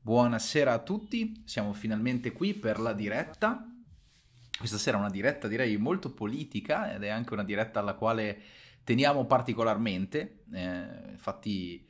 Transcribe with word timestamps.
Buonasera 0.00 0.72
a 0.72 0.78
tutti, 0.78 1.42
siamo 1.44 1.74
finalmente 1.74 2.32
qui 2.32 2.54
per 2.54 2.80
la 2.80 2.94
diretta. 2.94 3.70
Questa 4.56 4.78
sera 4.78 4.96
è 4.96 5.00
una 5.00 5.10
diretta 5.10 5.48
direi 5.48 5.76
molto 5.76 6.14
politica 6.14 6.94
ed 6.94 7.02
è 7.02 7.10
anche 7.10 7.34
una 7.34 7.44
diretta 7.44 7.80
alla 7.80 7.92
quale 7.92 8.40
teniamo 8.82 9.26
particolarmente. 9.26 10.44
Eh, 10.50 11.10
infatti 11.10 11.86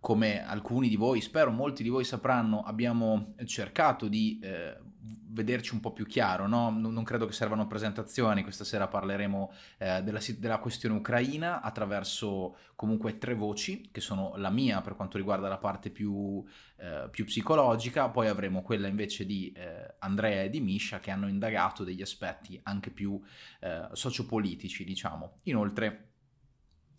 come 0.00 0.44
alcuni 0.44 0.88
di 0.88 0.96
voi, 0.96 1.20
spero 1.20 1.50
molti 1.50 1.82
di 1.82 1.90
voi 1.90 2.04
sapranno, 2.04 2.62
abbiamo 2.62 3.34
cercato 3.44 4.08
di 4.08 4.40
eh, 4.42 4.76
vederci 5.32 5.74
un 5.74 5.80
po' 5.80 5.92
più 5.92 6.06
chiaro, 6.06 6.46
no? 6.46 6.70
non, 6.70 6.92
non, 6.92 7.04
credo 7.04 7.26
che 7.26 7.32
servano 7.32 7.66
presentazioni, 7.66 8.42
questa 8.42 8.64
sera 8.64 8.88
parleremo 8.88 9.52
eh, 9.78 10.02
della, 10.02 10.20
della, 10.38 10.58
questione 10.58 10.96
ucraina 10.96 11.60
attraverso 11.60 12.56
comunque 12.74 13.18
tre 13.18 13.34
voci, 13.34 13.88
che 13.92 14.00
sono 14.00 14.34
la 14.36 14.50
mia 14.50 14.80
per 14.80 14.96
quanto 14.96 15.16
riguarda 15.16 15.48
la 15.48 15.58
parte 15.58 15.90
più, 15.90 16.42
eh, 16.76 17.08
più 17.10 17.24
psicologica, 17.24 18.08
poi 18.08 18.28
avremo 18.28 18.62
quella 18.62 18.88
invece 18.88 19.24
di 19.24 19.52
eh, 19.52 19.94
Andrea 20.00 20.42
e 20.42 20.50
di 20.50 20.60
Misha 20.60 20.98
che 20.98 21.10
hanno 21.10 21.28
indagato 21.28 21.84
degli 21.84 22.02
aspetti 22.02 22.58
anche 22.64 22.90
più 22.90 23.20
eh, 23.60 23.88
sociopolitici, 23.92 24.84
diciamo. 24.84 25.34
Inoltre 25.44 26.09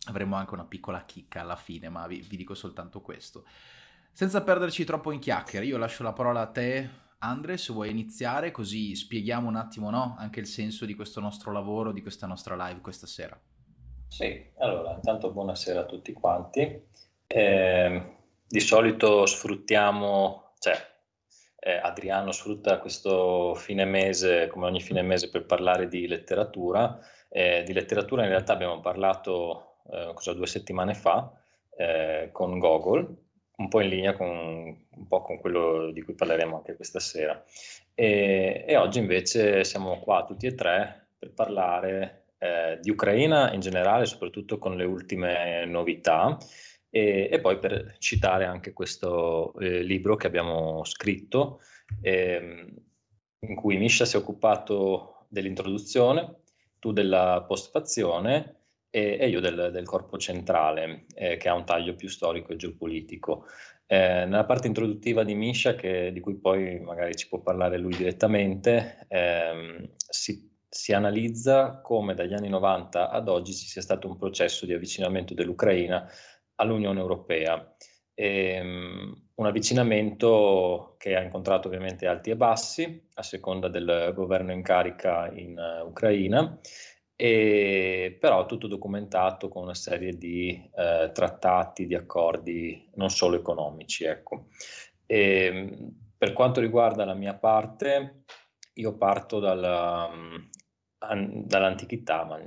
avremo 0.07 0.35
anche 0.35 0.53
una 0.53 0.65
piccola 0.65 1.05
chicca 1.05 1.41
alla 1.41 1.55
fine, 1.55 1.89
ma 1.89 2.07
vi, 2.07 2.21
vi, 2.21 2.37
dico 2.37 2.53
soltanto 2.53 3.01
questo. 3.01 3.45
Senza 4.11 4.41
perderci 4.41 4.83
troppo 4.83 5.11
in 5.11 5.19
chiacchiere, 5.19 5.65
io 5.65 5.77
lascio 5.77 6.03
la 6.03 6.13
parola 6.13 6.41
a 6.41 6.47
te, 6.47 6.89
Andre, 7.19 7.57
se 7.57 7.71
vuoi 7.71 7.91
iniziare, 7.91 8.49
così 8.49 8.95
spieghiamo 8.95 9.47
un 9.47 9.55
attimo 9.55 9.91
no, 9.91 10.15
anche 10.17 10.39
il 10.39 10.47
senso 10.47 10.85
di 10.85 10.95
questo 10.95 11.19
nostro 11.19 11.51
lavoro, 11.51 11.91
di 11.91 12.01
questa 12.01 12.25
nostra 12.25 12.55
live 12.55 12.81
questa 12.81 13.05
sera. 13.05 13.39
Sì, 14.07 14.51
allora, 14.57 14.93
intanto 14.93 15.31
buonasera 15.31 15.81
a 15.81 15.85
tutti 15.85 16.13
quanti. 16.13 16.89
Eh, 17.27 18.15
di 18.47 18.59
solito 18.59 19.25
sfruttiamo, 19.27 20.53
cioè 20.57 20.75
eh, 21.59 21.75
Adriano 21.75 22.31
sfrutta 22.31 22.79
questo 22.79 23.53
fine 23.53 23.85
mese, 23.85 24.47
come 24.47 24.65
ogni 24.65 24.81
fine 24.81 25.03
mese, 25.03 25.29
per 25.29 25.45
parlare 25.45 25.87
di 25.87 26.07
letteratura. 26.07 26.99
Eh, 27.29 27.63
di 27.63 27.71
letteratura 27.71 28.23
in 28.23 28.29
realtà 28.29 28.53
abbiamo 28.53 28.79
parlato 28.81 29.70
cosa, 30.13 30.33
due 30.33 30.47
settimane 30.47 30.93
fa 30.93 31.31
eh, 31.77 32.29
con 32.31 32.59
Gogol, 32.59 33.15
un 33.57 33.67
po' 33.67 33.81
in 33.81 33.89
linea 33.89 34.13
con, 34.13 34.27
un 34.27 35.07
po' 35.07 35.21
con 35.21 35.39
quello 35.39 35.91
di 35.91 36.01
cui 36.01 36.15
parleremo 36.15 36.57
anche 36.57 36.75
questa 36.75 36.99
sera. 36.99 37.43
E, 37.93 38.65
e 38.67 38.75
oggi 38.77 38.99
invece 38.99 39.63
siamo 39.63 39.99
qua 39.99 40.23
tutti 40.25 40.47
e 40.47 40.55
tre 40.55 41.09
per 41.17 41.31
parlare 41.33 42.25
eh, 42.39 42.79
di 42.81 42.89
Ucraina 42.89 43.53
in 43.53 43.59
generale, 43.59 44.05
soprattutto 44.05 44.57
con 44.57 44.75
le 44.75 44.85
ultime 44.85 45.65
novità, 45.65 46.37
e, 46.89 47.29
e 47.31 47.39
poi 47.39 47.59
per 47.59 47.95
citare 47.99 48.45
anche 48.45 48.73
questo 48.73 49.53
eh, 49.59 49.81
libro 49.83 50.15
che 50.15 50.27
abbiamo 50.27 50.83
scritto, 50.83 51.59
eh, 52.01 52.65
in 53.39 53.55
cui 53.55 53.77
Misha 53.77 54.05
si 54.05 54.15
è 54.15 54.19
occupato 54.19 55.25
dell'introduzione, 55.27 56.39
tu 56.79 56.91
della 56.91 57.43
postfazione 57.47 58.60
e, 58.91 59.17
e 59.19 59.27
io 59.29 59.39
del, 59.39 59.71
del, 59.71 59.85
corpo 59.85 60.17
centrale, 60.17 61.05
eh, 61.15 61.37
che 61.37 61.49
ha 61.49 61.55
un 61.55 61.65
taglio 61.65 61.95
più 61.95 62.09
storico 62.09 62.51
e 62.51 62.57
geopolitico. 62.57 63.45
Eh, 63.87 64.25
nella 64.25 64.45
parte 64.45 64.67
introduttiva 64.67 65.23
di 65.23 65.33
Misha, 65.33 65.75
che, 65.75 66.11
di 66.11 66.19
cui 66.19 66.35
poi 66.35 66.79
magari 66.79 67.15
ci 67.15 67.27
può 67.27 67.39
parlare 67.39 67.77
lui 67.77 67.95
direttamente, 67.95 69.05
ehm, 69.07 69.89
si, 69.95 70.49
si 70.69 70.93
analizza 70.93 71.81
come 71.81 72.13
dagli 72.13 72.33
anni 72.33 72.49
90 72.49 73.09
ad 73.09 73.27
oggi 73.27 73.53
ci 73.53 73.65
sia 73.65 73.81
stato 73.81 74.07
un 74.07 74.17
processo 74.17 74.65
di 74.65 74.73
avvicinamento 74.73 75.33
dell'Ucraina 75.33 76.07
all'Unione 76.55 76.99
Europea. 76.99 77.75
E, 78.13 78.59
um, 78.61 79.29
un 79.35 79.45
avvicinamento 79.47 80.95
che 80.99 81.15
ha 81.15 81.21
incontrato 81.21 81.67
ovviamente 81.67 82.05
alti 82.05 82.29
e 82.29 82.35
bassi 82.35 83.07
a 83.15 83.23
seconda 83.23 83.67
del 83.67 84.11
governo 84.13 84.51
in 84.51 84.61
carica 84.61 85.31
in 85.33 85.57
uh, 85.57 85.87
Ucraina 85.87 86.59
e, 87.21 88.17
però 88.19 88.47
tutto 88.47 88.65
documentato 88.65 89.47
con 89.47 89.61
una 89.61 89.75
serie 89.75 90.17
di 90.17 90.71
eh, 90.75 91.11
trattati, 91.13 91.85
di 91.85 91.93
accordi 91.93 92.89
non 92.95 93.11
solo 93.11 93.35
economici. 93.35 94.05
Ecco. 94.05 94.47
E, 95.05 95.45
ehm, 95.45 95.95
per 96.17 96.33
quanto 96.33 96.59
riguarda 96.59 97.05
la 97.05 97.13
mia 97.13 97.35
parte, 97.35 98.23
io 98.73 98.97
parto 98.97 99.37
dalla, 99.37 100.09
an, 100.97 101.43
dall'antichità, 101.45 102.25
ma, 102.25 102.39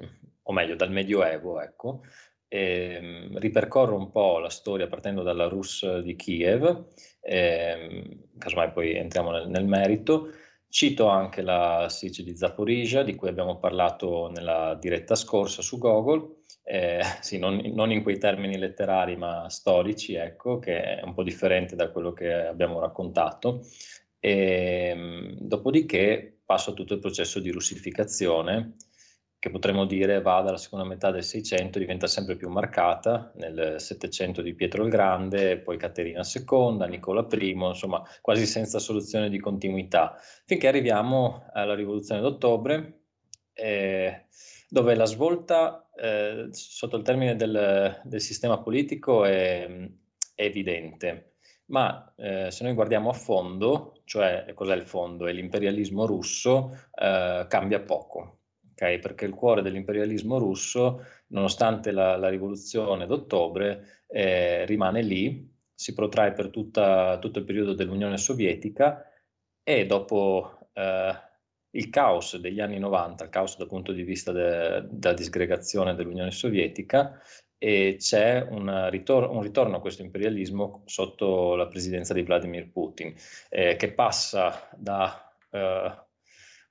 o 0.43 0.53
meglio 0.53 0.75
dal 0.75 0.91
Medioevo, 0.91 1.61
ecco, 1.61 2.01
e, 2.49 2.99
ehm, 3.01 3.39
ripercorro 3.39 3.97
un 3.97 4.11
po' 4.11 4.41
la 4.41 4.51
storia 4.51 4.89
partendo 4.89 5.23
dalla 5.23 5.47
Rus 5.47 5.99
di 5.99 6.17
Kiev, 6.17 6.87
e, 7.21 7.39
ehm, 7.39 8.39
casomai 8.39 8.73
poi 8.73 8.95
entriamo 8.97 9.31
nel, 9.31 9.49
nel 9.49 9.67
merito, 9.67 10.31
Cito 10.75 11.07
anche 11.07 11.41
la 11.41 11.87
Siege 11.89 12.25
di 12.25 12.37
Zaporizhia, 12.37 13.05
di 13.05 13.15
cui 13.15 13.29
abbiamo 13.29 13.61
parlato 13.61 14.29
nella 14.35 14.75
diretta 14.75 15.15
scorsa 15.15 15.62
su 15.62 15.79
Google, 15.79 16.39
eh, 16.65 16.99
sì, 17.23 17.39
non, 17.39 17.61
non, 17.73 17.93
in 17.93 18.03
quei 18.03 18.19
termini 18.19 18.59
letterari 18.59 19.17
ma 19.17 19.49
storici, 19.49 20.15
ecco, 20.15 20.59
che 20.59 20.97
è 20.99 21.05
un 21.05 21.15
po' 21.15 21.23
differente 21.23 21.77
da 21.77 21.93
quello 21.93 22.12
che 22.12 22.33
abbiamo 22.33 22.81
raccontato. 22.81 23.61
E, 24.19 24.89
ehm, 24.89 25.37
dopodiché 25.39 26.41
passo 26.45 26.71
a 26.71 26.75
tutto 26.75 26.95
il 26.95 26.99
processo 26.99 27.39
di 27.39 27.53
russificazione, 27.53 28.75
che 29.44 29.50
potremmo 29.50 29.84
dire 29.84 30.22
va 30.22 30.41
dalla 30.41 30.56
seconda 30.56 30.87
metà 30.87 31.10
del 31.10 31.22
600, 31.22 31.78
diventa 31.78 32.06
sempre 32.06 32.34
più 32.34 32.49
marcata, 32.49 33.31
nel 33.34 33.75
700 33.78 34.41
di 34.41 34.55
Pietro 34.55 34.84
il 34.84 34.88
Grande, 34.88 35.59
poi 35.59 35.77
Caterina 35.77 36.22
II, 36.22 36.88
Nicola 36.88 37.27
I, 37.31 37.50
insomma 37.50 38.03
quasi 38.22 38.47
senza 38.47 38.78
soluzione 38.78 39.28
di 39.28 39.38
continuità, 39.38 40.16
finché 40.47 40.66
arriviamo 40.66 41.44
alla 41.53 41.75
rivoluzione 41.75 42.22
d'ottobre, 42.22 43.00
eh, 43.53 44.28
dove 44.71 44.94
la 44.94 45.05
svolta 45.05 45.91
eh, 45.94 46.49
sotto 46.50 46.97
il 46.97 47.03
termine 47.03 47.37
del, 47.37 48.00
del 48.03 48.21
sistema 48.22 48.62
politico 48.62 49.26
è, 49.26 49.66
è 50.34 50.43
evidente. 50.43 51.34
Ma 51.66 52.15
eh, 52.16 52.50
se 52.50 52.65
noi 52.65 52.72
guardiamo 52.72 53.11
a 53.11 53.12
fondo, 53.12 54.00
cioè 54.06 54.50
cos'è 54.55 54.75
il 54.75 54.87
fondo? 54.87 55.26
È 55.26 55.32
l'imperialismo 55.34 56.06
russo, 56.06 56.71
eh, 56.94 57.44
cambia 57.47 57.82
poco 57.82 58.38
okay? 58.84 58.99
perché 58.99 59.25
il 59.25 59.34
cuore 59.34 59.62
dell'imperialismo 59.62 60.39
russo, 60.39 61.05
nonostante 61.28 61.91
la, 61.91 62.17
la 62.17 62.28
rivoluzione 62.28 63.06
d'ottobre, 63.06 64.03
eh, 64.09 64.65
rimane 64.67 65.03
lì, 65.03 65.53
si 65.75 65.95
protrae 65.95 66.33
per 66.33 66.50
tutta, 66.50 67.19
tutto 67.19 67.39
il 67.39 67.44
periodo 67.44 67.75
dell'Unione 67.75 68.19
Sovietica 68.19 69.11
e 69.62 69.87
dopo 69.87 70.69
eh, 70.73 71.15
il 71.71 71.91
caos 71.91 72.37
degli 72.37 72.61
anni 72.61 72.78
90, 72.78 73.25
il 73.25 73.31
caos 73.31 73.56
dal 73.56 73.67
punto 73.67 73.93
di 73.93 74.03
vista 74.03 74.31
de, 74.31 74.87
della 74.91 75.15
disgregazione 75.15 75.94
dell'Unione 75.94 76.31
Sovietica, 76.31 77.19
e 77.59 77.97
c'è 77.99 78.47
un, 78.50 78.91
ritor- 78.91 79.31
un, 79.31 79.41
ritorno 79.41 79.77
a 79.77 79.81
questo 79.81 80.03
imperialismo 80.03 80.83
sotto 80.84 81.55
la 81.55 81.67
presidenza 81.67 82.12
di 82.12 82.23
Vladimir 82.23 82.71
Putin, 82.71 83.15
eh, 83.49 83.77
che 83.77 83.93
passa 83.93 84.69
da 84.77 85.34
eh, 85.50 86.03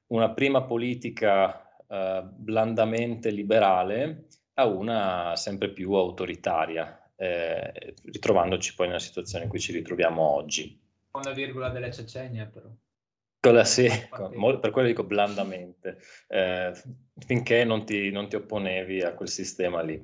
una 0.07 0.29
prima 0.34 0.63
politica 0.63 1.62
eh, 1.94 2.24
blandamente 2.26 3.30
liberale 3.30 4.26
a 4.56 4.66
una 4.66 5.36
sempre 5.36 5.70
più 5.70 5.94
autoritaria, 5.94 7.12
eh, 7.16 7.94
ritrovandoci 8.06 8.74
poi 8.74 8.88
nella 8.88 9.00
situazione 9.00 9.44
in 9.44 9.50
cui 9.52 9.59
ci 9.59 9.72
ritroviamo 9.72 10.22
oggi. 10.24 10.82
Con 11.12 11.22
la 11.22 11.34
virgola 11.34 11.70
della 11.70 11.92
Cecenia 11.92 12.48
però. 12.48 12.68
Con 13.40 13.64
sì, 13.66 13.88
con, 14.09 14.59
per 14.59 14.72
quello 14.72 14.88
dico 14.88 15.03
blandamente, 15.03 16.00
eh, 16.30 16.72
finché 17.20 17.64
non 17.64 17.86
ti, 17.86 18.09
non 18.09 18.28
ti, 18.28 18.38
opponevi 18.38 19.03
a 19.03 19.14
quel 19.14 19.30
sistema 19.30 19.82
lì. 19.82 20.02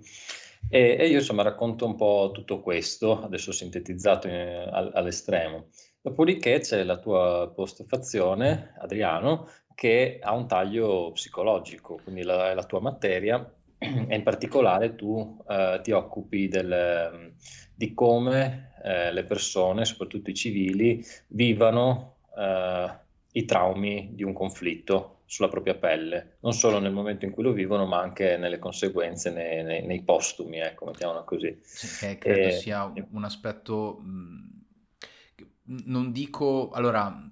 E, 0.69 0.97
e, 0.99 1.07
io 1.07 1.19
insomma 1.19 1.41
racconto 1.41 1.85
un 1.85 1.95
po' 1.95 2.29
tutto 2.33 2.59
questo, 2.59 3.23
adesso 3.23 3.51
sintetizzato 3.51 4.27
in, 4.27 4.35
all, 4.71 4.91
all'estremo. 4.93 5.69
Dopodiché 6.01 6.59
c'è 6.59 6.83
la 6.83 6.97
tua 6.97 7.51
postfazione, 7.55 8.75
Adriano, 8.77 9.47
che 9.79 10.19
ha 10.21 10.33
un 10.33 10.45
taglio 10.45 11.13
psicologico, 11.13 12.01
quindi 12.03 12.23
la, 12.23 12.53
la 12.53 12.65
tua 12.65 12.81
materia 12.81 13.49
e 13.77 14.13
in 14.13 14.23
particolare 14.23 14.93
tu 14.95 15.41
eh, 15.47 15.79
ti 15.81 15.91
occupi 15.91 16.49
del, 16.49 17.33
di 17.73 17.93
come 17.93 18.73
eh, 18.83 19.13
le 19.13 19.23
persone, 19.23 19.85
soprattutto 19.85 20.31
i 20.31 20.33
civili, 20.33 21.01
vivano 21.27 22.17
eh, 22.37 22.93
i 23.31 23.45
traumi 23.45 24.09
di 24.11 24.23
un 24.23 24.33
conflitto 24.33 25.21
sulla 25.23 25.47
propria 25.47 25.75
pelle, 25.75 26.39
non 26.41 26.51
solo 26.51 26.79
nel 26.79 26.91
momento 26.91 27.23
in 27.23 27.31
cui 27.31 27.43
lo 27.43 27.53
vivono, 27.53 27.85
ma 27.85 28.01
anche 28.01 28.35
nelle 28.35 28.59
conseguenze, 28.59 29.31
nei, 29.31 29.63
nei, 29.63 29.85
nei 29.85 30.03
postumi, 30.03 30.57
ecco, 30.57 30.87
mettiamola 30.87 31.21
così. 31.21 31.57
Sì, 31.61 32.05
che 32.05 32.17
credo 32.17 32.47
e, 32.49 32.51
sia 32.51 32.91
un 33.11 33.23
aspetto, 33.23 34.01
mh, 34.01 34.63
non 35.85 36.11
dico, 36.11 36.69
allora 36.71 37.31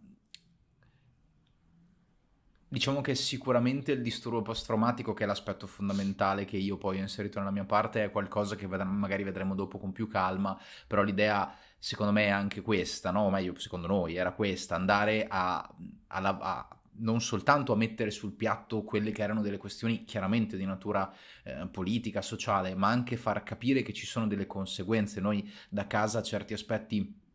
Diciamo 2.77 3.01
che 3.01 3.15
sicuramente 3.15 3.91
il 3.91 4.03
disturbo 4.03 4.43
post-traumatico, 4.43 5.15
che 5.15 5.23
è 5.23 5.25
l'aspetto 5.25 5.65
fondamentale 5.65 6.45
che 6.45 6.57
io 6.57 6.77
poi 6.77 6.99
ho 6.99 7.01
inserito 7.01 7.39
nella 7.39 7.49
mia 7.49 7.63
parte, 7.63 8.03
è 8.03 8.11
qualcosa 8.11 8.55
che 8.55 8.67
magari 8.67 9.23
vedremo 9.23 9.55
dopo 9.55 9.79
con 9.79 9.91
più 9.91 10.07
calma, 10.07 10.55
però 10.85 11.01
l'idea 11.01 11.57
secondo 11.79 12.11
me 12.11 12.25
è 12.25 12.29
anche 12.29 12.61
questa, 12.61 13.09
no? 13.09 13.21
o 13.21 13.29
meglio 13.31 13.57
secondo 13.57 13.87
noi 13.87 14.15
era 14.15 14.31
questa, 14.31 14.75
andare 14.75 15.25
a, 15.27 15.57
a, 15.57 16.37
a 16.39 16.67
non 16.99 17.19
soltanto 17.19 17.73
a 17.73 17.75
mettere 17.75 18.11
sul 18.11 18.33
piatto 18.33 18.83
quelle 18.83 19.11
che 19.11 19.23
erano 19.23 19.41
delle 19.41 19.57
questioni 19.57 20.03
chiaramente 20.03 20.55
di 20.55 20.65
natura 20.65 21.11
eh, 21.45 21.67
politica, 21.71 22.21
sociale, 22.21 22.75
ma 22.75 22.89
anche 22.89 23.17
far 23.17 23.41
capire 23.41 23.81
che 23.81 23.91
ci 23.91 24.05
sono 24.05 24.27
delle 24.27 24.45
conseguenze. 24.45 25.19
Noi 25.19 25.51
da 25.67 25.87
casa 25.87 26.21
certi 26.21 26.53
aspetti 26.53 27.25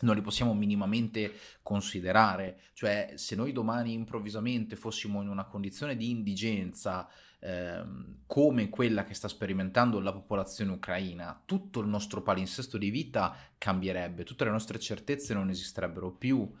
non 0.00 0.14
li 0.14 0.22
possiamo 0.22 0.54
minimamente 0.54 1.32
considerare, 1.62 2.60
cioè 2.72 3.12
se 3.14 3.36
noi 3.36 3.52
domani 3.52 3.92
improvvisamente 3.92 4.76
fossimo 4.76 5.22
in 5.22 5.28
una 5.28 5.44
condizione 5.44 5.96
di 5.96 6.10
indigenza 6.10 7.08
ehm, 7.38 8.22
come 8.26 8.68
quella 8.68 9.04
che 9.04 9.14
sta 9.14 9.28
sperimentando 9.28 10.00
la 10.00 10.12
popolazione 10.12 10.72
ucraina, 10.72 11.40
tutto 11.44 11.80
il 11.80 11.86
nostro 11.86 12.22
palinsesto 12.22 12.76
di 12.76 12.90
vita 12.90 13.36
cambierebbe, 13.56 14.24
tutte 14.24 14.44
le 14.44 14.50
nostre 14.50 14.78
certezze 14.80 15.32
non 15.32 15.48
esisterebbero 15.48 16.10
più 16.10 16.52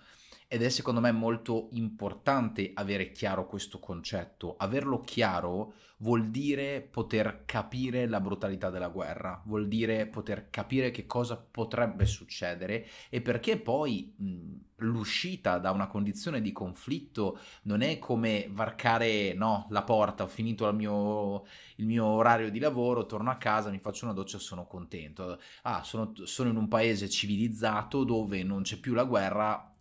ed 0.54 0.62
è 0.62 0.68
secondo 0.68 1.00
me 1.00 1.10
molto 1.10 1.66
importante 1.72 2.70
avere 2.74 3.10
chiaro 3.10 3.44
questo 3.44 3.80
concetto. 3.80 4.54
Averlo 4.56 5.00
chiaro 5.00 5.74
vuol 5.96 6.30
dire 6.30 6.80
poter 6.80 7.42
capire 7.44 8.06
la 8.06 8.20
brutalità 8.20 8.70
della 8.70 8.86
guerra, 8.86 9.42
vuol 9.46 9.66
dire 9.66 10.06
poter 10.06 10.50
capire 10.50 10.92
che 10.92 11.06
cosa 11.06 11.36
potrebbe 11.36 12.06
succedere 12.06 12.86
e 13.10 13.20
perché 13.20 13.58
poi 13.58 14.14
mh, 14.16 14.52
l'uscita 14.76 15.58
da 15.58 15.72
una 15.72 15.88
condizione 15.88 16.40
di 16.40 16.52
conflitto 16.52 17.40
non 17.62 17.80
è 17.80 17.98
come 17.98 18.46
varcare 18.48 19.32
no, 19.34 19.66
la 19.70 19.82
porta, 19.82 20.22
ho 20.22 20.28
finito 20.28 20.68
il 20.68 20.76
mio, 20.76 21.46
il 21.76 21.86
mio, 21.86 22.04
orario 22.04 22.48
di 22.48 22.60
lavoro, 22.60 23.06
torno 23.06 23.30
a 23.30 23.38
casa, 23.38 23.70
mi 23.70 23.80
faccio 23.80 24.04
una 24.04 24.14
doccia 24.14 24.36
e 24.36 24.40
sono 24.40 24.68
contento. 24.68 25.40
Ah, 25.62 25.82
sono, 25.82 26.12
sono 26.22 26.48
in 26.48 26.56
un 26.56 26.68
paese 26.68 27.08
civilizzato 27.08 28.04
dove 28.04 28.44
non 28.44 28.62
c'è 28.62 28.76
più 28.76 28.94
la 28.94 29.04
guerra, 29.04 29.73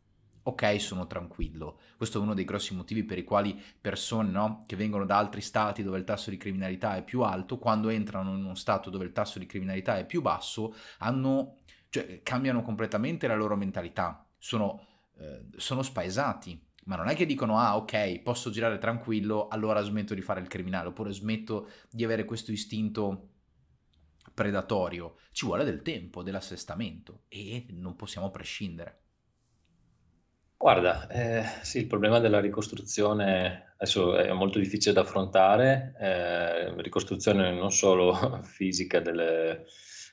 ok, 0.44 0.80
sono 0.80 1.07
tranquillo. 1.07 1.80
Questo 1.98 2.19
è 2.19 2.22
uno 2.22 2.34
dei 2.34 2.45
grossi 2.45 2.75
motivi 2.75 3.04
per 3.04 3.18
i 3.18 3.24
quali 3.24 3.60
persone 3.80 4.30
no, 4.30 4.63
che 4.66 4.75
vengono 4.75 5.06
da 5.06 5.18
altri 5.18 5.42
stati 5.42 5.84
dove 5.84 5.98
il 5.98 6.04
tasso 6.04 6.30
di 6.30 6.38
criminalità 6.38 6.95
è 6.95 7.04
più 7.04 7.22
alto, 7.22 7.57
quando 7.57 7.90
entrano 7.90 8.36
in 8.36 8.44
uno 8.44 8.56
stato 8.56 8.90
dove 8.90 9.06
il 9.06 9.13
tasso 9.13 9.40
di 9.40 9.45
criminalità 9.45 9.98
è 9.98 10.06
più 10.06 10.22
basso, 10.22 10.75
hanno, 11.00 11.57
cioè, 11.90 12.22
cambiano 12.24 12.62
completamente 12.62 13.28
la 13.28 13.36
loro 13.36 13.56
mentalità, 13.56 14.28
sono, 14.38 14.86
eh, 15.18 15.45
sono 15.56 15.81
spaesati. 15.81 16.72
Ma 16.86 16.98
non 16.98 17.07
è 17.07 17.16
che 17.16 17.25
dicono, 17.25 17.57
ah 17.60 17.78
ok, 17.78 18.19
posso 18.19 18.50
girare 18.50 18.78
tranquillo, 18.78 19.48
allora 19.48 19.81
smetto 19.81 20.13
di 20.13 20.22
fare 20.22 20.42
il 20.42 20.50
criminale, 20.50 20.90
oppure 20.90 21.13
smetto 21.13 21.69
di 21.90 22.04
avere 22.04 22.25
questo 22.25 22.51
istinto 22.51 23.30
predatorio. 24.34 25.16
Ci 25.31 25.45
vuole 25.45 25.63
del 25.63 25.81
tempo, 25.81 26.24
dell'assestamento 26.24 27.24
e 27.30 27.68
non 27.69 27.95
possiamo 27.95 28.31
prescindere. 28.31 29.03
Guarda, 30.63 31.10
eh, 31.10 31.44
sì, 31.62 31.80
il 31.80 31.88
problema 31.88 32.19
della 32.19 32.39
ricostruzione 32.39 33.74
adesso 33.75 34.15
è 34.15 34.31
molto 34.31 34.60
difficile 34.60 34.94
da 34.94 35.01
affrontare, 35.01 35.94
eh, 36.00 36.81
ricostruzione 36.81 37.51
non 37.51 37.69
solo 37.69 38.13
fisica 38.44 39.01
delle, 39.01 39.65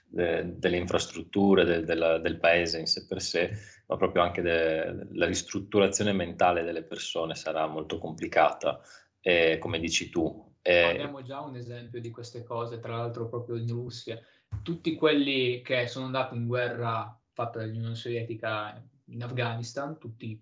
de, 0.09 0.59
delle 0.59 0.77
infrastrutture 0.77 1.65
de, 1.65 1.85
de 1.85 2.19
del 2.21 2.41
paese 2.41 2.81
in 2.81 2.87
sé 2.89 3.07
per 3.07 3.23
sé, 3.23 3.53
ma 3.87 3.97
proprio 3.97 4.23
anche 4.23 4.43
la 4.43 5.27
ristrutturazione 5.27 6.13
mentale 6.13 6.65
delle 6.65 6.83
persone 6.83 7.37
sarà 7.37 7.69
molto 7.69 7.99
complicata, 7.99 8.81
eh, 9.21 9.57
come 9.59 9.79
dici 9.79 10.11
tu. 10.11 10.53
Abbiamo 10.63 11.23
già 11.23 11.43
un 11.43 11.55
esempio 11.55 12.01
di 12.01 12.11
queste 12.11 12.43
cose, 12.43 12.81
tra 12.81 12.97
l'altro 12.97 13.29
proprio 13.29 13.55
in 13.55 13.69
Russia. 13.69 14.21
Tutti 14.65 14.97
quelli 14.97 15.63
che 15.63 15.87
sono 15.87 16.07
andati 16.07 16.35
in 16.35 16.49
guerra 16.49 17.17
fatta 17.33 17.61
dall'Unione 17.61 17.95
Sovietica 17.95 18.83
in 19.11 19.23
Afghanistan, 19.23 19.99
tutti, 19.99 20.41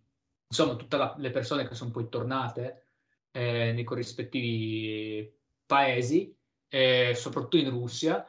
insomma, 0.49 0.77
tutte 0.77 1.15
le 1.17 1.31
persone 1.31 1.67
che 1.67 1.75
sono 1.75 1.91
poi 1.91 2.09
tornate 2.09 2.85
eh, 3.33 3.73
nei 3.73 3.85
corrispettivi 3.85 5.33
paesi, 5.67 6.35
eh, 6.69 7.13
soprattutto 7.15 7.57
in 7.57 7.71
Russia, 7.71 8.27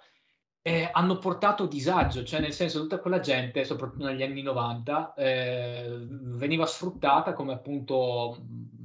eh, 0.62 0.90
hanno 0.92 1.18
portato 1.18 1.66
disagio, 1.66 2.24
cioè 2.24 2.42
nel 2.42 2.54
senso 2.54 2.82
tutta 2.82 3.00
quella 3.00 3.20
gente, 3.20 3.64
soprattutto 3.64 4.06
negli 4.06 4.24
anni 4.24 4.42
90, 4.42 5.14
eh, 5.14 6.06
veniva 6.08 6.66
sfruttata 6.66 7.34
come 7.34 7.54
appunto 7.54 8.38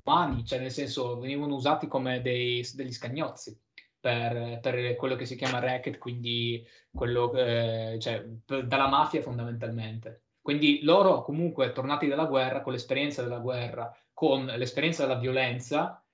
mani, 0.05 0.45
cioè 0.47 0.61
nel 0.61 0.71
senso 0.71 1.19
venivano 1.19 1.55
usati 1.55 1.87
come 1.89 2.23
dei, 2.23 2.67
degli 2.75 2.93
scagnozzi. 2.93 3.61
Per, 4.05 4.61
per, 4.61 4.97
quello 4.97 5.17
che 5.17 5.25
si 5.25 5.35
chiama 5.35 5.61
racket, 5.61 5.97
quindi 5.97 6.62
quello, 6.93 7.33
eh, 7.33 7.97
cioè, 7.99 8.23
per, 8.45 8.67
dalla 8.67 8.89
mafia 8.89 9.23
fondamentalmente. 9.23 10.24
Quindi 10.44 10.81
loro 10.82 11.23
comunque 11.23 11.73
tornati 11.73 12.06
dalla 12.06 12.26
guerra, 12.26 12.61
con 12.61 12.75
l'esperienza 12.75 13.23
della 13.23 13.38
guerra, 13.38 13.91
con 14.12 14.44
l'esperienza 14.44 15.06
della 15.06 15.19
violenza, 15.19 16.05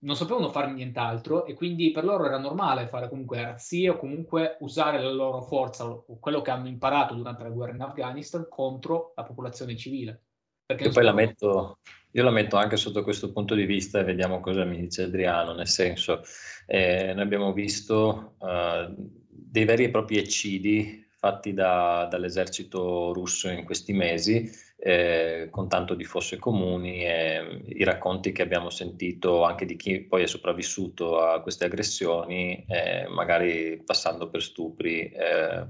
non 0.00 0.16
sapevano 0.16 0.50
fare 0.50 0.70
nient'altro 0.70 1.46
e 1.46 1.54
quindi 1.54 1.90
per 1.90 2.04
loro 2.04 2.26
era 2.26 2.36
normale 2.36 2.88
fare 2.88 3.08
comunque 3.08 3.40
razzie 3.40 3.88
o 3.88 3.96
comunque 3.96 4.58
usare 4.60 5.00
la 5.00 5.10
loro 5.10 5.40
forza 5.40 5.88
o 5.88 6.18
quello 6.18 6.42
che 6.42 6.50
hanno 6.50 6.68
imparato 6.68 7.14
durante 7.14 7.42
la 7.42 7.48
guerra 7.48 7.72
in 7.72 7.80
Afghanistan 7.80 8.46
contro 8.50 9.14
la 9.16 9.22
popolazione 9.22 9.74
civile. 9.78 10.24
Perché 10.66 10.84
io 10.84 10.90
poi 10.90 11.04
la 11.04 11.14
metto, 11.14 11.78
io 12.10 12.22
la 12.22 12.30
metto 12.30 12.56
anche 12.56 12.76
sotto 12.76 13.02
questo 13.02 13.32
punto 13.32 13.54
di 13.54 13.64
vista 13.64 14.00
e 14.00 14.04
vediamo 14.04 14.40
cosa 14.40 14.62
mi 14.64 14.78
dice 14.78 15.04
Adriano, 15.04 15.54
nel 15.54 15.68
senso, 15.68 16.20
eh, 16.66 17.14
noi 17.14 17.22
abbiamo 17.22 17.54
visto 17.54 18.34
uh, 18.40 18.94
dei 19.26 19.64
veri 19.64 19.84
e 19.84 19.90
propri 19.90 20.18
eccidi 20.18 21.08
fatti 21.20 21.52
da, 21.52 22.08
dall'esercito 22.10 23.12
russo 23.12 23.50
in 23.50 23.66
questi 23.66 23.92
mesi, 23.92 24.50
eh, 24.78 25.48
con 25.50 25.68
tanto 25.68 25.94
di 25.94 26.04
fosse 26.04 26.38
comuni 26.38 27.04
e 27.04 27.62
i 27.66 27.84
racconti 27.84 28.32
che 28.32 28.40
abbiamo 28.40 28.70
sentito 28.70 29.44
anche 29.44 29.66
di 29.66 29.76
chi 29.76 30.00
poi 30.00 30.22
è 30.22 30.26
sopravvissuto 30.26 31.20
a 31.20 31.42
queste 31.42 31.66
aggressioni, 31.66 32.64
eh, 32.66 33.06
magari 33.08 33.82
passando 33.84 34.30
per 34.30 34.42
stupri, 34.42 35.10
eh, 35.10 35.66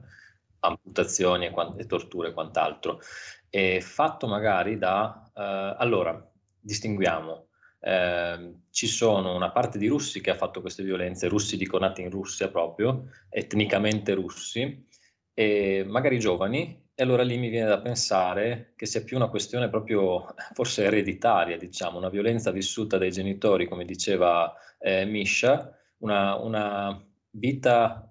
amputazioni 0.60 1.46
e, 1.46 1.52
e, 1.78 1.86
torture 1.86 2.28
e 2.28 2.32
quant'altro. 2.32 3.00
E 3.50 3.80
fatto 3.80 4.28
magari 4.28 4.78
da... 4.78 5.32
Eh, 5.34 5.74
allora, 5.78 6.30
distinguiamo. 6.60 7.48
Eh, 7.80 8.54
ci 8.70 8.86
sono 8.86 9.34
una 9.34 9.50
parte 9.50 9.78
di 9.78 9.88
russi 9.88 10.20
che 10.20 10.30
ha 10.30 10.36
fatto 10.36 10.60
queste 10.60 10.84
violenze, 10.84 11.26
russi 11.26 11.56
dico 11.56 11.76
nati 11.76 12.02
in 12.02 12.10
Russia 12.10 12.48
proprio, 12.48 13.08
etnicamente 13.28 14.14
russi, 14.14 14.86
e 15.34 15.84
magari 15.86 16.18
giovani, 16.18 16.88
e 16.94 17.02
allora 17.02 17.22
lì 17.22 17.38
mi 17.38 17.48
viene 17.48 17.68
da 17.68 17.80
pensare 17.80 18.72
che 18.76 18.86
sia 18.86 19.02
più 19.02 19.16
una 19.16 19.28
questione 19.28 19.70
proprio 19.70 20.34
forse 20.52 20.84
ereditaria, 20.84 21.56
diciamo, 21.56 21.98
una 21.98 22.10
violenza 22.10 22.50
vissuta 22.50 22.98
dai 22.98 23.10
genitori, 23.10 23.66
come 23.66 23.84
diceva 23.84 24.54
eh, 24.78 25.04
Misha, 25.06 25.74
una, 25.98 26.36
una 26.36 27.02
vita 27.30 28.10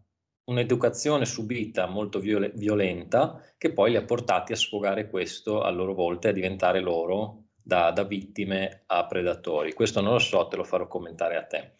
un'educazione 0.49 1.25
subita 1.25 1.85
molto 1.85 2.19
viol- 2.19 2.51
violenta 2.55 3.41
che 3.57 3.71
poi 3.71 3.91
li 3.91 3.97
ha 3.97 4.03
portati 4.03 4.51
a 4.51 4.55
sfogare 4.55 5.07
questo 5.07 5.61
a 5.61 5.69
loro 5.69 5.93
volta 5.93 6.27
e 6.27 6.31
a 6.31 6.33
diventare 6.33 6.79
loro 6.79 7.43
da, 7.61 7.91
da, 7.91 8.03
vittime 8.03 8.83
a 8.87 9.05
predatori. 9.05 9.73
Questo 9.73 10.01
non 10.01 10.13
lo 10.13 10.19
so, 10.19 10.47
te 10.47 10.55
lo 10.55 10.63
farò 10.63 10.87
commentare 10.87 11.37
a 11.37 11.43
te. 11.43 11.73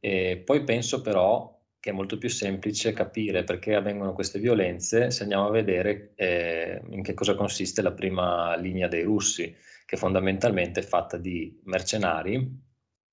E 0.00 0.38
poi 0.44 0.64
penso 0.64 1.02
però 1.02 1.57
che 1.88 1.94
è 1.94 1.96
molto 1.96 2.18
più 2.18 2.28
semplice 2.28 2.92
capire 2.92 3.44
perché 3.44 3.74
avvengono 3.74 4.12
queste 4.12 4.38
violenze 4.38 5.10
se 5.10 5.22
andiamo 5.22 5.46
a 5.46 5.50
vedere 5.50 6.12
eh, 6.16 6.82
in 6.90 7.02
che 7.02 7.14
cosa 7.14 7.34
consiste 7.34 7.80
la 7.80 7.92
prima 7.92 8.54
linea 8.56 8.88
dei 8.88 9.02
russi, 9.04 9.54
che 9.86 9.96
fondamentalmente 9.96 10.80
è 10.80 10.82
fatta 10.82 11.16
di 11.16 11.58
mercenari, 11.64 12.46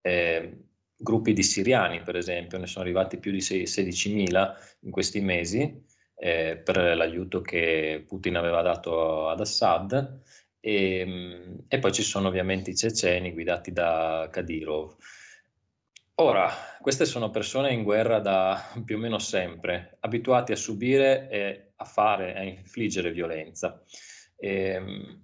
eh, 0.01 0.57
gruppi 0.97 1.31
di 1.31 1.41
siriani 1.41 2.01
per 2.01 2.17
esempio, 2.17 2.57
ne 2.57 2.67
sono 2.67 2.83
arrivati 2.83 3.17
più 3.17 3.31
di 3.31 3.39
16.000 3.39 4.53
in 4.81 4.91
questi 4.91 5.21
mesi 5.21 5.83
eh, 6.17 6.57
per 6.57 6.97
l'aiuto 6.97 7.39
che 7.39 8.03
Putin 8.05 8.35
aveva 8.35 8.61
dato 8.61 9.29
ad 9.29 9.39
Assad 9.39 10.19
e, 10.59 11.63
e 11.65 11.79
poi 11.79 11.93
ci 11.93 12.03
sono 12.03 12.27
ovviamente 12.27 12.71
i 12.71 12.75
ceceni 12.75 13.31
guidati 13.31 13.71
da 13.71 14.27
Kadyrov. 14.29 14.95
Ora, 16.17 16.49
queste 16.79 17.03
sono 17.05 17.29
persone 17.29 17.73
in 17.73 17.83
guerra 17.83 18.19
da 18.19 18.57
più 18.85 18.95
o 18.95 18.99
meno 18.99 19.19
sempre, 19.19 19.97
abituati 19.99 20.53
a 20.53 20.55
subire 20.55 21.27
e 21.29 21.73
a 21.75 21.83
fare, 21.83 22.35
a 22.35 22.43
infliggere 22.43 23.11
violenza. 23.11 23.83
E, 24.37 24.49
ehm, 24.49 25.23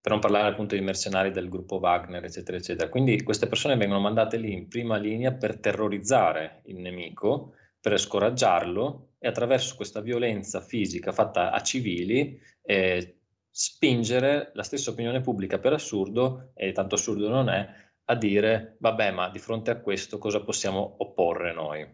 per 0.00 0.12
non 0.12 0.20
parlare 0.20 0.48
appunto 0.48 0.74
dei 0.74 0.82
mercenari 0.82 1.30
del 1.30 1.50
gruppo 1.50 1.76
Wagner, 1.76 2.24
eccetera, 2.24 2.56
eccetera. 2.56 2.88
Quindi 2.88 3.22
queste 3.22 3.48
persone 3.48 3.76
vengono 3.76 4.00
mandate 4.00 4.38
lì 4.38 4.52
in 4.52 4.68
prima 4.68 4.96
linea 4.96 5.32
per 5.34 5.58
terrorizzare 5.58 6.62
il 6.66 6.78
nemico, 6.78 7.54
per 7.78 7.98
scoraggiarlo 7.98 9.16
e 9.18 9.28
attraverso 9.28 9.76
questa 9.76 10.00
violenza 10.00 10.62
fisica 10.62 11.12
fatta 11.12 11.52
a 11.52 11.60
civili 11.60 12.40
eh, 12.62 13.18
spingere 13.50 14.52
la 14.54 14.62
stessa 14.62 14.90
opinione 14.90 15.20
pubblica 15.20 15.58
per 15.58 15.74
assurdo, 15.74 16.52
e 16.54 16.72
tanto 16.72 16.94
assurdo 16.94 17.28
non 17.28 17.50
è, 17.50 17.68
a 18.10 18.14
dire, 18.14 18.76
vabbè, 18.80 19.10
ma 19.12 19.28
di 19.28 19.38
fronte 19.38 19.70
a 19.70 19.80
questo 19.80 20.18
cosa 20.18 20.42
possiamo 20.42 20.96
opporre 20.98 21.52
noi? 21.52 21.86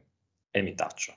E 0.51 0.63
mi 0.63 0.75
taccio. 0.75 1.15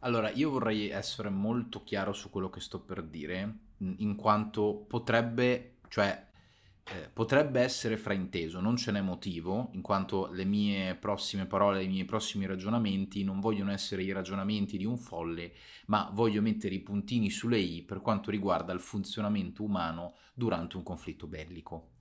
Allora, 0.00 0.30
io 0.30 0.50
vorrei 0.50 0.88
essere 0.88 1.28
molto 1.30 1.84
chiaro 1.84 2.12
su 2.12 2.28
quello 2.28 2.50
che 2.50 2.60
sto 2.60 2.80
per 2.80 3.02
dire, 3.02 3.58
in 3.78 4.16
quanto 4.16 4.84
potrebbe, 4.88 5.76
cioè, 5.88 6.28
eh, 6.82 7.08
potrebbe 7.12 7.60
essere 7.60 7.96
frainteso, 7.96 8.58
non 8.58 8.76
ce 8.76 8.90
n'è 8.90 9.00
motivo, 9.00 9.70
in 9.74 9.80
quanto 9.80 10.28
le 10.32 10.44
mie 10.44 10.96
prossime 10.96 11.46
parole, 11.46 11.84
i 11.84 11.88
miei 11.88 12.04
prossimi 12.04 12.46
ragionamenti 12.46 13.22
non 13.22 13.38
vogliono 13.38 13.70
essere 13.70 14.02
i 14.02 14.10
ragionamenti 14.10 14.76
di 14.76 14.84
un 14.84 14.98
folle, 14.98 15.52
ma 15.86 16.10
voglio 16.12 16.42
mettere 16.42 16.74
i 16.74 16.80
puntini 16.80 17.30
sulle 17.30 17.58
i 17.58 17.82
per 17.82 18.00
quanto 18.00 18.32
riguarda 18.32 18.72
il 18.72 18.80
funzionamento 18.80 19.62
umano 19.62 20.16
durante 20.34 20.76
un 20.76 20.82
conflitto 20.82 21.28
bellico. 21.28 21.92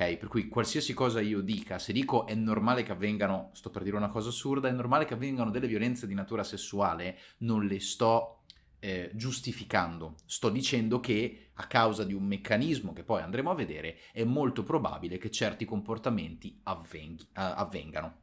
Ok, 0.00 0.16
per 0.16 0.28
cui 0.28 0.46
qualsiasi 0.46 0.94
cosa 0.94 1.20
io 1.20 1.40
dica, 1.40 1.80
se 1.80 1.92
dico 1.92 2.24
è 2.24 2.32
normale 2.32 2.84
che 2.84 2.92
avvengano, 2.92 3.50
sto 3.52 3.68
per 3.68 3.82
dire 3.82 3.96
una 3.96 4.10
cosa 4.10 4.28
assurda, 4.28 4.68
è 4.68 4.70
normale 4.70 5.04
che 5.04 5.14
avvengano 5.14 5.50
delle 5.50 5.66
violenze 5.66 6.06
di 6.06 6.14
natura 6.14 6.44
sessuale, 6.44 7.18
non 7.38 7.66
le 7.66 7.80
sto 7.80 8.44
eh, 8.78 9.10
giustificando, 9.12 10.14
sto 10.24 10.50
dicendo 10.50 11.00
che 11.00 11.50
a 11.54 11.66
causa 11.66 12.04
di 12.04 12.14
un 12.14 12.22
meccanismo 12.22 12.92
che 12.92 13.02
poi 13.02 13.22
andremo 13.22 13.50
a 13.50 13.56
vedere 13.56 13.98
è 14.12 14.22
molto 14.22 14.62
probabile 14.62 15.18
che 15.18 15.32
certi 15.32 15.64
comportamenti 15.64 16.60
avvenghi, 16.62 17.26
avvengano. 17.32 18.20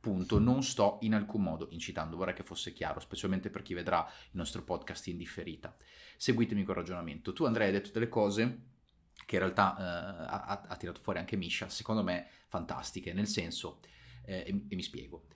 Punto, 0.00 0.40
non 0.40 0.64
sto 0.64 0.98
in 1.02 1.14
alcun 1.14 1.44
modo 1.44 1.68
incitando, 1.70 2.16
vorrei 2.16 2.34
che 2.34 2.42
fosse 2.42 2.72
chiaro, 2.72 2.98
specialmente 2.98 3.50
per 3.50 3.62
chi 3.62 3.72
vedrà 3.72 4.04
il 4.32 4.36
nostro 4.36 4.64
podcast 4.64 5.06
in 5.06 5.16
differita. 5.16 5.76
Seguitemi 6.16 6.64
col 6.64 6.74
ragionamento. 6.74 7.32
Tu 7.32 7.44
Andrea 7.44 7.68
hai 7.68 7.72
detto 7.72 7.92
delle 7.92 8.08
cose 8.08 8.77
che 9.28 9.34
in 9.34 9.42
realtà 9.42 9.76
eh, 9.76 10.24
ha, 10.26 10.64
ha, 10.68 10.76
tirato 10.76 11.02
fuori 11.02 11.18
anche 11.18 11.36
Misha, 11.36 11.68
secondo 11.68 12.02
me 12.02 12.28
fantastiche, 12.46 13.12
nel 13.12 13.26
senso, 13.26 13.80
eh, 14.24 14.42
e, 14.46 14.64
e 14.68 14.74
mi 14.74 14.82
spiego, 14.82 15.26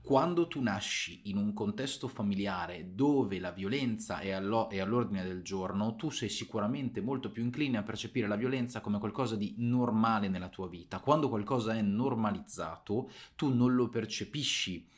quando 0.00 0.46
tu 0.46 0.60
nasci 0.60 1.22
in 1.24 1.36
un 1.36 1.52
contesto 1.52 2.06
familiare 2.06 2.94
dove 2.94 3.40
la 3.40 3.50
violenza 3.50 4.20
è, 4.20 4.30
allo- 4.30 4.68
è, 4.68 4.78
all'ordine 4.78 5.24
del 5.24 5.42
giorno, 5.42 5.96
tu 5.96 6.10
sei 6.10 6.28
sicuramente 6.28 7.00
molto 7.00 7.32
più 7.32 7.42
incline 7.42 7.78
a 7.78 7.82
percepire 7.82 8.28
la 8.28 8.36
violenza 8.36 8.80
come 8.80 9.00
qualcosa 9.00 9.34
di 9.34 9.56
normale 9.58 10.28
nella 10.28 10.48
tua 10.48 10.68
vita. 10.68 11.00
Quando 11.00 11.28
qualcosa 11.28 11.74
è 11.74 11.82
normalizzato, 11.82 13.10
tu 13.34 13.52
non 13.52 13.74
lo 13.74 13.88
percepisci 13.88 14.88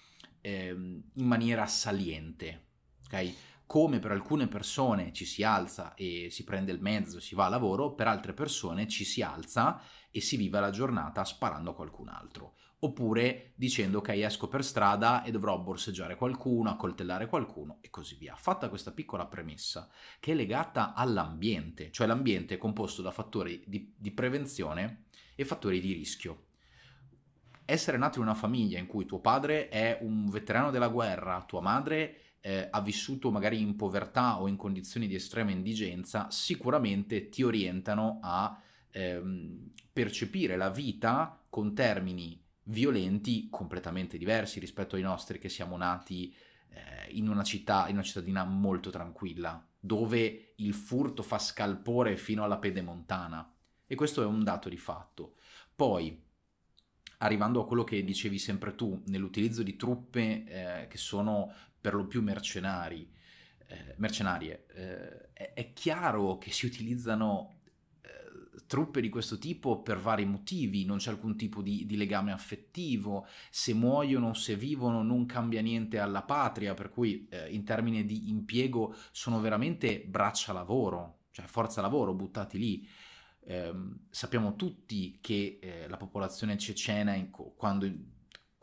eh, 0.43 0.69
in 0.71 1.27
maniera 1.27 1.67
saliente. 1.67 2.65
Ok? 3.07 3.35
Come 3.67 3.99
per 3.99 4.13
alcune 4.13 4.47
persone 4.47 5.13
ci 5.13 5.25
si 5.25 5.43
alza 5.43 5.95
e 5.95 6.29
si 6.31 6.45
prende 6.45 6.71
il 6.71 6.81
mezzo, 6.81 7.19
si 7.21 7.35
va 7.35 7.47
a 7.47 7.49
lavoro, 7.49 7.95
per 7.95 8.07
altre 8.07 8.33
persone 8.33 8.87
ci 8.87 9.05
si 9.05 9.23
alza 9.23 9.81
e 10.11 10.21
si 10.21 10.37
vive 10.37 10.61
la 10.61 10.71
giornata 10.71 11.25
sparando 11.25 11.71
a 11.71 11.75
qualcun 11.75 12.09
altro. 12.09 12.55
Oppure 12.79 13.53
dicendo 13.57 13.99
ok 13.99 14.09
esco 14.11 14.49
per 14.49 14.63
strada 14.63 15.25
e 15.25 15.31
dovrò 15.31 15.59
borseggiare 15.59 16.15
qualcuno, 16.15 16.71
accoltellare 16.71 17.27
qualcuno 17.27 17.79
e 17.81 17.91
così 17.91 18.15
via. 18.17 18.37
Fatta 18.37 18.69
questa 18.69 18.93
piccola 18.93 19.27
premessa 19.27 19.89
che 20.21 20.33
è 20.33 20.35
legata 20.35 20.95
all'ambiente, 20.95 21.91
cioè 21.91 22.07
l'ambiente 22.07 22.55
è 22.55 22.59
composto 22.59 23.03
da 23.03 23.11
fattori 23.11 23.65
di, 23.67 23.95
di 23.97 24.11
prevenzione 24.13 25.07
e 25.35 25.45
fattori 25.45 25.81
di 25.81 25.93
rischio 25.93 26.45
essere 27.67 27.99
nato 27.99 28.19
in 28.19 28.25
una 28.25 28.35
famiglia 28.35 28.79
in 28.79 28.87
cui 28.87 29.07
tuo 29.07 29.19
padre 29.19 29.69
è 29.69 29.99
un 30.01 30.31
veterano 30.31 30.71
della 30.71 30.89
guerra, 30.89 31.43
tua 31.47 31.61
madre 31.61 32.21
eh, 32.47 32.69
ha 32.71 32.81
vissuto 32.81 33.33
magari 33.33 33.61
in 33.61 33.75
povertà 33.75 34.41
o 34.41 34.47
in 34.47 34.55
condizioni 34.55 35.09
di 35.09 35.17
estrema 35.17 35.51
indigenza, 35.51 36.31
sicuramente 36.31 37.29
ti 37.29 37.43
orientano 37.43 38.21
a 38.23 38.57
ehm, 38.93 39.73
percepire 39.93 40.57
la 40.57 40.71
vita 40.71 41.45
con 41.51 41.75
termini 41.75 42.41
violenti 42.69 43.49
completamente 43.51 44.17
diversi 44.17 44.61
rispetto 44.61 44.95
ai 44.95 45.03
nostri 45.03 45.41
che 45.41 45.49
siamo 45.49 45.77
nati 45.77 46.33
eh, 46.69 47.11
in 47.15 47.29
una 47.29 47.43
città, 47.43 47.89
in 47.89 47.95
una 47.95 48.05
cittadina 48.05 48.45
molto 48.45 48.91
tranquilla, 48.91 49.67
dove 49.81 50.53
il 50.55 50.73
furto 50.73 51.25
fa 51.25 51.41
scalpore 51.41 52.17
fino 52.17 52.45
alla 52.45 52.59
pedemontana. 52.59 53.53
E 53.89 53.97
questo 53.97 54.23
è 54.23 54.25
un 54.25 54.45
dato 54.45 54.69
di 54.69 54.77
fatto. 54.77 55.35
Poi, 55.75 56.23
arrivando 57.19 57.61
a 57.61 57.67
quello 57.67 57.83
che 57.83 58.05
dicevi 58.05 58.39
sempre 58.39 58.77
tu, 58.77 59.03
nell'utilizzo 59.07 59.65
di 59.65 59.75
truppe 59.75 60.45
eh, 60.45 60.87
che 60.87 60.99
sono 60.99 61.53
per 61.87 61.95
lo 61.95 62.09
più 62.09 62.21
mercenari, 62.21 63.09
eh, 63.69 63.95
mercenarie, 63.99 64.67
eh, 64.75 65.33
è, 65.33 65.53
è, 65.55 65.73
chiaro 65.73 66.37
che 66.37 66.51
si 66.51 66.67
utilizzano 66.67 67.61
eh, 68.01 68.65
truppe 68.67 69.01
di 69.01 69.09
questo 69.09 69.39
tipo 69.39 69.83
per 69.83 70.01
vari 70.01 70.25
motivi, 70.25 70.85
non 70.85 70.99
c'è 70.99 71.11
alcun 71.11 71.37
tipo 71.37 71.63
di, 71.63 71.87
di, 71.87 71.97
legame 71.97 72.33
affettivo, 72.33 73.29
se 73.51 73.73
muoiono, 73.73 74.35
se 74.35 74.57
vivono 74.57 75.05
non 75.05 75.27
cambia 75.27 75.61
niente 75.61 76.01
alla 76.01 76.23
patria, 76.23 76.75
per 76.75 76.91
cui 76.91 77.29
eh, 77.31 77.51
in 77.53 77.63
termini 77.63 78.05
di 78.05 78.31
impiego 78.31 78.93
sono 79.13 79.39
veramente 79.39 80.01
braccia 80.01 80.53
lavoro, 80.53 81.27
cioè 81.31 81.47
forza 81.47 81.81
lavoro 81.81 82.15
buttati 82.15 82.59
lì. 82.59 82.89
Eh, 83.45 83.73
sappiamo 84.11 84.57
tutti 84.57 85.19
che 85.21 85.61
eh, 85.63 85.87
la 85.87 85.97
popolazione 85.97 86.59
cecena, 86.59 87.15
quando 87.55 87.89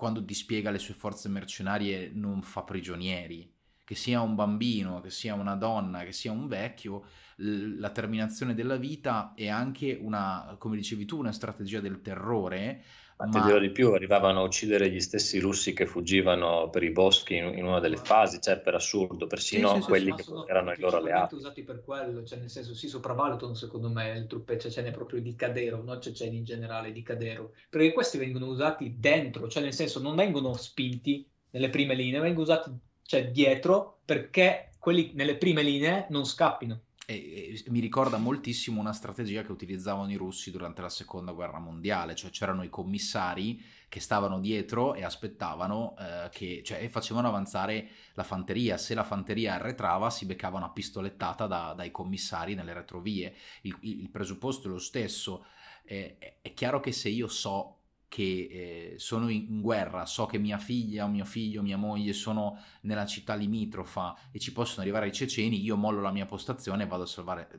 quando 0.03 0.19
dispiega 0.19 0.69
le 0.69 0.79
sue 0.79 0.95
forze 0.95 1.29
mercenarie 1.29 2.11
non 2.13 2.41
fa 2.41 2.63
prigionieri, 2.63 3.49
che 3.85 3.95
sia 3.95 4.19
un 4.19 4.35
bambino, 4.35 4.99
che 4.99 5.09
sia 5.09 5.33
una 5.33 5.55
donna, 5.55 6.03
che 6.03 6.11
sia 6.11 6.29
un 6.29 6.49
vecchio, 6.49 7.05
la 7.37 7.89
terminazione 7.89 8.53
della 8.53 8.75
vita 8.75 9.31
è 9.33 9.47
anche 9.47 9.97
una, 9.97 10.57
come 10.59 10.75
dicevi 10.75 11.05
tu, 11.05 11.19
una 11.19 11.31
strategia 11.31 11.79
del 11.79 12.01
terrore, 12.01 12.83
ma 13.17 13.27
ti 13.27 13.41
dirò 13.41 13.59
di 13.59 13.69
più, 13.69 13.91
arrivavano 13.93 14.39
a 14.39 14.43
uccidere 14.43 14.89
gli 14.89 14.99
stessi 14.99 15.39
russi 15.39 15.73
che 15.73 15.85
fuggivano 15.85 16.69
per 16.69 16.83
i 16.83 16.91
boschi 16.91 17.35
in, 17.35 17.57
in 17.57 17.65
una 17.65 17.79
delle 17.79 17.97
fasi, 17.97 18.41
cioè 18.41 18.59
per 18.59 18.75
assurdo, 18.75 19.27
persino 19.27 19.75
sì, 19.75 19.81
sì, 19.81 19.87
quelli 19.87 20.13
sì, 20.17 20.23
che 20.23 20.43
erano 20.47 20.71
i 20.71 20.79
loro 20.79 20.97
alleati. 20.97 21.35
usati 21.35 21.63
per 21.63 21.83
quello, 21.83 22.23
cioè 22.23 22.39
nel 22.39 22.49
senso 22.49 22.73
si 22.73 22.87
sopravvalutano 22.87 23.53
secondo 23.53 23.89
me 23.89 24.13
le 24.13 24.27
truppe 24.27 24.57
cecene 24.57 24.91
proprio 24.91 25.21
di 25.21 25.35
Cadero, 25.35 25.83
non 25.83 26.01
ceceni 26.01 26.37
in 26.37 26.43
generale, 26.43 26.91
di 26.91 27.01
Cadero, 27.01 27.53
perché 27.69 27.93
questi 27.93 28.17
vengono 28.17 28.47
usati 28.47 28.95
dentro, 28.97 29.47
cioè 29.47 29.63
nel 29.63 29.73
senso 29.73 30.01
non 30.01 30.15
vengono 30.15 30.53
spinti 30.53 31.27
nelle 31.51 31.69
prime 31.69 31.93
linee, 31.93 32.19
vengono 32.19 32.43
usati 32.43 32.71
cioè, 33.05 33.29
dietro 33.29 33.99
perché 34.05 34.71
quelli 34.79 35.11
nelle 35.13 35.37
prime 35.37 35.61
linee 35.61 36.07
non 36.09 36.25
scappino. 36.25 36.81
E, 37.05 37.61
e, 37.65 37.69
mi 37.69 37.79
ricorda 37.79 38.17
moltissimo 38.17 38.79
una 38.79 38.93
strategia 38.93 39.43
che 39.43 39.51
utilizzavano 39.51 40.11
i 40.11 40.15
russi 40.15 40.51
durante 40.51 40.81
la 40.81 40.89
seconda 40.89 41.33
guerra 41.33 41.59
mondiale, 41.59 42.15
cioè 42.15 42.31
c'erano 42.31 42.63
i 42.63 42.69
commissari 42.69 43.61
che 43.89 43.99
stavano 43.99 44.39
dietro 44.39 44.95
e 44.95 45.03
aspettavano 45.03 45.95
eh, 45.99 46.29
che, 46.31 46.63
cioè, 46.63 46.81
e 46.81 46.89
facevano 46.89 47.27
avanzare 47.27 47.89
la 48.13 48.23
fanteria. 48.23 48.77
Se 48.77 48.93
la 48.95 49.03
fanteria 49.03 49.53
arretrava, 49.53 50.09
si 50.09 50.25
beccava 50.25 50.57
una 50.57 50.71
pistolettata 50.71 51.45
da, 51.45 51.73
dai 51.75 51.91
commissari 51.91 52.55
nelle 52.55 52.73
retrovie. 52.73 53.35
Il, 53.61 53.77
il, 53.81 54.09
presupposto 54.09 54.67
è 54.67 54.71
lo 54.71 54.79
stesso. 54.79 55.45
Eh, 55.83 56.17
è 56.41 56.53
chiaro 56.53 56.79
che 56.79 56.91
se 56.91 57.09
io 57.09 57.27
so 57.27 57.82
che 58.13 58.93
eh, 58.93 58.99
sono 58.99 59.27
in, 59.27 59.59
guerra, 59.59 60.05
so 60.05 60.27
che 60.27 60.37
mia 60.37 60.59
figlia, 60.59 61.07
mio 61.07 61.25
figlio, 61.25 61.63
mia 61.63 61.77
moglie 61.77 62.13
sono 62.13 62.61
nella 62.81 63.07
città 63.07 63.33
limitrofa 63.33 64.15
e 64.29 64.37
ci 64.37 64.51
possono 64.51 64.83
arrivare 64.83 65.07
i 65.07 65.11
ceceni, 65.11 65.63
io 65.63 65.75
mollo 65.77 65.99
la 65.99 66.11
mia 66.11 66.27
postazione 66.27 66.83
e 66.83 66.85
vado 66.85 67.01
a 67.01 67.07
salvare 67.07 67.49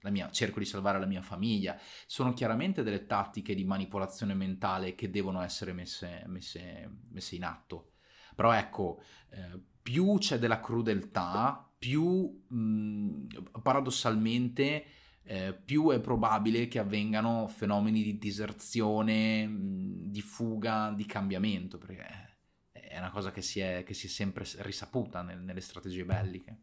la 0.00 0.10
mia, 0.10 0.28
cerco 0.32 0.58
di 0.58 0.64
salvare 0.64 0.98
la 0.98 1.06
mia 1.06 1.22
famiglia. 1.22 1.78
Sono 2.08 2.32
chiaramente 2.32 2.82
delle 2.82 3.06
tattiche 3.06 3.54
di 3.54 3.62
manipolazione 3.62 4.34
mentale 4.34 4.96
che 4.96 5.08
devono 5.08 5.40
essere 5.40 5.72
messe, 5.72 6.24
messe, 6.26 6.90
messe 7.10 7.36
in 7.36 7.44
atto. 7.44 7.92
Però 8.34 8.50
ecco, 8.50 9.00
eh, 9.28 9.56
più 9.80 10.18
c'è 10.18 10.40
della 10.40 10.58
crudeltà, 10.58 11.64
più 11.78 12.42
mh, 12.48 13.60
paradossalmente 13.62 14.84
eh, 15.30 15.52
più 15.54 15.92
è 15.92 16.00
probabile 16.00 16.66
che 16.66 16.80
avvengano 16.80 17.46
fenomeni 17.46 18.02
di 18.02 18.18
diserzione, 18.18 19.48
di 19.48 20.20
fuga, 20.22 20.92
di 20.92 21.06
cambiamento, 21.06 21.78
perché 21.78 22.04
è 22.72 22.98
una 22.98 23.12
cosa 23.12 23.30
che 23.30 23.40
si 23.40 23.60
è, 23.60 23.84
che 23.86 23.94
si 23.94 24.06
è 24.06 24.10
sempre 24.10 24.44
risaputa 24.58 25.22
nel, 25.22 25.38
nelle 25.38 25.60
strategie 25.60 26.04
belliche. 26.04 26.56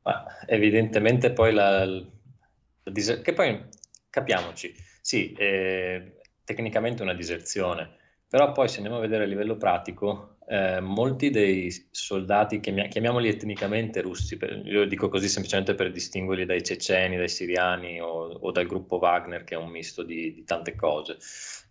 Ma 0.00 0.24
evidentemente 0.46 1.30
poi 1.34 1.52
la, 1.52 1.84
la 1.84 2.90
diser- 2.90 3.20
che 3.20 3.34
poi 3.34 3.62
capiamoci, 4.08 4.74
sì, 5.02 5.32
eh, 5.32 6.20
tecnicamente 6.44 7.02
una 7.02 7.12
diserzione, 7.12 7.94
però 8.26 8.50
poi 8.52 8.68
se 8.70 8.76
andiamo 8.76 8.96
a 8.96 9.02
vedere 9.02 9.24
a 9.24 9.26
livello 9.26 9.58
pratico, 9.58 10.37
eh, 10.48 10.80
molti 10.80 11.28
dei 11.28 11.70
soldati, 11.90 12.60
chiamiamoli 12.60 13.28
etnicamente 13.28 14.00
russi, 14.00 14.38
per, 14.38 14.62
io 14.64 14.86
dico 14.86 15.08
così 15.08 15.28
semplicemente 15.28 15.74
per 15.74 15.90
distinguerli 15.92 16.46
dai 16.46 16.62
ceceni, 16.62 17.16
dai 17.18 17.28
siriani 17.28 18.00
o, 18.00 18.08
o 18.08 18.50
dal 18.50 18.66
gruppo 18.66 18.96
Wagner, 18.96 19.44
che 19.44 19.54
è 19.54 19.58
un 19.58 19.68
misto 19.68 20.02
di, 20.02 20.32
di 20.32 20.44
tante 20.44 20.74
cose, 20.74 21.18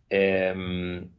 ehm, 0.07 1.09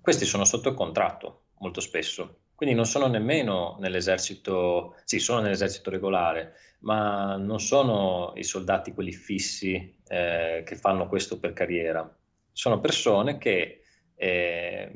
questi 0.00 0.26
sono 0.26 0.44
sotto 0.44 0.74
contratto 0.74 1.44
molto 1.60 1.80
spesso, 1.80 2.40
quindi 2.54 2.74
non 2.74 2.84
sono 2.84 3.06
nemmeno 3.06 3.76
nell'esercito, 3.80 4.96
sì, 5.04 5.20
sono 5.20 5.40
nell'esercito 5.40 5.88
regolare, 5.88 6.54
ma 6.80 7.36
non 7.36 7.60
sono 7.60 8.32
i 8.36 8.44
soldati 8.44 8.92
quelli 8.92 9.12
fissi 9.12 9.96
eh, 10.06 10.62
che 10.66 10.76
fanno 10.76 11.08
questo 11.08 11.38
per 11.38 11.52
carriera. 11.54 12.14
Sono 12.52 12.80
persone 12.80 13.38
che 13.38 13.82
eh, 14.16 14.92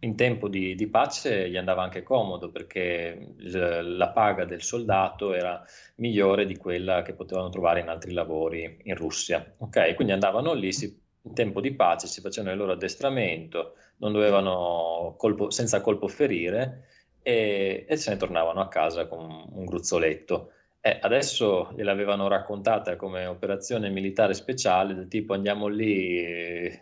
in 0.00 0.14
tempo 0.14 0.48
di, 0.48 0.74
di, 0.74 0.88
pace 0.88 1.48
gli 1.48 1.56
andava 1.56 1.82
anche 1.82 2.02
comodo 2.02 2.50
perché 2.50 3.34
la 3.38 4.10
paga 4.10 4.44
del 4.44 4.62
soldato 4.62 5.32
era 5.32 5.64
migliore 5.96 6.46
di 6.46 6.56
quella 6.56 7.02
che 7.02 7.14
potevano 7.14 7.48
trovare 7.48 7.80
in 7.80 7.88
altri 7.88 8.12
lavori 8.12 8.78
in 8.82 8.94
Russia. 8.94 9.54
Ok, 9.58 9.94
quindi 9.94 10.12
andavano 10.12 10.52
lì, 10.52 10.72
si, 10.72 11.00
in 11.22 11.34
tempo 11.34 11.60
di 11.60 11.74
pace 11.74 12.06
si 12.06 12.20
facevano 12.20 12.52
il 12.52 12.58
loro 12.58 12.72
addestramento, 12.72 13.74
non 13.98 14.12
dovevano 14.12 15.14
colpo, 15.16 15.50
senza 15.50 15.80
colpo 15.80 16.08
ferire 16.08 16.88
e, 17.22 17.86
e, 17.88 17.96
se 17.96 18.10
ne 18.10 18.16
tornavano 18.16 18.60
a 18.60 18.68
casa 18.68 19.06
con 19.06 19.48
un 19.50 19.64
gruzzoletto. 19.64 20.50
Eh, 20.80 20.98
adesso 21.00 21.72
gliel'avevano 21.74 22.28
raccontata 22.28 22.94
come 22.94 23.26
operazione 23.26 23.88
militare 23.88 24.34
speciale, 24.34 24.94
del 24.94 25.08
tipo 25.08 25.32
andiamo 25.34 25.66
lì, 25.66 26.18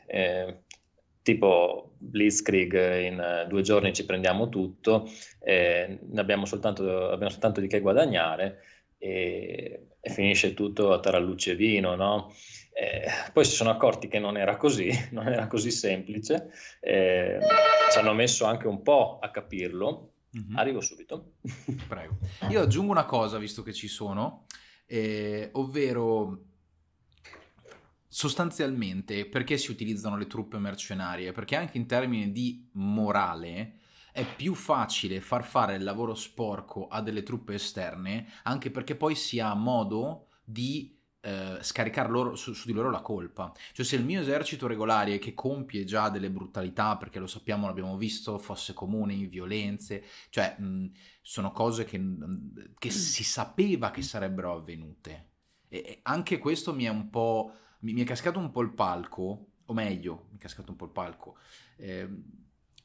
eh, 0.06 0.63
tipo 1.24 1.94
Blitzkrieg, 1.96 3.00
in 3.00 3.18
uh, 3.18 3.48
due 3.48 3.62
giorni 3.62 3.94
ci 3.94 4.04
prendiamo 4.04 4.50
tutto, 4.50 5.10
eh, 5.40 5.98
abbiamo 6.16 6.44
soltanto, 6.44 7.08
abbiamo 7.08 7.30
soltanto 7.30 7.62
di 7.62 7.66
che 7.66 7.80
guadagnare 7.80 8.60
e, 8.98 9.86
e 9.98 10.10
finisce 10.10 10.52
tutto 10.52 10.92
a 10.92 11.00
tarallucce 11.00 11.52
e 11.52 11.56
vino, 11.56 11.96
no? 11.96 12.32
Eh, 12.74 13.06
poi 13.32 13.44
si 13.46 13.52
sono 13.54 13.70
accorti 13.70 14.06
che 14.06 14.18
non 14.18 14.36
era 14.36 14.56
così, 14.56 14.90
non 15.12 15.26
era 15.28 15.46
così 15.46 15.70
semplice, 15.70 16.50
eh, 16.80 17.38
ci 17.90 17.98
hanno 17.98 18.12
messo 18.12 18.44
anche 18.44 18.68
un 18.68 18.82
po' 18.82 19.18
a 19.20 19.30
capirlo, 19.30 20.10
Mm-hmm. 20.36 20.56
Arrivo 20.56 20.80
subito. 20.80 21.34
Prego. 21.86 22.18
Io 22.50 22.60
aggiungo 22.60 22.90
una 22.90 23.04
cosa, 23.04 23.38
visto 23.38 23.62
che 23.62 23.72
ci 23.72 23.86
sono, 23.86 24.46
eh, 24.84 25.48
ovvero 25.52 26.53
sostanzialmente 28.14 29.26
perché 29.26 29.58
si 29.58 29.72
utilizzano 29.72 30.16
le 30.16 30.28
truppe 30.28 30.58
mercenarie? 30.58 31.32
Perché 31.32 31.56
anche 31.56 31.78
in 31.78 31.86
termini 31.86 32.30
di 32.30 32.68
morale 32.74 33.80
è 34.12 34.24
più 34.24 34.54
facile 34.54 35.20
far 35.20 35.44
fare 35.44 35.74
il 35.74 35.82
lavoro 35.82 36.14
sporco 36.14 36.86
a 36.86 37.02
delle 37.02 37.24
truppe 37.24 37.54
esterne, 37.54 38.28
anche 38.44 38.70
perché 38.70 38.94
poi 38.94 39.16
si 39.16 39.40
ha 39.40 39.52
modo 39.54 40.28
di 40.44 40.96
eh, 41.22 41.58
scaricare 41.60 42.08
loro, 42.08 42.36
su, 42.36 42.52
su, 42.52 42.68
di 42.68 42.72
loro 42.72 42.88
la 42.88 43.00
colpa. 43.00 43.52
Cioè 43.72 43.84
se 43.84 43.96
il 43.96 44.04
mio 44.04 44.20
esercito 44.20 44.68
regolare 44.68 45.18
che 45.18 45.34
compie 45.34 45.82
già 45.82 46.08
delle 46.08 46.30
brutalità, 46.30 46.96
perché 46.96 47.18
lo 47.18 47.26
sappiamo, 47.26 47.66
l'abbiamo 47.66 47.96
visto, 47.96 48.38
fosse 48.38 48.74
comuni, 48.74 49.26
violenze, 49.26 50.04
cioè 50.30 50.54
mh, 50.56 50.92
sono 51.20 51.50
cose 51.50 51.84
che, 51.84 52.00
che, 52.78 52.90
si 52.90 53.24
sapeva 53.24 53.90
che 53.90 54.02
sarebbero 54.02 54.52
avvenute. 54.52 55.30
E, 55.66 55.98
anche 56.02 56.38
questo 56.38 56.72
mi 56.72 56.84
è 56.84 56.90
un 56.90 57.10
po'... 57.10 57.56
Mi, 57.84 57.92
mi, 57.92 58.02
è 58.02 58.04
cascato 58.04 58.38
un 58.38 58.50
po' 58.50 58.62
il 58.62 58.72
palco, 58.72 59.46
o 59.64 59.72
meglio, 59.74 60.26
mi 60.30 60.38
è 60.38 60.40
cascato 60.40 60.70
un 60.70 60.76
po' 60.76 60.86
il 60.86 60.90
palco. 60.90 61.36
Eh, 61.76 62.08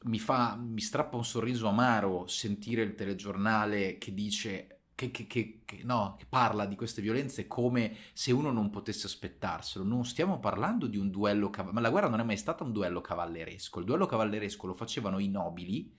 mi, 0.03 0.19
fa, 0.19 0.55
mi 0.55 0.81
strappa 0.81 1.15
un 1.15 1.25
sorriso 1.25 1.67
amaro 1.67 2.27
sentire 2.27 2.83
il 2.83 2.95
telegiornale 2.95 3.97
che 3.97 4.13
dice 4.13 4.79
che, 4.95 5.11
che, 5.11 5.27
che, 5.27 5.61
che, 5.63 5.81
no, 5.83 6.15
che 6.17 6.25
parla 6.27 6.65
di 6.65 6.75
queste 6.75 7.01
violenze 7.01 7.47
come 7.47 7.95
se 8.11 8.33
uno 8.33 8.51
non 8.51 8.69
potesse 8.69 9.07
aspettarselo. 9.07 9.85
Non 9.85 10.03
stiamo 10.03 10.39
parlando 10.39 10.87
di 10.87 10.97
un 10.97 11.09
duello 11.09 11.49
cavalleresco, 11.49 11.73
ma 11.73 11.81
la 11.81 11.89
guerra 11.89 12.09
non 12.09 12.19
è 12.19 12.23
mai 12.23 12.37
stata 12.37 12.65
un 12.65 12.73
duello 12.73 12.99
cavalleresco. 12.99 13.79
Il 13.79 13.85
duello 13.85 14.05
cavalleresco 14.05 14.67
lo 14.67 14.73
facevano 14.73 15.19
i 15.19 15.29
nobili 15.29 15.97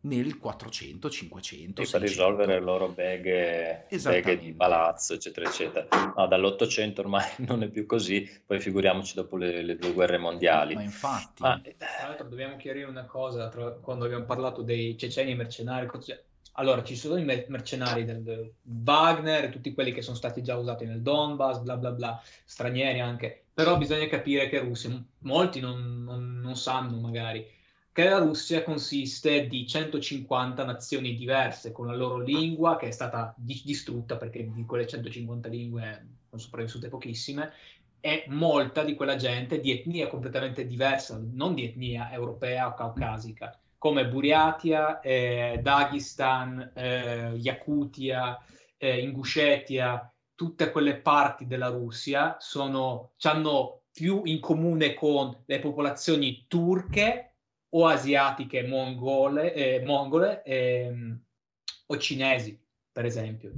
nel 0.00 0.38
400, 0.38 1.10
500. 1.10 1.82
E 1.82 1.88
per 1.90 2.00
risolvere 2.00 2.54
le 2.54 2.60
loro 2.60 2.88
beghe, 2.88 3.86
beghe 3.88 4.38
di 4.38 4.52
palazzo, 4.52 5.14
eccetera, 5.14 5.48
eccetera. 5.48 6.12
No, 6.16 6.26
dall'Ottocento 6.26 7.00
ormai 7.00 7.26
non 7.46 7.62
è 7.62 7.68
più 7.68 7.86
così, 7.86 8.28
poi 8.44 8.60
figuriamoci 8.60 9.14
dopo 9.14 9.36
le, 9.36 9.62
le 9.62 9.76
due 9.76 9.92
guerre 9.92 10.18
mondiali. 10.18 10.74
Ma 10.74 10.82
infatti... 10.82 11.42
Ma... 11.42 11.60
Tra 11.60 12.08
l'altro 12.08 12.28
dobbiamo 12.28 12.56
chiarire 12.56 12.86
una 12.86 13.06
cosa, 13.06 13.48
tra, 13.48 13.72
quando 13.72 14.04
abbiamo 14.04 14.24
parlato 14.24 14.62
dei 14.62 14.96
ceceni 14.96 15.34
mercenari, 15.34 15.88
allora, 16.52 16.82
ci 16.82 16.96
sono 16.96 17.16
i 17.16 17.24
mercenari 17.24 18.04
del 18.04 18.52
Wagner, 18.62 19.48
tutti 19.48 19.72
quelli 19.72 19.92
che 19.92 20.02
sono 20.02 20.16
stati 20.16 20.42
già 20.42 20.56
usati 20.56 20.84
nel 20.86 21.02
Donbass, 21.02 21.60
bla 21.60 21.76
bla 21.76 21.92
bla, 21.92 22.20
stranieri 22.44 22.98
anche, 22.98 23.44
però 23.54 23.76
bisogna 23.76 24.08
capire 24.08 24.48
che 24.48 24.58
Russia, 24.58 24.90
molti 25.20 25.60
non, 25.60 26.02
non, 26.02 26.40
non 26.40 26.56
sanno 26.56 26.98
magari, 26.98 27.46
che 27.98 28.08
la 28.08 28.18
Russia 28.18 28.62
consiste 28.62 29.48
di 29.48 29.66
150 29.66 30.64
nazioni 30.64 31.16
diverse, 31.16 31.72
con 31.72 31.88
la 31.88 31.96
loro 31.96 32.20
lingua 32.20 32.76
che 32.76 32.86
è 32.86 32.90
stata 32.92 33.34
di- 33.36 33.60
distrutta 33.64 34.16
perché 34.16 34.48
di 34.52 34.64
quelle 34.64 34.86
150 34.86 35.48
lingue 35.48 36.06
sono 36.28 36.40
sopravvissute 36.40 36.86
pochissime, 36.86 37.52
e 37.98 38.24
molta 38.28 38.84
di 38.84 38.94
quella 38.94 39.16
gente 39.16 39.58
di 39.58 39.72
etnia 39.72 40.06
completamente 40.06 40.64
diversa, 40.64 41.20
non 41.32 41.54
di 41.54 41.64
etnia 41.64 42.12
europea 42.12 42.68
o 42.68 42.74
caucasica 42.74 43.58
come 43.78 44.06
Buriatia, 44.06 45.00
eh, 45.00 45.58
Dagestan, 45.60 46.70
eh, 46.74 47.32
Yakutia, 47.34 48.40
eh, 48.76 49.00
Ingushetia, 49.00 50.12
tutte 50.36 50.70
quelle 50.70 50.98
parti 50.98 51.48
della 51.48 51.68
Russia 51.68 52.36
sono, 52.38 53.14
hanno 53.22 53.80
più 53.90 54.22
in 54.24 54.38
comune 54.38 54.94
con 54.94 55.36
le 55.46 55.58
popolazioni 55.58 56.44
turche 56.46 57.28
o 57.70 57.86
asiatiche 57.86 58.66
mongole, 58.66 59.54
eh, 59.54 59.84
mongole 59.84 60.42
ehm, 60.42 61.20
o 61.86 61.96
cinesi, 61.98 62.58
per 62.90 63.04
esempio. 63.04 63.52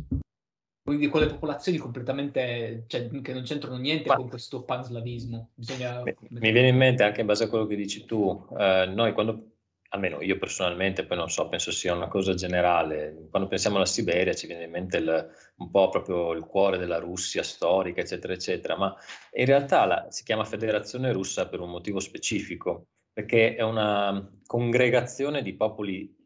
Quindi 0.82 1.08
con 1.08 1.20
le 1.20 1.28
popolazioni 1.28 1.78
completamente, 1.78 2.84
cioè, 2.88 3.08
che 3.20 3.32
non 3.32 3.42
c'entrano 3.42 3.76
niente 3.76 4.08
Ma... 4.08 4.16
con 4.16 4.28
questo 4.28 4.64
panslavismo. 4.64 5.50
Bisogna... 5.54 6.02
Mi, 6.02 6.14
mi 6.28 6.50
viene 6.50 6.68
in 6.68 6.76
mente 6.76 7.02
anche 7.02 7.20
in 7.20 7.26
base 7.26 7.44
a 7.44 7.48
quello 7.48 7.66
che 7.66 7.76
dici 7.76 8.04
tu, 8.04 8.46
eh, 8.58 8.86
noi 8.92 9.12
quando 9.12 9.50
almeno 9.92 10.20
io 10.22 10.38
personalmente, 10.38 11.04
poi 11.04 11.16
non 11.16 11.30
so, 11.30 11.48
penso 11.48 11.72
sia 11.72 11.94
una 11.94 12.08
cosa 12.08 12.34
generale, 12.34 13.26
quando 13.30 13.48
pensiamo 13.48 13.76
alla 13.76 13.86
Siberia 13.86 14.34
ci 14.34 14.46
viene 14.46 14.64
in 14.64 14.70
mente 14.70 14.98
il, 14.98 15.30
un 15.56 15.70
po' 15.70 15.88
proprio 15.88 16.32
il 16.32 16.44
cuore 16.44 16.78
della 16.78 16.98
Russia 16.98 17.42
storica, 17.42 18.00
eccetera, 18.00 18.32
eccetera, 18.32 18.76
ma 18.76 18.94
in 19.32 19.46
realtà 19.46 19.84
la, 19.86 20.06
si 20.08 20.22
chiama 20.22 20.44
Federazione 20.44 21.12
Russa 21.12 21.48
per 21.48 21.60
un 21.60 21.70
motivo 21.70 21.98
specifico, 21.98 22.86
perché 23.20 23.54
è 23.54 23.62
una 23.62 24.28
congregazione 24.46 25.42
di 25.42 25.54
popoli 25.54 26.16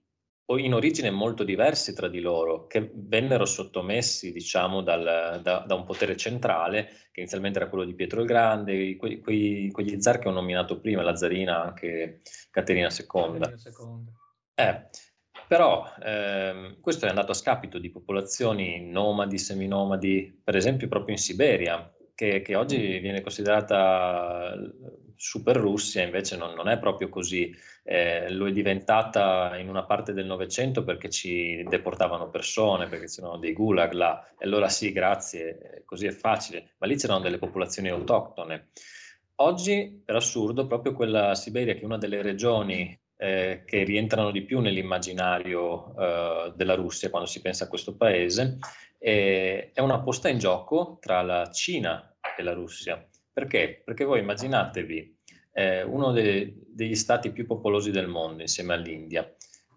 in 0.59 0.75
origine 0.75 1.11
molto 1.11 1.43
diversi 1.43 1.95
tra 1.95 2.07
di 2.07 2.21
loro, 2.21 2.67
che 2.67 2.91
vennero 2.95 3.47
sottomessi, 3.47 4.31
diciamo, 4.31 4.83
dal, 4.83 5.41
da, 5.43 5.65
da, 5.67 5.75
un 5.75 5.85
potere 5.85 6.17
centrale, 6.17 6.91
che 7.11 7.21
inizialmente 7.21 7.59
era 7.59 7.69
quello 7.69 7.85
di 7.85 7.95
Pietro 7.95 8.21
il 8.21 8.27
Grande, 8.27 8.95
quei, 8.97 9.21
quegli 9.21 10.01
zar 10.01 10.19
che 10.19 10.29
ho 10.29 10.33
nominato 10.33 10.81
prima, 10.81 11.03
la 11.03 11.17
zarina 11.17 11.63
anche 11.63 12.21
Caterina 12.51 12.89
II. 12.89 13.07
Caterina 13.07 13.55
II. 13.57 14.05
Eh, 14.55 14.87
però 15.49 15.91
ehm, 16.03 16.81
questo 16.81 17.07
è 17.07 17.09
andato 17.09 17.33
a 17.33 17.35
scapito 17.35 17.79
di 17.79 17.91
popolazioni 17.91 18.89
nomadi, 18.89 19.39
seminomadi, 19.39 20.41
per 20.45 20.57
esempio 20.57 20.89
proprio 20.89 21.15
in 21.15 21.21
Siberia, 21.21 21.91
che, 22.15 22.43
che 22.43 22.55
oggi 22.55 22.99
viene 22.99 23.23
considerata 23.23 24.55
super 25.25 25.57
Russia, 25.57 26.03
invece 26.03 26.37
non, 26.37 26.53
non 26.53 26.69
è 26.69 26.79
proprio 26.79 27.09
così. 27.09 27.51
Eh, 27.83 28.31
lo 28.31 28.47
è 28.47 28.53
diventata 28.53 29.57
in 29.57 29.71
una 29.71 29.85
parte 29.85 30.13
del 30.13 30.27
Novecento 30.27 30.85
perché 30.85 31.09
ci 31.09 31.65
deportavano 31.67 32.29
persone, 32.29 32.89
perché 32.89 33.07
c'erano 33.07 33.39
dei 33.39 33.55
gulag 33.55 33.93
là, 33.93 34.23
e 34.39 34.45
allora 34.45 34.69
sì, 34.69 34.93
grazie, 34.93 35.83
così 35.87 36.07
è 36.07 36.13
facile, 36.13 36.75
ma 36.79 36.87
lì 36.87 36.97
c'erano 36.97 37.21
delle 37.21 37.39
popolazioni 37.39 37.89
autoctone. 37.89 38.69
Oggi, 39.37 40.03
per 40.05 40.17
assurdo, 40.17 40.67
proprio 40.67 40.93
quella 40.93 41.35
Siberia, 41.35 41.73
che 41.73 41.81
è 41.81 41.87
una 41.87 41.99
delle 41.99 42.21
regioni 42.21 42.97
eh, 43.17 43.63
che 43.65 43.83
rientrano 43.83 44.31
di 44.31 44.43
più 44.43 44.61
nell'immaginario 44.61 45.97
eh, 45.99 46.53
della 46.55 46.75
Russia 46.75 47.09
quando 47.09 47.29
si 47.29 47.41
pensa 47.41 47.65
a 47.65 47.69
questo 47.69 47.97
paese, 47.97 48.59
eh, 48.99 49.71
è 49.73 49.81
una 49.81 50.01
posta 50.01 50.29
in 50.29 50.39
gioco 50.39 50.99
tra 51.01 51.23
la 51.23 51.51
Cina 51.51 52.15
e 52.37 52.43
la 52.43 52.53
Russia. 52.53 53.03
Perché? 53.33 53.83
Perché 53.85 54.05
voi 54.05 54.21
immaginatevi 54.21 55.14
eh, 55.55 55.83
uno 55.83 56.11
de- 56.11 56.53
degli 56.67 56.97
stati 56.97 57.31
più 57.31 57.47
popolosi 57.47 57.91
del 57.91 58.09
mondo 58.09 58.43
insieme 58.43 58.75
all'India. 58.75 59.33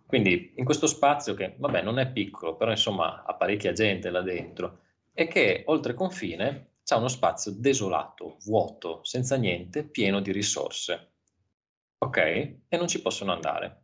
Quindi 0.06 0.54
in 0.56 0.66
questo 0.66 0.88
spazio 0.88 1.34
che, 1.34 1.56
vabbè, 1.58 1.84
non 1.84 2.00
è 2.00 2.12
piccolo, 2.12 2.56
però 2.56 2.72
insomma 2.72 3.24
ha 3.24 3.36
parecchia 3.36 3.74
gente 3.74 4.10
là 4.10 4.22
dentro, 4.22 4.80
e 5.14 5.28
che 5.28 5.64
oltre 5.68 5.94
confine 5.94 6.72
c'è 6.84 6.96
uno 6.96 7.10
spazio 7.10 7.52
desolato, 7.52 8.38
vuoto, 8.46 9.04
senza 9.04 9.36
niente, 9.36 9.84
pieno 9.84 10.22
di 10.22 10.32
risorse. 10.32 11.12
Ok? 12.00 12.18
E 12.18 12.78
non 12.78 12.88
ci 12.88 13.02
possono 13.02 13.34
andare. 13.34 13.84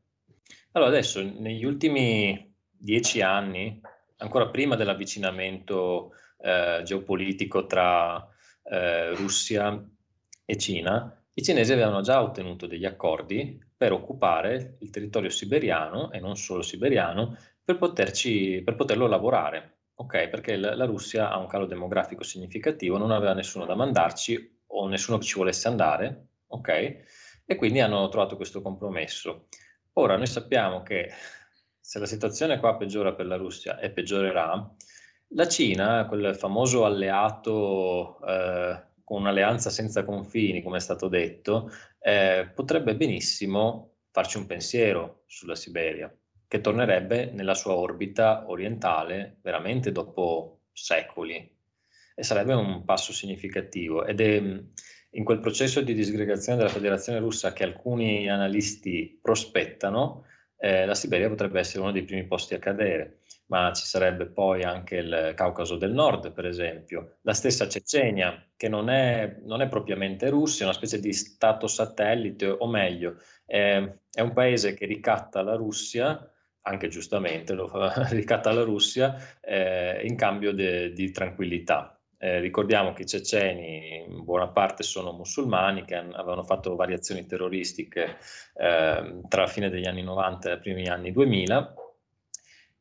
Allora 0.71 0.89
adesso, 0.89 1.21
negli 1.21 1.65
ultimi 1.65 2.55
dieci 2.69 3.21
anni, 3.21 3.79
ancora 4.17 4.49
prima 4.49 4.75
dell'avvicinamento 4.75 6.13
eh, 6.39 6.81
geopolitico 6.83 7.65
tra 7.65 8.25
eh, 8.63 9.13
Russia 9.13 9.83
e 10.45 10.57
Cina, 10.57 11.22
i 11.35 11.41
cinesi 11.41 11.73
avevano 11.73 12.01
già 12.01 12.21
ottenuto 12.21 12.67
degli 12.67 12.85
accordi 12.85 13.59
per 13.75 13.91
occupare 13.91 14.77
il 14.79 14.89
territorio 14.89 15.29
siberiano 15.29 16.11
e 16.11 16.19
non 16.19 16.35
solo 16.35 16.61
siberiano 16.61 17.37
per, 17.63 17.77
poterci, 17.77 18.61
per 18.63 18.75
poterlo 18.75 19.07
lavorare. 19.07 19.77
Ok, 19.95 20.27
perché 20.29 20.55
la, 20.57 20.75
la 20.75 20.85
Russia 20.85 21.29
ha 21.29 21.37
un 21.37 21.47
calo 21.47 21.65
demografico 21.65 22.23
significativo, 22.23 22.97
non 22.97 23.11
aveva 23.11 23.33
nessuno 23.33 23.65
da 23.65 23.75
mandarci 23.75 24.61
o 24.67 24.87
nessuno 24.87 25.17
che 25.17 25.25
ci 25.25 25.37
volesse 25.37 25.67
andare, 25.67 26.27
ok? 26.47 26.67
E 27.45 27.55
quindi 27.55 27.79
hanno 27.79 28.07
trovato 28.09 28.35
questo 28.35 28.61
compromesso. 28.61 29.47
Ora 29.93 30.17
noi 30.17 30.27
sappiamo 30.27 30.81
che 30.81 31.11
se 31.79 31.99
la 31.99 32.05
situazione 32.05 32.59
qua 32.59 32.75
peggiora 32.75 33.13
per 33.13 33.27
la 33.27 33.35
Russia 33.35 33.79
e 33.79 33.91
peggiorerà, 33.91 34.75
la 35.35 35.47
Cina, 35.47 36.05
quel 36.07 36.35
famoso 36.35 36.85
alleato 36.85 38.19
eh, 38.25 38.83
con 39.03 39.21
un'alleanza 39.21 39.69
senza 39.69 40.03
confini, 40.03 40.61
come 40.61 40.77
è 40.77 40.81
stato 40.81 41.07
detto, 41.07 41.71
eh, 41.99 42.49
potrebbe 42.53 42.95
benissimo 42.95 43.95
farci 44.11 44.37
un 44.37 44.45
pensiero 44.45 45.23
sulla 45.27 45.55
Siberia, 45.55 46.13
che 46.47 46.61
tornerebbe 46.61 47.31
nella 47.31 47.55
sua 47.55 47.73
orbita 47.73 48.45
orientale 48.47 49.37
veramente 49.41 49.91
dopo 49.91 50.65
secoli. 50.71 51.51
E 52.15 52.23
sarebbe 52.23 52.53
un 52.53 52.85
passo 52.85 53.11
significativo. 53.11 54.05
Ed 54.05 54.21
è 54.21 54.35
in 55.15 55.23
quel 55.23 55.39
processo 55.39 55.81
di 55.81 55.93
disgregazione 55.93 56.57
della 56.57 56.69
Federazione 56.69 57.19
russa 57.19 57.53
che 57.53 57.63
alcuni 57.63 58.29
analisti 58.29 59.19
prospettano, 59.21 60.25
eh, 60.63 60.85
la 60.85 60.95
Siberia 60.95 61.27
potrebbe 61.27 61.59
essere 61.59 61.81
uno 61.81 61.91
dei 61.91 62.05
primi 62.05 62.25
posti 62.25 62.53
a 62.53 62.59
cadere, 62.59 63.19
ma 63.47 63.73
ci 63.73 63.85
sarebbe 63.85 64.27
poi 64.27 64.63
anche 64.63 64.95
il 64.95 65.33
Caucaso 65.35 65.75
del 65.75 65.91
Nord, 65.91 66.31
per 66.31 66.45
esempio, 66.45 67.17
la 67.23 67.33
stessa 67.33 67.67
Cecenia, 67.67 68.41
che 68.55 68.69
non 68.69 68.89
è, 68.89 69.39
non 69.43 69.59
è 69.59 69.67
propriamente 69.67 70.29
Russia, 70.29 70.63
è 70.63 70.69
una 70.69 70.77
specie 70.77 71.01
di 71.01 71.11
stato 71.11 71.67
satellite, 71.67 72.47
o 72.47 72.65
meglio, 72.65 73.17
è, 73.45 73.93
è 74.09 74.21
un 74.21 74.31
paese 74.31 74.73
che 74.73 74.85
ricatta 74.85 75.41
la 75.41 75.55
Russia, 75.55 76.31
anche 76.61 76.87
giustamente 76.87 77.51
lo 77.53 77.67
fa, 77.67 78.07
ricatta 78.07 78.53
la 78.53 78.63
Russia, 78.63 79.17
eh, 79.41 80.01
in 80.05 80.15
cambio 80.15 80.53
de, 80.53 80.93
di 80.93 81.11
tranquillità. 81.11 81.92
Eh, 82.23 82.39
ricordiamo 82.39 82.93
che 82.93 83.01
i 83.01 83.05
ceceni 83.05 84.05
in 84.07 84.23
buona 84.23 84.47
parte 84.47 84.81
sono 84.83 85.11
musulmani 85.11 85.83
che 85.83 85.95
avevano 85.95 86.45
fatto 86.45 86.73
variazioni 86.73 87.25
terroristiche 87.25 88.17
eh, 88.55 89.19
tra 89.27 89.41
la 89.41 89.47
fine 89.47 89.69
degli 89.69 89.85
anni 89.85 90.03
90 90.03 90.49
e 90.49 90.53
i 90.53 90.59
primi 90.59 90.87
anni 90.87 91.11
2000 91.11 91.73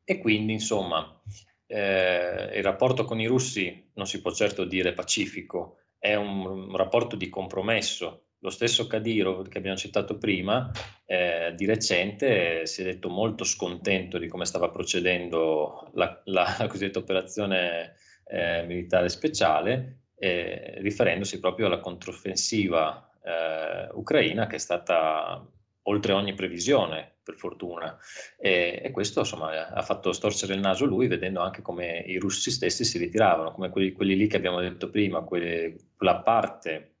e 0.05 0.17
quindi 0.19 0.53
insomma 0.53 1.21
eh, 1.65 2.51
il 2.53 2.63
rapporto 2.63 3.03
con 3.03 3.19
i 3.19 3.25
russi 3.25 3.91
non 3.95 4.07
si 4.07 4.21
può 4.21 4.31
certo 4.31 4.63
dire 4.63 4.93
pacifico, 4.93 5.79
è 5.99 6.15
un, 6.15 6.45
un 6.45 6.77
rapporto 6.77 7.17
di 7.17 7.27
compromesso. 7.27 8.27
Lo 8.39 8.49
stesso 8.49 8.87
Kadyrov 8.87 9.49
che 9.49 9.57
abbiamo 9.57 9.75
citato 9.75 10.17
prima, 10.17 10.71
eh, 11.05 11.51
di 11.53 11.65
recente 11.65 12.65
si 12.65 12.79
è 12.79 12.85
detto 12.85 13.09
molto 13.09 13.43
scontento 13.43 14.17
di 14.17 14.29
come 14.29 14.45
stava 14.45 14.69
procedendo 14.69 15.89
la, 15.95 16.21
la, 16.25 16.55
la 16.59 16.67
cosiddetta 16.67 16.99
operazione 16.99 17.95
eh, 18.25 18.63
militare 18.65 19.09
speciale, 19.09 19.99
eh, 20.17 20.75
riferendosi 20.77 21.39
proprio 21.39 21.67
alla 21.67 21.79
controffensiva 21.79 23.09
eh, 23.23 23.89
ucraina 23.93 24.47
che 24.47 24.55
è 24.55 24.59
stata 24.59 25.45
oltre 25.83 26.13
ogni 26.13 26.33
previsione, 26.33 27.13
per 27.23 27.35
fortuna. 27.35 27.97
E, 28.37 28.81
e, 28.83 28.91
questo 28.91 29.19
insomma 29.19 29.67
ha 29.67 29.81
fatto 29.81 30.11
storcere 30.11 30.53
il 30.53 30.59
naso 30.59 30.85
lui, 30.85 31.07
vedendo 31.07 31.39
anche 31.41 31.61
come 31.61 32.03
i 32.05 32.17
russi 32.17 32.51
stessi 32.51 32.83
si 32.83 32.97
ritiravano, 32.97 33.51
come 33.51 33.69
quelli, 33.69 33.91
quelli 33.93 34.15
lì 34.15 34.27
che 34.27 34.37
abbiamo 34.37 34.59
detto 34.59 34.89
prima, 34.89 35.21
quelli, 35.21 35.75
quella 35.95 36.19
parte 36.19 36.92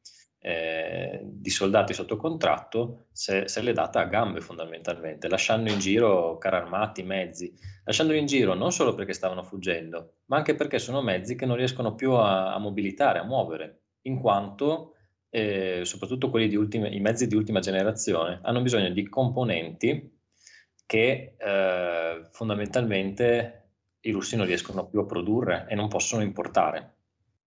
eh, 0.45 1.21
di 1.23 1.49
soldati 1.49 1.93
sotto 1.93 2.17
contratto 2.17 3.05
se, 3.13 3.47
se 3.47 3.61
l'è 3.61 3.71
data 3.71 4.01
a 4.01 4.05
gambe 4.05 4.41
fondamentalmente, 4.41 5.29
lasciando 5.29 5.71
in 5.71 5.79
giro 5.79 6.37
carri 6.37 6.57
armati, 6.57 7.01
mezzi, 7.01 7.53
lasciandoli 7.85 8.19
in 8.19 8.25
giro 8.25 8.53
non 8.53 8.73
solo 8.73 8.93
perché 8.93 9.13
stavano 9.13 9.43
fuggendo, 9.43 10.15
ma 10.25 10.35
anche 10.35 10.55
perché 10.55 10.79
sono 10.79 11.01
mezzi 11.01 11.35
che 11.35 11.45
non 11.45 11.55
riescono 11.55 11.95
più 11.95 12.11
a, 12.11 12.53
a 12.53 12.57
mobilitare, 12.59 13.19
a 13.19 13.23
muovere, 13.23 13.83
in 14.01 14.19
quanto 14.19 14.95
eh, 15.29 15.83
soprattutto 15.85 16.29
ultima, 16.33 16.89
i 16.89 16.99
mezzi 16.99 17.25
di 17.27 17.35
ultima 17.35 17.61
generazione 17.61 18.41
hanno 18.43 18.61
bisogno 18.61 18.89
di 18.89 19.07
componenti 19.07 20.19
che 20.85 21.35
eh, 21.37 22.27
fondamentalmente 22.31 23.69
i 24.01 24.11
russi 24.11 24.35
non 24.35 24.45
riescono 24.45 24.87
più 24.87 24.99
a 24.99 25.05
produrre 25.05 25.67
e 25.69 25.75
non 25.75 25.87
possono 25.87 26.21
importare. 26.21 26.95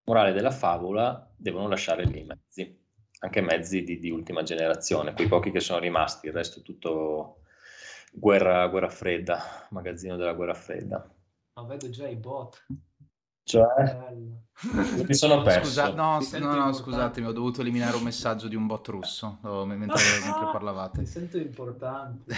Morale 0.05 0.33
della 0.33 0.51
favola, 0.51 1.31
devono 1.37 1.69
lasciare 1.69 2.07
lì 2.07 2.21
i 2.21 2.25
mezzi 2.25 2.85
anche 3.21 3.41
mezzi 3.41 3.83
di, 3.83 3.99
di, 3.99 4.11
ultima 4.11 4.43
generazione, 4.43 5.15
quei 5.15 5.29
pochi 5.29 5.51
che 5.51 5.61
sono 5.61 5.79
rimasti, 5.79 6.27
il 6.27 6.33
resto 6.33 6.63
tutto 6.63 7.41
guerra, 8.13 8.67
guerra 8.69 8.89
fredda, 8.89 9.67
magazzino 9.71 10.17
della 10.17 10.35
guerra 10.35 10.55
fredda. 10.55 11.09
Ma 11.55 11.63
vedo 11.65 11.89
già 11.91 12.07
i 12.07 12.17
bot. 12.17 12.67
Cioè, 13.43 14.25
mi 15.07 15.15
sono 15.15 15.43
perso. 15.43 15.69
Scusa, 15.69 15.93
no, 15.93 16.19
no, 16.41 16.55
no, 16.55 16.73
scusatemi, 16.73 17.29
ho 17.29 17.33
dovuto 17.33 17.61
eliminare 17.61 17.97
un 17.97 18.03
messaggio 18.03 18.49
di 18.49 18.57
un 18.57 18.67
bot 18.67 18.89
russo 18.89 19.39
oh, 19.43 19.65
mentre, 19.65 19.87
mentre, 20.25 20.51
parlavate. 20.51 20.99
Mi 20.99 21.07
sento 21.07 21.39
importante. 21.39 22.35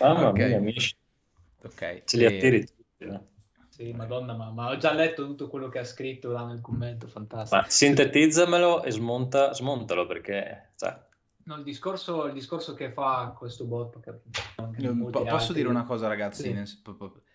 Mamma 0.00 0.26
okay. 0.30 0.48
mia, 0.48 0.56
amici. 0.56 0.96
Ok. 1.62 2.02
Ce 2.04 2.16
li 2.16 2.24
e... 2.24 2.26
attiri 2.26 2.66
tutti, 2.66 3.04
no? 3.04 3.26
Sì, 3.76 3.92
madonna, 3.92 4.32
ma, 4.32 4.50
ma, 4.50 4.70
ho 4.70 4.78
già 4.78 4.94
letto 4.94 5.26
tutto 5.26 5.48
quello 5.48 5.68
che 5.68 5.80
ha 5.80 5.84
scritto 5.84 6.32
là 6.32 6.46
nel 6.46 6.62
commento, 6.62 7.08
fantastico. 7.08 7.60
Ma 7.60 7.68
sintetizzamelo 7.68 8.82
e 8.82 8.90
smonta, 8.90 9.52
smontalo 9.52 10.06
perché... 10.06 10.70
Cioè... 10.78 10.98
No, 11.44 11.56
il 11.56 11.62
discorso, 11.62 12.24
il 12.24 12.32
discorso 12.32 12.72
che 12.72 12.90
fa 12.90 13.34
questo 13.36 13.66
bot... 13.66 13.98
Po- 14.00 15.10
posso 15.10 15.34
altri... 15.34 15.54
dire 15.56 15.68
una 15.68 15.84
cosa 15.84 16.08
ragazzi? 16.08 16.44
Sì. 16.44 16.52
Nel, 16.54 16.66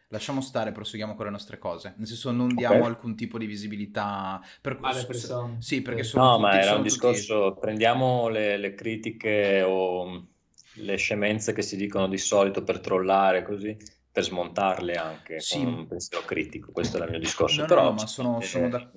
lasciamo 0.08 0.42
stare, 0.42 0.72
proseguiamo 0.72 1.14
con 1.14 1.26
le 1.26 1.32
nostre 1.32 1.60
cose. 1.60 1.94
Nel 1.98 2.08
senso, 2.08 2.32
non 2.32 2.56
diamo 2.56 2.78
okay. 2.78 2.88
alcun 2.88 3.16
tipo 3.16 3.38
di 3.38 3.46
visibilità 3.46 4.42
per 4.62 4.80
alle 4.82 5.06
persone. 5.06 5.58
Sì, 5.60 5.84
perché 5.84 6.02
sono 6.02 6.24
No, 6.24 6.30
tutti, 6.38 6.42
ma 6.42 6.60
era 6.60 6.74
un 6.74 6.82
discorso, 6.82 7.50
tutti... 7.50 7.60
prendiamo 7.60 8.30
le, 8.30 8.58
le, 8.58 8.74
critiche 8.74 9.62
o 9.62 10.26
le 10.74 10.96
scemenze 10.96 11.54
che 11.54 11.62
si 11.62 11.76
dicono 11.76 12.08
di 12.08 12.18
solito 12.18 12.64
per 12.64 12.80
trollare 12.80 13.44
così 13.44 14.00
per 14.12 14.24
smontarle 14.24 14.96
anche 14.96 15.40
sì. 15.40 15.64
con 15.64 15.74
un 15.74 15.88
pensiero 15.88 16.26
critico, 16.26 16.72
questo 16.72 16.98
è 16.98 17.06
il 17.06 17.12
mio 17.12 17.20
discorso. 17.20 17.62
No, 17.62 17.68
Però, 17.68 17.84
no, 17.84 17.92
ma 17.94 18.08
sono, 18.08 18.42
sono 18.42 18.68
da... 18.68 18.92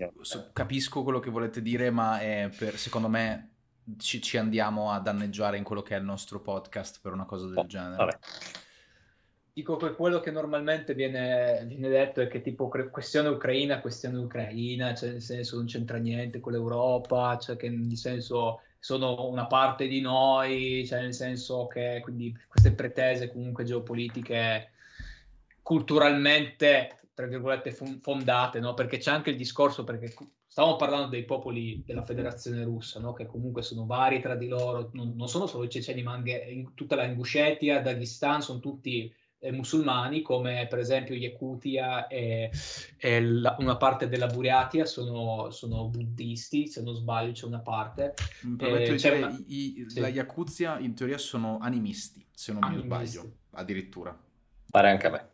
capisco 0.53 1.05
quello 1.05 1.21
che 1.21 1.31
volete 1.31 1.63
dire, 1.63 1.91
ma 1.91 2.19
per, 2.57 2.77
secondo 2.77 3.09
me 3.09 3.51
ci, 3.99 4.21
ci, 4.21 4.37
andiamo 4.39 4.91
a 4.91 4.99
danneggiare 4.99 5.57
in 5.57 5.63
quello 5.63 5.83
che 5.83 5.95
è 5.95 5.99
il 5.99 6.05
nostro 6.05 6.41
podcast 6.41 6.99
per 7.01 7.13
una 7.13 7.27
cosa 7.27 7.47
del 7.47 7.59
oh, 7.59 7.67
genere. 7.67 7.97
Vabbè. 7.97 8.19
Dico 9.53 9.77
che 9.77 9.95
quello 9.95 10.19
che 10.19 10.33
normalmente 10.33 10.95
viene, 10.95 11.65
viene, 11.69 11.89
detto 11.89 12.21
è 12.21 12.27
che 12.27 12.41
tipo 12.41 12.69
questione 12.69 13.29
ucraina, 13.29 13.81
questione 13.81 14.19
ucraina, 14.19 14.95
cioè 14.95 15.11
nel 15.11 15.23
senso 15.23 15.55
non 15.55 15.67
c'entra 15.67 15.99
niente 15.99 16.41
con 16.41 16.55
l'Europa, 16.55 17.39
cioè 17.39 17.55
che 17.55 17.71
nel 17.71 17.97
senso 17.97 18.63
sono 18.81 19.29
una 19.29 19.47
parte 19.47 19.87
di 19.87 20.01
noi, 20.01 20.85
cioè 20.85 21.03
nel 21.03 21.15
senso 21.15 21.69
che 21.69 22.01
quindi 22.03 22.37
queste 22.49 22.73
pretese 22.73 23.31
comunque 23.31 23.63
geopolitiche 23.63 24.73
culturalmente, 25.65 27.09
tra 27.15 27.27
virgolette, 27.27 27.75
fondate, 28.03 28.61
no? 28.61 28.75
perché 28.75 28.99
c'è 28.99 29.11
anche 29.11 29.31
il 29.31 29.37
discorso, 29.37 29.83
perché 29.83 30.15
stavamo 30.47 30.77
parlando 30.77 31.09
dei 31.09 31.25
popoli 31.25 31.83
della 31.87 32.05
federazione 32.05 32.63
russa, 32.65 33.01
no? 33.01 33.15
che 33.15 33.25
comunque 33.25 33.63
sono 33.63 33.87
vari 33.87 34.21
tra 34.21 34.37
di 34.37 34.47
loro, 34.47 34.91
non, 34.93 35.15
non 35.17 35.27
sono 35.27 35.47
solo 35.47 35.65
i 35.65 35.71
ceceni, 35.71 36.03
ma 36.03 36.13
anche 36.13 36.33
in 36.51 36.75
tutta 36.75 36.97
la 36.97 37.05
Inguscetia, 37.05 37.81
Dagestan, 37.81 38.43
sono 38.43 38.61
tutti 38.61 39.11
eh, 39.39 39.53
musulmani, 39.53 40.21
come 40.21 40.67
per 40.69 40.81
esempio 40.81 41.15
Yakutia 41.15 42.09
e, 42.09 42.51
e 42.99 43.23
la, 43.23 43.57
una 43.59 43.79
parte 43.79 44.07
della 44.07 44.27
Buriatia 44.27 44.85
sono, 44.85 45.49
sono, 45.49 45.89
buddisti, 45.89 46.67
se 46.67 46.83
non 46.83 46.95
sbaglio 46.95 47.33
c'è 47.33 47.47
una 47.47 47.61
parte. 47.61 48.13
Mi 48.43 48.57
permetto 48.57 48.91
eh, 48.91 48.97
di 48.97 49.03
dire, 49.03 49.17
una... 49.17 49.43
i, 49.47 49.85
sì. 49.89 50.01
la 50.01 50.09
Yakuzia 50.09 50.79
in 50.79 50.95
teoria 50.95 51.17
sono 51.17 51.57
animisti, 51.59 52.23
se 52.31 52.53
non 52.53 52.65
animisti. 52.65 52.89
mi 52.99 53.07
sbaglio, 53.07 53.33
addirittura. 53.53 54.19
Pare 54.71 54.91
anche 54.91 55.07
a 55.07 55.11
me. 55.11 55.33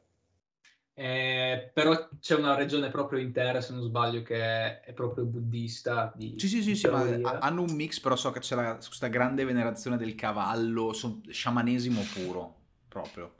Eh, 1.01 1.71
però 1.73 2.11
c'è 2.21 2.35
una 2.35 2.55
regione 2.55 2.91
proprio 2.91 3.21
intera, 3.21 3.63
se 3.63 3.73
non 3.73 3.85
sbaglio, 3.85 4.21
che 4.21 4.83
è 4.83 4.93
proprio 4.93 5.25
buddista. 5.25 6.13
Di, 6.15 6.35
sì, 6.37 6.47
sì, 6.47 6.63
sì, 6.63 6.77
sì 6.77 6.87
hanno 6.89 7.63
un 7.63 7.75
mix, 7.75 8.01
però 8.01 8.17
so 8.17 8.31
che 8.33 8.41
c'è 8.41 8.55
la, 8.55 8.75
questa 8.75 9.07
grande 9.07 9.47
venerazione 9.47 9.97
del 9.97 10.15
cavallo, 10.15 10.93
son, 10.93 11.23
sciamanesimo 11.27 12.03
puro, 12.13 12.55
proprio. 12.87 13.33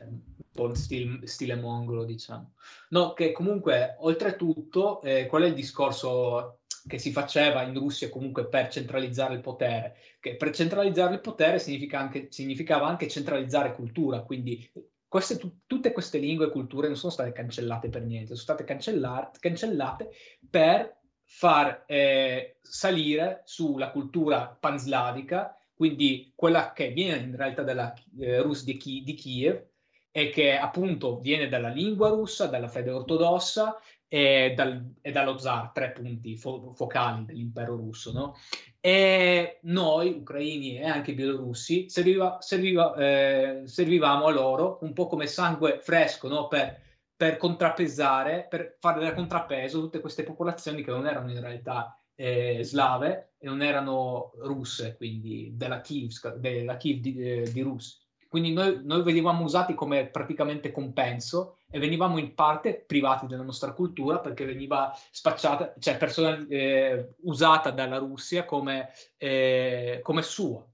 Un 0.00 0.20
po' 0.52 0.74
stile, 0.74 1.26
stile 1.26 1.54
mongolo, 1.54 2.04
diciamo. 2.04 2.52
No, 2.90 3.14
che 3.14 3.32
comunque, 3.32 3.96
oltretutto, 4.00 5.00
eh, 5.00 5.24
qual 5.24 5.44
è 5.44 5.46
il 5.46 5.54
discorso 5.54 6.58
che 6.86 6.98
si 6.98 7.12
faceva 7.12 7.62
in 7.62 7.78
Russia 7.78 8.10
comunque 8.10 8.46
per 8.46 8.68
centralizzare 8.68 9.32
il 9.32 9.40
potere? 9.40 9.96
Che 10.20 10.36
per 10.36 10.50
centralizzare 10.50 11.14
il 11.14 11.20
potere 11.22 11.58
significa 11.60 11.98
anche, 11.98 12.26
significava 12.28 12.86
anche 12.86 13.08
centralizzare 13.08 13.74
cultura, 13.74 14.20
quindi 14.20 14.70
queste, 15.10 15.36
t- 15.36 15.52
tutte 15.66 15.92
queste 15.92 16.18
lingue 16.18 16.46
e 16.46 16.50
culture 16.50 16.86
non 16.86 16.96
sono 16.96 17.12
state 17.12 17.32
cancellate 17.32 17.90
per 17.90 18.02
niente, 18.02 18.36
sono 18.36 18.56
state 18.56 18.64
cancellate, 18.64 20.10
per 20.48 20.98
far 21.24 21.84
eh, 21.86 22.58
salire 22.62 23.42
sulla 23.44 23.90
cultura 23.90 24.56
panslavica 24.58 25.54
quindi 25.80 26.30
quella 26.36 26.74
che 26.74 26.90
viene 26.90 27.24
in 27.24 27.34
realtà 27.34 27.62
dalla 27.62 27.94
eh, 28.18 28.42
Rus 28.42 28.64
di, 28.64 28.76
Ki- 28.76 29.02
di 29.02 29.14
Kiev 29.14 29.64
e 30.10 30.28
che 30.28 30.54
appunto 30.54 31.20
viene 31.20 31.48
dalla 31.48 31.70
lingua 31.70 32.10
russa, 32.10 32.48
dalla 32.48 32.68
fede 32.68 32.90
ortodossa 32.90 33.80
e, 34.12 34.54
dal, 34.56 34.94
e 35.00 35.12
dallo 35.12 35.38
zar, 35.38 35.70
tre 35.70 35.92
punti 35.92 36.36
fo- 36.36 36.72
focali 36.74 37.24
dell'impero 37.24 37.76
russo. 37.76 38.10
No? 38.12 38.34
E 38.80 39.60
noi, 39.62 40.10
ucraini 40.10 40.78
e 40.78 40.84
anche 40.84 41.14
bielorussi, 41.14 41.88
serviva, 41.88 42.38
serviva, 42.40 42.92
eh, 42.96 43.62
servivamo 43.66 44.26
a 44.26 44.32
loro 44.32 44.78
un 44.82 44.92
po' 44.92 45.06
come 45.06 45.28
sangue 45.28 45.78
fresco 45.80 46.26
no? 46.26 46.48
per, 46.48 46.76
per 47.14 47.36
contrappesare, 47.36 48.46
per 48.50 48.78
fare 48.80 49.00
da 49.00 49.14
contrappeso 49.14 49.78
tutte 49.78 50.00
queste 50.00 50.24
popolazioni 50.24 50.82
che 50.82 50.90
non 50.90 51.06
erano 51.06 51.30
in 51.30 51.40
realtà 51.40 51.96
eh, 52.16 52.64
slave 52.64 53.34
e 53.38 53.46
non 53.46 53.62
erano 53.62 54.32
russe, 54.38 54.96
quindi 54.96 55.52
della 55.54 55.80
Kiev, 55.80 56.34
della 56.34 56.76
Kiev 56.76 56.98
di, 56.98 57.16
eh, 57.16 57.50
di 57.52 57.60
Russia. 57.60 57.99
Quindi 58.30 58.52
noi, 58.52 58.78
noi, 58.84 59.02
venivamo 59.02 59.42
usati 59.42 59.74
come 59.74 60.06
praticamente 60.06 60.70
compenso 60.70 61.56
e 61.68 61.80
venivamo 61.80 62.16
in 62.16 62.32
parte 62.32 62.76
privati 62.76 63.26
della 63.26 63.42
nostra 63.42 63.72
cultura 63.72 64.20
perché 64.20 64.44
veniva 64.44 64.96
spacciata, 65.10 65.74
cioè 65.80 65.96
personal, 65.96 66.46
eh, 66.48 67.16
usata 67.22 67.72
dalla 67.72 67.98
Russia 67.98 68.44
come, 68.44 68.90
eh, 69.16 69.98
come 70.04 70.22
sua. 70.22 70.64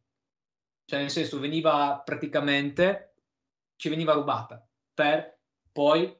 Cioè 0.84 1.00
nel 1.00 1.08
senso 1.08 1.38
veniva 1.38 1.98
praticamente, 2.04 3.14
ci 3.76 3.88
veniva 3.88 4.12
rubata 4.12 4.62
per 4.92 5.38
poi 5.72 6.14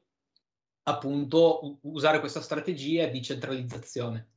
appunto 0.85 1.81
usare 1.83 2.18
questa 2.20 2.40
strategia 2.40 3.09
di 3.09 3.20
centralizzazione. 3.20 4.31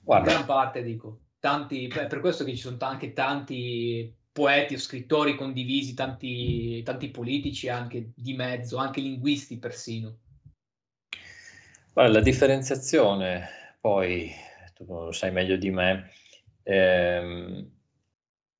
Guarda. 0.00 0.30
Gran 0.30 0.44
parte 0.44 0.84
dico, 0.84 1.22
tanti, 1.40 1.88
per 1.88 2.20
questo 2.20 2.44
che 2.44 2.52
ci 2.52 2.58
sono 2.58 2.76
anche 2.78 3.12
tanti 3.12 4.22
poeti 4.34 4.74
o 4.74 4.78
scrittori 4.78 5.36
condivisi, 5.36 5.94
tanti, 5.94 6.82
tanti 6.82 7.08
politici 7.10 7.68
anche 7.68 8.10
di 8.16 8.34
mezzo, 8.34 8.78
anche 8.78 9.00
linguisti 9.00 9.60
persino. 9.60 10.18
Guarda, 11.92 12.14
la 12.14 12.20
differenziazione, 12.20 13.76
poi 13.80 14.32
tu 14.74 14.84
lo 14.86 15.12
sai 15.12 15.30
meglio 15.30 15.54
di 15.54 15.70
me, 15.70 16.10
ehm, 16.64 17.70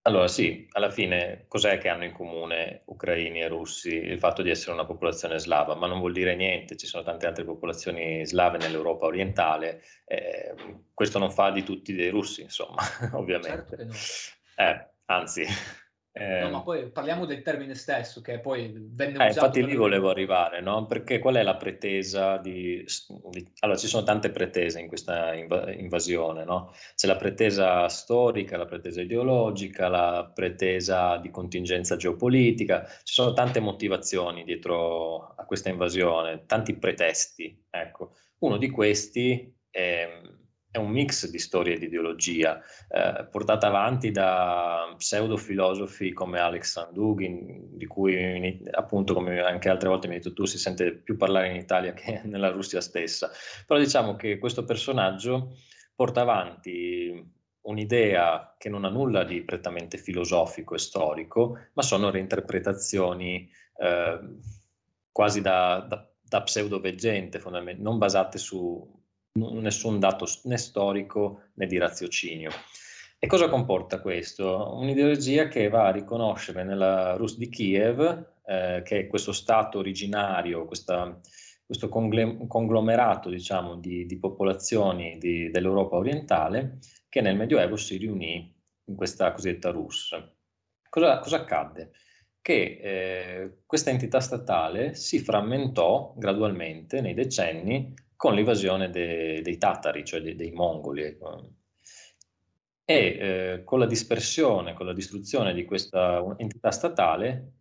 allora 0.02 0.28
sì, 0.28 0.68
alla 0.70 0.90
fine 0.90 1.46
cos'è 1.48 1.78
che 1.78 1.88
hanno 1.88 2.04
in 2.04 2.12
comune 2.12 2.82
ucraini 2.84 3.40
e 3.40 3.48
russi? 3.48 3.96
Il 3.96 4.20
fatto 4.20 4.42
di 4.42 4.50
essere 4.50 4.74
una 4.74 4.84
popolazione 4.84 5.40
slava, 5.40 5.74
ma 5.74 5.88
non 5.88 5.98
vuol 5.98 6.12
dire 6.12 6.36
niente, 6.36 6.76
ci 6.76 6.86
sono 6.86 7.02
tante 7.02 7.26
altre 7.26 7.44
popolazioni 7.44 8.24
slave 8.24 8.58
nell'Europa 8.58 9.06
orientale, 9.06 9.82
eh, 10.04 10.54
questo 10.94 11.18
non 11.18 11.32
fa 11.32 11.50
di 11.50 11.64
tutti 11.64 11.92
dei 11.94 12.10
russi, 12.10 12.42
insomma, 12.42 12.80
ovviamente. 13.14 13.76
Certo 13.76 13.84
no. 13.84 13.92
eh, 14.56 14.93
Anzi, 15.06 15.44
eh, 16.16 16.40
no, 16.42 16.50
ma 16.50 16.62
poi 16.62 16.90
parliamo 16.90 17.26
del 17.26 17.42
termine 17.42 17.74
stesso 17.74 18.20
che 18.20 18.38
poi 18.38 18.72
venne 18.72 19.24
eh, 19.24 19.30
usato. 19.30 19.46
Infatti 19.46 19.64
lì 19.64 19.74
volevo 19.74 20.10
arrivare, 20.10 20.60
no? 20.60 20.86
Perché 20.86 21.18
qual 21.18 21.34
è 21.34 21.42
la 21.42 21.56
pretesa 21.56 22.38
di, 22.38 22.84
di, 23.30 23.52
Allora, 23.60 23.78
ci 23.78 23.88
sono 23.88 24.04
tante 24.04 24.30
pretese 24.30 24.80
in 24.80 24.86
questa 24.86 25.34
inv- 25.34 25.74
invasione, 25.76 26.44
no? 26.44 26.72
C'è 26.94 27.08
la 27.08 27.16
pretesa 27.16 27.88
storica, 27.88 28.56
la 28.56 28.66
pretesa 28.66 29.02
ideologica, 29.02 29.88
la 29.88 30.30
pretesa 30.32 31.16
di 31.18 31.30
contingenza 31.30 31.96
geopolitica, 31.96 32.86
ci 33.02 33.12
sono 33.12 33.32
tante 33.32 33.58
motivazioni 33.58 34.44
dietro 34.44 35.34
a 35.34 35.44
questa 35.44 35.68
invasione, 35.68 36.46
tanti 36.46 36.76
pretesti, 36.78 37.64
ecco. 37.68 38.14
Uno 38.38 38.56
di 38.56 38.70
questi 38.70 39.52
è 39.68 40.20
è 40.74 40.78
un 40.78 40.90
mix 40.90 41.30
di 41.30 41.38
storia 41.38 41.74
e 41.74 41.78
di 41.78 41.84
ideologia, 41.84 42.60
eh, 42.88 43.28
portata 43.30 43.68
avanti 43.68 44.10
da 44.10 44.92
pseudofilosofi 44.96 46.12
come 46.12 46.40
Alex 46.40 46.90
Dugin, 46.90 47.78
di 47.78 47.86
cui 47.86 48.60
appunto, 48.72 49.14
come 49.14 49.40
anche 49.40 49.68
altre 49.68 49.88
volte 49.88 50.08
mi 50.08 50.14
hai 50.14 50.20
detto 50.20 50.34
tu, 50.34 50.46
si 50.46 50.58
sente 50.58 50.94
più 50.94 51.16
parlare 51.16 51.50
in 51.50 51.54
Italia 51.54 51.92
che 51.92 52.22
nella 52.26 52.50
Russia 52.50 52.80
stessa. 52.80 53.30
Però 53.64 53.78
diciamo 53.78 54.16
che 54.16 54.38
questo 54.38 54.64
personaggio 54.64 55.54
porta 55.94 56.22
avanti 56.22 57.24
un'idea 57.60 58.56
che 58.58 58.68
non 58.68 58.84
ha 58.84 58.90
nulla 58.90 59.22
di 59.22 59.44
prettamente 59.44 59.96
filosofico 59.96 60.74
e 60.74 60.78
storico, 60.78 61.56
ma 61.74 61.82
sono 61.82 62.10
reinterpretazioni 62.10 63.48
eh, 63.76 64.18
quasi 65.12 65.40
da, 65.40 65.86
da, 65.88 66.04
da 66.20 66.42
pseudo-veggente, 66.42 67.40
non 67.76 67.96
basate 67.96 68.38
su 68.38 69.02
nessun 69.36 69.98
dato 69.98 70.26
né 70.44 70.56
storico 70.56 71.48
né 71.54 71.66
di 71.66 71.76
raziocinio. 71.78 72.50
E 73.18 73.26
cosa 73.26 73.48
comporta 73.48 74.00
questo? 74.00 74.76
Un'ideologia 74.76 75.48
che 75.48 75.68
va 75.68 75.86
a 75.86 75.90
riconoscere 75.90 76.62
nella 76.62 77.16
Rus 77.16 77.36
di 77.36 77.48
Kiev, 77.48 78.26
eh, 78.46 78.82
che 78.84 78.98
è 78.98 79.06
questo 79.06 79.32
stato 79.32 79.78
originario, 79.78 80.66
questa, 80.66 81.18
questo 81.64 81.88
conglomerato 81.88 83.30
diciamo, 83.30 83.76
di, 83.76 84.04
di 84.06 84.18
popolazioni 84.18 85.18
di, 85.18 85.50
dell'Europa 85.50 85.96
orientale, 85.96 86.78
che 87.08 87.20
nel 87.20 87.36
Medioevo 87.36 87.76
si 87.76 87.96
riunì 87.96 88.54
in 88.84 88.94
questa 88.94 89.32
cosiddetta 89.32 89.70
Rus. 89.70 90.14
Cosa, 90.88 91.18
cosa 91.18 91.36
accadde? 91.36 91.92
Che 92.40 92.78
eh, 92.82 93.62
questa 93.64 93.88
entità 93.90 94.20
statale 94.20 94.94
si 94.94 95.18
frammentò 95.18 96.12
gradualmente 96.16 97.00
nei 97.00 97.14
decenni 97.14 97.94
con 98.16 98.34
l'invasione 98.34 98.90
de, 98.90 99.40
dei 99.42 99.58
tatari, 99.58 100.04
cioè 100.04 100.20
dei, 100.20 100.36
dei 100.36 100.52
mongoli. 100.52 101.02
Ecco. 101.02 101.50
E 102.84 102.96
eh, 102.96 103.64
con 103.64 103.78
la 103.78 103.86
dispersione, 103.86 104.74
con 104.74 104.86
la 104.86 104.92
distruzione 104.92 105.54
di 105.54 105.64
questa 105.64 106.22
entità 106.36 106.70
statale, 106.70 107.52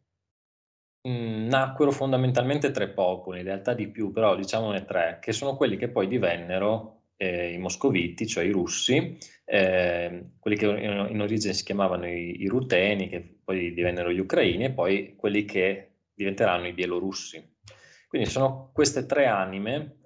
mh, 1.02 1.48
nacquero 1.48 1.92
fondamentalmente 1.92 2.72
tre 2.72 2.90
popoli, 2.90 3.40
in 3.40 3.46
realtà 3.46 3.74
di 3.74 3.88
più, 3.88 4.12
però 4.12 4.36
diciamone 4.36 4.86
tre, 4.86 5.20
che 5.22 5.32
sono 5.32 5.56
quelli 5.56 5.78
che 5.78 5.90
poi 5.90 6.08
divennero 6.08 7.04
eh, 7.18 7.54
i 7.54 7.58
moscoviti, 7.58 8.28
cioè 8.28 8.44
i 8.44 8.52
russi, 8.52 9.18
eh, 9.46 10.32
quelli 10.40 10.58
che 10.58 10.66
in, 10.66 11.08
in, 11.12 11.22
origine 11.22 11.54
si 11.54 11.64
chiamavano 11.64 12.08
i, 12.08 12.42
i, 12.42 12.48
ruteni, 12.48 13.10
che 13.10 13.38
poi 13.44 13.74
divennero 13.74 14.12
gli 14.12 14.20
ucraini, 14.20 14.66
e 14.66 14.72
poi 14.72 15.16
quelli 15.16 15.46
che 15.46 15.92
diventeranno 16.14 16.68
i 16.68 16.74
bielorussi. 16.74 17.52
Quindi 18.08 18.30
sono 18.30 18.72
queste 18.74 19.06
tre 19.06 19.26
anime 19.26 20.02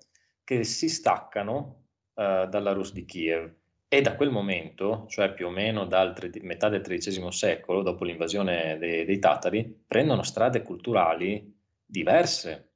che 0.48 0.64
si 0.64 0.88
staccano 0.88 1.88
uh, 2.14 2.48
dalla 2.48 2.72
Rus 2.72 2.94
di 2.94 3.04
Kiev. 3.04 3.54
E 3.90 4.02
da 4.02 4.16
quel 4.16 4.30
momento, 4.30 5.06
cioè 5.10 5.34
più 5.34 5.48
o 5.48 5.50
meno 5.50 5.86
dal 5.86 6.14
tre- 6.14 6.32
metà 6.42 6.70
del 6.70 6.80
XIII 6.80 7.30
secolo, 7.34 7.82
dopo 7.82 8.06
l'invasione 8.06 8.78
dei, 8.78 9.04
dei 9.04 9.20
tatari, 9.20 9.84
prendono 9.86 10.24
strade 10.24 10.62
culturali 10.62 11.54
diverse 11.86 12.76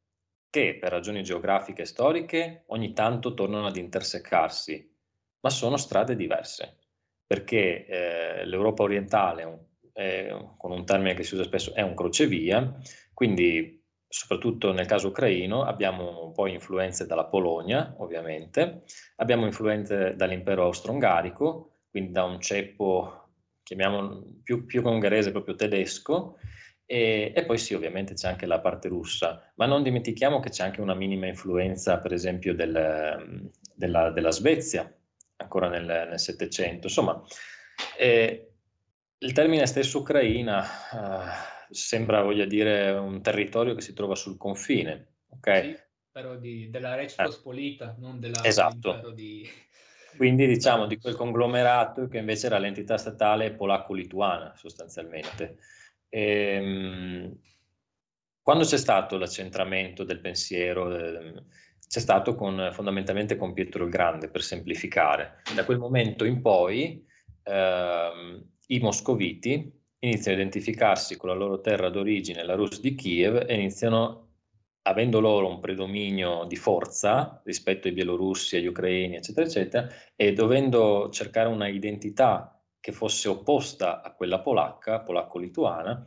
che 0.49 0.77
per 0.77 0.91
ragioni 0.91 1.23
geografiche 1.23 1.83
e 1.83 1.85
storiche 1.85 2.63
ogni 2.67 2.91
tanto 2.91 3.33
tornano 3.33 3.67
ad 3.67 3.77
intersecarsi, 3.77 4.93
ma 5.39 5.49
sono 5.49 5.77
strade 5.77 6.17
diverse, 6.17 6.75
perché 7.25 7.85
eh, 7.85 8.45
l'Europa 8.45 8.83
orientale, 8.83 9.69
è, 9.93 10.35
con 10.57 10.71
un 10.71 10.83
termine 10.83 11.13
che 11.13 11.23
si 11.23 11.35
usa 11.35 11.45
spesso, 11.45 11.73
è 11.73 11.81
un 11.81 11.95
crocevia, 11.95 12.77
quindi 13.13 13.80
soprattutto 14.11 14.73
nel 14.73 14.85
caso 14.85 15.07
ucraino, 15.07 15.63
abbiamo 15.63 16.25
un 16.25 16.33
po' 16.33 16.45
influenze 16.45 17.05
dalla 17.05 17.23
Polonia, 17.23 17.95
ovviamente, 17.99 18.83
abbiamo 19.15 19.45
influenze 19.45 20.15
dall'impero 20.17 20.65
austro-ungarico, 20.65 21.77
quindi 21.89 22.11
da 22.11 22.25
un 22.25 22.41
ceppo, 22.41 23.29
chiamiamolo 23.63 24.39
più, 24.43 24.65
più 24.65 24.83
ungherese, 24.85 25.31
proprio 25.31 25.55
tedesco, 25.55 26.37
e, 26.85 27.31
e, 27.33 27.45
poi 27.45 27.57
sì, 27.57 27.73
ovviamente 27.73 28.13
c'è 28.13 28.27
anche 28.27 28.45
la 28.45 28.59
parte 28.59 28.89
russa, 28.89 29.49
ma 29.55 29.65
non 29.65 29.81
dimentichiamo 29.81 30.41
che 30.41 30.49
c'è 30.49 30.65
anche 30.65 30.81
una 30.81 30.93
minima 30.93 31.27
influenza, 31.27 31.99
per 31.99 32.11
esempio, 32.11 32.53
del, 32.53 33.49
della, 33.73 34.09
della, 34.11 34.31
Svezia, 34.31 34.93
ancora 35.37 35.69
nel 35.69 36.19
Settecento. 36.19 36.87
Insomma, 36.87 37.23
eh, 37.97 38.51
il 39.19 39.31
termine 39.31 39.65
stesso 39.67 39.99
Ucraina... 39.99 40.65
Eh, 40.65 41.59
sembra, 41.71 42.21
voglia 42.21 42.45
dire, 42.45 42.91
un 42.91 43.21
territorio 43.21 43.73
che 43.73 43.81
si 43.81 43.93
trova 43.93 44.15
sul 44.15 44.37
confine. 44.37 45.15
ok? 45.29 45.61
Sì, 45.63 45.77
però 46.11 46.35
di, 46.35 46.69
della 46.69 46.95
Rex 46.95 47.17
eh. 47.17 47.23
Pospolita, 47.23 47.95
non 47.99 48.19
della 48.19 48.43
esatto. 48.43 49.11
di... 49.11 49.47
Quindi 50.17 50.45
diciamo 50.45 50.87
di 50.87 50.97
quel 50.97 51.15
conglomerato 51.15 52.07
che 52.09 52.17
invece 52.17 52.47
era 52.47 52.57
l'entità 52.57 52.97
statale 52.97 53.53
polacco-lituana 53.53 54.53
sostanzialmente. 54.57 55.57
E, 56.09 56.21
ehm, 56.21 57.39
quando 58.41 58.65
c'è 58.65 58.77
stato 58.77 59.17
l'accentramento 59.17 60.03
del 60.03 60.19
pensiero, 60.19 60.93
eh, 60.93 61.43
c'è 61.87 61.99
stato 61.99 62.35
con, 62.35 62.69
fondamentalmente 62.73 63.37
con 63.37 63.53
Pietro 63.53 63.85
il 63.85 63.89
Grande, 63.89 64.29
per 64.29 64.41
semplificare. 64.41 65.41
Da 65.55 65.63
quel 65.63 65.77
momento 65.77 66.25
in 66.25 66.41
poi 66.41 67.05
eh, 67.43 68.43
i 68.67 68.79
moscoviti, 68.79 69.80
iniziano 70.03 70.37
a 70.37 70.41
identificarsi 70.41 71.17
con 71.17 71.29
la 71.29 71.35
loro 71.35 71.61
terra 71.61 71.89
d'origine, 71.89 72.43
la 72.43 72.55
Rus 72.55 72.79
di 72.79 72.95
Kiev, 72.95 73.45
e 73.47 73.53
iniziano, 73.53 74.29
avendo 74.83 75.19
loro 75.19 75.47
un 75.47 75.59
predominio 75.59 76.45
di 76.45 76.55
forza 76.55 77.41
rispetto 77.45 77.87
ai 77.87 77.93
bielorussi, 77.93 78.57
agli 78.57 78.65
ucraini, 78.65 79.17
eccetera, 79.17 79.45
eccetera, 79.45 79.87
e 80.15 80.33
dovendo 80.33 81.09
cercare 81.11 81.49
una 81.49 81.67
identità 81.67 82.59
che 82.79 82.91
fosse 82.91 83.29
opposta 83.29 84.01
a 84.01 84.11
quella 84.13 84.39
polacca, 84.39 85.01
polacco-lituana, 85.01 86.03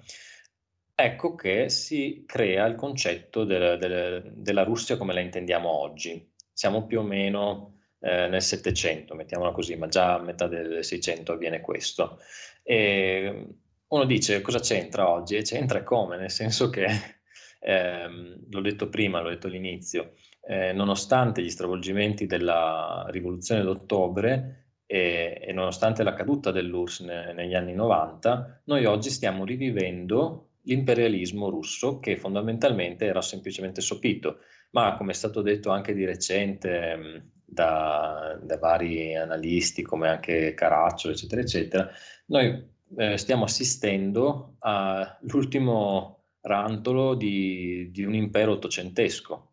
ecco 0.93 1.35
che 1.37 1.69
si 1.69 2.25
crea 2.27 2.67
il 2.67 2.75
concetto 2.75 3.45
del, 3.45 3.79
del, 3.79 4.33
della 4.35 4.65
Russia 4.65 4.97
come 4.97 5.13
la 5.13 5.21
intendiamo 5.21 5.69
oggi. 5.69 6.33
Siamo 6.53 6.87
più 6.87 6.99
o 6.99 7.03
meno 7.03 7.79
eh, 8.01 8.27
nel 8.27 8.43
Settecento, 8.43 9.15
mettiamola 9.15 9.53
così, 9.53 9.77
ma 9.77 9.87
già 9.87 10.15
a 10.15 10.19
metà 10.19 10.49
del 10.49 10.83
Seicento 10.85 11.33
avviene 11.33 11.61
questo. 11.61 12.19
E 12.65 13.47
uno 13.89 14.05
dice 14.05 14.41
cosa 14.41 14.59
c'entra 14.59 15.09
oggi? 15.09 15.37
E 15.37 15.43
c'entra 15.43 15.83
come? 15.83 16.17
Nel 16.17 16.31
senso 16.31 16.71
che, 16.71 16.87
ehm, 17.61 18.47
l'ho 18.51 18.61
detto 18.61 18.89
prima, 18.89 19.21
l'ho 19.21 19.31
detto 19.31 19.47
all'inizio, 19.47 20.15
eh, 20.43 20.73
nonostante 20.73 21.43
gli 21.43 21.51
stravolgimenti 21.51 22.27
della 22.27 23.07
rivoluzione 23.11 23.63
d'ottobre, 23.63 24.65
e, 24.87 25.41
e, 25.43 25.53
nonostante 25.53 26.03
la 26.03 26.15
caduta 26.15 26.51
dell'URSS 26.51 27.01
ne, 27.01 27.33
negli 27.33 27.55
anni 27.55 27.75
90, 27.75 28.63
noi 28.65 28.85
oggi 28.85 29.11
stiamo 29.11 29.45
rivivendo 29.45 30.51
l'imperialismo 30.63 31.49
russo 31.49 31.99
che 32.01 32.17
fondamentalmente 32.17 33.07
era 33.07 33.21
semplicemente 33.23 33.81
sopito, 33.81 34.39
ma 34.71 34.97
come 34.97 35.13
è 35.13 35.15
stato 35.15 35.43
detto 35.43 35.71
anche 35.71 35.95
di 35.95 36.05
recente 36.05 36.97
mm, 36.97 37.17
da, 37.45 38.39
da 38.43 38.59
vari 38.59 39.15
analisti 39.15 39.83
come 39.83 40.09
anche 40.09 40.55
Caracciolo, 40.55 41.15
eccetera, 41.15 41.41
eccetera, 41.41 41.91
noi 42.27 42.73
eh, 42.97 43.17
stiamo 43.17 43.45
assistendo 43.45 44.57
all'ultimo 44.61 46.25
rantolo 46.41 47.15
di, 47.15 47.91
di 47.91 48.05
un 48.05 48.15
impero 48.15 48.53
ottocentesco, 48.53 49.53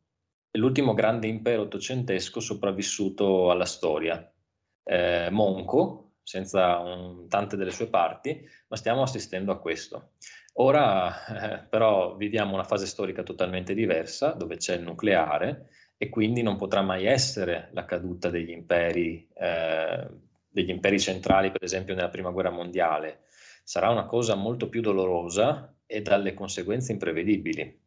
l'ultimo 0.51 0.93
grande 0.93 1.27
impero 1.27 1.63
ottocentesco 1.63 2.39
sopravvissuto 2.39 3.49
alla 3.51 3.65
storia 3.65 4.29
eh, 4.83 5.29
monco, 5.31 6.13
senza 6.23 6.79
un, 6.79 7.27
tante 7.27 7.55
delle 7.57 7.71
sue 7.71 7.87
parti, 7.87 8.47
ma 8.67 8.75
stiamo 8.75 9.01
assistendo 9.01 9.51
a 9.51 9.59
questo. 9.59 10.11
Ora 10.55 11.59
eh, 11.59 11.67
però 11.67 12.15
viviamo 12.15 12.53
una 12.53 12.63
fase 12.63 12.85
storica 12.85 13.23
totalmente 13.23 13.73
diversa, 13.73 14.31
dove 14.31 14.57
c'è 14.57 14.75
il 14.75 14.83
nucleare 14.83 15.69
e 15.97 16.09
quindi 16.09 16.41
non 16.41 16.57
potrà 16.57 16.81
mai 16.81 17.05
essere 17.05 17.69
la 17.73 17.85
caduta 17.85 18.29
degli 18.29 18.49
imperi, 18.49 19.29
eh, 19.33 20.07
degli 20.49 20.69
imperi 20.69 20.99
centrali, 20.99 21.51
per 21.51 21.63
esempio 21.63 21.95
nella 21.95 22.09
Prima 22.09 22.31
Guerra 22.31 22.49
Mondiale. 22.49 23.25
Sarà 23.63 23.89
una 23.89 24.05
cosa 24.05 24.35
molto 24.35 24.69
più 24.69 24.81
dolorosa 24.81 25.75
e 25.85 26.01
dalle 26.01 26.33
conseguenze 26.33 26.91
imprevedibili. 26.91 27.79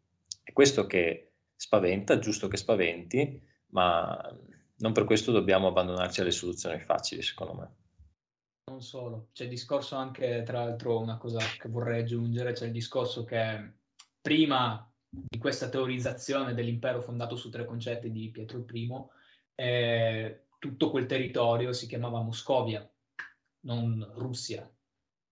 È 0.42 0.52
questo 0.52 0.87
che 0.87 1.32
spaventa, 1.56 2.18
giusto 2.18 2.48
che 2.48 2.56
spaventi, 2.56 3.40
ma 3.68 4.38
non 4.76 4.92
per 4.92 5.04
questo 5.04 5.32
dobbiamo 5.32 5.68
abbandonarci 5.68 6.20
alle 6.20 6.30
soluzioni 6.30 6.80
facili, 6.80 7.22
secondo 7.22 7.54
me. 7.54 7.74
Non 8.70 8.82
solo, 8.82 9.28
c'è 9.32 9.44
il 9.44 9.50
discorso 9.50 9.96
anche, 9.96 10.42
tra 10.44 10.64
l'altro, 10.64 10.98
una 10.98 11.18
cosa 11.18 11.38
che 11.58 11.68
vorrei 11.68 12.00
aggiungere, 12.00 12.52
c'è 12.52 12.66
il 12.66 12.72
discorso 12.72 13.24
che 13.24 13.72
prima 14.20 14.90
di 15.08 15.38
questa 15.38 15.68
teorizzazione 15.68 16.54
dell'impero 16.54 17.00
fondato 17.00 17.37
su 17.37 17.50
tre 17.50 17.64
concetti 17.64 18.10
di 18.10 18.30
Pietro 18.30 18.64
I, 18.72 18.88
eh, 19.54 20.46
tutto 20.58 20.90
quel 20.90 21.06
territorio 21.06 21.72
si 21.72 21.87
chiamava 21.87 22.22
Moscovia, 22.22 22.88
non 23.60 24.12
Russia. 24.14 24.68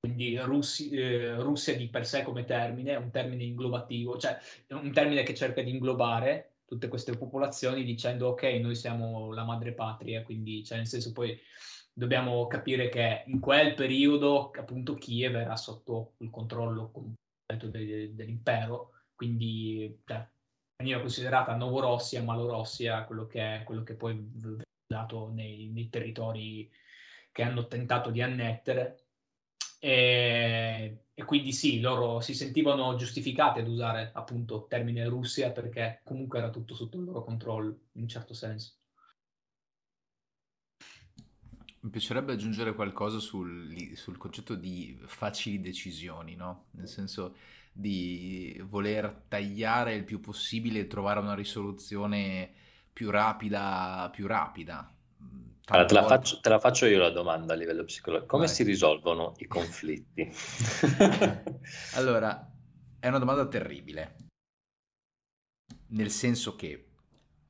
Quindi 0.03 0.37
Russi, 0.37 0.91
eh, 0.91 1.37
Russia 1.37 1.77
di 1.77 1.89
per 1.89 2.05
sé 2.05 2.25
come 2.25 2.45
termine 2.45 2.91
è 2.91 2.97
un 2.97 3.13
termine 3.13 3.45
inglobativo, 3.45 4.19
cioè 4.19 4.37
un 4.71 4.93
termine 4.93 5.23
che 5.23 5.33
cerca 5.33 5.63
di 5.63 5.71
inglobare 5.71 6.55
tutte 6.65 6.89
queste 6.89 7.17
popolazioni 7.17 7.85
dicendo 7.85 8.31
ok, 8.31 8.43
noi 8.61 8.75
siamo 8.75 9.33
la 9.33 9.45
madre 9.45 9.75
patria, 9.75 10.25
quindi 10.25 10.65
cioè 10.65 10.79
nel 10.79 10.89
senso 10.89 11.13
poi 11.13 11.39
dobbiamo 11.93 12.49
capire 12.49 12.89
che 12.89 13.23
in 13.27 13.39
quel 13.39 13.75
periodo 13.75 14.51
appunto 14.51 14.95
Kiev 14.95 15.37
era 15.37 15.55
sotto 15.55 16.15
il 16.19 16.31
controllo 16.31 16.91
completo 16.91 17.69
de- 17.71 18.13
dell'impero, 18.13 18.95
quindi 19.15 20.03
cioè, 20.05 20.29
veniva 20.79 20.99
considerata 20.99 21.55
Novorossia, 21.55 22.25
Malorossia, 22.25 23.05
quello 23.05 23.29
che, 23.29 23.61
è, 23.61 23.63
quello 23.63 23.85
che 23.85 23.95
poi 23.95 24.17
è 24.17 24.63
dato 24.85 25.31
nei, 25.33 25.69
nei 25.69 25.89
territori 25.89 26.69
che 27.31 27.43
hanno 27.43 27.69
tentato 27.69 28.11
di 28.11 28.21
annettere 28.21 29.02
e, 29.85 31.07
e, 31.13 31.25
quindi 31.25 31.51
sì, 31.51 31.81
loro 31.81 32.21
si 32.21 32.35
sentivano 32.35 32.95
giustificati 32.95 33.59
ad 33.59 33.67
usare 33.67 34.13
appunto 34.15 34.59
il 34.59 34.67
termine 34.69 35.09
Russia 35.09 35.51
perché 35.51 36.03
comunque 36.05 36.39
era 36.39 36.51
tutto 36.51 36.77
sotto 36.77 36.99
il 36.99 37.05
loro 37.05 37.25
controllo, 37.25 37.81
in 37.95 38.03
un 38.03 38.09
certo 38.09 38.33
senso. 38.33 38.75
Mi 41.81 41.91
piacerebbe 41.91 42.35
aggiungere 42.35 42.77
qualcosa 42.77 43.19
sul, 43.19 43.75
sul 43.97 44.19
concetto 44.19 44.55
di 44.55 44.97
facili 45.07 45.61
decisioni, 45.61 46.37
no? 46.37 46.67
Nel 46.73 46.87
senso 46.87 47.35
di 47.73 48.57
voler 48.63 49.25
tagliare 49.27 49.97
il 49.97 50.05
più 50.05 50.21
possibile 50.21 50.79
e 50.79 50.87
trovare 50.87 51.19
una 51.19 51.35
risoluzione 51.35 52.53
più 52.93 53.11
rapida, 53.11 54.09
più 54.13 54.29
rapida. 54.29 54.95
Allora, 55.67 55.87
te 55.87 55.95
la, 55.95 56.07
faccio, 56.07 56.41
te 56.41 56.49
la, 56.49 56.59
faccio, 56.59 56.87
io 56.87 56.99
la 56.99 57.11
domanda 57.11 57.53
a 57.53 57.57
livello 57.57 57.85
psicologico. 57.85 58.29
Come 58.29 58.47
Vai. 58.47 58.55
si 58.55 58.63
risolvono 58.65 59.35
i 59.39 59.47
conflitti? 59.47 60.29
allora, 61.95 62.51
è 62.99 63.09
una 63.09 63.19
domanda 63.19 63.47
terribile. 63.47 64.17
Nel 65.89 66.11
senso 66.11 66.57
che 66.57 66.89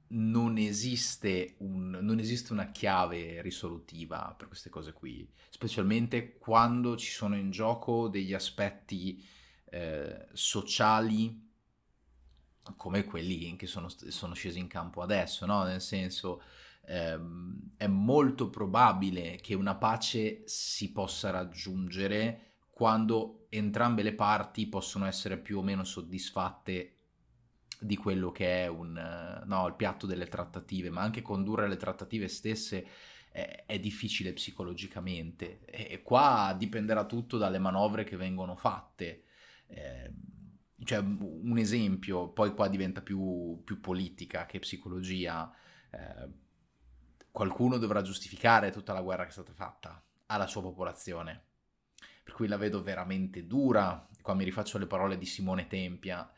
non 0.09 0.59
esiste, 0.59 1.55
un, 1.59 1.99
non 2.01 2.19
esiste 2.19 2.53
una 2.53 2.71
chiave 2.71 3.41
risolutiva 3.41 4.35
per 4.37 4.49
queste 4.49 4.69
cose 4.69 4.93
qui, 4.93 5.27
specialmente 5.49 6.37
quando 6.37 6.97
ci 6.97 7.11
sono 7.11 7.37
in 7.37 7.51
gioco 7.51 8.09
degli 8.09 8.35
aspetti 8.35 9.25
eh, 9.71 10.27
sociali 10.33 11.51
come 12.77 13.05
quelli 13.05 13.57
che 13.57 13.67
sono, 13.67 13.89
sono 13.89 14.35
scesi 14.35 14.59
in 14.59 14.69
campo 14.69 15.03
adesso, 15.03 15.47
no? 15.47 15.65
Nel 15.65 15.81
senso 15.81 16.43
ehm, 16.87 17.73
è 17.77 17.87
molto 17.87 18.51
probabile 18.51 19.37
che 19.37 19.55
una 19.55 19.75
pace 19.75 20.43
si 20.47 20.93
possa 20.93 21.31
raggiungere 21.31 22.53
quando 22.71 23.47
entrambe 23.51 24.03
le 24.03 24.15
parti 24.15 24.67
possono 24.67 25.07
essere 25.07 25.37
più 25.39 25.59
o 25.59 25.63
meno 25.63 25.85
soddisfatte 25.85 26.97
di 27.79 27.97
quello 27.97 28.31
che 28.31 28.65
è 28.65 28.69
un, 28.69 29.43
no, 29.45 29.67
il 29.67 29.75
piatto 29.75 30.07
delle 30.07 30.27
trattative, 30.27 30.91
ma 30.91 31.03
anche 31.03 31.21
condurre 31.21 31.69
le 31.69 31.77
trattative 31.77 32.29
stesse 32.29 32.87
è, 33.31 33.65
è 33.67 33.79
difficile 33.81 34.33
psicologicamente 34.33 35.65
e, 35.65 36.03
qua 36.03 36.55
dipenderà 36.57 37.05
tutto 37.05 37.39
dalle 37.39 37.59
manovre 37.59 38.05
che 38.05 38.17
vengono 38.17 38.57
fatte. 38.57 39.25
Eh, 39.67 40.13
cioè, 40.85 40.99
un 40.99 41.59
esempio, 41.59 42.29
poi 42.29 42.55
qua 42.55 42.69
diventa 42.69 43.03
più, 43.03 43.61
più 43.65 43.81
politica 43.81 44.47
che 44.47 44.59
psicologia. 44.59 45.53
Eh, 45.91 46.41
qualcuno 47.33 47.79
dovrà 47.79 48.03
giustificare 48.03 48.71
tutta 48.71 48.93
la 48.93 49.01
guerra 49.01 49.23
che 49.25 49.31
è 49.31 49.33
stata 49.33 49.55
fatta 49.55 50.01
alla 50.27 50.47
sua 50.47 50.61
popolazione. 50.61 51.47
Per 52.23 52.35
cui 52.35 52.47
la 52.47 52.59
vedo 52.59 52.83
veramente 52.83 53.47
dura. 53.47 54.07
Qua 54.21 54.35
mi 54.35 54.45
rifaccio 54.45 54.79
le 54.79 54.87
parole 54.87 55.19
di 55.19 55.27
Simone 55.27 55.67
Tempia, 55.67 56.31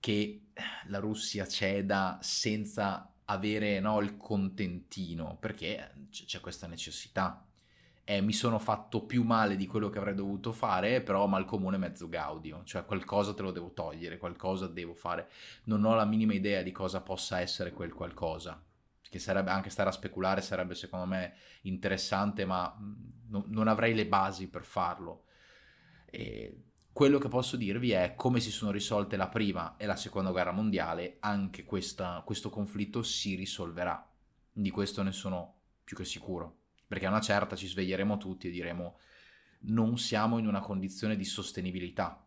che 0.00 0.46
la 0.86 0.98
Russia 0.98 1.46
ceda 1.46 2.18
senza 2.20 3.12
avere 3.26 3.78
no, 3.78 4.00
il 4.00 4.16
contentino, 4.16 5.36
perché 5.38 5.92
c'è 6.10 6.40
questa 6.40 6.66
necessità. 6.66 7.46
Eh, 8.02 8.20
mi 8.20 8.32
sono 8.32 8.58
fatto 8.58 9.04
più 9.04 9.22
male 9.22 9.54
di 9.54 9.66
quello 9.66 9.88
che 9.88 9.98
avrei 9.98 10.16
dovuto 10.16 10.50
fare, 10.50 11.00
però 11.00 11.26
mal 11.26 11.44
comune 11.44 11.76
mezzo 11.76 12.08
gaudio, 12.08 12.64
cioè 12.64 12.84
qualcosa 12.84 13.34
te 13.34 13.42
lo 13.42 13.52
devo 13.52 13.72
togliere, 13.72 14.18
qualcosa 14.18 14.66
devo 14.66 14.94
fare. 14.94 15.30
Non 15.64 15.84
ho 15.84 15.94
la 15.94 16.06
minima 16.06 16.32
idea 16.32 16.62
di 16.62 16.72
cosa 16.72 17.02
possa 17.02 17.38
essere 17.38 17.72
quel 17.72 17.92
qualcosa 17.92 18.60
che 19.10 19.18
sarebbe 19.18 19.50
anche 19.50 19.70
stare 19.70 19.88
a 19.88 19.92
speculare 19.92 20.40
sarebbe 20.40 20.76
secondo 20.76 21.04
me 21.04 21.34
interessante, 21.62 22.44
ma 22.44 22.74
no, 23.26 23.44
non 23.48 23.66
avrei 23.66 23.92
le 23.92 24.06
basi 24.06 24.48
per 24.48 24.64
farlo. 24.64 25.24
E 26.06 26.70
quello 26.92 27.18
che 27.18 27.28
posso 27.28 27.56
dirvi 27.56 27.90
è 27.90 28.14
come 28.14 28.38
si 28.38 28.52
sono 28.52 28.70
risolte 28.70 29.16
la 29.16 29.28
prima 29.28 29.76
e 29.76 29.86
la 29.86 29.96
seconda 29.96 30.30
guerra 30.30 30.52
mondiale, 30.52 31.16
anche 31.20 31.64
questa, 31.64 32.22
questo 32.24 32.50
conflitto 32.50 33.02
si 33.02 33.34
risolverà. 33.34 34.08
Di 34.52 34.70
questo 34.70 35.02
ne 35.02 35.12
sono 35.12 35.56
più 35.82 35.96
che 35.96 36.04
sicuro, 36.04 36.58
perché 36.86 37.06
a 37.06 37.10
una 37.10 37.20
certa 37.20 37.56
ci 37.56 37.66
sveglieremo 37.66 38.16
tutti 38.16 38.46
e 38.46 38.50
diremo 38.50 38.96
non 39.62 39.98
siamo 39.98 40.38
in 40.38 40.46
una 40.46 40.60
condizione 40.60 41.16
di 41.16 41.24
sostenibilità. 41.24 42.24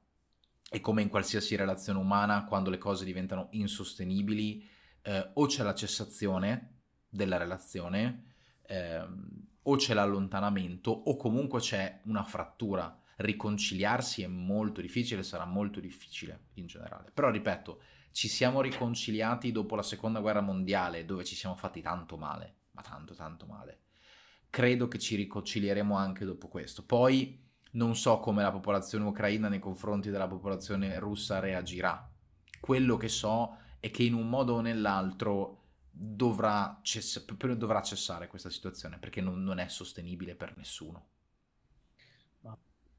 E 0.70 0.82
come 0.82 1.02
in 1.02 1.10
qualsiasi 1.10 1.56
relazione 1.56 2.00
umana, 2.00 2.44
quando 2.44 2.70
le 2.70 2.78
cose 2.78 3.06
diventano 3.06 3.48
insostenibili, 3.52 4.68
eh, 5.04 5.32
o 5.34 5.46
c'è 5.46 5.64
la 5.64 5.76
cessazione 5.76 6.73
della 7.14 7.38
relazione, 7.38 8.34
ehm, 8.68 9.48
o 9.64 9.76
c'è 9.78 9.94
l'allontanamento 9.94 10.92
o 10.92 11.16
comunque 11.16 11.60
c'è 11.60 12.02
una 12.06 12.24
frattura. 12.24 12.98
Riconciliarsi 13.18 14.24
è 14.24 14.28
molto 14.28 14.82
difficile, 14.82 15.24
sarà 15.24 15.46
molto 15.46 15.80
difficile 15.80 16.48
in 16.56 16.66
generale. 16.66 17.12
Però 17.14 17.30
ripeto, 17.30 17.82
ci 18.12 18.28
siamo 18.28 18.62
riconciliati 18.62 19.52
dopo 19.52 19.76
la 19.76 19.84
seconda 19.84 20.20
guerra 20.20 20.42
mondiale 20.42 21.06
dove 21.06 21.24
ci 21.24 21.36
siamo 21.36 21.56
fatti 21.56 21.82
tanto 21.82 22.18
male, 22.18 22.56
ma 22.72 22.82
tanto 22.82 23.14
tanto 23.14 23.46
male. 23.46 23.80
credo 24.50 24.88
che 24.88 25.00
ci 25.00 25.16
riconcilieremo 25.16 25.96
anche 25.96 26.26
dopo 26.26 26.48
questo. 26.48 26.86
Poi 26.86 27.42
non 27.72 27.96
so 27.96 28.20
come 28.20 28.44
la 28.44 28.52
popolazione 28.52 29.06
ucraina 29.06 29.50
nei 29.50 29.60
confronti 29.60 30.12
della 30.12 30.28
popolazione 30.28 31.00
russa 31.00 31.40
reagirà. 31.40 32.08
Quello 32.60 32.98
che 32.98 33.10
so 33.10 33.58
è 33.80 33.90
che 33.90 34.04
in 34.04 34.14
un 34.14 34.30
modo 34.30 34.54
o 34.54 34.62
nell'altro 34.62 35.63
dovrà, 35.96 36.80
cess- 36.82 37.24
dovrà 37.56 37.82
cessare 37.82 38.28
questa 38.28 38.50
situazione 38.50 38.98
perché 38.98 39.22
non, 39.22 39.44
non 39.44 39.60
è 39.60 39.68
sostenibile 39.68 40.36
per 40.36 40.58
nessuno. 40.58 41.08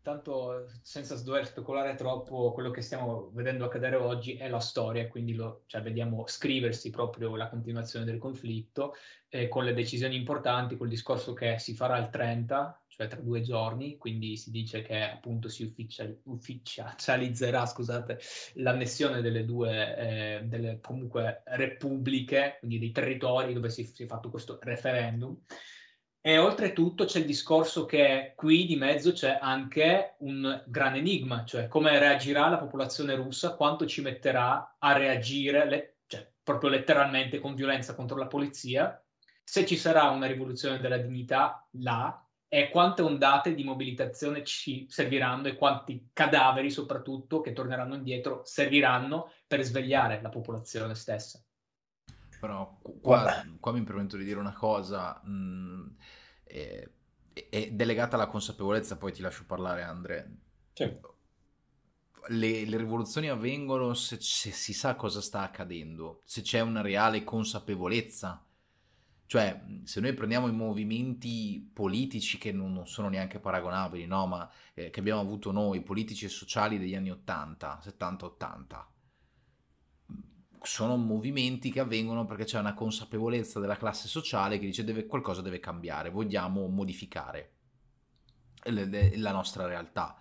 Tanto 0.04 0.68
senza 0.82 1.18
dover 1.22 1.46
speculare 1.46 1.94
troppo, 1.94 2.52
quello 2.52 2.70
che 2.70 2.82
stiamo 2.82 3.30
vedendo 3.32 3.64
accadere 3.64 3.96
oggi 3.96 4.34
è 4.36 4.50
la 4.50 4.60
storia, 4.60 5.08
quindi 5.08 5.32
lo, 5.32 5.62
cioè, 5.64 5.80
vediamo 5.80 6.26
scriversi 6.26 6.90
proprio 6.90 7.34
la 7.36 7.48
continuazione 7.48 8.04
del 8.04 8.18
conflitto 8.18 8.96
eh, 9.30 9.48
con 9.48 9.64
le 9.64 9.72
decisioni 9.72 10.14
importanti, 10.14 10.76
col 10.76 10.88
discorso 10.88 11.32
che 11.32 11.58
si 11.58 11.74
farà 11.74 11.96
il 11.96 12.10
30, 12.10 12.82
cioè 12.96 13.08
tra 13.08 13.20
due 13.20 13.40
giorni, 13.40 13.96
quindi 13.98 14.36
si 14.36 14.50
dice 14.52 14.82
che 14.82 15.00
appunto 15.02 15.48
si 15.48 15.64
ufficial- 15.64 16.20
ufficializzerà 16.24 17.66
scusate, 17.66 18.20
l'annessione 18.54 19.20
delle 19.20 19.44
due 19.44 19.96
eh, 19.96 20.40
delle 20.44 20.78
comunque 20.80 21.42
repubbliche, 21.44 22.56
quindi 22.60 22.78
dei 22.78 22.92
territori 22.92 23.52
dove 23.52 23.68
si, 23.68 23.84
si 23.84 24.04
è 24.04 24.06
fatto 24.06 24.30
questo 24.30 24.58
referendum. 24.62 25.36
E 26.20 26.38
oltretutto 26.38 27.04
c'è 27.04 27.18
il 27.18 27.26
discorso 27.26 27.84
che 27.84 28.32
qui 28.36 28.64
di 28.64 28.76
mezzo 28.76 29.12
c'è 29.12 29.38
anche 29.40 30.14
un 30.20 30.62
gran 30.66 30.94
enigma, 30.94 31.44
cioè 31.44 31.66
come 31.66 31.98
reagirà 31.98 32.48
la 32.48 32.58
popolazione 32.58 33.14
russa, 33.16 33.56
quanto 33.56 33.86
ci 33.86 34.00
metterà 34.02 34.76
a 34.78 34.92
reagire, 34.96 35.68
le, 35.68 35.96
cioè, 36.06 36.26
proprio 36.42 36.70
letteralmente 36.70 37.40
con 37.40 37.54
violenza 37.54 37.94
contro 37.94 38.16
la 38.16 38.28
polizia, 38.28 39.04
se 39.42 39.66
ci 39.66 39.76
sarà 39.76 40.08
una 40.08 40.26
rivoluzione 40.26 40.78
della 40.78 40.96
dignità 40.96 41.68
là 41.72 42.23
e 42.54 42.70
quante 42.70 43.02
ondate 43.02 43.52
di 43.52 43.64
mobilitazione 43.64 44.44
ci 44.44 44.86
serviranno 44.88 45.48
e 45.48 45.56
quanti 45.56 46.10
cadaveri 46.12 46.70
soprattutto 46.70 47.40
che 47.40 47.52
torneranno 47.52 47.96
indietro 47.96 48.42
serviranno 48.44 49.32
per 49.48 49.64
svegliare 49.64 50.22
la 50.22 50.28
popolazione 50.28 50.94
stessa. 50.94 51.42
Però 52.38 52.78
qua, 53.02 53.44
qua 53.58 53.72
mi 53.72 53.82
permetto 53.82 54.16
di 54.16 54.22
dire 54.22 54.38
una 54.38 54.52
cosa, 54.52 55.20
mh, 55.24 55.30
mm, 55.32 55.86
è, 56.44 56.88
è, 57.50 57.70
delegata 57.72 58.14
alla 58.14 58.28
consapevolezza, 58.28 58.98
poi 58.98 59.12
ti 59.12 59.20
lascio 59.20 59.46
parlare 59.46 59.82
Andre. 59.82 60.36
Sì. 60.74 60.96
Le, 62.28 62.64
le, 62.66 62.76
rivoluzioni 62.76 63.30
avvengono 63.30 63.94
se, 63.94 64.18
se, 64.20 64.52
si 64.52 64.72
sa 64.72 64.94
cosa 64.94 65.20
sta 65.20 65.40
accadendo, 65.40 66.22
se 66.24 66.42
c'è 66.42 66.60
una 66.60 66.82
reale 66.82 67.24
consapevolezza. 67.24 68.46
Cioè, 69.34 69.60
se 69.82 69.98
noi 69.98 70.14
prendiamo 70.14 70.46
i 70.46 70.52
movimenti 70.52 71.68
politici 71.74 72.38
che 72.38 72.52
non, 72.52 72.72
non 72.72 72.86
sono 72.86 73.08
neanche 73.08 73.40
paragonabili, 73.40 74.06
no? 74.06 74.28
ma 74.28 74.48
eh, 74.74 74.90
che 74.90 75.00
abbiamo 75.00 75.20
avuto 75.20 75.50
noi, 75.50 75.82
politici 75.82 76.26
e 76.26 76.28
sociali 76.28 76.78
degli 76.78 76.94
anni 76.94 77.10
80, 77.10 77.80
70-80, 77.82 78.84
sono 80.62 80.96
movimenti 80.96 81.72
che 81.72 81.80
avvengono 81.80 82.26
perché 82.26 82.44
c'è 82.44 82.60
una 82.60 82.74
consapevolezza 82.74 83.58
della 83.58 83.74
classe 83.74 84.06
sociale 84.06 84.60
che 84.60 84.66
dice 84.66 84.84
deve, 84.84 85.04
qualcosa 85.04 85.42
deve 85.42 85.58
cambiare, 85.58 86.10
vogliamo 86.10 86.68
modificare 86.68 87.54
la 88.66 89.32
nostra 89.32 89.66
realtà. 89.66 90.16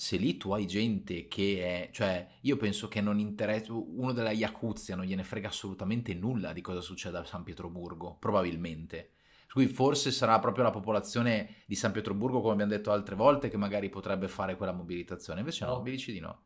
Se 0.00 0.16
lì 0.16 0.36
tu 0.36 0.52
hai 0.52 0.64
gente 0.64 1.26
che 1.26 1.88
è, 1.88 1.90
cioè 1.90 2.24
io 2.42 2.56
penso 2.56 2.86
che 2.86 3.00
non 3.00 3.18
interessa, 3.18 3.72
uno 3.72 4.12
della 4.12 4.30
Yakuzia 4.30 4.94
non 4.94 5.04
gliene 5.04 5.24
frega 5.24 5.48
assolutamente 5.48 6.14
nulla 6.14 6.52
di 6.52 6.60
cosa 6.60 6.80
succede 6.80 7.18
a 7.18 7.24
San 7.24 7.42
Pietroburgo, 7.42 8.16
probabilmente. 8.20 9.14
Qui 9.50 9.66
forse 9.66 10.12
sarà 10.12 10.38
proprio 10.38 10.62
la 10.62 10.70
popolazione 10.70 11.62
di 11.66 11.74
San 11.74 11.90
Pietroburgo, 11.90 12.40
come 12.40 12.52
abbiamo 12.52 12.70
detto 12.70 12.92
altre 12.92 13.16
volte, 13.16 13.48
che 13.48 13.56
magari 13.56 13.88
potrebbe 13.88 14.28
fare 14.28 14.56
quella 14.56 14.70
mobilitazione, 14.70 15.40
invece 15.40 15.64
no, 15.64 15.72
no. 15.72 15.82
mi 15.82 15.90
dici 15.90 16.12
di 16.12 16.20
no. 16.20 16.42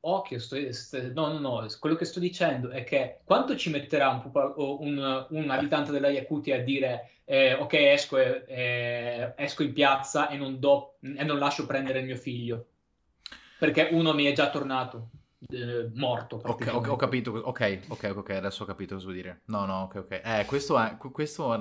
Occhio, 0.00 0.38
sto, 0.38 0.72
sto, 0.72 1.12
no, 1.12 1.28
no, 1.28 1.38
no, 1.38 1.66
quello 1.78 1.96
che 1.96 2.06
sto 2.06 2.20
dicendo 2.20 2.70
è 2.70 2.84
che 2.84 3.20
quanto 3.24 3.54
ci 3.54 3.68
metterà 3.68 4.08
un, 4.10 4.54
un, 4.56 5.26
un 5.28 5.50
abitante 5.50 5.92
della 5.92 6.08
Yakutia 6.08 6.56
a 6.56 6.60
dire 6.60 7.10
eh, 7.24 7.54
ok, 7.54 7.72
esco, 7.72 8.18
eh, 8.18 9.32
esco, 9.36 9.62
in 9.62 9.72
piazza 9.72 10.28
e 10.28 10.36
non, 10.36 10.58
do, 10.58 10.96
e 11.00 11.24
non, 11.24 11.38
lascio 11.38 11.66
prendere 11.66 12.00
il 12.00 12.06
mio 12.06 12.16
figlio, 12.16 12.66
perché 13.58 13.88
uno 13.92 14.12
mi 14.14 14.24
è 14.24 14.32
già 14.32 14.50
tornato 14.50 15.10
eh, 15.48 15.90
morto. 15.94 16.40
Ok, 16.42 16.70
ho, 16.72 16.78
ho 16.78 16.96
capito, 16.96 17.30
ok, 17.30 17.80
ok, 17.88 18.12
ok, 18.16 18.30
adesso 18.30 18.62
ho 18.62 18.66
capito 18.66 18.94
cosa 18.94 19.06
vuol 19.06 19.16
dire. 19.16 19.42
No, 19.46 19.64
no, 19.64 19.82
ok, 19.82 19.94
ok. 19.96 20.20
Eh, 20.24 20.44
questo 20.46 20.78
è... 20.78 20.96
Questo 20.96 21.54
è 21.54 21.58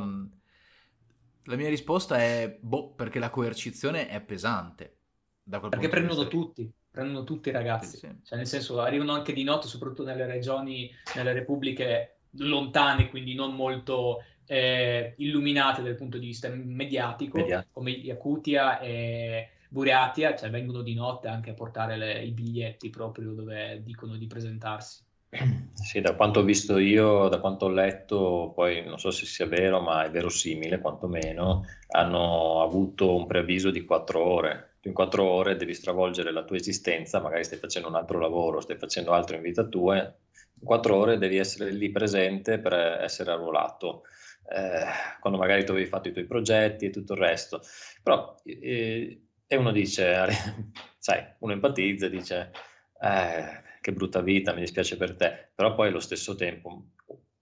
la 1.46 1.58
mia 1.58 1.68
risposta 1.68 2.18
è, 2.18 2.58
boh, 2.62 2.94
perché 2.94 3.20
la 3.20 3.30
coercizione 3.30 4.08
è 4.08 4.22
pesante. 4.22 4.98
perché 5.44 5.90
prendono 5.90 6.28
tutti 6.28 6.72
prendono 6.94 7.24
tutti 7.24 7.50
i 7.50 7.52
ragazzi, 7.52 7.98
sì, 7.98 8.08
sì. 8.08 8.16
Cioè, 8.24 8.38
nel 8.38 8.46
senso 8.46 8.80
arrivano 8.80 9.14
anche 9.14 9.34
di 9.34 9.44
notte, 9.44 9.68
soprattutto 9.68 10.04
nelle 10.04 10.28
regioni, 10.28 10.92
nelle 11.16 11.34
repubbliche 11.34 12.18
lontane, 12.38 13.10
quindi 13.10 13.34
non 13.34 13.56
molto 13.56 14.24
eh, 14.46 15.16
illuminate 15.18 15.82
dal 15.82 15.96
punto 15.96 16.20
di 16.20 16.28
vista 16.28 16.50
mediatico, 16.50 17.38
Mediati. 17.38 17.68
come 17.72 17.90
Yakutia 17.90 18.80
e 18.80 19.53
Buriatia, 19.74 20.36
cioè 20.36 20.52
vengono 20.52 20.84
di 20.84 20.94
notte 20.94 21.28
anche 21.28 21.50
a 21.50 21.56
portare 21.56 21.98
le, 21.98 22.24
i 22.24 22.32
biglietti 22.32 22.92
proprio 22.92 23.34
dove 23.34 23.82
dicono 23.84 24.16
di 24.16 24.28
presentarsi. 24.28 25.04
Sì, 25.74 26.00
da 26.00 26.16
quanto 26.16 26.40
ho 26.40 26.44
visto 26.44 26.78
io, 26.78 27.28
da 27.28 27.40
quanto 27.40 27.66
ho 27.66 27.70
letto, 27.70 28.52
poi 28.56 28.86
non 28.86 29.00
so 29.00 29.10
se 29.10 29.26
sia 29.26 29.48
vero, 29.48 29.82
ma 29.82 30.06
è 30.06 30.12
verosimile 30.12 30.80
quantomeno, 30.80 31.66
hanno 31.90 32.62
avuto 32.62 33.16
un 33.16 33.26
preavviso 33.26 33.72
di 33.72 33.84
quattro 33.84 34.24
ore 34.24 34.74
in 34.86 34.94
quattro 34.94 35.24
ore 35.24 35.56
devi 35.56 35.74
stravolgere 35.74 36.32
la 36.32 36.44
tua 36.44 36.58
esistenza, 36.58 37.22
magari 37.22 37.46
stai 37.46 37.58
facendo 37.58 37.88
un 37.88 37.96
altro 37.96 38.20
lavoro, 38.20 38.60
stai 38.60 38.78
facendo 38.78 39.12
altro 39.12 39.38
in 39.38 39.42
vita 39.42 39.64
tua, 39.64 39.96
in 39.96 40.66
quattro 40.66 40.98
ore 40.98 41.18
devi 41.18 41.38
essere 41.38 41.72
lì 41.72 41.90
presente 41.90 42.60
per 42.60 42.74
essere 42.74 43.32
arruolato, 43.32 44.04
eh, 44.50 45.20
quando 45.22 45.40
magari 45.40 45.64
tu 45.64 45.72
avevi 45.72 45.88
fatto 45.88 46.10
i 46.10 46.12
tuoi 46.12 46.26
progetti 46.26 46.86
e 46.86 46.90
tutto 46.90 47.14
il 47.14 47.20
resto. 47.20 47.62
Però, 48.02 48.36
eh, 48.44 49.22
e 49.54 49.56
uno 49.58 49.72
dice, 49.72 50.28
sai, 50.98 51.24
uno 51.40 51.54
empatizza 51.54 52.08
e 52.08 52.10
dice, 52.10 52.52
eh, 53.00 53.62
che 53.82 53.94
brutta 53.94 54.22
vita, 54.22 54.54
mi 54.54 54.62
dispiace 54.62 54.98
per 54.98 55.16
te, 55.16 55.52
però 55.54 55.76
poi 55.76 55.90
allo 55.90 56.00
stesso 56.00 56.36
tempo 56.36 56.88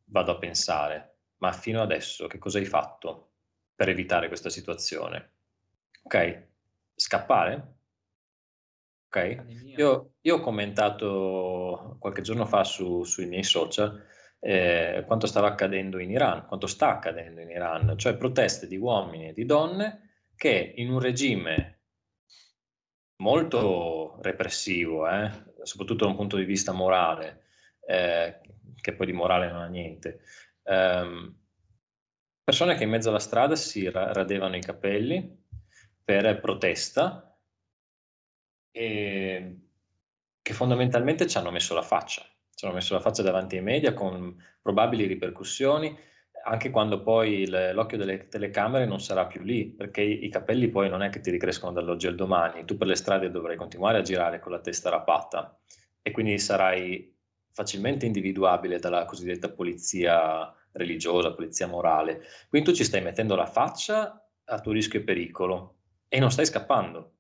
vado 0.06 0.32
a 0.32 0.38
pensare, 0.38 1.16
ma 1.38 1.52
fino 1.54 1.82
adesso 1.82 2.28
che 2.28 2.38
cosa 2.38 2.60
hai 2.60 2.66
fatto 2.66 3.32
per 3.76 3.90
evitare 3.90 4.28
questa 4.28 4.50
situazione? 4.50 5.32
Ok? 6.04 6.50
scappare. 6.96 7.76
Ok? 9.08 9.44
Io, 9.76 10.14
io, 10.22 10.36
ho 10.36 10.40
commentato 10.40 11.96
qualche 12.00 12.22
giorno 12.22 12.46
fa 12.46 12.64
su, 12.64 13.04
sui 13.04 13.26
miei 13.26 13.44
social 13.44 14.04
eh, 14.40 15.04
quanto 15.08 15.28
stava 15.28 15.48
accadendo 15.48 15.98
in 15.98 16.12
Iran, 16.12 16.46
quanto 16.46 16.68
sta 16.68 16.92
accadendo 16.92 17.42
in 17.42 17.50
Iran, 17.50 17.98
cioè 17.98 18.16
proteste 18.16 18.68
di 18.68 18.78
uomini 18.78 19.30
e 19.30 19.34
di 19.34 19.46
donne 19.46 20.10
che 20.36 20.74
in 20.78 20.92
un 20.92 21.00
regime 21.00 21.71
molto 23.22 24.18
repressivo, 24.22 25.08
eh, 25.08 25.32
soprattutto 25.62 26.06
da 26.06 26.12
un 26.12 26.18
punto 26.18 26.38
di 26.38 26.44
vista 26.44 26.72
morale, 26.72 27.44
eh, 27.88 28.42
che 28.82 28.94
poi 28.94 29.06
di 29.06 29.14
morale 29.14 29.52
non 29.52 29.62
ha 29.62 29.68
niente, 29.68 30.22
ehm, 30.64 31.36
persone 32.44 32.76
che 32.76 32.84
in 32.84 32.90
mezzo 32.90 33.10
alla 33.10 33.20
strada 33.20 33.56
si 33.56 33.90
radevano 33.90 34.56
i 34.56 34.62
capelli, 34.62 35.40
per 36.04 36.40
protesta 36.42 37.38
e 38.72 39.60
che 40.42 40.54
fondamentalmente 40.54 41.28
ci 41.28 41.38
hanno 41.38 41.52
messo 41.52 41.76
la 41.76 41.84
faccia, 41.84 42.26
ci 42.54 42.66
hanno 42.66 42.74
messo 42.74 42.96
la 42.96 43.00
faccia 43.00 43.22
davanti 43.22 43.56
ai 43.56 43.62
media 43.62 43.94
con 43.94 44.36
probabili 44.62 45.06
ripercussioni, 45.06 45.98
anche 46.44 46.70
quando 46.70 47.02
poi 47.02 47.42
il, 47.42 47.72
l'occhio 47.74 47.98
delle 47.98 48.28
telecamere 48.28 48.86
non 48.86 49.00
sarà 49.00 49.26
più 49.26 49.42
lì, 49.42 49.66
perché 49.66 50.02
i, 50.02 50.26
i, 50.26 50.30
capelli 50.30 50.70
poi 50.70 50.90
non 50.90 51.02
è 51.02 51.10
che 51.10 51.20
ti 51.20 51.32
ricrescono 51.32 51.72
dall'oggi 51.72 52.08
al 52.08 52.16
domani, 52.16 52.66
tu 52.66 52.78
per 52.78 52.88
le 52.88 52.96
strade 52.96 53.32
dovrai 53.32 53.56
continuare 53.56 54.00
a 54.00 54.02
girare 54.02 54.40
con 54.40 54.52
la 54.52 54.60
testa 54.60 54.90
rapata 54.90 55.58
e 56.02 56.12
quindi 56.12 56.38
sarai 56.40 57.16
facilmente 57.52 58.06
individuabile 58.06 58.80
dalla 58.80 59.06
cosiddetta 59.06 59.50
polizia 59.50 60.54
religiosa, 60.74 61.34
polizia 61.34 61.68
morale. 61.68 62.24
Quindi 62.48 62.70
tu 62.70 62.76
ci 62.76 62.84
stai 62.84 63.02
mettendo 63.02 63.36
la 63.36 63.46
faccia 63.46 64.26
a 64.46 64.60
tuo 64.60 64.72
rischio 64.72 65.00
e 65.00 65.04
pericolo 65.04 65.76
e 66.08 66.20
non 66.20 66.32
stai 66.32 66.46
scappando. 66.46 67.16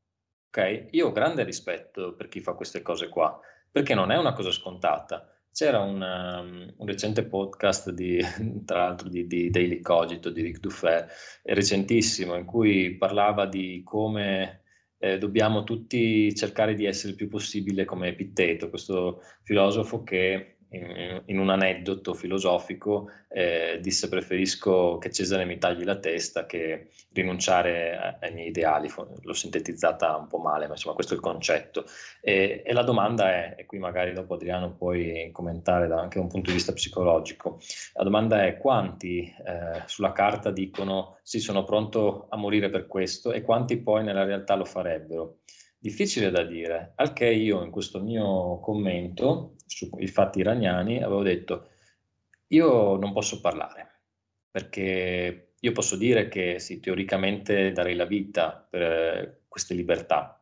Ok? 0.47 0.87
Io 0.91 1.07
ho 1.07 1.11
grande 1.11 1.43
rispetto 1.43 2.13
per 2.13 2.27
chi 2.27 2.41
fa 2.41 2.53
queste 2.53 2.81
cose 2.81 3.09
qua, 3.09 3.39
perché 3.69 3.93
non 3.93 4.11
è 4.11 4.17
una 4.17 4.33
cosa 4.33 4.51
scontata. 4.51 5.29
C'era 5.53 5.79
una, 5.79 6.39
um, 6.39 6.73
un 6.77 6.87
recente 6.87 7.25
podcast 7.25 7.91
di, 7.91 8.19
tra 8.65 8.85
l'altro 8.85 9.09
di, 9.09 9.27
di, 9.27 9.49
Daily 9.49 9.81
Cogito 9.81 10.29
di 10.29 10.41
Rick 10.41 10.59
Duffet, 10.59 11.07
recentissimo, 11.43 12.35
in 12.35 12.45
cui 12.45 12.95
parlava 12.95 13.45
di 13.45 13.81
come 13.83 14.61
eh, 14.97 15.17
dobbiamo 15.17 15.63
tutti 15.63 16.33
cercare 16.35 16.73
di 16.73 16.85
essere 16.85 17.09
il 17.09 17.17
più 17.17 17.27
possibile 17.27 17.83
come 17.85 18.07
Epitteto, 18.07 18.69
questo 18.69 19.21
filosofo 19.43 20.03
che 20.03 20.57
in, 20.71 21.39
un 21.39 21.49
aneddoto 21.49 22.13
filosofico, 22.13 23.09
eh, 23.27 23.79
disse 23.81 24.07
preferisco 24.07 24.97
che 24.97 25.11
Cesare 25.11 25.45
mi 25.45 25.57
tagli 25.57 25.83
la 25.83 25.97
testa 25.97 26.45
che 26.45 26.87
rinunciare 27.13 28.17
ai 28.19 28.33
miei 28.33 28.47
ideali. 28.47 28.89
L'ho 29.21 29.33
sintetizzata 29.33 30.15
un 30.15 30.27
po' 30.27 30.37
male, 30.37 30.67
ma 30.67 30.73
insomma 30.73 30.95
questo 30.95 31.13
è 31.13 31.17
il 31.17 31.21
concetto. 31.21 31.85
E, 32.21 32.63
e 32.65 32.73
la 32.73 32.83
domanda 32.83 33.29
è, 33.29 33.55
e 33.57 33.65
qui 33.65 33.79
magari 33.79 34.13
dopo 34.13 34.35
Adriano 34.35 34.73
puoi 34.73 35.29
commentare 35.31 35.87
da 35.87 35.99
anche 35.99 36.17
da 36.17 36.23
un 36.23 36.29
punto 36.29 36.49
di 36.49 36.55
vista 36.55 36.73
psicologico, 36.73 37.59
la 37.93 38.03
domanda 38.03 38.45
è 38.45 38.57
quanti 38.57 39.23
eh, 39.23 39.81
sulla 39.85 40.11
carta 40.11 40.51
dicono 40.51 41.17
sì 41.21 41.39
sono 41.39 41.63
pronto 41.63 42.27
a 42.29 42.37
morire 42.37 42.69
per 42.69 42.87
questo 42.87 43.31
e 43.31 43.41
quanti 43.41 43.77
poi 43.77 44.03
nella 44.03 44.23
realtà 44.23 44.55
lo 44.55 44.65
farebbero. 44.65 45.37
Difficile 45.83 46.29
da 46.29 46.43
dire, 46.43 46.93
al 46.97 47.11
che 47.11 47.25
io 47.25 47.63
in 47.63 47.71
questo 47.71 48.03
mio 48.03 48.59
commento 48.59 49.55
sui 49.65 50.05
fatti 50.05 50.37
iraniani 50.37 51.01
avevo 51.01 51.23
detto 51.23 51.69
io 52.49 52.97
non 52.97 53.11
posso 53.11 53.41
parlare 53.41 54.01
perché 54.51 55.53
io 55.59 55.71
posso 55.71 55.95
dire 55.95 56.27
che 56.27 56.59
sì, 56.59 56.79
teoricamente 56.79 57.71
darei 57.71 57.95
la 57.95 58.05
vita 58.05 58.67
per 58.69 58.81
eh, 58.83 59.41
queste 59.47 59.73
libertà. 59.73 60.39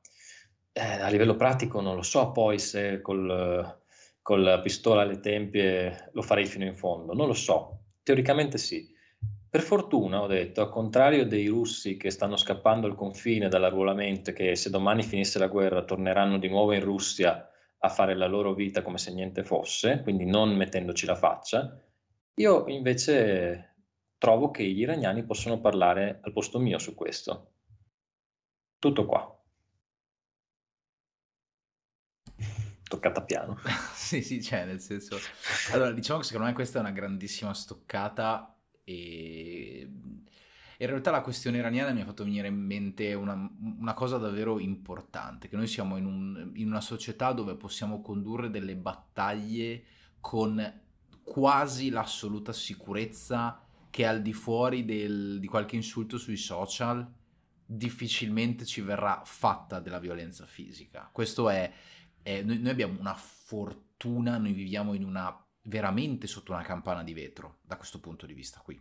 Eh, 0.73 0.81
a 0.81 1.07
livello 1.07 1.37
pratico 1.37 1.79
non 1.79 1.95
lo 1.95 2.01
so 2.01 2.31
poi 2.31 2.59
se 2.59 2.99
col, 2.99 3.81
con 4.21 4.43
la 4.43 4.59
pistola 4.59 5.03
alle 5.03 5.21
tempie 5.21 6.09
lo 6.11 6.21
farei 6.21 6.47
fino 6.47 6.65
in 6.65 6.75
fondo, 6.75 7.13
non 7.13 7.27
lo 7.27 7.33
so, 7.33 7.83
teoricamente 8.03 8.57
sì. 8.57 8.93
Per 9.49 9.61
fortuna, 9.61 10.21
ho 10.21 10.27
detto, 10.27 10.61
al 10.61 10.69
contrario 10.69 11.25
dei 11.25 11.47
russi 11.47 11.97
che 11.97 12.11
stanno 12.11 12.37
scappando 12.37 12.85
al 12.85 12.93
confine 12.93 13.47
dall'arruolamento 13.47 14.31
che 14.31 14.55
se 14.55 14.69
domani 14.69 15.01
finisse 15.01 15.39
la 15.39 15.47
guerra 15.47 15.83
torneranno 15.83 16.37
di 16.37 16.47
nuovo 16.47 16.73
in 16.73 16.83
Russia 16.83 17.49
a 17.79 17.89
fare 17.89 18.15
la 18.15 18.27
loro 18.27 18.53
vita 18.53 18.83
come 18.83 18.99
se 18.99 19.11
niente 19.11 19.43
fosse, 19.43 20.01
quindi 20.03 20.25
non 20.25 20.55
mettendoci 20.55 21.07
la 21.07 21.15
faccia, 21.15 21.81
io 22.35 22.67
invece 22.67 23.77
trovo 24.19 24.51
che 24.51 24.63
gli 24.63 24.81
iraniani 24.81 25.23
possono 25.23 25.59
parlare 25.59 26.19
al 26.21 26.31
posto 26.31 26.59
mio 26.59 26.77
su 26.77 26.93
questo. 26.93 27.53
Tutto 28.77 29.05
qua. 29.07 29.35
Toccata 32.87 33.23
piano. 33.23 33.57
sì, 33.95 34.21
sì, 34.21 34.43
cioè, 34.43 34.65
nel 34.65 34.79
senso... 34.79 35.17
Allora, 35.73 35.91
diciamo 35.91 36.19
che 36.19 36.25
secondo 36.25 36.47
me 36.47 36.53
questa 36.53 36.77
è 36.77 36.81
una 36.81 36.91
grandissima 36.91 37.53
stoccata 37.53 38.53
e 38.89 39.87
in 40.77 40.87
realtà 40.87 41.11
la 41.11 41.21
questione 41.21 41.57
iraniana 41.57 41.91
mi 41.91 42.01
ha 42.01 42.05
fatto 42.05 42.23
venire 42.23 42.47
in 42.47 42.55
mente 42.55 43.13
una, 43.13 43.51
una 43.79 43.93
cosa 43.93 44.17
davvero 44.17 44.59
importante, 44.59 45.47
che 45.47 45.57
noi 45.57 45.67
siamo 45.67 45.97
in, 45.97 46.05
un, 46.05 46.51
in, 46.55 46.67
una 46.67 46.81
società 46.81 47.33
dove 47.33 47.55
possiamo 47.55 48.01
condurre 48.01 48.49
delle 48.49 48.75
battaglie 48.75 49.83
con 50.19 50.81
quasi 51.21 51.89
l'assoluta 51.89 52.53
sicurezza 52.53 53.61
che 53.89 54.05
al 54.07 54.21
di 54.21 54.33
fuori 54.33 54.85
del, 54.85 55.39
di 55.39 55.47
qualche 55.47 55.75
insulto 55.75 56.17
sui 56.17 56.37
social 56.37 57.07
difficilmente 57.65 58.65
ci 58.65 58.81
verrà 58.81 59.21
fatta 59.25 59.79
della 59.79 59.99
violenza 59.99 60.45
fisica. 60.45 61.09
Questo 61.11 61.49
è, 61.49 61.71
è 62.23 62.41
noi, 62.41 62.57
noi 62.57 62.71
abbiamo 62.71 62.97
una 62.99 63.15
fortuna, 63.15 64.37
noi 64.37 64.53
viviamo 64.53 64.93
in 64.93 65.03
una 65.03 65.37
veramente 65.63 66.27
sotto 66.27 66.51
una 66.51 66.63
campana 66.63 67.03
di 67.03 67.13
vetro 67.13 67.59
da 67.61 67.77
questo 67.77 67.99
punto 67.99 68.25
di 68.25 68.33
vista 68.33 68.59
qui. 68.61 68.79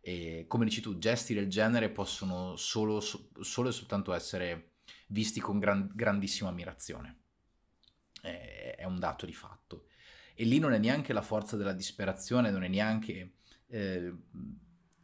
E 0.00 0.44
come 0.46 0.66
dici 0.66 0.80
tu, 0.80 0.98
gesti 0.98 1.32
del 1.34 1.48
genere 1.48 1.88
possono 1.88 2.56
solo, 2.56 3.00
solo 3.00 3.68
e 3.68 3.72
soltanto 3.72 4.12
essere 4.12 4.72
visti 5.08 5.40
con 5.40 5.58
gran, 5.58 5.90
grandissima 5.94 6.50
ammirazione. 6.50 7.20
È, 8.20 8.76
è, 8.78 8.84
un 8.84 8.98
dato 8.98 9.24
di 9.26 9.32
fatto. 9.32 9.86
E 10.34 10.44
lì 10.44 10.58
non 10.58 10.72
è 10.72 10.78
neanche 10.78 11.12
la 11.12 11.22
forza 11.22 11.56
della 11.56 11.72
disperazione, 11.72 12.50
non 12.50 12.64
è 12.64 12.68
neanche 12.68 13.36
eh, 13.68 14.12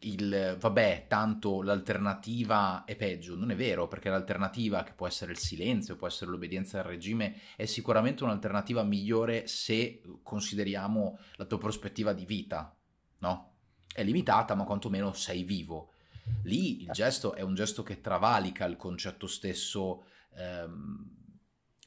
il 0.01 0.57
vabbè, 0.59 1.07
tanto 1.09 1.63
l'alternativa 1.63 2.85
è 2.85 2.97
peggio. 2.97 3.37
Non 3.37 3.51
è 3.51 3.57
vero, 3.57 3.89
perché 3.89 4.09
l'alternativa, 4.09 4.83
che 4.83 4.93
può 4.93 5.07
essere 5.07 5.33
il 5.33 5.39
silenzio, 5.39 5.97
può 5.97 6.07
essere 6.07 6.31
l'obbedienza 6.31 6.79
al 6.79 6.85
regime, 6.85 7.37
è 7.57 7.67
sicuramente 7.67 8.25
un'alternativa 8.25 8.83
migliore 8.83 9.47
se 9.47 10.01
consideriamo 10.23 11.19
la 11.37 11.45
tua 11.45 11.59
prospettiva 11.59 12.13
di 12.13 12.25
vita, 12.25 12.75
no? 13.19 13.55
È 13.93 14.03
limitata, 14.03 14.55
ma 14.55 14.65
quantomeno 14.65 15.13
sei 15.13 15.43
vivo. 15.43 15.93
Lì 16.45 16.83
il 16.83 16.91
gesto 16.93 17.35
è 17.35 17.43
un 17.43 17.55
gesto 17.55 17.83
che 17.83 18.01
travalica 18.01 18.65
il 18.65 18.77
concetto 18.77 19.27
stesso 19.27 20.05
ehm, 20.37 21.19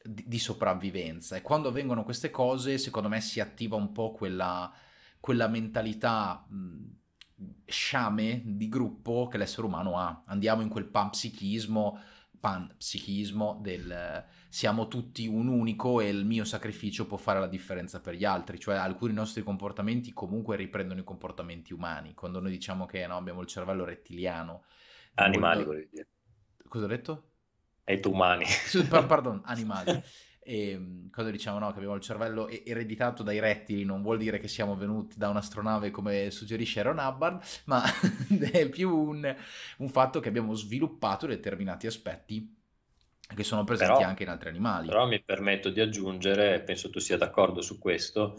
di, 0.03 0.23
di, 0.27 0.39
sopravvivenza. 0.39 1.37
E 1.37 1.41
quando 1.41 1.69
avvengono 1.69 2.03
queste 2.03 2.29
cose, 2.29 2.77
secondo 2.77 3.07
me 3.07 3.21
si 3.21 3.39
attiva 3.39 3.77
un 3.77 3.91
po' 3.91 4.11
quella, 4.11 4.71
quella 5.19 5.47
mentalità. 5.47 6.45
Mh, 6.47 7.01
sciame 7.65 8.41
di 8.45 8.69
gruppo 8.69 9.27
che 9.27 9.37
l'essere 9.37 9.67
umano 9.67 9.97
ha. 9.97 10.23
Andiamo 10.27 10.61
in 10.61 10.69
quel 10.69 10.85
panpsichismo, 10.85 11.99
panpsichismo 12.39 13.59
del 13.61 14.25
siamo 14.53 14.87
tutti 14.87 15.25
un 15.25 15.47
unico 15.47 15.99
e 15.99 16.09
il 16.09 16.25
mio 16.25 16.43
sacrificio 16.43 17.07
può 17.07 17.17
fare 17.17 17.39
la 17.39 17.47
differenza 17.47 18.01
per 18.01 18.13
gli 18.13 18.23
altri, 18.23 18.59
cioè 18.59 18.75
alcuni 18.75 19.11
nostri 19.11 19.41
comportamenti 19.41 20.13
comunque 20.13 20.55
riprendono 20.55 20.99
i 20.99 21.03
comportamenti 21.03 21.73
umani. 21.73 22.13
Quando 22.13 22.39
noi 22.39 22.51
diciamo 22.51 22.85
che 22.85 23.07
no, 23.07 23.17
abbiamo 23.17 23.41
il 23.41 23.47
cervello 23.47 23.83
rettiliano. 23.83 24.65
Animali, 25.15 25.63
volevi 25.63 25.87
dire. 25.89 26.07
Cosa 26.67 26.85
ho 26.85 26.87
detto? 26.87 27.31
E 27.83 27.99
tu 27.99 28.11
umani. 28.11 28.45
Pardon, 28.89 29.41
animali. 29.45 30.03
E 30.43 30.71
ehm, 30.71 31.09
quando 31.09 31.31
diciamo 31.31 31.59
no, 31.59 31.71
che 31.71 31.77
abbiamo 31.77 31.95
il 31.95 32.01
cervello 32.01 32.47
ereditato 32.47 33.23
dai 33.23 33.39
rettili, 33.39 33.85
non 33.85 34.01
vuol 34.01 34.17
dire 34.17 34.39
che 34.39 34.47
siamo 34.47 34.75
venuti 34.75 35.17
da 35.17 35.29
un'astronave 35.29 35.91
come 35.91 36.31
suggerisce 36.31 36.79
Aaron 36.79 36.97
Hubbard, 36.97 37.41
ma 37.65 37.83
è 38.51 38.67
più 38.69 38.95
un, 38.95 39.35
un 39.77 39.89
fatto 39.89 40.19
che 40.19 40.29
abbiamo 40.29 40.53
sviluppato 40.53 41.25
determinati 41.27 41.87
aspetti 41.87 42.61
che 43.33 43.43
sono 43.43 43.63
presenti 43.63 43.93
però, 43.93 44.07
anche 44.07 44.23
in 44.23 44.29
altri 44.29 44.49
animali. 44.49 44.87
Però 44.87 45.07
mi 45.07 45.21
permetto 45.21 45.69
di 45.69 45.79
aggiungere, 45.79 46.61
penso 46.61 46.89
tu 46.89 46.99
sia 46.99 47.17
d'accordo 47.17 47.61
su 47.61 47.79
questo, 47.79 48.37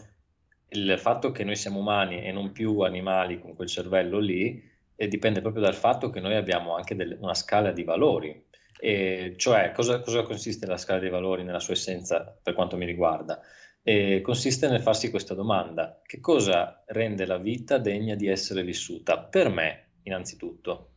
il 0.69 0.97
fatto 0.97 1.31
che 1.31 1.43
noi 1.43 1.55
siamo 1.55 1.79
umani 1.79 2.23
e 2.23 2.31
non 2.31 2.51
più 2.51 2.79
animali 2.79 3.39
con 3.39 3.55
quel 3.55 3.67
cervello 3.67 4.19
lì 4.19 4.73
eh, 4.95 5.07
dipende 5.07 5.41
proprio 5.41 5.61
dal 5.61 5.75
fatto 5.75 6.09
che 6.09 6.19
noi 6.19 6.35
abbiamo 6.35 6.75
anche 6.75 6.95
del, 6.95 7.17
una 7.19 7.33
scala 7.33 7.71
di 7.71 7.83
valori. 7.83 8.44
E 8.77 9.35
cioè, 9.37 9.71
cosa, 9.71 10.01
cosa, 10.01 10.23
consiste 10.23 10.65
la 10.65 10.77
scala 10.77 10.99
dei 10.99 11.09
valori 11.09 11.43
nella 11.43 11.59
sua 11.59 11.73
essenza 11.73 12.37
per 12.41 12.53
quanto 12.53 12.77
mi 12.77 12.85
riguarda? 12.85 13.41
E 13.81 14.21
consiste 14.21 14.67
nel 14.67 14.81
farsi 14.81 15.09
questa 15.09 15.33
domanda: 15.33 16.01
che 16.03 16.19
cosa 16.19 16.83
rende 16.87 17.25
la 17.25 17.37
vita 17.37 17.77
degna 17.77 18.15
di 18.15 18.27
essere 18.27 18.63
vissuta? 18.63 19.19
Per 19.19 19.49
me, 19.49 19.91
innanzitutto. 20.03 20.91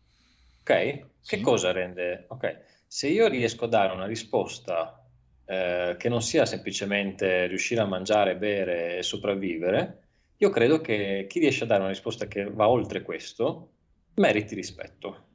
Ok? 0.61 1.07
Sì. 1.21 1.37
Che 1.37 1.43
cosa 1.43 1.73
rende? 1.73 2.25
Ok, 2.29 2.61
se 2.87 3.09
io 3.09 3.29
riesco 3.29 3.67
a 3.67 3.69
dare 3.69 3.93
una 3.93 4.07
risposta 4.07 5.05
eh, 5.45 5.97
che 5.99 6.09
non 6.09 6.23
sia 6.23 6.45
semplicemente 6.47 7.47
riuscire 7.47 7.81
a 7.81 7.87
mangiare, 7.87 8.37
bere 8.37 8.99
e 8.99 9.03
sopravvivere, 9.03 10.09
io 10.39 10.51
credo 10.51 10.81
che 10.81 11.27
chi 11.29 11.39
riesce 11.39 11.65
a 11.65 11.67
dare 11.67 11.81
una 11.81 11.91
risposta 11.91 12.27
che 12.27 12.45
va 12.45 12.69
oltre 12.69 13.03
questo 13.03 13.73
meriti 14.15 14.55
rispetto. 14.55 15.28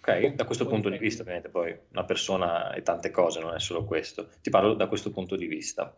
Ok? 0.00 0.34
Da 0.34 0.44
questo 0.44 0.66
punto 0.66 0.88
di 0.88 0.96
vista, 0.96 1.20
ovviamente, 1.22 1.50
poi 1.50 1.76
una 1.92 2.04
persona 2.04 2.72
è 2.72 2.82
tante 2.82 3.10
cose, 3.10 3.40
non 3.40 3.54
è 3.54 3.60
solo 3.60 3.84
questo. 3.84 4.30
Ti 4.40 4.48
parlo 4.48 4.74
da 4.74 4.88
questo 4.88 5.10
punto 5.10 5.36
di 5.36 5.46
vista. 5.46 5.94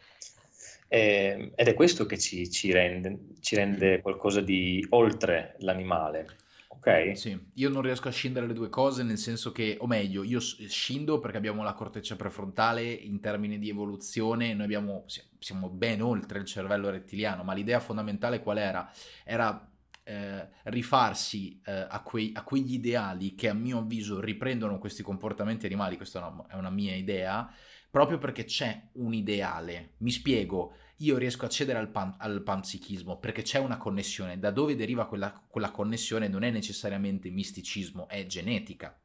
Eh, 0.89 1.53
ed 1.55 1.69
è 1.69 1.75
questo 1.75 2.05
che 2.05 2.19
ci, 2.19 2.51
ci, 2.51 2.73
rende, 2.73 3.19
ci 3.41 3.55
rende 3.55 4.01
qualcosa 4.01 4.41
di 4.41 4.85
oltre 4.91 5.55
l'animale. 5.61 6.27
Ok? 6.69 7.17
Sì, 7.17 7.39
io 7.55 7.69
non 7.69 7.81
riesco 7.81 8.09
a 8.09 8.11
scindere 8.11 8.49
le 8.49 8.55
due 8.55 8.69
cose, 8.69 9.05
nel 9.05 9.19
senso 9.19 9.53
che, 9.53 9.77
o 9.79 9.87
meglio, 9.87 10.25
io 10.25 10.41
scindo 10.41 11.21
perché 11.21 11.37
abbiamo 11.37 11.63
la 11.63 11.75
corteccia 11.75 12.17
prefrontale 12.17 12.83
in 12.83 13.21
termini 13.21 13.59
di 13.61 13.69
evoluzione, 13.69 14.53
noi 14.53 14.65
abbiamo, 14.65 15.05
siamo 15.39 15.69
ben 15.69 16.03
oltre 16.03 16.41
il 16.41 16.45
cervello 16.45 16.91
rettiliano, 16.91 17.45
ma 17.45 17.55
l'idea 17.55 17.79
fondamentale 17.79 18.41
qual 18.41 18.59
era? 18.59 18.91
Era 19.25 19.72
eh, 20.05 20.49
rifarsi 20.65 21.61
eh, 21.65 21.87
a, 21.89 22.03
quei, 22.03 22.33
a, 22.35 22.43
quegli 22.43 22.75
ideali 22.75 23.35
che 23.35 23.49
a 23.49 23.55
mio 23.55 23.79
avviso 23.79 24.21
riprendono 24.21 24.79
questi 24.79 25.03
comportamenti 25.03 25.67
animali, 25.67 25.97
questa 25.97 26.21
è 26.21 26.23
una, 26.23 26.47
è 26.49 26.55
una 26.57 26.71
mia 26.71 26.95
idea, 26.95 27.53
proprio 27.91 28.19
perché 28.19 28.45
c'è 28.45 28.89
un 28.95 29.15
ideale. 29.15 29.95
Mi 29.99 30.11
spiego, 30.11 30.75
io 30.99 31.19
riesco 31.19 31.45
a 31.45 31.47
accedere 31.47 31.79
al, 31.79 31.91
pan, 31.91 32.15
al 32.19 32.43
panpsichismo 32.43 33.19
perché 33.19 33.43
c'è 33.43 33.59
una 33.59 33.77
connessione. 33.77 34.39
Da 34.39 34.51
dove 34.51 34.75
deriva 34.75 35.07
quella, 35.07 35.45
quella 35.47 35.71
connessione 35.71 36.29
non 36.29 36.43
è 36.43 36.51
necessariamente 36.51 37.31
misticismo, 37.31 38.09
è 38.09 38.25
genetica. 38.27 38.97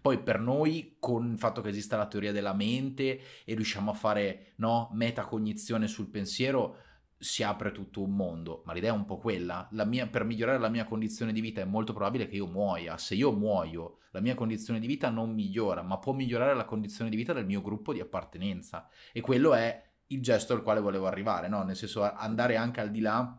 Poi 0.00 0.22
per 0.22 0.40
noi, 0.40 0.96
con 0.98 1.32
il 1.32 1.38
fatto 1.38 1.60
che 1.60 1.68
esista 1.68 1.96
la 1.98 2.06
teoria 2.06 2.32
della 2.32 2.54
mente 2.54 3.20
e 3.44 3.54
riusciamo 3.54 3.90
a 3.90 3.94
fare 3.94 4.52
no, 4.56 4.88
metacognizione 4.94 5.86
sul 5.86 6.08
pensiero, 6.08 6.78
si 7.20 7.42
apre 7.42 7.70
tutto 7.70 8.02
un 8.02 8.16
mondo, 8.16 8.62
ma 8.64 8.72
l'idea 8.72 8.92
è 8.92 8.96
un 8.96 9.04
po' 9.04 9.18
quella. 9.18 9.68
Mia, 9.84 10.06
per 10.06 10.24
migliorare 10.24 10.58
la 10.58 10.70
mia 10.70 10.86
condizione 10.86 11.34
di 11.34 11.42
vita 11.42 11.60
è 11.60 11.66
molto 11.66 11.92
probabile 11.92 12.26
che 12.26 12.36
io 12.36 12.46
muoia. 12.46 12.96
Se 12.96 13.14
io 13.14 13.30
muoio, 13.30 13.98
la 14.12 14.20
mia 14.20 14.34
condizione 14.34 14.80
di 14.80 14.86
vita 14.86 15.10
non 15.10 15.34
migliora, 15.34 15.82
ma 15.82 15.98
può 15.98 16.14
migliorare 16.14 16.54
la 16.54 16.64
condizione 16.64 17.10
di 17.10 17.16
vita 17.16 17.34
del 17.34 17.44
mio 17.44 17.60
gruppo 17.60 17.92
di 17.92 18.00
appartenenza. 18.00 18.88
E 19.12 19.20
quello 19.20 19.52
è 19.52 19.88
il 20.06 20.22
gesto 20.22 20.54
al 20.54 20.62
quale 20.62 20.80
volevo 20.80 21.06
arrivare, 21.06 21.46
no? 21.48 21.62
nel 21.62 21.76
senso 21.76 22.02
andare 22.02 22.56
anche 22.56 22.80
al 22.80 22.90
di 22.90 23.00
là 23.00 23.38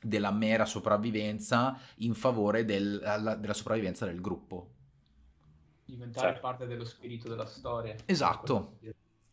della 0.00 0.32
mera 0.32 0.64
sopravvivenza 0.64 1.78
in 1.96 2.14
favore 2.14 2.64
del, 2.64 2.98
della 3.38 3.54
sopravvivenza 3.54 4.06
del 4.06 4.22
gruppo. 4.22 4.72
Diventare 5.84 6.28
certo. 6.28 6.40
parte 6.40 6.66
dello 6.66 6.84
spirito 6.84 7.28
della 7.28 7.44
storia. 7.44 7.94
Esatto, 8.06 8.78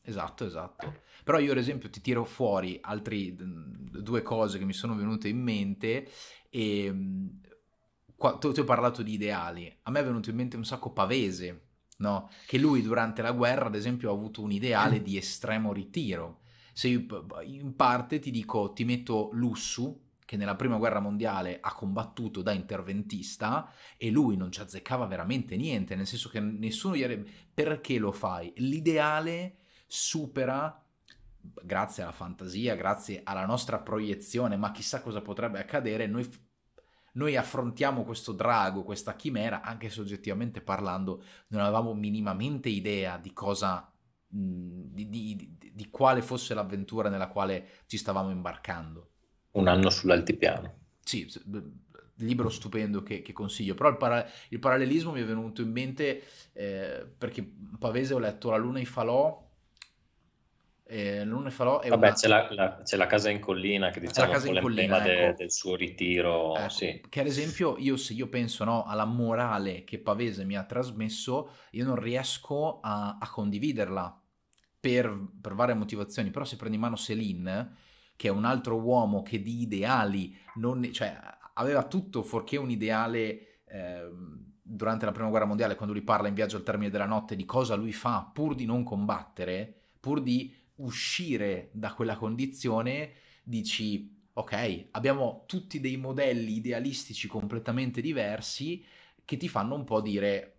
esatto, 0.08 0.45
esatto. 0.45 1.01
Però 1.24 1.39
io 1.39 1.51
ad 1.51 1.58
esempio 1.58 1.89
ti 1.89 2.01
tiro 2.01 2.24
fuori 2.24 2.78
altre 2.82 3.36
due 3.36 4.22
cose 4.22 4.58
che 4.58 4.66
mi 4.66 4.74
sono 4.74 4.95
venute 4.95 5.28
in 5.28 5.41
mente 5.41 6.10
e 6.49 6.93
qua, 8.16 8.38
tu, 8.38 8.51
tu 8.51 8.62
hai 8.62 8.66
parlato 8.66 9.03
di 9.03 9.14
ideali, 9.14 9.74
a 9.84 9.91
me 9.91 9.99
è 9.99 10.03
venuto 10.03 10.30
in 10.30 10.38
mente 10.38 10.55
un 10.55 10.66
sacco 10.66 10.91
Pavese, 10.91 11.68
no? 11.97 12.30
che 12.45 12.58
lui 12.58 12.82
durante 12.82 13.22
la 13.22 13.32
guerra 13.32 13.66
ad 13.66 13.76
esempio 13.76 14.10
ha 14.10 14.14
avuto 14.14 14.41
un 14.41 14.51
ideale 14.51 15.01
di 15.01 15.18
estremo 15.18 15.74
ritiro. 15.74 16.41
Se 16.74 16.88
io 16.88 17.05
in 17.43 17.76
parte 17.76 18.20
ti 18.20 18.32
dico, 18.32 18.72
ti 18.72 18.86
metto 18.86 19.30
Lussu, 19.34 20.05
che 20.24 20.36
nella 20.36 20.55
prima 20.55 20.78
guerra 20.78 20.99
mondiale 20.99 21.58
ha 21.62 21.74
combattuto 21.74 22.41
da 22.41 22.51
interventista 22.51 23.72
e 23.95 24.12
lui 24.12 24.36
non 24.36 24.51
ci 24.51 24.60
azzeccava 24.60 25.05
veramente 25.05 25.55
niente, 25.55 25.95
nel 25.95 26.05
senso 26.05 26.28
che 26.30 26.41
nessuno 26.41 26.95
gli 26.95 27.03
avrebbe... 27.03 27.32
Perché 27.53 27.97
lo 27.97 28.12
fai? 28.12 28.51
L'ideale 28.58 29.57
supera, 29.88 30.83
grazie 31.39 32.03
alla 32.03 32.11
fantasia, 32.11 32.75
grazie 32.75 33.21
alla 33.23 33.45
nostra 33.45 33.79
proiezione, 33.79 34.57
ma 34.57 34.71
chissà 34.71 35.01
cosa 35.01 35.21
potrebbe 35.21 35.59
accadere, 35.59 36.05
noi, 36.05 36.29
noi 37.13 37.35
affrontiamo 37.35 38.03
questo 38.03 38.33
drago, 38.33 38.83
questa 38.83 39.15
chimera, 39.15 39.61
anche 39.61 39.89
se 39.89 40.01
oggettivamente 40.01 40.61
parlando 40.61 41.23
non 41.47 41.61
avevamo 41.61 41.93
minimamente 41.93 42.69
idea 42.69 43.17
di 43.17 43.33
cosa... 43.33 43.91
Di, 44.29 45.07
di, 45.07 45.57
di, 45.57 45.89
quale 45.89 46.21
fosse 46.21 46.53
l'avventura 46.53 47.07
nella 47.07 47.29
quale 47.29 47.69
ci 47.85 47.97
stavamo 47.97 48.29
imbarcando 48.29 49.11
un 49.57 49.67
anno 49.67 49.89
sull'altipiano. 49.89 50.75
Sì, 51.03 51.29
libro 52.17 52.49
stupendo 52.49 53.03
che, 53.03 53.21
che 53.21 53.33
consiglio, 53.33 53.75
però 53.75 53.89
il, 53.89 53.97
para- 53.97 54.27
il, 54.49 54.59
parallelismo 54.59 55.11
mi 55.11 55.21
è 55.21 55.25
venuto 55.25 55.61
in 55.61 55.71
mente 55.71 56.23
eh, 56.53 57.05
perché 57.17 57.47
Pavese 57.77 58.13
ho 58.13 58.19
letto 58.19 58.49
La 58.49 58.57
Luna 58.57 58.79
e 58.79 58.83
i 58.83 58.85
Falò, 58.85 59.47
eh, 60.89 61.25
Luna 61.25 61.49
e 61.49 61.51
Falò 61.51 61.81
è 61.81 61.89
Vabbè, 61.89 62.07
una... 62.07 62.15
c'è, 62.15 62.27
la, 62.27 62.47
la, 62.51 62.81
c'è, 62.81 62.95
la, 62.95 63.07
casa 63.07 63.29
in 63.29 63.39
collina 63.39 63.89
che 63.89 63.99
diciamo 63.99 64.31
è 64.31 64.51
l'emblema 64.51 64.99
de, 64.99 65.27
ecco. 65.27 65.38
del 65.38 65.51
suo 65.51 65.75
ritiro. 65.75 66.55
Ecco, 66.55 66.69
sì. 66.69 67.01
Che 67.07 67.19
ad 67.19 67.27
esempio 67.27 67.75
io 67.77 67.97
se 67.97 68.13
io 68.13 68.29
penso 68.29 68.63
no, 68.63 68.85
alla 68.85 69.05
morale 69.05 69.83
che 69.83 69.99
Pavese 69.99 70.45
mi 70.45 70.55
ha 70.55 70.63
trasmesso, 70.63 71.51
io 71.71 71.85
non 71.85 71.95
riesco 71.95 72.79
a, 72.81 73.17
a 73.19 73.29
condividerla 73.29 74.21
per, 74.79 75.29
per, 75.41 75.53
varie 75.53 75.75
motivazioni, 75.75 76.31
però 76.31 76.45
se 76.45 76.55
prendi 76.55 76.75
in 76.75 76.81
mano 76.81 76.95
Céline 76.95 77.75
che 78.15 78.29
è 78.29 78.31
un 78.31 78.45
altro 78.45 78.79
uomo 78.81 79.21
che 79.21 79.41
di 79.41 79.61
ideali 79.61 80.35
non, 80.55 80.91
cioè, 80.91 81.15
aveva 81.53 81.83
tutto 81.83 82.23
fuorché 82.23 82.57
un 82.57 82.71
ideale 82.71 83.61
eh, 83.67 84.09
durante 84.61 85.05
la 85.05 85.11
prima 85.11 85.29
guerra 85.29 85.45
mondiale, 85.45 85.75
quando 85.75 85.93
lui 85.93 86.03
parla 86.03 86.27
in 86.27 86.33
viaggio 86.33 86.57
al 86.57 86.63
termine 86.63 86.89
della 86.89 87.05
notte 87.05 87.35
di 87.35 87.45
cosa 87.45 87.75
lui 87.75 87.93
fa 87.93 88.29
pur 88.33 88.55
di 88.55 88.65
non 88.65 88.83
combattere, 88.83 89.73
pur 89.99 90.21
di 90.21 90.53
uscire 90.78 91.69
da 91.71 91.93
quella 91.93 92.15
condizione, 92.15 93.13
dici 93.43 94.15
ok, 94.34 94.88
abbiamo 94.91 95.43
tutti 95.47 95.80
dei 95.80 95.97
modelli 95.97 96.57
idealistici 96.57 97.28
completamente 97.28 98.01
diversi 98.01 98.84
che 99.25 99.38
ti 99.38 99.47
fanno 99.49 99.75
un 99.75 99.84
po' 99.84 99.99
dire 99.99 100.53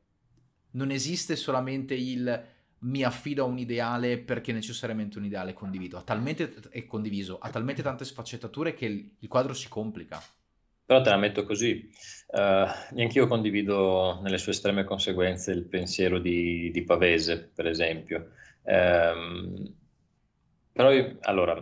non 0.72 0.90
esiste 0.90 1.36
solamente 1.36 1.94
il 1.94 2.56
mi 2.80 3.02
affido 3.02 3.44
a 3.44 3.46
un 3.46 3.58
ideale 3.58 4.18
perché 4.18 4.52
necessariamente 4.52 5.18
un 5.18 5.24
ideale 5.24 5.52
condivido, 5.52 6.02
talmente, 6.04 6.54
è 6.70 6.84
condiviso, 6.86 7.38
ha 7.38 7.50
talmente 7.50 7.82
tante 7.82 8.04
sfaccettature 8.04 8.74
che 8.74 8.86
il, 9.18 9.28
quadro 9.28 9.52
si 9.52 9.68
complica. 9.68 10.22
Però 10.84 11.00
te 11.00 11.10
la 11.10 11.16
metto 11.16 11.44
così, 11.44 11.90
uh, 12.28 12.94
neanch'io 12.94 13.26
condivido 13.26 14.20
nelle 14.22 14.38
sue 14.38 14.52
estreme 14.52 14.84
conseguenze 14.84 15.50
il 15.50 15.64
pensiero 15.64 16.18
di, 16.18 16.70
di 16.70 16.82
Pavese, 16.82 17.50
per 17.52 17.66
esempio. 17.66 18.30
Um, 18.62 19.74
però, 20.78 20.90
allora, 21.22 21.60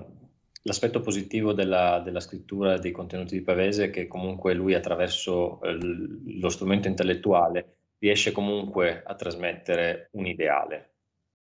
l'aspetto 0.64 1.00
positivo 1.00 1.54
della, 1.54 2.00
della, 2.00 2.20
scrittura 2.20 2.76
dei 2.76 2.92
contenuti 2.92 3.34
di 3.34 3.42
Pavese 3.42 3.84
è 3.84 3.90
che 3.90 4.06
comunque 4.06 4.52
lui 4.52 4.74
attraverso 4.74 5.58
eh, 5.62 5.72
lo 5.72 6.50
strumento 6.50 6.86
intellettuale 6.86 7.94
riesce 7.98 8.30
comunque 8.30 9.02
a 9.02 9.14
trasmettere 9.14 10.10
un 10.12 10.26
ideale, 10.26 10.96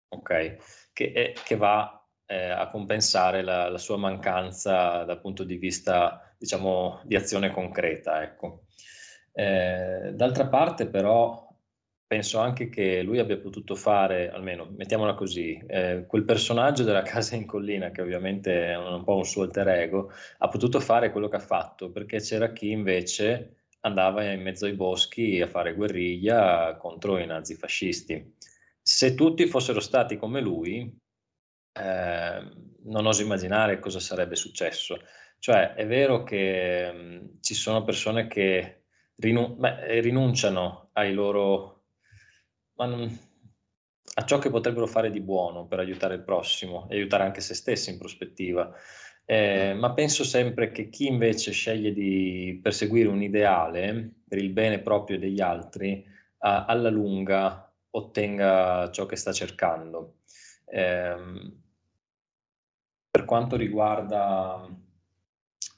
ok? 0.07 0.91
Che, 0.93 1.11
è, 1.11 1.34
che 1.34 1.57
va 1.57 2.07
eh, 2.26 2.51
a 2.51 2.70
compensare 2.70 3.41
la, 3.41 3.68
la, 3.68 3.78
sua 3.78 3.97
mancanza 3.97 5.03
dal 5.03 5.20
punto 5.20 5.43
di 5.43 5.57
vista, 5.57 6.34
diciamo, 6.38 7.01
di 7.03 7.18
azione 7.18 7.51
concreta, 7.51 8.24
ecco. 8.24 8.61
Eh, 9.34 10.13
d'altra 10.13 10.47
parte, 10.47 10.88
però, 10.88 11.47
penso 12.08 12.39
anche 12.39 12.70
che 12.70 13.01
lui 13.03 13.20
abbia 13.20 13.38
potuto 13.38 13.76
fare, 13.76 14.32
almeno 14.32 14.74
mettiamola 14.76 15.14
così, 15.14 15.62
eh, 15.68 16.05
quel 16.08 16.24
personaggio 16.24 16.84
della 16.84 17.03
casa 17.03 17.36
in 17.36 17.45
collina, 17.45 17.91
che 17.91 18.01
ovviamente 18.01 18.72
è 18.72 18.78
un 18.78 19.03
po' 19.03 19.18
un 19.18 19.26
suo 19.26 19.43
alter 19.43 19.68
ego, 19.68 20.12
ha 20.38 20.47
potuto 20.47 20.80
fare 20.80 21.12
quello 21.12 21.28
che 21.28 21.36
ha 21.36 21.39
fatto, 21.39 21.91
perché 21.91 22.20
c'era 22.20 22.51
chi 22.53 22.72
invece 22.72 23.55
andava 23.82 24.24
in 24.24 24.41
mezzo 24.41 24.66
ai 24.66 24.74
boschi 24.74 25.39
a 25.41 25.47
fare 25.47 25.74
guerriglia 25.76 26.76
contro 26.78 27.18
i 27.20 27.26
nazifascisti 27.26 28.36
se 28.88 29.16
tutti 29.16 29.45
fossero 29.47 29.82
stati 29.82 30.16
come 30.16 30.39
lui, 30.39 30.80
eh, 31.74 32.51
non 32.84 33.05
oso 33.05 33.22
immaginare 33.22 33.80
cosa 33.80 33.99
sarebbe 33.99 34.38
successo. 34.38 34.97
Cioè, 35.39 35.74
è 35.74 35.86
vero 35.86 36.24
che 36.24 36.89
mh, 36.93 36.97
mm, 36.97 37.26
ci 37.41 37.53
sono 37.53 37.84
persone 37.84 38.28
che 38.28 38.84
rinun- 39.18 39.58
beh, 39.58 39.99
rinunciano 39.99 40.91
ai 40.93 41.14
loro, 41.14 41.77
non, 42.86 43.20
a 44.16 44.26
ciò 44.26 44.40
che 44.40 44.50
potrebbero 44.50 44.88
fare 44.88 45.10
di 45.10 45.22
buono 45.22 45.66
per 45.66 45.80
aiutare 45.80 46.16
il 46.16 46.24
prossimo 46.24 46.88
e 46.90 46.96
aiutare 46.96 47.24
anche 47.24 47.42
se 47.42 47.54
stessi 47.54 47.92
in 47.92 47.98
prospettiva. 47.98 48.72
Eh, 49.26 49.74
ma 49.74 49.94
penso 49.94 50.24
sempre 50.24 50.72
che 50.72 50.90
chi 50.90 51.08
invece 51.08 51.52
sceglie 51.52 51.92
di 51.92 52.60
perseguire 52.62 53.10
un 53.10 53.22
ideale 53.22 54.12
per 54.28 54.38
il 54.38 54.52
bene 54.52 54.80
proprio 54.80 55.20
degli 55.20 55.42
altri, 55.42 56.06
a, 56.40 56.66
alla 56.66 56.90
lunga 56.90 57.72
ottenga 57.92 58.90
ciò 58.92 59.06
che 59.06 59.16
sta 59.16 59.32
cercando. 59.32 60.20
Eh, 60.66 61.16
per 63.10 63.26
quanto 63.26 63.56
riguarda, 63.56 64.68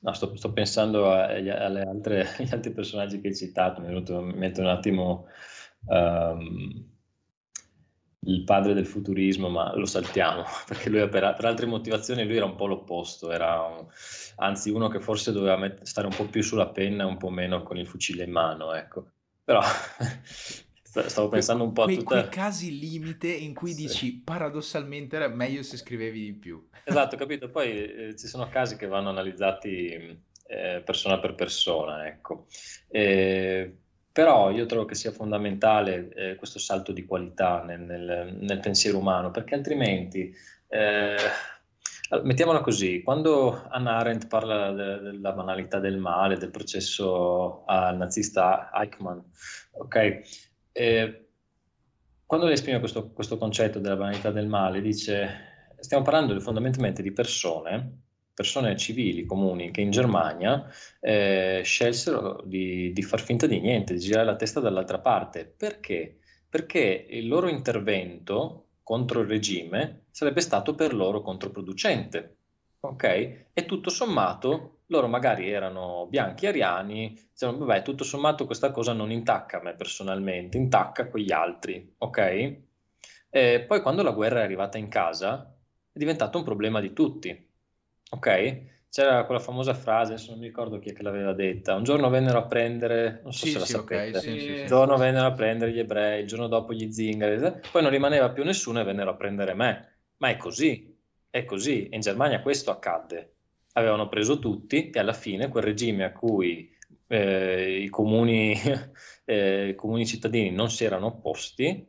no, 0.02 0.14
sto, 0.14 0.36
sto, 0.36 0.52
pensando 0.54 1.12
agli, 1.12 1.50
altre, 1.50 2.28
agli, 2.38 2.52
altri 2.52 2.72
personaggi 2.72 3.22
che 3.22 3.30
hai 3.30 3.36
citato, 3.36 3.82
mi 3.82 3.88
è 3.88 3.89
venuto 3.89 4.20
in 4.20 4.38
mente 4.38 4.62
un 4.62 4.68
attimo 4.68 5.28
um, 5.86 6.88
il 8.21 8.43
padre 8.43 8.73
del 8.73 8.86
futurismo, 8.86 9.49
ma 9.49 9.73
lo 9.75 9.86
saltiamo, 9.86 10.43
perché 10.67 10.89
lui 10.89 11.07
per, 11.09 11.34
per, 11.36 11.45
altre 11.45 11.65
motivazioni 11.65 12.25
lui 12.25 12.36
era 12.36 12.45
un 12.45 12.55
po' 12.55 12.67
l'opposto, 12.67 13.32
era 13.32 13.61
un, 13.61 13.88
anzi 14.38 14.69
uno 14.69 14.88
che 14.88 14.99
forse 14.99 15.32
doveva 15.32 15.57
met- 15.57 15.84
stare 15.84 16.07
un 16.07 16.15
po' 16.15 16.25
più 16.25 16.41
sulla 16.41 16.69
penna 16.69 17.03
e 17.03 17.07
un 17.07 17.17
po' 17.17 17.30
meno 17.30 17.63
con 17.63 17.77
il 17.77 17.88
fucile 17.88 18.23
in 18.23 18.32
mano, 18.32 18.73
ecco. 18.73 19.11
Però 19.43 19.61
Stavo 20.89 21.30
pensando 21.30 21.63
un 21.63 21.71
po' 21.71 21.84
a 21.84 21.88
tutte... 21.88 22.03
quei 22.03 22.30
casi 22.30 22.80
limite 22.80 23.27
in 23.27 23.53
cui 23.53 23.73
sì. 23.73 23.82
dici 23.82 24.21
paradossalmente 24.23 25.15
era 25.15 25.27
meglio 25.27 25.61
se 25.61 25.77
scrivevi 25.77 26.23
di 26.23 26.34
più. 26.34 26.67
Esatto, 26.84 27.15
capito. 27.15 27.49
Poi 27.49 27.71
eh, 27.71 28.17
ci 28.17 28.27
sono 28.27 28.49
casi 28.49 28.75
che 28.75 28.88
vanno 28.88 29.09
analizzati 29.09 30.23
eh, 30.47 30.82
persona 30.84 31.19
per 31.19 31.36
persona, 31.36 32.07
ecco. 32.07 32.47
Eh, 32.88 33.77
però 34.20 34.51
io 34.51 34.65
trovo 34.65 34.84
che 34.84 34.95
sia 34.95 35.13
fondamentale 35.13 36.09
eh, 36.13 36.36
questo 36.36 36.59
salto 36.59 36.91
di 36.91 37.05
qualità 37.05 37.63
nel, 37.63 37.80
nel, 37.80 38.36
nel 38.38 38.59
pensiero 38.59 38.97
umano, 38.97 39.32
perché 39.32 39.55
altrimenti... 39.55 40.36
Eh, 40.67 41.15
mettiamola 42.24 42.59
così, 42.59 43.01
quando 43.01 43.65
Hannah 43.70 43.99
Arendt 43.99 44.28
parla 44.28 44.72
de- 44.74 44.99
della 44.99 45.32
banalità 45.32 45.80
del 45.80 45.97
male, 45.99 46.38
del 46.38 46.49
processo 46.49 47.63
al 47.65 47.95
nazista 47.95 48.70
Eichmann, 48.74 49.20
ok? 49.72 50.20
Eh, 50.74 51.30
quando 52.26 52.45
lei 52.45 52.55
esprime 52.55 52.80
questo, 52.80 53.11
questo, 53.11 53.38
concetto 53.38 53.80
della 53.80 53.95
banalità 53.95 54.32
del 54.32 54.47
male, 54.47 54.82
dice, 54.82 55.30
stiamo 55.80 56.03
parlando 56.03 56.38
fondamentalmente 56.41 57.01
di 57.01 57.13
persone, 57.13 58.01
persone 58.39 58.77
civili, 58.77 59.25
comuni, 59.25 59.69
che 59.69 59.81
in 59.81 59.91
Germania 59.91 60.65
eh, 61.01 61.59
scelsero 61.61 62.41
di, 62.45 62.93
di 62.93 63.01
far 63.01 63.19
finta 63.19 63.47
di 63.47 63.59
niente, 63.59 63.95
di 63.95 63.99
girare 63.99 64.27
la 64.27 64.37
testa 64.37 64.61
dall'altra 64.61 64.99
parte. 64.99 65.43
Perché? 65.45 66.19
Perché 66.47 67.05
il 67.09 67.27
loro 67.27 67.49
intervento 67.49 68.67
contro 68.81 69.19
il 69.19 69.27
regime 69.27 70.05
sarebbe 70.11 70.39
stato 70.39 70.73
per 70.73 70.93
loro 70.93 71.21
controproducente. 71.21 72.37
Ok? 72.79 73.03
E 73.51 73.65
tutto 73.65 73.89
sommato 73.89 74.83
loro 74.85 75.07
magari 75.09 75.51
erano 75.51 76.07
bianchi 76.09 76.47
ariani, 76.47 77.13
dicevano, 77.31 77.65
vabbè, 77.65 77.81
tutto 77.81 78.05
sommato 78.05 78.45
questa 78.45 78.71
cosa 78.71 78.93
non 78.93 79.11
intacca 79.11 79.61
me 79.61 79.75
personalmente, 79.75 80.57
intacca 80.57 81.09
quegli 81.09 81.33
altri, 81.33 81.93
ok? 81.97 82.57
E 83.29 83.65
poi 83.67 83.81
quando 83.81 84.01
la 84.01 84.11
guerra 84.11 84.39
è 84.39 84.43
arrivata 84.43 84.77
in 84.77 84.87
casa, 84.87 85.53
diventato 85.91 86.37
un 86.37 86.45
problema 86.45 86.79
di 86.79 86.93
tutti. 86.93 87.49
Ok? 88.10 88.68
C'era 88.89 89.24
quella 89.26 89.39
famosa 89.39 89.76
frase, 89.76 90.14
adesso 90.14 90.32
non 90.32 90.39
mi 90.39 90.47
ricordo 90.47 90.80
chi 90.80 90.89
è 90.89 90.93
che 90.93 91.03
l'aveva 91.03 91.34
detta, 91.34 91.76
un 91.76 91.84
giorno 91.84 92.10
vennero 92.10 92.39
a 92.39 92.47
prendere, 92.47 93.20
non 93.22 93.32
so 93.32 93.45
sì, 93.45 93.51
se 93.51 93.60
la 93.60 93.66
sì, 93.66 93.72
sapete, 93.74 94.18
okay, 94.18 94.39
sì, 94.39 94.60
un 94.62 94.66
giorno 94.66 94.97
vennero 94.97 95.28
a 95.28 95.34
prendere 95.34 95.72
gli 95.72 95.78
ebrei, 95.78 96.22
il 96.22 96.28
giorno 96.28 96.47
dopo 96.47 96.74
gli 96.74 96.91
zingari, 96.91 97.38
poi 97.72 97.82
non 97.84 97.91
rimaneva 97.91 98.32
più 98.32 98.43
nessuno 98.43 98.80
e 98.80 98.84
vennero 98.84 99.12
a 99.12 99.16
prendere 99.16 99.53
me. 99.53 99.97
Ma 100.18 100.30
è 100.30 100.38
così, 100.38 100.97
è 101.30 101.45
così. 101.45 101.89
In 101.91 102.01
Germania 102.01 102.41
questo 102.41 102.72
accadde. 102.72 103.34
Avevano 103.74 104.10
preso 104.10 104.39
tutti 104.39 104.89
e 104.89 104.99
alla 104.99 105.14
fine 105.14 105.47
quel 105.47 105.64
regime 105.64 106.03
a 106.05 106.12
cui 106.12 106.76
eh, 107.07 107.82
i, 107.84 107.89
comuni, 107.89 108.55
eh, 109.26 109.68
i 109.70 109.76
comuni 109.76 110.07
cittadini 110.07 110.49
non 110.49 110.72
si 110.72 110.84
erano 110.84 111.05
opposti, 111.05 111.86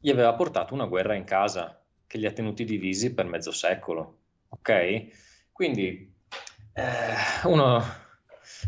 gli 0.00 0.10
aveva 0.10 0.34
portato 0.34 0.74
una 0.74 0.86
guerra 0.86 1.14
in 1.14 1.24
casa 1.24 1.80
che 2.06 2.18
li 2.18 2.26
ha 2.26 2.32
tenuti 2.32 2.64
divisi 2.64 3.14
per 3.14 3.26
mezzo 3.26 3.52
secolo. 3.52 4.18
Ok? 4.48 5.28
Quindi 5.60 6.10
eh, 6.72 7.46
uno 7.46 7.82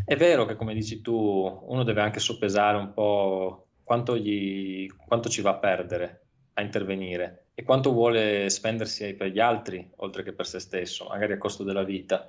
è 0.05 0.15
vero 0.15 0.45
che, 0.45 0.57
come 0.57 0.75
dici 0.75 1.01
tu, 1.01 1.15
uno 1.15 1.85
deve 1.85 2.03
anche 2.03 2.21
soppesare 2.21 2.77
un 2.77 2.93
po' 2.93 3.69
quanto, 3.83 4.15
gli, 4.15 4.87
quanto 5.07 5.31
ci 5.31 5.41
va 5.41 5.53
a 5.53 5.59
perdere 5.59 6.27
a 6.53 6.61
intervenire 6.61 7.47
e 7.55 7.63
quanto 7.63 7.93
vuole 7.93 8.51
spendersi 8.51 9.15
per 9.15 9.29
gli 9.29 9.41
altri, 9.41 9.91
oltre 9.97 10.23
che 10.23 10.35
per 10.35 10.47
se 10.47 10.59
stesso, 10.59 11.07
magari 11.07 11.33
a 11.33 11.39
costo 11.39 11.65
della 11.65 11.83
vita. 11.83 12.29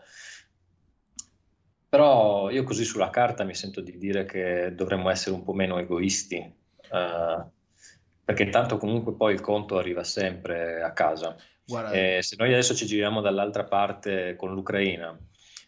Però 1.89 2.49
io 2.49 2.64
così 2.64 2.86
sulla 2.86 3.09
carta 3.09 3.43
mi 3.43 3.55
sento 3.55 3.82
di 3.82 3.97
dire 3.97 4.24
che 4.24 4.74
dovremmo 4.74 5.09
essere 5.09 5.36
un 5.36 5.43
po' 5.43 5.51
meno 5.51 5.78
egoisti, 5.78 6.38
eh, 6.38 7.45
perché 8.24 8.43
intanto 8.43 8.78
comunque 8.78 9.14
poi 9.14 9.34
il 9.34 9.41
conto 9.41 9.78
arriva 9.78 10.05
sempre 10.05 10.82
a 10.82 10.93
casa. 10.93 11.36
Eh, 11.91 12.22
se 12.22 12.36
noi 12.38 12.51
adesso 12.51 12.76
ci 12.76 12.86
giriamo 12.86 13.22
dall'altra 13.22 13.64
parte 13.64 14.36
con 14.36 14.53
l'Ucraina, 14.53 15.18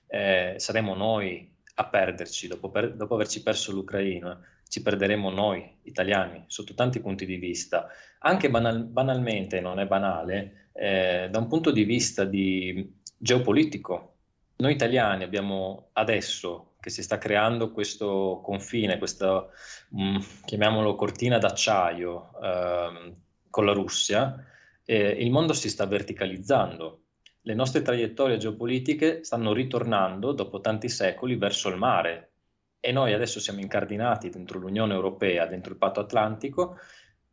eh, 0.07 0.55
saremo 0.57 0.93
noi 0.93 1.53
a 1.75 1.85
perderci 1.85 2.47
dopo, 2.47 2.69
per, 2.69 2.93
dopo 2.93 3.15
averci 3.15 3.41
perso 3.41 3.71
l'Ucraina, 3.71 4.39
ci 4.67 4.81
perderemo 4.81 5.29
noi 5.29 5.77
italiani 5.83 6.43
sotto 6.47 6.73
tanti 6.73 6.99
punti 6.99 7.25
di 7.25 7.37
vista, 7.37 7.87
anche 8.19 8.49
banal, 8.49 8.83
banalmente, 8.85 9.61
non 9.61 9.79
è 9.79 9.85
banale, 9.85 10.69
eh, 10.73 11.27
da 11.29 11.39
un 11.39 11.47
punto 11.47 11.71
di 11.71 11.83
vista 11.83 12.25
di 12.25 12.93
geopolitico. 13.17 14.13
Noi 14.57 14.73
italiani 14.73 15.23
abbiamo 15.23 15.89
adesso 15.93 16.75
che 16.79 16.89
si 16.89 17.03
sta 17.03 17.17
creando 17.17 17.71
questo 17.71 18.41
confine, 18.43 18.97
questa, 18.97 19.47
mh, 19.89 20.03
mm, 20.03 20.17
chiamiamolo 20.45 20.95
cortina 20.95 21.37
d'acciaio 21.37 22.31
eh, 22.41 23.15
con 23.49 23.65
la 23.65 23.73
Russia, 23.73 24.35
eh, 24.85 25.09
il 25.09 25.31
mondo 25.31 25.53
si 25.53 25.69
sta 25.69 25.85
verticalizzando 25.85 27.05
le 27.47 27.53
nostre 27.53 27.83
traiettorie 27.83 28.37
geopolitiche 28.37 29.23
stanno 29.23 29.53
ritornando 29.53 30.31
dopo 30.31 30.61
tanti 30.61 30.89
secoli 30.89 31.35
verso 31.35 31.69
il 31.69 31.77
mare 31.77 32.31
e 32.79 32.91
noi 32.91 33.13
adesso 33.13 33.39
siamo 33.39 33.59
incardinati 33.59 34.29
dentro 34.29 34.57
l'Unione 34.57 34.95
Europea, 34.95 35.45
dentro 35.45 35.71
il 35.71 35.77
patto 35.77 35.99
atlantico 35.99 36.77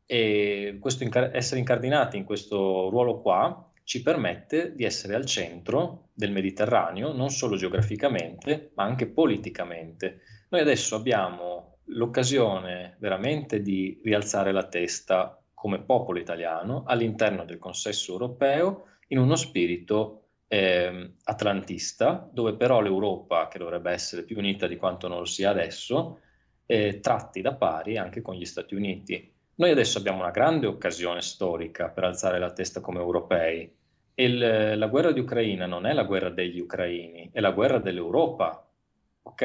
e 0.04 0.76
questo 0.78 1.08
essere 1.32 1.60
incardinati 1.60 2.18
in 2.18 2.24
questo 2.24 2.90
ruolo 2.90 3.22
qua 3.22 3.70
ci 3.84 4.02
permette 4.02 4.74
di 4.74 4.84
essere 4.84 5.14
al 5.14 5.24
centro 5.24 6.10
del 6.12 6.30
Mediterraneo, 6.30 7.12
non 7.12 7.30
solo 7.30 7.56
geograficamente, 7.56 8.72
ma 8.74 8.84
anche 8.84 9.06
politicamente. 9.06 10.20
Noi 10.50 10.60
adesso 10.60 10.94
abbiamo 10.94 11.78
l'occasione 11.86 12.96
veramente 13.00 13.62
di 13.62 13.98
rialzare 14.04 14.52
la 14.52 14.68
testa 14.68 15.41
come 15.62 15.78
popolo 15.78 16.18
italiano 16.18 16.82
all'interno 16.84 17.44
del 17.44 17.60
consesso 17.60 18.10
europeo 18.10 18.86
in 19.10 19.18
uno 19.18 19.36
spirito 19.36 20.24
eh, 20.48 21.12
atlantista, 21.22 22.28
dove 22.32 22.54
però 22.54 22.80
l'Europa, 22.80 23.46
che 23.46 23.58
dovrebbe 23.60 23.92
essere 23.92 24.24
più 24.24 24.38
unita 24.38 24.66
di 24.66 24.74
quanto 24.74 25.06
non 25.06 25.18
lo 25.18 25.24
sia 25.24 25.50
adesso, 25.50 26.18
eh, 26.66 26.98
tratti 26.98 27.42
da 27.42 27.54
pari 27.54 27.96
anche 27.96 28.22
con 28.22 28.34
gli 28.34 28.44
Stati 28.44 28.74
Uniti. 28.74 29.32
Noi 29.54 29.70
adesso 29.70 29.98
abbiamo 29.98 30.18
una 30.18 30.32
grande 30.32 30.66
occasione 30.66 31.22
storica 31.22 31.90
per 31.90 32.02
alzare 32.02 32.40
la 32.40 32.50
testa 32.50 32.80
come 32.80 32.98
europei. 32.98 33.72
Il, 34.14 34.76
la 34.76 34.86
guerra 34.88 35.12
di 35.12 35.20
Ucraina 35.20 35.66
non 35.66 35.86
è 35.86 35.92
la 35.92 36.02
guerra 36.02 36.30
degli 36.30 36.58
ucraini, 36.58 37.30
è 37.32 37.38
la 37.38 37.52
guerra 37.52 37.78
dell'Europa. 37.78 38.68
Ok? 39.22 39.42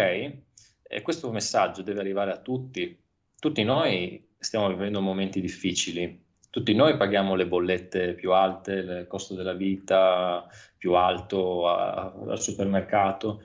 E 0.81 1.01
questo 1.03 1.31
messaggio 1.31 1.83
deve 1.83 1.99
arrivare 1.99 2.31
a 2.31 2.39
tutti. 2.39 2.99
Tutti 3.39 3.63
noi 3.63 4.26
stiamo 4.47 4.69
vivendo 4.69 5.01
momenti 5.01 5.41
difficili, 5.41 6.23
tutti 6.49 6.73
noi 6.73 6.95
paghiamo 6.95 7.35
le 7.35 7.47
bollette 7.47 8.13
più 8.13 8.31
alte, 8.31 8.71
il 8.71 9.05
costo 9.07 9.35
della 9.35 9.51
vita 9.51 10.47
più 10.77 10.93
alto 10.93 11.67
a, 11.67 12.13
al 12.29 12.39
supermercato, 12.39 13.41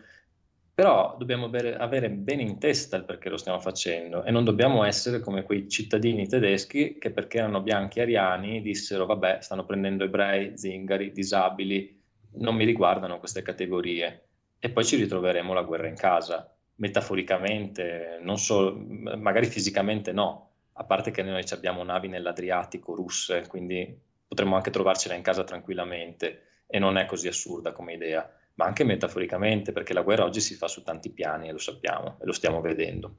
però 0.72 1.16
dobbiamo 1.18 1.46
avere, 1.46 1.76
avere, 1.76 2.08
bene 2.08 2.42
in 2.42 2.58
testa 2.60 2.96
il 2.96 3.04
perché 3.04 3.28
lo 3.28 3.36
stiamo 3.36 3.58
facendo 3.58 4.22
e 4.22 4.30
non 4.30 4.44
dobbiamo 4.44 4.84
essere 4.84 5.18
come 5.18 5.42
quei 5.42 5.68
cittadini 5.68 6.28
tedeschi 6.28 6.96
che 6.98 7.10
perché 7.10 7.38
erano 7.38 7.62
bianchi 7.62 8.00
ariani 8.00 8.62
dissero 8.62 9.04
vabbè 9.04 9.38
stanno 9.40 9.64
prendendo 9.64 10.04
ebrei, 10.04 10.56
zingari, 10.56 11.10
disabili, 11.10 12.00
non 12.34 12.54
mi 12.54 12.64
riguardano 12.64 13.18
queste 13.18 13.42
categorie. 13.42 14.28
E 14.60 14.70
poi 14.70 14.84
ci 14.84 14.94
ritroveremo 14.94 15.52
la 15.52 15.62
guerra 15.62 15.88
in 15.88 15.96
casa, 15.96 16.54
metaforicamente, 16.76 18.20
non 18.22 18.38
solo, 18.38 18.76
magari 19.16 19.46
fisicamente 19.46 20.12
no, 20.12 20.51
a 20.74 20.84
parte 20.84 21.10
che 21.10 21.22
noi 21.22 21.44
abbiamo 21.50 21.82
navi 21.82 22.08
nell'Adriatico 22.08 22.94
russe, 22.94 23.46
quindi 23.48 23.98
potremmo 24.26 24.56
anche 24.56 24.70
trovarcela 24.70 25.14
in 25.14 25.22
casa 25.22 25.44
tranquillamente 25.44 26.62
e 26.66 26.78
non 26.78 26.96
è 26.96 27.04
così 27.04 27.28
assurda 27.28 27.72
come 27.72 27.92
idea, 27.92 28.26
ma 28.54 28.64
anche 28.64 28.84
metaforicamente, 28.84 29.72
perché 29.72 29.92
la 29.92 30.02
guerra 30.02 30.24
oggi 30.24 30.40
si 30.40 30.54
fa 30.54 30.68
su 30.68 30.82
tanti 30.82 31.10
piani 31.10 31.48
e 31.48 31.52
lo 31.52 31.58
sappiamo 31.58 32.18
e 32.20 32.24
lo 32.24 32.32
stiamo 32.32 32.60
vedendo. 32.60 33.18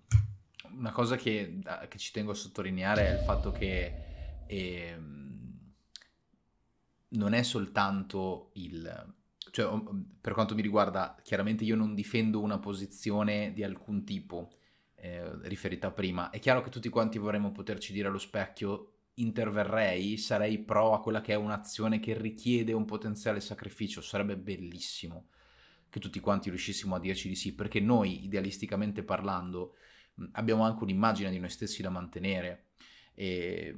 Una 0.75 0.91
cosa 0.91 1.15
che, 1.15 1.59
che 1.87 1.97
ci 1.99 2.11
tengo 2.11 2.31
a 2.31 2.35
sottolineare 2.35 3.07
è 3.07 3.11
il 3.13 3.19
fatto 3.19 3.51
che 3.51 3.93
eh, 4.47 4.97
non 7.09 7.33
è 7.33 7.43
soltanto 7.43 8.49
il... 8.53 9.13
Cioè, 9.51 9.69
per 10.19 10.33
quanto 10.33 10.55
mi 10.55 10.63
riguarda, 10.63 11.15
chiaramente 11.21 11.63
io 11.63 11.75
non 11.75 11.93
difendo 11.93 12.41
una 12.41 12.57
posizione 12.57 13.53
di 13.53 13.63
alcun 13.63 14.03
tipo, 14.03 14.49
eh, 15.03 15.49
riferita 15.49 15.91
prima. 15.91 16.29
È 16.29 16.39
chiaro 16.39 16.61
che 16.61 16.69
tutti 16.69 16.87
quanti 16.87 17.17
vorremmo 17.17 17.51
poterci 17.51 17.91
dire 17.91 18.07
allo 18.07 18.17
specchio 18.17 18.91
interverrei, 19.15 20.17
sarei 20.17 20.59
pro 20.59 20.93
a 20.93 21.01
quella 21.01 21.19
che 21.19 21.33
è 21.33 21.35
un'azione 21.35 21.99
che 21.99 22.17
richiede 22.17 22.71
un 22.71 22.85
potenziale 22.85 23.41
sacrificio, 23.41 23.99
sarebbe 23.99 24.37
bellissimo 24.37 25.27
che 25.89 25.99
tutti 25.99 26.21
quanti 26.21 26.49
riuscissimo 26.49 26.95
a 26.95 26.99
dirci 26.99 27.27
di 27.27 27.35
sì, 27.35 27.53
perché 27.53 27.81
noi, 27.81 28.23
idealisticamente 28.23 29.03
parlando, 29.03 29.75
abbiamo 30.31 30.63
anche 30.63 30.83
un'immagine 30.83 31.29
di 31.29 31.37
noi 31.37 31.49
stessi 31.49 31.81
da 31.81 31.89
mantenere. 31.89 32.69
E 33.13 33.77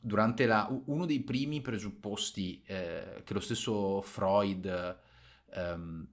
durante 0.00 0.46
la, 0.46 0.66
uno 0.86 1.04
dei 1.04 1.20
primi 1.20 1.60
presupposti 1.60 2.62
eh, 2.64 3.20
che 3.22 3.34
lo 3.34 3.40
stesso 3.40 4.00
Freud 4.00 4.98
ehm, 5.50 6.08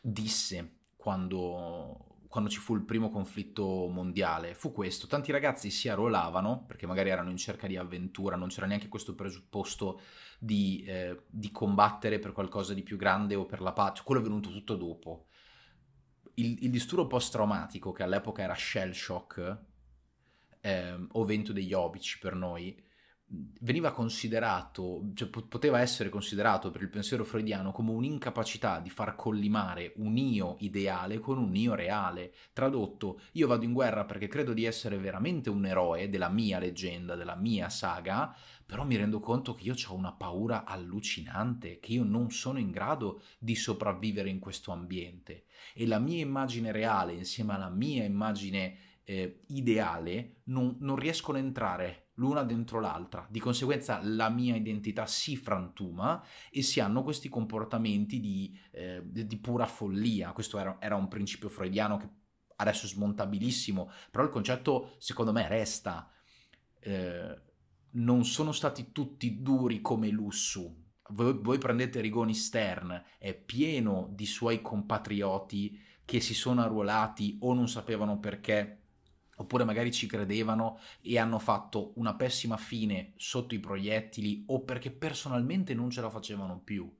disse 0.00 0.76
quando, 0.96 2.13
quando 2.34 2.50
ci 2.50 2.58
fu 2.58 2.74
il 2.74 2.82
primo 2.82 3.10
conflitto 3.10 3.86
mondiale 3.86 4.56
fu 4.56 4.72
questo. 4.72 5.06
Tanti 5.06 5.30
ragazzi 5.30 5.70
si 5.70 5.88
arruolavano 5.88 6.64
perché 6.66 6.84
magari 6.84 7.10
erano 7.10 7.30
in 7.30 7.36
cerca 7.36 7.68
di 7.68 7.76
avventura, 7.76 8.34
non 8.34 8.48
c'era 8.48 8.66
neanche 8.66 8.88
questo 8.88 9.14
presupposto 9.14 10.00
di, 10.40 10.82
eh, 10.84 11.26
di 11.28 11.52
combattere 11.52 12.18
per 12.18 12.32
qualcosa 12.32 12.74
di 12.74 12.82
più 12.82 12.96
grande 12.96 13.36
o 13.36 13.46
per 13.46 13.60
la 13.60 13.72
pace. 13.72 14.02
Quello 14.04 14.20
è 14.20 14.24
venuto 14.24 14.50
tutto 14.50 14.74
dopo. 14.74 15.26
Il, 16.34 16.58
il 16.64 16.70
disturbo 16.70 17.06
post-traumatico, 17.06 17.92
che 17.92 18.02
all'epoca 18.02 18.42
era 18.42 18.56
shell 18.56 18.90
shock, 18.90 19.58
eh, 20.60 21.06
o 21.12 21.24
vento 21.24 21.52
degli 21.52 21.72
obici 21.72 22.18
per 22.18 22.34
noi, 22.34 22.83
veniva 23.60 23.92
considerato, 23.92 25.10
cioè 25.14 25.28
poteva 25.28 25.80
essere 25.80 26.08
considerato 26.08 26.70
per 26.70 26.82
il 26.82 26.88
pensiero 26.88 27.24
freudiano 27.24 27.72
come 27.72 27.90
un'incapacità 27.90 28.80
di 28.80 28.90
far 28.90 29.14
collimare 29.14 29.92
un 29.96 30.16
io 30.16 30.56
ideale 30.60 31.18
con 31.18 31.38
un 31.38 31.54
io 31.54 31.74
reale. 31.74 32.32
Tradotto, 32.52 33.20
io 33.32 33.46
vado 33.46 33.64
in 33.64 33.72
guerra 33.72 34.04
perché 34.04 34.28
credo 34.28 34.52
di 34.52 34.64
essere 34.64 34.98
veramente 34.98 35.50
un 35.50 35.64
eroe 35.66 36.08
della 36.08 36.28
mia 36.28 36.58
leggenda, 36.58 37.14
della 37.14 37.36
mia 37.36 37.68
saga, 37.68 38.34
però 38.66 38.84
mi 38.84 38.96
rendo 38.96 39.20
conto 39.20 39.54
che 39.54 39.64
io 39.64 39.74
ho 39.88 39.94
una 39.94 40.12
paura 40.12 40.64
allucinante, 40.64 41.78
che 41.80 41.92
io 41.92 42.04
non 42.04 42.30
sono 42.30 42.58
in 42.58 42.70
grado 42.70 43.22
di 43.38 43.54
sopravvivere 43.54 44.28
in 44.28 44.38
questo 44.38 44.72
ambiente. 44.72 45.44
E 45.74 45.86
la 45.86 45.98
mia 45.98 46.20
immagine 46.20 46.72
reale 46.72 47.12
insieme 47.12 47.54
alla 47.54 47.68
mia 47.68 48.04
immagine 48.04 48.76
eh, 49.04 49.42
ideale 49.48 50.36
non, 50.44 50.76
non 50.80 50.96
riescono 50.96 51.38
a 51.38 51.40
entrare 51.40 52.03
l'una 52.14 52.42
dentro 52.42 52.80
l'altra. 52.80 53.26
Di 53.28 53.40
conseguenza 53.40 54.00
la 54.02 54.28
mia 54.28 54.56
identità 54.56 55.06
si 55.06 55.36
frantuma 55.36 56.22
e 56.50 56.62
si 56.62 56.80
hanno 56.80 57.02
questi 57.02 57.28
comportamenti 57.28 58.20
di, 58.20 58.58
eh, 58.72 59.02
di 59.04 59.38
pura 59.38 59.66
follia. 59.66 60.32
Questo 60.32 60.58
era, 60.58 60.76
era, 60.80 60.96
un 60.96 61.08
principio 61.08 61.48
freudiano 61.48 61.96
che 61.96 62.08
adesso 62.56 62.86
è 62.86 62.88
smontabilissimo, 62.88 63.90
però 64.10 64.24
il 64.24 64.30
concetto 64.30 64.94
secondo 64.98 65.32
me 65.32 65.48
resta. 65.48 66.10
Eh, 66.80 67.42
non 67.96 68.24
sono 68.24 68.52
stati 68.52 68.90
tutti 68.90 69.40
duri 69.40 69.80
come 69.80 70.08
Lussu, 70.08 70.84
voi, 71.10 71.38
voi 71.40 71.58
prendete 71.58 72.00
Rigoni 72.00 72.34
Stern, 72.34 73.02
è 73.18 73.34
pieno 73.34 74.08
di 74.12 74.26
suoi 74.26 74.62
compatrioti 74.62 75.78
che 76.04 76.20
si 76.20 76.34
sono 76.34 76.62
arruolati 76.62 77.38
o 77.40 77.52
non 77.52 77.68
sapevano 77.68 78.18
perché 78.18 78.83
oppure 79.36 79.64
magari 79.64 79.92
ci 79.92 80.06
credevano 80.06 80.78
e 81.00 81.18
hanno 81.18 81.38
fatto 81.38 81.92
una 81.96 82.14
pessima 82.14 82.56
fine 82.56 83.12
sotto 83.16 83.54
i 83.54 83.60
proiettili 83.60 84.44
o 84.46 84.62
perché 84.62 84.90
personalmente 84.90 85.74
non 85.74 85.90
ce 85.90 86.00
la 86.00 86.10
facevano 86.10 86.60
più. 86.60 86.90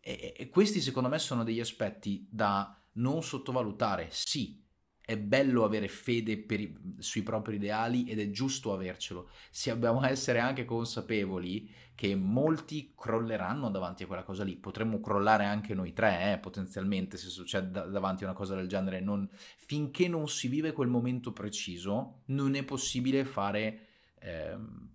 E, 0.00 0.34
e 0.36 0.48
questi 0.48 0.80
secondo 0.80 1.08
me 1.08 1.18
sono 1.18 1.44
degli 1.44 1.60
aspetti 1.60 2.26
da 2.30 2.74
non 2.92 3.22
sottovalutare. 3.22 4.08
Sì, 4.10 4.62
è 5.08 5.16
bello 5.16 5.64
avere 5.64 5.88
fede 5.88 6.32
i, 6.32 6.76
sui 6.98 7.22
propri 7.22 7.54
ideali 7.54 8.04
ed 8.10 8.20
è 8.20 8.28
giusto 8.28 8.74
avercelo. 8.74 9.30
Se 9.48 9.70
dobbiamo 9.70 10.04
essere 10.04 10.38
anche 10.38 10.66
consapevoli 10.66 11.66
che 11.94 12.14
molti 12.14 12.92
crolleranno 12.94 13.70
davanti 13.70 14.02
a 14.02 14.06
quella 14.06 14.22
cosa 14.22 14.44
lì. 14.44 14.54
Potremmo 14.56 15.00
crollare 15.00 15.46
anche 15.46 15.72
noi 15.72 15.94
tre, 15.94 16.34
eh, 16.34 16.36
potenzialmente, 16.36 17.16
se 17.16 17.28
succede 17.30 17.70
da- 17.70 17.86
davanti 17.86 18.24
a 18.24 18.26
una 18.26 18.36
cosa 18.36 18.54
del 18.54 18.68
genere. 18.68 19.00
Non, 19.00 19.26
finché 19.56 20.08
non 20.08 20.28
si 20.28 20.46
vive 20.46 20.72
quel 20.72 20.88
momento 20.88 21.32
preciso, 21.32 22.24
non 22.26 22.54
è 22.54 22.62
possibile 22.62 23.24
fare... 23.24 23.86
Ehm, 24.18 24.90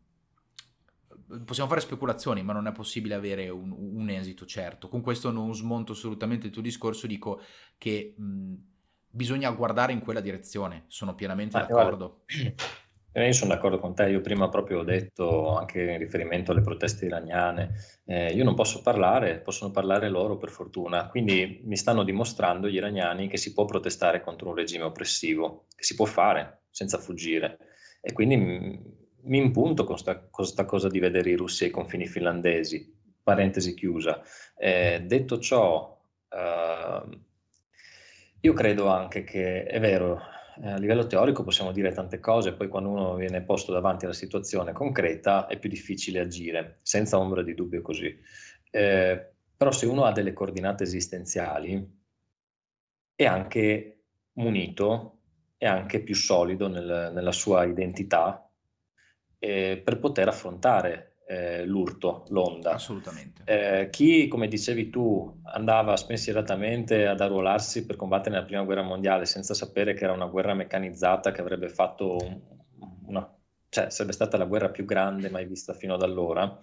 possiamo 1.43 1.69
fare 1.69 1.81
speculazioni, 1.81 2.43
ma 2.43 2.53
non 2.53 2.67
è 2.67 2.71
possibile 2.71 3.15
avere 3.15 3.49
un, 3.49 3.71
un, 3.71 4.09
esito 4.09 4.45
certo. 4.45 4.89
Con 4.89 5.01
questo 5.01 5.31
non 5.31 5.55
smonto 5.55 5.93
assolutamente 5.93 6.45
il 6.45 6.53
tuo 6.53 6.61
discorso, 6.61 7.07
dico 7.07 7.41
che 7.79 8.13
mh, 8.15 8.53
bisogna 9.13 9.51
guardare 9.51 9.93
in 9.93 10.01
quella 10.01 10.21
direzione, 10.21 10.85
sono 10.87 11.13
pienamente 11.13 11.57
ah, 11.57 11.61
d'accordo. 11.61 12.23
Eh, 13.15 13.27
io 13.27 13.33
sono 13.33 13.53
d'accordo 13.53 13.77
con 13.77 13.93
te, 13.93 14.09
io 14.09 14.21
prima 14.21 14.49
proprio 14.49 14.79
ho 14.79 14.83
detto 14.83 15.55
anche 15.55 15.83
in 15.83 15.99
riferimento 15.99 16.51
alle 16.51 16.61
proteste 16.61 17.05
iraniane, 17.05 17.75
eh, 18.05 18.33
io 18.33 18.43
non 18.43 18.55
posso 18.55 18.81
parlare, 18.81 19.37
possono 19.37 19.69
parlare 19.69 20.09
loro 20.09 20.37
per 20.37 20.49
fortuna, 20.49 21.09
quindi 21.09 21.61
mi 21.63 21.77
stanno 21.77 22.03
dimostrando 22.03 22.67
gli 22.67 22.73
iraniani 22.73 23.27
che 23.27 23.37
si 23.37 23.53
può 23.53 23.65
protestare 23.65 24.23
contro 24.23 24.49
un 24.49 24.55
regime 24.55 24.85
oppressivo, 24.85 25.67
che 25.75 25.83
si 25.83 25.93
può 25.93 26.05
fare 26.05 26.63
senza 26.71 26.97
fuggire 26.97 27.59
e 28.01 28.13
quindi 28.13 28.35
mi 28.35 29.37
impunto 29.37 29.83
con 29.83 29.95
questa 30.31 30.65
cosa 30.65 30.87
di 30.87 30.97
vedere 30.97 31.29
i 31.29 31.35
russi 31.35 31.65
ai 31.65 31.69
confini 31.69 32.07
finlandesi, 32.07 32.91
parentesi 33.21 33.75
chiusa. 33.75 34.23
Eh, 34.57 35.03
detto 35.05 35.37
ciò, 35.37 36.01
eh, 36.29 37.03
io 38.45 38.53
credo 38.53 38.87
anche 38.87 39.23
che 39.23 39.63
è 39.63 39.79
vero, 39.79 40.19
eh, 40.61 40.71
a 40.71 40.77
livello 40.77 41.07
teorico 41.07 41.43
possiamo 41.43 41.71
dire 41.71 41.93
tante 41.93 42.19
cose, 42.19 42.53
poi 42.53 42.67
quando 42.67 42.89
uno 42.89 43.15
viene 43.15 43.41
posto 43.41 43.71
davanti 43.71 44.03
alla 44.03 44.13
situazione 44.13 44.73
concreta 44.73 45.47
è 45.47 45.57
più 45.57 45.69
difficile 45.69 46.19
agire, 46.19 46.79
senza 46.81 47.17
ombra 47.17 47.41
di 47.41 47.53
dubbio 47.53 47.81
così. 47.81 48.13
Eh, 48.69 49.33
però 49.55 49.71
se 49.71 49.85
uno 49.85 50.03
ha 50.03 50.11
delle 50.11 50.33
coordinate 50.33 50.83
esistenziali 50.83 52.01
è 53.15 53.25
anche 53.25 54.03
munito, 54.33 55.19
è 55.55 55.65
anche 55.65 56.01
più 56.01 56.15
solido 56.15 56.67
nel, 56.67 57.11
nella 57.13 57.31
sua 57.31 57.63
identità 57.63 58.51
eh, 59.39 59.81
per 59.81 59.99
poter 59.99 60.27
affrontare 60.27 61.12
eh, 61.33 61.65
l'urto, 61.65 62.25
l'onda. 62.29 62.73
Assolutamente. 62.73 63.41
Eh, 63.45 63.89
chi, 63.89 64.27
come 64.27 64.47
dicevi 64.47 64.89
tu, 64.89 65.41
andava 65.43 65.95
spensieratamente 65.95 67.07
ad 67.07 67.19
arruolarsi 67.21 67.85
per 67.85 67.95
combattere 67.95 68.35
nella 68.35 68.45
prima 68.45 68.63
guerra 68.63 68.83
mondiale 68.83 69.25
senza 69.25 69.53
sapere 69.53 69.93
che 69.93 70.03
era 70.03 70.13
una 70.13 70.27
guerra 70.27 70.53
meccanizzata 70.53 71.31
che 71.31 71.41
avrebbe 71.41 71.69
fatto 71.69 72.17
una, 73.07 73.27
cioè 73.69 73.89
sarebbe 73.89 74.13
stata 74.13 74.37
la 74.37 74.45
guerra 74.45 74.69
più 74.69 74.85
grande 74.85 75.29
mai 75.29 75.45
vista 75.45 75.73
fino 75.73 75.95
ad 75.95 76.03
allora, 76.03 76.59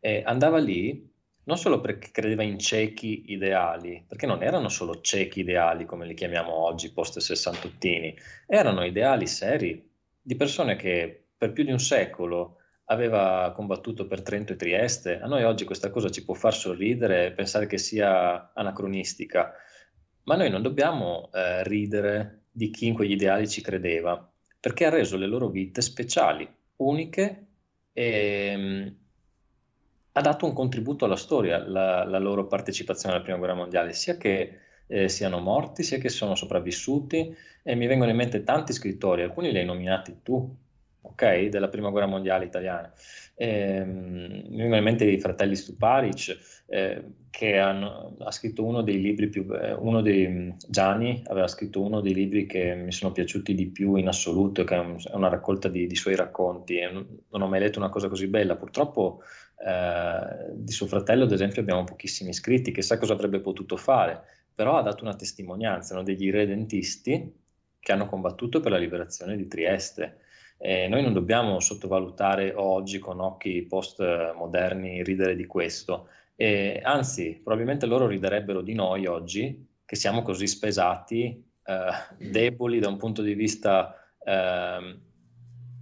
eh, 0.00 0.22
andava 0.24 0.58
lì 0.58 1.12
non 1.44 1.58
solo 1.58 1.80
perché 1.80 2.10
credeva 2.10 2.42
in 2.42 2.58
ciechi 2.58 3.24
ideali, 3.26 4.04
perché 4.04 4.26
non 4.26 4.42
erano 4.42 4.68
solo 4.68 5.00
ciechi 5.00 5.40
ideali 5.40 5.84
come 5.84 6.04
li 6.04 6.14
chiamiamo 6.14 6.52
oggi, 6.52 6.92
post 6.92 7.20
sessantottini, 7.20 8.16
erano 8.48 8.84
ideali 8.84 9.28
seri 9.28 9.88
di 10.20 10.34
persone 10.34 10.74
che 10.74 11.26
per 11.36 11.52
più 11.52 11.62
di 11.62 11.70
un 11.70 11.78
secolo 11.78 12.56
aveva 12.86 13.52
combattuto 13.54 14.06
per 14.06 14.22
Trento 14.22 14.52
e 14.52 14.56
Trieste. 14.56 15.20
A 15.20 15.26
noi 15.26 15.44
oggi 15.44 15.64
questa 15.64 15.90
cosa 15.90 16.10
ci 16.10 16.24
può 16.24 16.34
far 16.34 16.54
sorridere 16.54 17.26
e 17.26 17.32
pensare 17.32 17.66
che 17.66 17.78
sia 17.78 18.52
anacronistica, 18.54 19.52
ma 20.24 20.36
noi 20.36 20.50
non 20.50 20.62
dobbiamo 20.62 21.30
eh, 21.32 21.62
ridere 21.64 22.42
di 22.50 22.70
chi 22.70 22.86
in 22.86 22.94
quegli 22.94 23.12
ideali 23.12 23.48
ci 23.48 23.60
credeva, 23.60 24.30
perché 24.58 24.86
ha 24.86 24.90
reso 24.90 25.16
le 25.16 25.26
loro 25.26 25.48
vite 25.48 25.80
speciali, 25.82 26.48
uniche 26.76 27.46
e 27.92 28.54
um, 28.56 28.96
ha 30.12 30.20
dato 30.20 30.46
un 30.46 30.52
contributo 30.52 31.04
alla 31.04 31.16
storia, 31.16 31.58
la, 31.58 32.04
la, 32.04 32.18
loro 32.18 32.46
partecipazione 32.46 33.14
alla 33.14 33.22
Prima 33.22 33.38
Guerra 33.38 33.54
Mondiale, 33.54 33.92
sia 33.92 34.16
che 34.16 34.60
eh, 34.86 35.08
siano 35.08 35.40
morti, 35.40 35.82
sia 35.82 35.98
che 35.98 36.08
sono 36.08 36.34
sopravvissuti 36.34 37.36
e 37.62 37.74
mi 37.74 37.86
vengono 37.86 38.10
in 38.10 38.16
mente 38.16 38.42
tanti 38.42 38.72
scrittori, 38.72 39.22
alcuni 39.22 39.52
li 39.52 39.58
hai 39.58 39.64
nominati 39.64 40.20
tu, 40.22 40.56
ok, 41.08 41.46
della 41.48 41.68
prima 41.68 41.90
guerra 41.90 42.06
mondiale 42.06 42.44
italiana. 42.44 42.92
Eh, 43.34 43.84
mi 43.84 44.56
vengono 44.56 44.76
in 44.76 44.84
mente 44.84 45.04
i 45.04 45.20
fratelli 45.20 45.56
Stuparic, 45.56 46.64
eh, 46.66 47.04
che 47.30 47.58
hanno, 47.58 48.16
ha 48.20 48.30
scritto 48.30 48.64
uno 48.64 48.82
dei 48.82 49.00
libri 49.00 49.28
più, 49.28 49.46
eh, 49.52 49.72
uno 49.72 50.00
dei, 50.00 50.54
Gianni 50.68 51.22
aveva 51.26 51.46
scritto 51.46 51.82
uno 51.82 52.00
dei 52.00 52.14
libri 52.14 52.46
che 52.46 52.74
mi 52.74 52.92
sono 52.92 53.12
piaciuti 53.12 53.54
di 53.54 53.66
più 53.66 53.96
in 53.96 54.08
assoluto, 54.08 54.64
che 54.64 54.74
è, 54.74 54.96
una 55.12 55.28
raccolta 55.28 55.68
di, 55.68 55.86
di 55.86 55.96
suoi 55.96 56.16
racconti, 56.16 56.80
non, 56.80 57.42
ho 57.42 57.46
mai 57.46 57.60
letto 57.60 57.78
una 57.78 57.90
cosa 57.90 58.08
così 58.08 58.26
bella, 58.26 58.56
purtroppo 58.56 59.22
eh, 59.58 60.52
di 60.54 60.72
suo 60.72 60.86
fratello 60.86 61.24
ad 61.24 61.32
esempio 61.32 61.60
abbiamo 61.60 61.84
pochissimi 61.84 62.30
iscritti, 62.30 62.72
chissà 62.72 62.98
cosa 62.98 63.12
avrebbe 63.12 63.40
potuto 63.40 63.76
fare, 63.76 64.22
però 64.54 64.76
ha 64.78 64.82
dato 64.82 65.04
una 65.04 65.14
testimonianza, 65.14 65.92
erano 65.92 66.06
degli 66.06 66.30
redentisti 66.30 67.44
che 67.78 67.92
hanno 67.92 68.06
combattuto 68.06 68.60
per 68.60 68.72
la 68.72 68.78
liberazione 68.78 69.36
di 69.36 69.46
Trieste. 69.46 70.20
Eh, 70.58 70.88
noi 70.88 71.02
non 71.02 71.12
dobbiamo 71.12 71.60
sottovalutare 71.60 72.52
oggi 72.54 72.98
con 72.98 73.20
occhi 73.20 73.62
post-moderni 73.62 75.02
ridere 75.02 75.36
di 75.36 75.46
questo, 75.46 76.08
eh, 76.34 76.80
anzi 76.82 77.40
probabilmente 77.42 77.86
loro 77.86 78.06
riderebbero 78.06 78.60
di 78.60 78.74
noi 78.74 79.06
oggi 79.06 79.66
che 79.84 79.96
siamo 79.96 80.22
così 80.22 80.46
spesati, 80.46 81.44
eh, 81.64 82.28
deboli 82.30 82.78
da 82.78 82.88
un 82.88 82.96
punto 82.96 83.22
di 83.22 83.34
vista 83.34 83.94
ehm, 84.24 85.00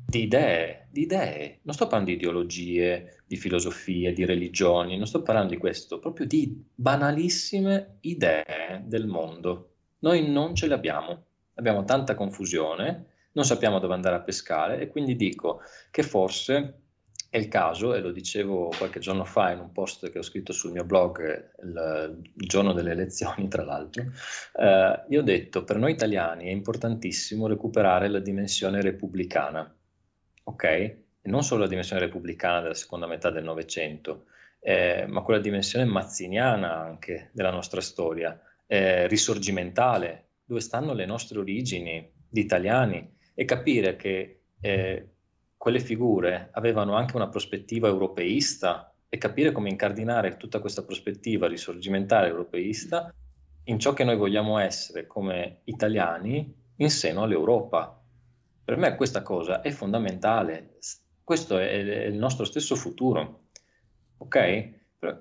di 0.07 0.23
idee, 0.23 0.89
di 0.91 1.03
idee. 1.03 1.59
Non 1.63 1.75
sto 1.75 1.87
parlando 1.87 2.11
di 2.11 2.17
ideologie, 2.17 3.23
di 3.27 3.37
filosofie, 3.37 4.13
di 4.13 4.25
religioni, 4.25 4.97
non 4.97 5.07
sto 5.07 5.23
parlando 5.23 5.53
di 5.55 5.59
questo, 5.59 5.99
proprio 5.99 6.27
di 6.27 6.65
banalissime 6.75 7.97
idee 8.03 8.83
del 8.85 9.07
mondo. 9.07 9.71
Noi 10.01 10.31
non 10.31 10.55
ce 10.55 10.67
le 10.67 10.75
abbiamo, 10.75 11.25
abbiamo 11.55 11.85
tanta 11.85 12.15
confusione 12.15 13.07
non 13.35 13.45
sappiamo 13.45 13.79
dove 13.79 13.95
andare 13.95 14.17
a 14.17 14.21
pescare 14.21 14.81
e 14.81 14.89
quindi 14.89 15.15
dico 15.15 15.61
che 15.91 16.03
forse 16.03 16.81
è 17.35 17.39
il 17.39 17.49
caso, 17.49 17.95
e 17.95 18.01
lo 18.01 18.13
dicevo 18.13 18.71
qualche 18.79 19.01
giorno 19.01 19.25
fa 19.25 19.51
in 19.51 19.59
un 19.59 19.73
post 19.73 20.09
che 20.13 20.19
ho 20.19 20.23
scritto 20.23 20.53
sul 20.53 20.71
mio 20.71 20.85
blog 20.85 21.51
il, 21.65 22.23
il 22.33 22.47
giorno 22.47 22.73
delle 22.73 22.93
elezioni, 22.93 23.49
tra 23.49 23.65
l'altro, 23.65 24.05
eh, 24.57 25.05
io 25.09 25.21
ho 25.21 25.25
detto 25.25 25.65
per 25.65 25.77
noi 25.77 25.91
italiani 25.91 26.47
è 26.47 26.51
importantissimo 26.51 27.49
recuperare 27.49 28.07
la 28.07 28.21
dimensione 28.21 28.81
repubblicana, 28.81 29.77
ok? 30.45 30.65
E 30.65 31.05
non 31.23 31.43
solo 31.43 31.63
la 31.63 31.69
dimensione 31.69 32.03
repubblicana 32.03 32.61
della 32.61 32.75
seconda 32.75 33.09
metà 33.09 33.31
del 33.31 33.43
Novecento, 33.43 34.27
eh, 34.61 35.05
ma 35.09 35.23
quella 35.23 35.41
dimensione 35.41 35.87
mazziniana 35.87 36.77
anche 36.77 37.31
della 37.33 37.51
nostra 37.51 37.81
storia, 37.81 38.41
eh, 38.65 39.09
risorgimentale, 39.09 40.29
dove 40.45 40.61
stanno 40.61 40.95
le 40.95 41.05
nostre 41.05 41.41
origini 41.41 42.13
di 42.29 42.41
italiani, 42.41 43.14
e 43.35 43.45
capire 43.45 43.97
che 43.97 44.41
eh, 44.61 45.09
quelle 45.57 45.81
figure 45.81 46.49
avevano 46.53 46.95
anche 46.95 47.17
una 47.17 47.29
prospettiva 47.29 47.89
europeista 47.89 48.95
e 49.09 49.19
capire 49.19 49.53
come 49.53 49.71
incardinare 49.71 50.37
tutta 50.37 50.61
questa 50.61 50.83
prospettiva 50.83 51.47
risorgimentale 51.47 52.29
europeista 52.29 53.13
in 53.65 53.79
ciò 53.79 53.93
che 53.93 54.05
noi 54.05 54.17
vogliamo 54.17 54.59
essere 54.59 55.07
come 55.07 55.61
italiani 55.65 56.55
in 56.77 56.91
seno 56.91 57.23
all'Europa. 57.23 58.01
Per 58.65 58.77
me 58.77 58.95
questa 58.97 59.23
cosa 59.23 59.61
è 59.61 59.71
fondamentale, 59.71 60.79
questo 61.23 61.59
è, 61.59 61.73
il 61.73 62.17
nostro 62.17 62.45
stesso 62.45 62.75
futuro, 62.77 63.45
ok? 64.19 64.37
E, 64.37 64.79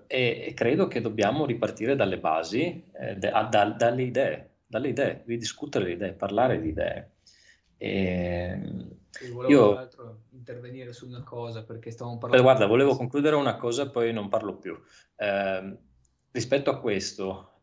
e 0.07 0.53
credo 0.55 0.87
che 0.87 1.01
dobbiamo 1.01 1.45
ripartire 1.45 1.95
dalle 1.95 2.19
basi, 2.19 2.83
eh, 2.93 3.15
da, 3.15 3.43
da, 3.43 3.65
dalle 3.65 4.03
idee, 4.03 4.49
dalle 4.65 4.89
idee, 4.89 5.23
ridiscutere 5.25 5.85
le 5.85 5.91
idee, 5.91 6.13
parlare 6.13 6.59
di 6.59 6.69
idee. 6.69 7.11
E, 7.83 8.57
volevo 9.33 9.49
io, 9.49 9.89
intervenire 10.29 10.93
su 10.93 11.05
una 11.05 11.21
cosa 11.21 11.65
perché 11.65 11.91
stavamo 11.91 12.17
parlando. 12.17 12.45
Guarda, 12.45 12.65
volevo 12.65 12.95
concludere 12.95 13.35
una 13.35 13.57
cosa, 13.57 13.89
poi 13.89 14.13
non 14.13 14.29
parlo 14.29 14.55
più. 14.55 14.79
Eh, 15.17 15.77
rispetto 16.31 16.69
a 16.69 16.79
questo, 16.79 17.59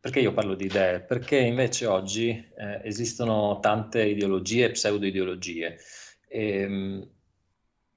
perché 0.00 0.20
io 0.20 0.32
parlo 0.32 0.54
di 0.54 0.64
idee? 0.64 1.00
Perché 1.00 1.36
invece 1.36 1.84
oggi 1.84 2.30
eh, 2.30 2.80
esistono 2.82 3.58
tante 3.60 4.04
ideologie, 4.04 4.70
pseudo-ideologie. 4.70 5.76
E, 6.26 7.08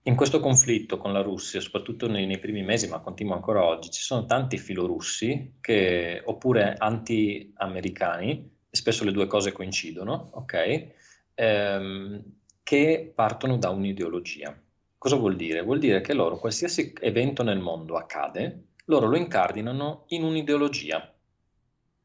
in 0.03 0.15
questo 0.15 0.39
conflitto 0.41 0.97
con 0.97 1.13
la 1.13 1.21
Russia, 1.21 1.61
soprattutto 1.61 2.07
nei, 2.07 2.25
nei, 2.25 2.39
primi 2.39 2.63
mesi, 2.63 2.89
ma 2.89 2.99
continua 2.99 3.35
ancora 3.35 3.63
oggi, 3.63 3.91
ci 3.91 4.01
sono 4.01 4.25
tanti 4.25 4.57
filorussi 4.57 5.53
che, 5.61 6.21
oppure 6.25 6.75
anti-americani, 6.77 8.57
e 8.69 8.75
spesso 8.75 9.05
le 9.05 9.11
due 9.11 9.27
cose 9.27 9.53
coincidono, 9.53 10.31
ok? 10.33 10.99
Ehm, 11.35 12.23
che 12.63 13.11
partono 13.13 13.57
da 13.57 13.69
un'ideologia. 13.69 14.57
Cosa 14.97 15.15
vuol 15.15 15.35
dire? 15.35 15.61
Vuol 15.61 15.79
dire 15.79 15.99
che 16.01 16.13
loro, 16.13 16.37
qualsiasi 16.37 16.93
evento 17.01 17.43
nel 17.43 17.59
mondo 17.59 17.97
accade, 17.97 18.67
loro 18.85 19.07
lo 19.07 19.17
incardinano 19.17 20.05
in 20.09 20.23
un'ideologia. 20.23 21.13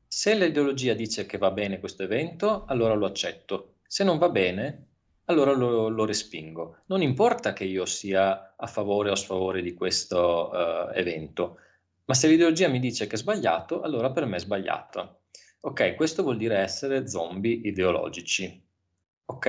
Se 0.09 0.35
l'ideologia 0.35 0.95
dice 0.95 1.27
che 1.27 1.39
va 1.39 1.51
bene 1.51 1.79
questo 1.79 2.03
evento, 2.03 2.65
allora 2.65 2.95
lo 2.95 3.07
accetto. 3.07 3.75
Se 3.87 4.03
non 4.03 4.19
va 4.19 4.29
bene, 4.31 4.87
allora 5.27 5.53
lo, 5.53 5.89
lo, 5.89 6.05
respingo. 6.05 6.79
Non 6.87 7.03
importa 7.03 7.53
che 7.53 7.65
io 7.65 7.85
sia 7.85 8.55
a 8.57 8.67
favore 8.67 9.11
o 9.11 9.13
a 9.13 9.17
sfavore 9.17 9.63
di 9.63 9.75
questo 9.75 10.51
uh, 10.53 10.91
evento, 10.95 11.59
ma 12.07 12.15
se 12.15 12.29
l'ideologia 12.29 12.69
mi 12.69 12.81
dice 12.81 13.07
che 13.07 13.17
è 13.17 13.19
sbagliato, 13.19 13.83
allora 13.83 14.11
per 14.11 14.25
me 14.27 14.37
è 14.37 14.41
sbagliato. 14.41 15.21
Ok, 15.61 15.95
questo 15.97 16.23
vuol 16.23 16.37
dire 16.37 16.59
essere 16.59 17.09
zombie 17.09 17.61
ideologici. 17.65 18.66
Ok? 19.27 19.47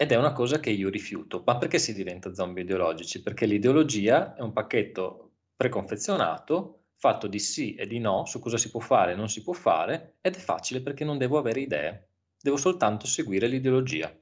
Ed 0.00 0.12
è 0.12 0.16
una 0.16 0.32
cosa 0.32 0.60
che 0.60 0.70
io 0.70 0.88
rifiuto. 0.88 1.42
Ma 1.44 1.58
perché 1.58 1.78
si 1.78 1.92
diventa 1.92 2.32
zombie 2.32 2.62
ideologici? 2.62 3.22
Perché 3.22 3.46
l'ideologia 3.46 4.34
è 4.34 4.40
un 4.40 4.52
pacchetto 4.52 5.32
preconfezionato 5.56 6.78
fatto 6.98 7.28
di 7.28 7.38
sì 7.38 7.74
e 7.74 7.86
di 7.86 7.98
no 8.00 8.24
su 8.26 8.40
cosa 8.40 8.56
si 8.56 8.70
può 8.70 8.80
fare 8.80 9.12
e 9.12 9.14
non 9.16 9.28
si 9.28 9.42
può 9.42 9.52
fare 9.52 10.16
ed 10.20 10.34
è 10.34 10.38
facile 10.38 10.80
perché 10.80 11.04
non 11.04 11.16
devo 11.16 11.38
avere 11.38 11.60
idee, 11.60 12.08
devo 12.40 12.56
soltanto 12.56 13.06
seguire 13.06 13.46
l'ideologia. 13.46 14.12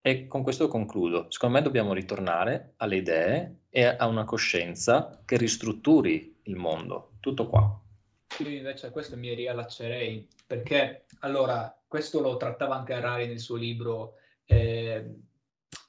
E 0.00 0.26
con 0.26 0.42
questo 0.42 0.68
concludo. 0.68 1.26
Secondo 1.30 1.56
me 1.56 1.62
dobbiamo 1.62 1.92
ritornare 1.92 2.74
alle 2.76 2.96
idee 2.96 3.58
e 3.68 3.84
a 3.84 4.06
una 4.06 4.24
coscienza 4.24 5.22
che 5.24 5.36
ristrutturi 5.36 6.40
il 6.44 6.56
mondo. 6.56 7.14
Tutto 7.20 7.48
qua. 7.48 7.82
Io 8.38 8.48
invece 8.48 8.86
a 8.86 8.90
questo 8.90 9.16
mi 9.16 9.34
riallaccerei 9.34 10.26
perché 10.46 11.04
allora 11.20 11.74
questo 11.86 12.20
lo 12.20 12.36
trattava 12.36 12.76
anche 12.76 12.94
Harari 12.94 13.26
nel 13.26 13.40
suo 13.40 13.56
libro 13.56 14.14
eh, 14.44 15.14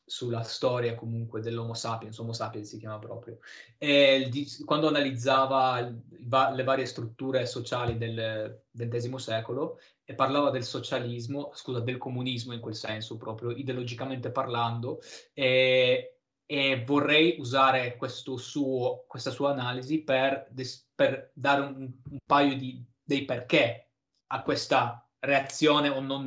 sulla 0.09 0.41
storia 0.41 0.95
comunque 0.95 1.39
dell'Homo 1.39 1.75
sapiens, 1.75 2.17
Homo 2.17 2.33
sapiens 2.33 2.67
si 2.67 2.79
chiama 2.79 2.97
proprio, 2.97 3.37
e 3.77 4.29
quando 4.65 4.87
analizzava 4.87 5.79
le 5.79 6.63
varie 6.63 6.85
strutture 6.85 7.45
sociali 7.45 7.97
del 7.97 8.63
XX 8.71 9.15
secolo 9.15 9.79
e 10.03 10.15
parlava 10.15 10.49
del 10.49 10.63
socialismo, 10.63 11.51
scusa, 11.53 11.81
del 11.81 11.97
comunismo 11.97 12.53
in 12.53 12.59
quel 12.59 12.73
senso 12.73 13.17
proprio, 13.17 13.51
ideologicamente 13.51 14.31
parlando, 14.31 14.99
e, 15.33 16.21
e 16.47 16.83
vorrei 16.83 17.35
usare 17.37 17.95
suo, 18.37 19.05
questa 19.07 19.29
sua 19.29 19.51
analisi 19.51 20.01
per, 20.01 20.51
per 20.95 21.29
dare 21.35 21.61
un, 21.61 21.91
un, 22.09 22.17
paio 22.25 22.57
di, 22.57 22.83
dei 23.03 23.23
perché 23.25 23.91
a 24.31 24.41
questa 24.41 25.07
reazione 25.19 25.89
o 25.89 25.99
non, 25.99 26.23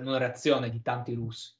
non 0.00 0.18
reazione 0.18 0.70
di 0.70 0.82
tanti 0.82 1.14
russi. 1.14 1.54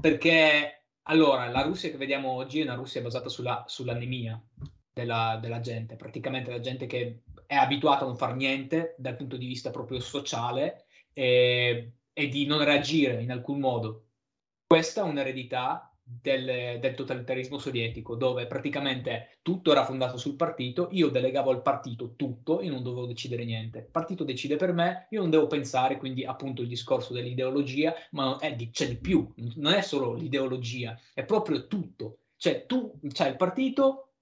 Perché 0.00 0.84
allora 1.02 1.48
la 1.48 1.62
Russia 1.62 1.90
che 1.90 1.96
vediamo 1.96 2.30
oggi 2.30 2.60
è 2.60 2.64
una 2.64 2.74
Russia 2.74 3.00
basata 3.00 3.28
sulla, 3.28 3.64
sull'anemia 3.66 4.40
della, 4.92 5.38
della 5.40 5.60
gente, 5.60 5.96
praticamente 5.96 6.50
la 6.50 6.60
gente 6.60 6.86
che 6.86 7.22
è 7.46 7.54
abituata 7.54 8.04
a 8.04 8.06
non 8.06 8.16
fare 8.16 8.34
niente 8.34 8.94
dal 8.98 9.16
punto 9.16 9.36
di 9.36 9.46
vista 9.46 9.70
proprio 9.70 10.00
sociale 10.00 10.86
e, 11.12 11.92
e 12.12 12.28
di 12.28 12.46
non 12.46 12.64
reagire 12.64 13.20
in 13.22 13.30
alcun 13.30 13.58
modo. 13.58 14.06
Questa 14.66 15.02
è 15.02 15.04
un'eredità 15.04 15.91
del, 16.20 16.78
del, 16.80 16.94
totalitarismo 16.94 17.58
sovietico, 17.58 18.16
dove 18.16 18.46
praticamente 18.46 19.38
tutto 19.42 19.70
era 19.70 19.84
fondato 19.84 20.16
sul 20.16 20.36
partito, 20.36 20.88
io 20.92 21.08
delegavo 21.08 21.50
al 21.50 21.62
partito 21.62 22.14
tutto, 22.16 22.60
io 22.60 22.70
non 22.70 22.82
dovevo 22.82 23.06
decidere 23.06 23.44
niente. 23.44 23.78
Il 23.78 23.90
partito 23.90 24.24
decide 24.24 24.56
per 24.56 24.72
me, 24.72 25.06
io 25.10 25.20
non 25.20 25.30
devo 25.30 25.46
pensare, 25.46 25.96
quindi 25.96 26.24
appunto 26.24 26.62
il 26.62 26.68
discorso 26.68 27.12
dell'ideologia, 27.12 27.94
ma 28.10 28.38
di, 28.56 28.70
c'è 28.70 28.88
di 28.88 28.96
più, 28.96 29.32
non 29.56 29.72
è 29.72 29.80
solo 29.82 30.14
l'ideologia, 30.14 30.98
è 31.14 31.24
proprio 31.24 31.66
tutto. 31.66 32.18
Cioè 32.36 32.66
tu, 32.66 32.98
c'hai 33.12 33.30
il 33.30 33.36
partito, 33.36 34.14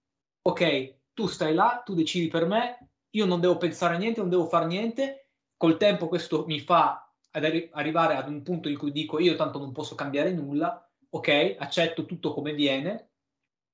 ok, 0.42 0.94
tu 1.14 1.26
stai 1.26 1.54
là, 1.54 1.82
tu 1.84 1.94
decidi 1.94 2.28
per 2.28 2.46
me, 2.46 2.90
io 3.10 3.24
non 3.24 3.40
devo 3.40 3.56
pensare 3.56 3.94
a 3.94 3.98
niente, 3.98 4.20
non 4.20 4.28
devo 4.30 4.46
fare 4.46 4.66
niente, 4.66 5.28
col 5.56 5.76
tempo 5.76 6.08
questo 6.08 6.44
mi 6.46 6.60
fa 6.60 7.10
arri- 7.32 7.68
arrivare 7.72 8.16
ad 8.16 8.28
un 8.28 8.42
punto 8.42 8.68
in 8.68 8.78
cui 8.78 8.92
dico 8.92 9.18
io 9.18 9.36
tanto 9.36 9.58
non 9.58 9.72
posso 9.72 9.94
cambiare 9.94 10.32
nulla, 10.32 10.89
ok, 11.10 11.56
accetto 11.58 12.06
tutto 12.06 12.32
come 12.32 12.54
viene 12.54 13.10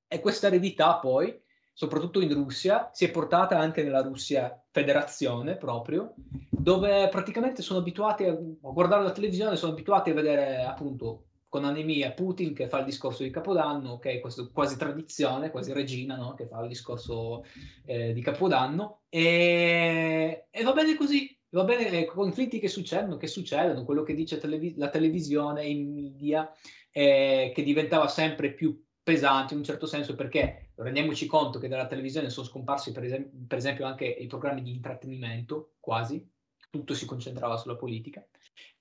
e 0.08 0.20
questa 0.20 0.46
eredità 0.46 0.98
poi, 0.98 1.38
soprattutto 1.72 2.20
in 2.20 2.32
Russia, 2.32 2.90
si 2.92 3.04
è 3.04 3.10
portata 3.10 3.58
anche 3.58 3.82
nella 3.82 4.02
Russia 4.02 4.64
federazione 4.70 5.56
proprio, 5.56 6.14
dove 6.50 7.08
praticamente 7.08 7.62
sono 7.62 7.80
abituati 7.80 8.24
a, 8.24 8.36
guardare 8.36 9.02
la 9.02 9.12
televisione, 9.12 9.56
sono 9.56 9.72
abituati 9.72 10.10
a 10.10 10.14
vedere 10.14 10.62
appunto 10.62 11.26
con 11.48 11.64
anemia 11.64 12.12
Putin 12.12 12.54
che 12.54 12.68
fa 12.68 12.80
il 12.80 12.84
discorso 12.84 13.22
di 13.22 13.30
Capodanno, 13.30 13.92
ok, 13.92 14.20
questo 14.20 14.50
quasi 14.52 14.76
tradizione, 14.76 15.50
quasi 15.50 15.72
regina, 15.72 16.16
no? 16.16 16.34
che 16.34 16.46
fa 16.46 16.60
il 16.60 16.68
discorso 16.68 17.44
eh, 17.84 18.12
di 18.12 18.20
Capodanno, 18.20 19.02
e, 19.08 20.46
e, 20.50 20.62
va 20.62 20.72
bene 20.72 20.96
così, 20.96 21.35
va 21.56 21.64
bene, 21.64 22.00
i 22.00 22.04
conflitti 22.06 22.58
che 22.58 22.68
succedono, 22.68 23.16
che 23.16 23.26
succedono, 23.26 23.84
quello 23.84 24.02
che 24.02 24.14
dice 24.14 24.38
televis- 24.38 24.76
la 24.76 24.90
televisione, 24.90 25.64
i 25.66 25.82
media, 25.84 26.52
eh, 26.90 27.50
che 27.54 27.62
diventava 27.62 28.08
sempre 28.08 28.52
più 28.52 28.84
pesante 29.02 29.54
in 29.54 29.60
un 29.60 29.64
certo 29.64 29.86
senso 29.86 30.14
perché 30.14 30.72
rendiamoci 30.74 31.26
conto 31.26 31.58
che 31.58 31.68
dalla 31.68 31.86
televisione 31.86 32.28
sono 32.28 32.46
scomparsi 32.46 32.92
per, 32.92 33.04
esem- 33.04 33.46
per 33.46 33.58
esempio 33.58 33.86
anche 33.86 34.04
i 34.04 34.26
programmi 34.26 34.62
di 34.62 34.72
intrattenimento, 34.72 35.76
quasi, 35.80 36.28
tutto 36.70 36.94
si 36.94 37.06
concentrava 37.06 37.56
sulla 37.56 37.76
politica. 37.76 38.26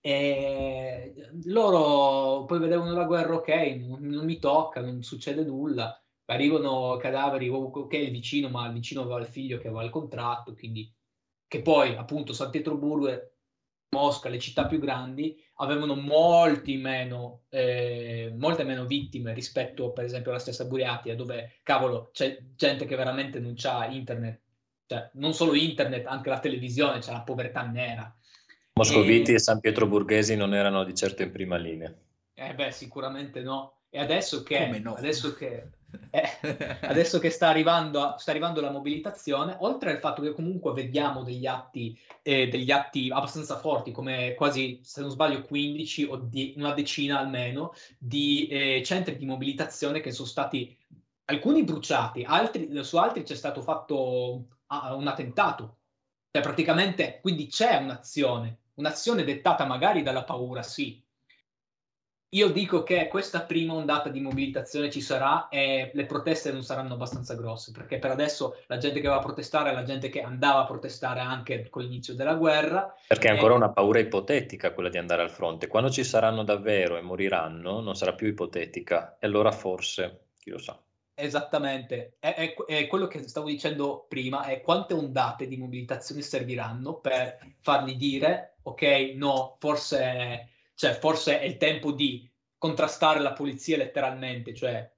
E 0.01 1.13
loro 1.45 2.45
poi 2.45 2.59
vedevano 2.59 2.93
la 2.93 3.05
guerra, 3.05 3.35
ok, 3.35 3.49
non, 3.79 3.99
non 4.01 4.25
mi 4.25 4.37
tocca, 4.39 4.81
non 4.81 5.01
succede 5.01 5.43
nulla, 5.43 5.97
arrivano 6.25 6.97
cadaveri, 6.97 7.47
ok, 7.49 7.93
il 7.93 8.11
vicino, 8.11 8.49
ma 8.49 8.67
il 8.67 8.73
vicino 8.73 9.01
aveva 9.01 9.19
il 9.19 9.27
figlio 9.27 9.57
che 9.59 9.67
aveva 9.67 9.83
il 9.83 9.89
contratto, 9.91 10.53
quindi 10.53 10.91
che 11.55 11.61
poi 11.61 11.95
appunto 11.95 12.33
San 12.33 12.49
Pietroburgo 12.49 13.31
Mosca, 13.89 14.27
le 14.27 14.39
città 14.39 14.65
più 14.65 14.77
grandi, 14.77 15.41
avevano 15.55 15.95
molti 15.95 16.75
meno, 16.75 17.43
eh, 17.47 18.33
molte 18.37 18.65
meno 18.65 18.85
vittime 18.85 19.33
rispetto 19.33 19.91
per 19.91 20.03
esempio 20.03 20.31
alla 20.31 20.39
stessa 20.39 20.65
Buriatia, 20.65 21.15
dove 21.15 21.59
cavolo 21.63 22.09
c'è 22.11 22.37
gente 22.57 22.85
che 22.85 22.97
veramente 22.97 23.39
non 23.39 23.55
ha 23.63 23.85
internet, 23.85 24.41
cioè 24.85 25.09
non 25.13 25.33
solo 25.33 25.55
internet, 25.55 26.05
anche 26.07 26.27
la 26.27 26.39
televisione, 26.39 26.99
c'è 26.99 27.13
la 27.13 27.21
povertà 27.21 27.61
nera. 27.61 28.13
Moscoviti 28.73 29.31
e, 29.31 29.35
e 29.35 29.39
San 29.39 29.61
Pietroburghesi 29.61 30.35
non 30.35 30.53
erano 30.53 30.83
di 30.83 30.93
certo 30.93 31.23
in 31.23 31.31
prima 31.31 31.55
linea. 31.55 31.93
Eh 32.33 32.53
beh, 32.53 32.71
sicuramente 32.71 33.41
no. 33.41 33.77
E 33.95 33.99
adesso 33.99 34.43
che, 34.43 34.67
no? 34.79 34.95
adesso 34.95 35.33
che 35.33 35.69
eh, 36.11 36.77
adesso 36.81 37.17
che 37.17 37.29
sta 37.29 37.47
arrivando, 37.47 38.15
sta 38.17 38.31
arrivando, 38.31 38.59
la 38.59 38.69
mobilitazione, 38.69 39.55
oltre 39.59 39.91
al 39.91 39.99
fatto 39.99 40.21
che 40.21 40.33
comunque 40.33 40.73
vediamo 40.73 41.23
degli 41.23 41.45
atti, 41.45 41.97
eh, 42.21 42.49
degli 42.49 42.71
atti 42.71 43.09
abbastanza 43.09 43.57
forti, 43.57 43.93
come 43.93 44.33
quasi, 44.35 44.81
se 44.83 44.99
non 44.99 45.11
sbaglio, 45.11 45.43
15 45.43 46.03
o 46.03 46.17
di, 46.17 46.55
una 46.57 46.73
decina 46.73 47.19
almeno, 47.19 47.71
di 47.97 48.47
eh, 48.47 48.83
centri 48.83 49.15
di 49.15 49.25
mobilitazione 49.25 50.01
che 50.01 50.11
sono 50.11 50.27
stati 50.27 50.77
alcuni 51.27 51.63
bruciati, 51.63 52.23
altri, 52.23 52.83
su 52.83 52.97
altri 52.97 53.23
c'è 53.23 53.35
stato 53.35 53.61
fatto 53.61 54.47
un 54.67 55.07
attentato. 55.07 55.77
Cioè, 56.31 56.43
praticamente, 56.43 57.19
quindi 57.21 57.47
c'è 57.47 57.77
un'azione, 57.77 58.57
un'azione 58.73 59.23
dettata 59.23 59.63
magari 59.65 60.03
dalla 60.03 60.25
paura, 60.25 60.63
sì, 60.63 61.01
io 62.29 62.49
dico 62.49 62.83
che 62.83 63.07
questa 63.07 63.41
prima 63.41 63.73
ondata 63.73 64.09
di 64.09 64.19
mobilitazione 64.19 64.89
ci 64.89 64.99
sarà 64.99 65.47
e 65.47 65.91
le 65.93 66.05
proteste 66.05 66.51
non 66.51 66.63
saranno 66.63 66.95
abbastanza 66.95 67.35
grosse, 67.35 67.71
perché 67.71 67.97
per 67.97 68.11
adesso 68.11 68.57
la 68.67 68.77
gente 68.77 68.99
che 68.99 69.07
va 69.07 69.15
a 69.15 69.21
protestare 69.21 69.69
è 69.69 69.73
la 69.73 69.83
gente 69.83 70.09
che 70.09 70.21
andava 70.21 70.61
a 70.61 70.65
protestare 70.65 71.21
anche 71.21 71.69
con 71.69 71.83
l'inizio 71.83 72.13
della 72.13 72.35
guerra. 72.35 72.93
Perché 73.07 73.27
è 73.27 73.31
ancora 73.31 73.53
e... 73.53 73.57
una 73.57 73.69
paura 73.69 73.99
ipotetica 73.99 74.73
quella 74.73 74.89
di 74.89 74.97
andare 74.97 75.21
al 75.21 75.29
fronte. 75.29 75.67
Quando 75.67 75.89
ci 75.89 76.03
saranno 76.03 76.43
davvero 76.43 76.97
e 76.97 77.01
moriranno, 77.01 77.79
non 77.79 77.95
sarà 77.95 78.13
più 78.13 78.27
ipotetica. 78.27 79.17
E 79.19 79.27
allora 79.27 79.51
forse, 79.51 80.25
chi 80.39 80.49
lo 80.49 80.57
sa. 80.57 80.77
Esattamente, 81.17 82.17
è, 82.19 82.33
è, 82.33 82.53
è, 82.65 82.87
quello 82.87 83.07
che 83.07 83.25
stavo 83.25 83.47
dicendo 83.47 84.05
prima, 84.09 84.43
è 84.43 84.59
quante 84.59 84.93
ondate 84.93 85.47
di 85.47 85.55
mobilitazione 85.55 86.21
serviranno 86.21 86.95
per 86.95 87.37
fargli 87.61 87.95
dire, 87.95 88.57
ok, 88.63 89.13
no, 89.15 89.55
forse 89.57 90.49
cioè, 90.75 90.93
forse 90.93 91.39
è 91.39 91.45
il 91.45 91.57
tempo 91.57 91.91
di 91.91 92.29
contrastare 92.57 93.19
la 93.19 93.33
polizia 93.33 93.77
letteralmente, 93.77 94.53
cioè 94.53 94.93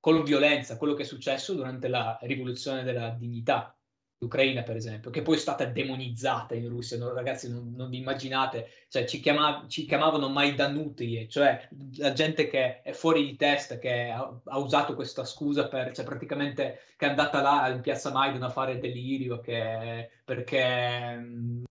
con 0.00 0.22
violenza, 0.22 0.76
quello 0.76 0.94
che 0.94 1.02
è 1.02 1.06
successo 1.06 1.54
durante 1.54 1.88
la 1.88 2.18
rivoluzione 2.22 2.82
della 2.82 3.10
dignità. 3.10 3.75
l'Ucraina 4.18 4.62
per 4.62 4.76
esempio, 4.76 5.10
che 5.10 5.22
poi 5.22 5.36
è 5.36 5.38
stata 5.38 5.66
demonizzata 5.66 6.54
in 6.54 6.68
Russia, 6.68 6.96
no? 6.96 7.12
ragazzi 7.12 7.50
non, 7.50 7.74
non 7.76 7.90
vi 7.90 7.98
immaginate, 7.98 8.68
cioè, 8.88 9.04
ci, 9.04 9.20
chiama, 9.20 9.66
ci, 9.68 9.84
chiamavano 9.84 10.28
Maidanutrie, 10.28 11.28
cioè 11.28 11.68
la 11.96 12.12
gente 12.12 12.46
che 12.48 12.82
è 12.82 12.92
fuori 12.92 13.26
di 13.26 13.36
testa, 13.36 13.78
che 13.78 14.08
ha, 14.08 14.40
ha 14.44 14.58
usato 14.58 14.94
questa 14.94 15.24
scusa 15.24 15.68
per, 15.68 15.92
cioè 15.92 16.04
praticamente 16.04 16.80
che 16.96 17.06
è 17.06 17.08
andata 17.10 17.42
là 17.42 17.68
in 17.68 17.80
piazza 17.82 18.10
Maidan 18.10 18.42
a 18.42 18.50
fare 18.50 18.78
delirio, 18.78 19.40
che, 19.40 20.10
perché 20.24 21.16
mm, 21.16 21.64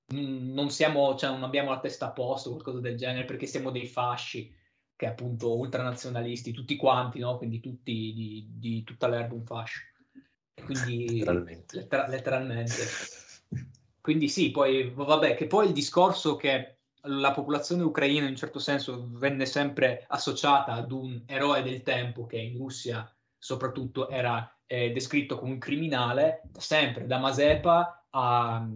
non, 0.53 0.69
siamo, 0.69 1.15
cioè, 1.15 1.31
non 1.31 1.43
abbiamo 1.43 1.71
la 1.71 1.79
testa 1.79 2.07
a 2.07 2.11
posto, 2.11 2.51
qualcosa 2.51 2.79
del 2.79 2.95
genere, 2.95 3.25
perché 3.25 3.47
siamo 3.47 3.71
dei 3.71 3.87
fasci, 3.87 4.53
che 4.95 5.07
appunto 5.07 5.57
ultranazionalisti, 5.57 6.53
tutti 6.53 6.75
quanti, 6.75 7.19
no? 7.19 7.37
quindi 7.37 7.59
tutti 7.59 8.13
di, 8.13 8.47
di 8.51 8.83
tutta 8.83 9.07
l'erba 9.07 9.33
un 9.33 9.45
fascio. 9.45 9.81
Quindi, 10.63 11.19
letteralmente. 11.19 11.77
Lettera- 11.77 12.07
letteralmente. 12.07 12.83
Quindi 14.01 14.29
sì, 14.29 14.51
poi 14.51 14.91
vabbè, 14.93 15.35
che 15.35 15.47
poi 15.47 15.67
il 15.67 15.73
discorso 15.73 16.35
che 16.35 16.77
la 17.07 17.31
popolazione 17.31 17.83
ucraina 17.83 18.23
in 18.23 18.31
un 18.31 18.35
certo 18.35 18.59
senso 18.59 19.07
venne 19.13 19.45
sempre 19.45 20.05
associata 20.07 20.73
ad 20.73 20.91
un 20.91 21.23
eroe 21.25 21.63
del 21.63 21.83
tempo 21.83 22.25
che 22.25 22.37
in 22.37 22.57
Russia 22.57 23.11
soprattutto 23.37 24.09
era 24.09 24.55
eh, 24.65 24.91
descritto 24.91 25.37
come 25.37 25.53
un 25.53 25.59
criminale, 25.59 26.41
sempre 26.57 27.05
da 27.05 27.19
Mazepa 27.19 28.07
a 28.09 28.67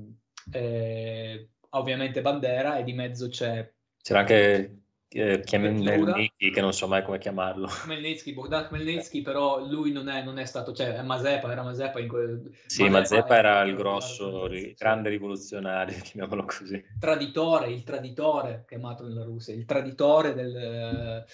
eh, 0.52 1.50
ovviamente 1.70 2.22
Bandera 2.22 2.78
e 2.78 2.84
di 2.84 2.94
mezzo 2.94 3.30
c'è... 3.30 3.72
C'era 4.02 4.20
anche 4.20 4.79
eh, 5.12 5.40
Khmelnytsky, 5.40 6.52
che 6.52 6.62
non 6.62 6.74
so 6.74 6.88
mai 6.88 7.04
come 7.04 7.18
chiamarlo. 7.18 7.68
Khmelnytsky, 7.84 8.34
Bogdan 8.34 8.68
Khmelnytsky, 8.68 9.22
però 9.22 9.66
lui 9.66 9.92
non 9.92 10.08
è, 10.08 10.24
non 10.24 10.38
è 10.38 10.46
stato, 10.46 10.72
cioè 10.72 11.02
Mazepa, 11.02 11.52
era 11.52 11.64
Mazepa 11.64 12.00
in 12.00 12.08
quel... 12.08 12.52
Sì, 12.68 12.84
Mazepa, 12.84 13.22
Mazepa 13.22 13.38
era 13.38 13.62
il 13.64 13.76
grosso, 13.76 14.46
il 14.46 14.76
grande 14.78 15.10
rivoluzionario, 15.10 15.98
chiamiamolo 16.04 16.46
così. 16.46 16.84
Traditore, 17.00 17.72
il 17.72 17.84
traditore, 17.84 18.66
chiamato 18.68 19.04
nella 19.04 19.24
Russia, 19.24 19.54
il 19.54 19.66
traditore 19.66 20.34
del... 20.34 21.26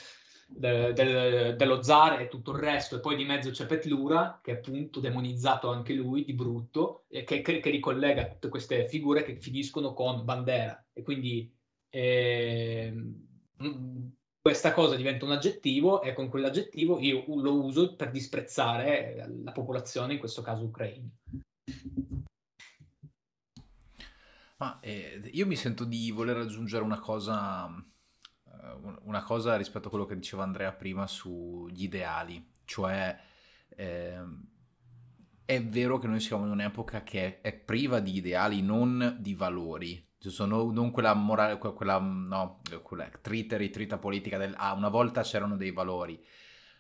Del, 0.47 0.93
del, 0.93 1.55
dello 1.55 1.82
zar 1.82 2.21
e 2.21 2.28
tutto 2.28 2.51
il 2.51 2.59
resto, 2.59 2.95
e 2.95 2.99
poi 2.99 3.15
di 3.15 3.26
mezzo 3.26 3.49
c'è 3.49 3.65
Petlura, 3.65 4.39
che 4.43 4.51
è 4.51 4.55
appunto 4.57 4.99
demonizzato 4.99 5.71
anche 5.71 5.93
lui 5.93 6.23
di 6.23 6.34
brutto, 6.34 7.05
e 7.09 7.23
che, 7.23 7.41
che, 7.41 7.59
che 7.59 7.71
ricollega 7.71 8.28
tutte 8.28 8.49
queste 8.49 8.88
figure 8.88 9.23
che 9.23 9.38
finiscono 9.38 9.93
con 9.93 10.23
Bandera. 10.23 10.86
E 10.93 11.01
quindi 11.01 11.51
eh, 11.89 12.93
questa 14.41 14.73
cosa 14.73 14.95
diventa 14.95 15.25
un 15.25 15.31
aggettivo 15.31 16.01
e 16.01 16.13
con 16.13 16.29
quell'aggettivo 16.29 16.99
io 16.99 17.23
lo 17.27 17.63
uso 17.63 17.95
per 17.95 18.11
disprezzare 18.11 19.27
la 19.43 19.51
popolazione, 19.51 20.13
in 20.13 20.19
questo 20.19 20.41
caso 20.41 20.65
ucraina. 20.65 21.09
Ma 24.57 24.79
eh, 24.79 25.19
io 25.33 25.45
mi 25.45 25.55
sento 25.55 25.83
di 25.83 26.11
voler 26.11 26.37
aggiungere 26.37 26.83
una 26.83 26.99
cosa, 26.99 27.65
uh, 27.65 28.93
una 29.01 29.23
cosa 29.23 29.57
rispetto 29.57 29.87
a 29.87 29.89
quello 29.89 30.05
che 30.05 30.15
diceva 30.15 30.43
Andrea 30.43 30.71
prima 30.71 31.07
sugli 31.07 31.83
ideali, 31.83 32.51
cioè 32.63 33.19
eh, 33.75 34.23
è 35.43 35.63
vero 35.63 35.97
che 35.97 36.07
noi 36.07 36.19
siamo 36.19 36.45
in 36.45 36.51
un'epoca 36.51 37.03
che 37.03 37.41
è 37.41 37.53
priva 37.53 37.99
di 37.99 38.15
ideali, 38.15 38.61
non 38.61 39.17
di 39.19 39.33
valori, 39.33 40.03
sono 40.18 40.72
non 40.72 40.91
quella 40.91 41.13
morale, 41.13 41.57
quella, 41.57 41.99
no, 41.99 42.61
quella 42.82 43.09
trita 43.22 43.55
e 43.55 43.59
ritrita 43.59 43.97
politica 43.97 44.38
del 44.38 44.53
ah, 44.57 44.74
una 44.74 44.89
volta 44.89 45.22
c'erano 45.22 45.57
dei 45.57 45.72
valori. 45.72 46.24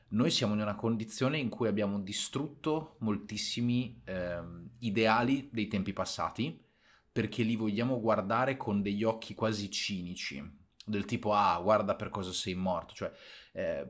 Noi 0.09 0.29
siamo 0.31 0.53
in 0.53 0.61
una 0.61 0.75
condizione 0.75 1.37
in 1.37 1.49
cui 1.49 1.67
abbiamo 1.67 1.99
distrutto 1.99 2.95
moltissimi 2.99 4.01
eh, 4.05 4.41
ideali 4.79 5.49
dei 5.51 5.67
tempi 5.67 5.93
passati 5.93 6.63
perché 7.11 7.43
li 7.43 7.55
vogliamo 7.55 7.99
guardare 7.99 8.57
con 8.57 8.81
degli 8.81 9.03
occhi 9.03 9.33
quasi 9.33 9.71
cinici, 9.71 10.43
del 10.85 11.05
tipo 11.05 11.33
ah, 11.33 11.59
guarda 11.61 11.95
per 11.95 12.09
cosa 12.09 12.31
sei 12.31 12.55
morto, 12.55 12.93
cioè 12.93 13.11
eh, 13.53 13.87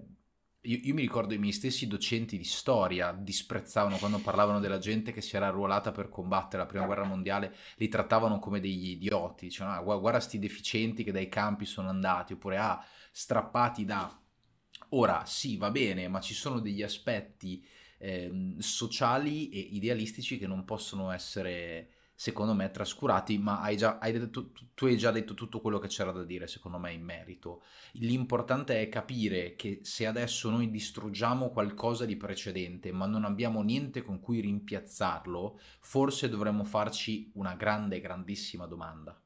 io, 0.65 0.79
io, 0.81 0.93
mi 0.93 1.01
ricordo 1.01 1.33
i 1.33 1.37
miei 1.37 1.53
stessi 1.53 1.87
docenti 1.87 2.37
di 2.37 2.43
storia 2.43 3.11
disprezzavano 3.11 3.97
quando 3.97 4.19
parlavano 4.19 4.59
della 4.59 4.77
gente 4.77 5.11
che 5.11 5.21
si 5.21 5.35
era 5.35 5.47
arruolata 5.47 5.91
per 5.91 6.09
combattere 6.09 6.63
la 6.63 6.67
prima 6.67 6.85
guerra 6.85 7.05
mondiale, 7.05 7.55
li 7.77 7.87
trattavano 7.87 8.39
come 8.39 8.59
degli 8.59 8.89
idioti, 8.89 9.45
dicevano 9.45 9.77
ah, 9.77 9.97
guarda 9.97 10.19
sti 10.19 10.39
deficienti 10.39 11.03
che 11.03 11.11
dai 11.11 11.29
campi 11.29 11.65
sono 11.65 11.89
andati, 11.89 12.33
oppure 12.33 12.57
ah, 12.57 12.83
strappati 13.11 13.85
da... 13.85 14.19
Ora 14.89 15.25
sì, 15.25 15.57
va 15.57 15.71
bene, 15.71 16.07
ma 16.07 16.19
ci 16.19 16.33
sono 16.33 16.59
degli 16.59 16.83
aspetti 16.83 17.65
eh, 17.97 18.55
sociali 18.59 19.49
e 19.49 19.59
idealistici 19.59 20.37
che 20.37 20.47
non 20.47 20.65
possono 20.65 21.11
essere 21.11 21.89
secondo 22.15 22.53
me 22.53 22.71
trascurati, 22.71 23.37
ma 23.37 23.59
hai 23.59 23.75
già, 23.75 23.97
hai 23.99 24.13
detto, 24.13 24.51
tu 24.73 24.85
hai 24.85 24.97
già 24.97 25.11
detto 25.11 25.33
tutto 25.33 25.59
quello 25.59 25.79
che 25.79 25.89
c'era 25.89 26.11
da 26.11 26.23
dire 26.23 26.47
secondo 26.47 26.77
me 26.77 26.93
in 26.93 27.03
merito. 27.03 27.61
L'importante 27.93 28.81
è 28.81 28.87
capire 28.87 29.55
che 29.55 29.81
se 29.83 30.07
adesso 30.07 30.49
noi 30.49 30.71
distruggiamo 30.71 31.49
qualcosa 31.49 32.05
di 32.05 32.15
precedente, 32.15 32.93
ma 32.93 33.05
non 33.05 33.25
abbiamo 33.25 33.61
niente 33.61 34.01
con 34.01 34.21
cui 34.21 34.39
rimpiazzarlo, 34.39 35.59
forse 35.79 36.29
dovremmo 36.29 36.63
farci 36.63 37.29
una 37.33 37.55
grande, 37.55 37.99
grandissima 37.99 38.65
domanda. 38.65 39.19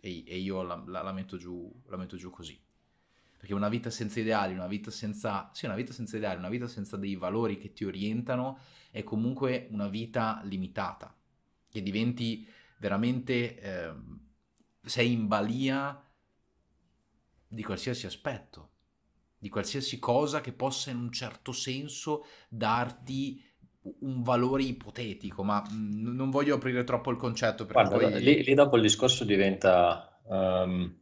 E, 0.00 0.24
e 0.26 0.38
io 0.38 0.62
la, 0.62 0.82
la, 0.86 1.02
la, 1.02 1.12
metto 1.12 1.36
giù, 1.36 1.72
la 1.86 1.96
metto 1.96 2.16
giù 2.16 2.30
così. 2.30 2.60
Perché 3.38 3.54
una 3.54 3.68
vita 3.68 3.88
senza 3.90 4.18
ideali, 4.18 4.52
una 4.52 4.66
vita 4.66 4.90
senza, 4.90 5.50
sì, 5.52 5.66
una 5.66 5.74
vita 5.76 5.92
senza 5.92 6.16
ideali, 6.16 6.38
una 6.38 6.48
vita 6.48 6.66
senza 6.66 6.96
dei 6.96 7.14
valori 7.14 7.56
che 7.56 7.72
ti 7.72 7.84
orientano, 7.84 8.58
è 8.90 9.04
comunque 9.04 9.68
una 9.70 9.88
vita 9.88 10.40
limitata 10.44 11.14
che 11.72 11.82
diventi 11.82 12.46
veramente, 12.78 13.58
eh, 13.58 13.92
sei 14.84 15.12
in 15.12 15.26
balia 15.26 15.98
di 17.48 17.62
qualsiasi 17.62 18.04
aspetto, 18.06 18.70
di 19.38 19.48
qualsiasi 19.48 19.98
cosa 19.98 20.42
che 20.42 20.52
possa 20.52 20.90
in 20.90 20.98
un 20.98 21.10
certo 21.10 21.52
senso 21.52 22.26
darti 22.48 23.42
un 24.00 24.22
valore 24.22 24.64
ipotetico, 24.64 25.42
ma 25.42 25.62
n- 25.70 26.14
non 26.14 26.30
voglio 26.30 26.56
aprire 26.56 26.84
troppo 26.84 27.10
il 27.10 27.16
concetto. 27.16 27.64
Perché 27.64 27.88
Guarda, 27.88 28.10
poi... 28.10 28.20
lì, 28.20 28.42
lì, 28.44 28.54
dopo 28.54 28.76
il 28.76 28.82
discorso 28.82 29.24
diventa 29.24 30.20
um, 30.24 30.94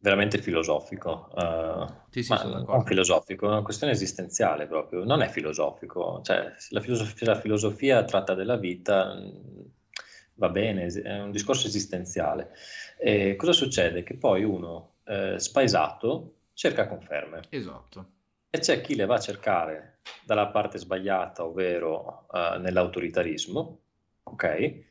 veramente 0.00 0.38
filosofico, 0.38 1.30
uh, 1.34 1.86
sì, 2.10 2.22
sì, 2.22 2.34
non 2.34 2.84
filosofico, 2.84 3.46
è 3.46 3.50
una 3.50 3.62
questione 3.62 3.92
esistenziale 3.92 4.66
proprio, 4.66 5.04
non 5.04 5.22
è 5.22 5.28
filosofico, 5.28 6.20
cioè 6.22 6.52
la 6.70 6.80
filosofia, 6.80 7.26
la 7.26 7.40
filosofia 7.40 8.04
tratta 8.04 8.34
della 8.34 8.56
vita 8.56 9.16
va 10.38 10.48
bene, 10.48 10.86
è 10.86 11.20
un 11.20 11.30
discorso 11.30 11.66
esistenziale. 11.66 12.52
E 12.96 13.36
cosa 13.36 13.52
succede? 13.52 14.02
Che 14.02 14.14
poi 14.14 14.44
uno 14.44 14.94
eh, 15.04 15.38
spaesato 15.38 16.34
cerca 16.54 16.86
conferme. 16.86 17.42
Esatto. 17.50 18.10
E 18.50 18.58
c'è 18.58 18.80
chi 18.80 18.94
le 18.94 19.04
va 19.04 19.16
a 19.16 19.20
cercare 19.20 19.98
dalla 20.24 20.48
parte 20.48 20.78
sbagliata, 20.78 21.44
ovvero 21.44 22.26
uh, 22.30 22.58
nell'autoritarismo, 22.58 23.78
ok? 24.22 24.84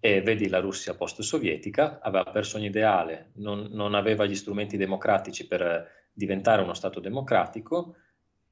E 0.00 0.22
vedi 0.22 0.48
la 0.48 0.60
Russia 0.60 0.94
post-sovietica, 0.94 2.00
aveva 2.00 2.30
perso 2.30 2.56
ogni 2.56 2.66
ideale, 2.66 3.30
non, 3.34 3.68
non 3.70 3.94
aveva 3.94 4.24
gli 4.24 4.34
strumenti 4.34 4.76
democratici 4.76 5.46
per 5.46 6.08
diventare 6.12 6.62
uno 6.62 6.74
Stato 6.74 7.00
democratico 7.00 7.96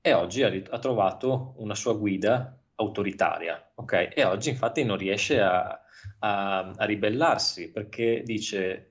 e 0.01 0.13
oggi 0.13 0.43
ha, 0.43 0.53
ha 0.71 0.79
trovato 0.79 1.55
una 1.57 1.75
sua 1.75 1.95
guida 1.95 2.60
autoritaria, 2.81 3.73
ok? 3.75 4.13
E 4.15 4.25
oggi 4.25 4.49
infatti 4.49 4.83
non 4.85 4.97
riesce 4.97 5.41
a, 5.41 5.81
a, 6.21 6.71
a 6.77 6.85
ribellarsi 6.85 7.71
perché 7.71 8.23
dice 8.25 8.87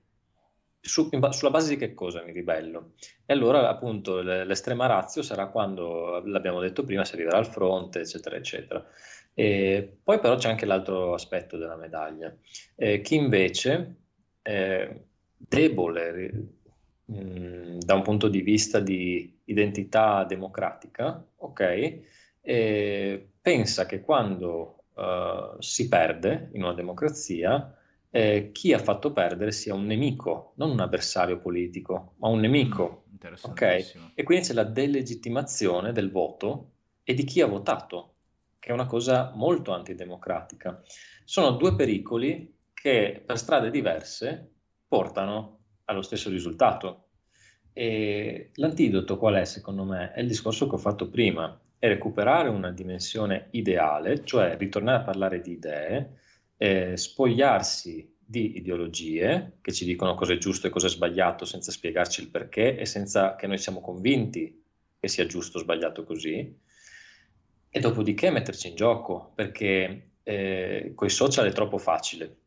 su, 0.80 1.10
in, 1.12 1.28
sulla 1.32 1.52
base 1.52 1.70
di 1.70 1.78
che 1.78 1.94
cosa 1.94 2.22
mi 2.24 2.32
ribello? 2.32 2.94
E 3.26 3.34
allora 3.34 3.68
appunto 3.68 4.22
l'estrema 4.22 4.86
razio 4.86 5.22
sarà 5.22 5.48
quando, 5.48 6.22
l'abbiamo 6.26 6.60
detto 6.62 6.84
prima, 6.84 7.04
si 7.04 7.16
arriverà 7.16 7.38
al 7.38 7.48
fronte, 7.48 8.02
eccetera, 8.02 8.36
eccetera. 8.36 8.86
E 9.34 9.98
poi 10.04 10.20
però 10.20 10.36
c'è 10.36 10.50
anche 10.50 10.66
l'altro 10.66 11.14
aspetto 11.14 11.58
della 11.58 11.76
medaglia. 11.76 12.34
Eh, 12.76 13.02
chi 13.02 13.16
invece 13.16 13.96
è 14.42 14.96
debole 15.36 16.32
mh, 17.06 17.80
da 17.80 17.96
un 17.96 18.02
punto 18.02 18.28
di 18.28 18.42
vista 18.42 18.80
di 18.80 19.42
identità 19.46 20.24
democratica, 20.26 21.26
ok, 21.38 22.19
eh, 22.42 23.30
pensa 23.42 23.86
che 23.86 24.02
quando 24.02 24.84
uh, 24.94 25.60
si 25.60 25.88
perde 25.88 26.50
in 26.54 26.64
una 26.64 26.74
democrazia, 26.74 27.76
eh, 28.12 28.50
chi 28.52 28.74
ha 28.74 28.80
fatto 28.80 29.12
perdere 29.12 29.52
sia 29.52 29.74
un 29.74 29.86
nemico, 29.86 30.54
non 30.56 30.72
un 30.72 30.80
avversario 30.80 31.40
politico, 31.40 32.14
ma 32.18 32.28
un 32.28 32.40
nemico. 32.40 33.06
Mm, 33.12 33.34
okay? 33.42 33.86
E 34.16 34.24
quindi 34.24 34.46
c'è 34.46 34.54
la 34.54 34.64
delegittimazione 34.64 35.92
del 35.92 36.12
voto 36.12 36.72
e 37.04 37.14
di 37.14 37.24
chi 37.24 37.42
ha 37.42 37.48
votato, 37.48 38.14
che 38.60 38.70
è 38.70 38.74
una 38.74 38.88
cosa 38.88 39.32
molto 39.36 39.74
antidemocratica. 39.74 40.82
Sono 41.24 41.52
due 41.52 41.76
pericoli 41.76 42.56
che 42.74 43.22
per 43.26 43.38
strade 43.38 43.70
diverse 43.70 44.52
portano 44.88 45.58
allo 45.86 46.02
stesso 46.02 46.30
risultato. 46.30 47.06
E 47.74 48.52
l'antidoto 48.56 49.18
qual 49.18 49.36
è, 49.36 49.46
secondo 49.46 49.84
me? 49.84 50.12
È 50.14 50.20
il 50.20 50.28
discorso 50.28 50.68
che 50.68 50.76
ho 50.76 50.80
fatto 50.80 51.10
prima, 51.10 51.60
è 51.80 51.88
recuperare 51.88 52.50
una 52.50 52.72
dimensione 52.72 53.48
ideale, 53.52 54.26
cioè 54.26 54.58
ritornare 54.58 54.98
a 55.00 55.06
parlare 55.06 55.40
di 55.40 55.54
idee, 55.54 56.20
eh, 56.58 56.98
spogliarsi 56.98 58.18
di 58.24 58.58
ideologie 58.58 59.58
che 59.62 59.72
ci 59.72 59.86
dicono 59.86 60.14
cosa 60.14 60.34
è 60.34 60.38
giusto 60.38 60.68
e 60.68 60.70
cosa 60.70 60.88
è 60.88 60.90
sbagliato 60.90 61.46
senza 61.46 61.72
spiegarci 61.72 62.22
il 62.22 62.30
perché 62.30 62.78
e 62.78 62.86
senza 62.86 63.36
che 63.36 63.48
noi 63.48 63.58
siamo 63.58 63.80
convinti 63.80 64.62
che 65.00 65.08
sia 65.08 65.26
giusto 65.26 65.58
o 65.58 65.62
sbagliato 65.62 66.04
così, 66.04 66.60
e 67.72 67.80
dopodiché 67.80 68.30
metterci 68.30 68.68
in 68.68 68.76
gioco, 68.76 69.32
perché 69.34 70.12
eh, 70.24 70.92
con 70.94 71.08
i 71.08 71.12
social 71.12 71.48
è 71.48 71.54
troppo 71.54 71.78
facile. 71.78 72.38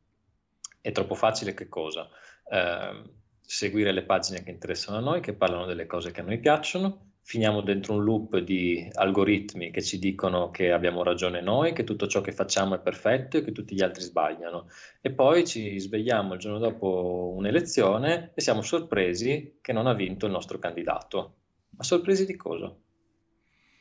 È 0.81 0.93
troppo 0.93 1.15
facile 1.15 1.55
che 1.55 1.69
cosa? 1.69 2.09
Eh, 2.51 3.03
seguire 3.41 3.93
le 3.93 4.03
pagine 4.03 4.43
che 4.43 4.51
interessano 4.51 4.99
a 4.99 5.01
noi, 5.01 5.21
che 5.21 5.33
parlano 5.33 5.65
delle 5.65 5.87
cose 5.87 6.11
che 6.11 6.21
a 6.21 6.25
noi 6.25 6.39
piacciono, 6.39 7.12
finiamo 7.25 7.61
dentro 7.61 7.95
un 7.95 8.05
loop 8.05 8.39
di 8.39 8.89
algoritmi 8.93 9.71
che 9.71 9.81
ci 9.81 9.99
dicono 9.99 10.51
che 10.51 10.73
abbiamo 10.73 11.03
ragione 11.03 11.41
noi, 11.41 11.73
che 11.73 11.85
tutto 11.85 12.07
ciò 12.07 12.21
che 12.21 12.33
facciamo 12.33 12.75
è 12.75 12.81
perfetto 12.81 13.37
e 13.37 13.45
che 13.45 13.53
tutti 13.53 13.75
gli 13.75 13.83
altri 13.83 14.03
sbagliano. 14.03 14.69
E 15.01 15.13
poi 15.13 15.47
ci 15.47 15.79
svegliamo 15.79 16.35
il 16.35 16.41
giorno 16.41 16.59
dopo 16.59 17.33
un'elezione 17.37 18.33
e 18.35 18.41
siamo 18.41 18.63
sorpresi 18.63 19.59
che 19.61 19.73
non 19.73 19.87
ha 19.87 19.95
vinto 19.95 20.27
il 20.27 20.33
nostro 20.33 20.59
candidato. 20.59 21.37
Ma 21.71 21.85
sorpresi 21.85 22.27
di 22.27 22.37
cosa? 22.37 22.75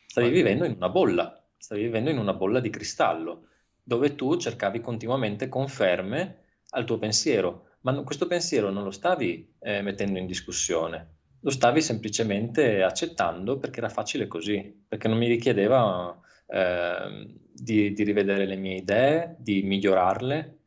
Stavi 0.05 0.30
vivendo 0.30 0.65
in 0.65 0.73
una 0.76 0.89
bolla, 0.89 1.43
stavi 1.57 1.81
vivendo 1.81 2.09
in 2.09 2.18
una 2.18 2.34
bolla 2.34 2.59
di 2.59 2.69
cristallo, 2.69 3.47
dove 3.84 4.15
tu 4.15 4.38
cercavi 4.38 4.81
continuamente 4.81 5.49
conferme 5.49 6.43
al 6.69 6.85
tuo 6.85 6.99
pensiero, 6.99 7.69
ma 7.81 7.93
questo 8.03 8.27
pensiero 8.27 8.69
non 8.69 8.84
lo 8.84 8.91
stavi 8.91 9.55
eh, 9.59 9.81
mettendo 9.81 10.19
in 10.19 10.27
discussione, 10.27 11.15
lo 11.41 11.49
stavi 11.49 11.81
semplicemente 11.81 12.84
accettando 12.84 13.57
perché 13.57 13.80
era 13.80 13.89
facile 13.89 14.27
così, 14.27 14.84
perché 14.88 15.07
non 15.07 15.18
mi 15.18 15.27
richiedeva 15.27 16.19
eh, 16.47 17.35
di, 17.53 17.93
di, 17.93 18.03
rivedere 18.03 18.45
le 18.45 18.55
mie 18.55 18.77
idee, 18.77 19.35
di 19.39 19.63
migliorarle 19.63 20.57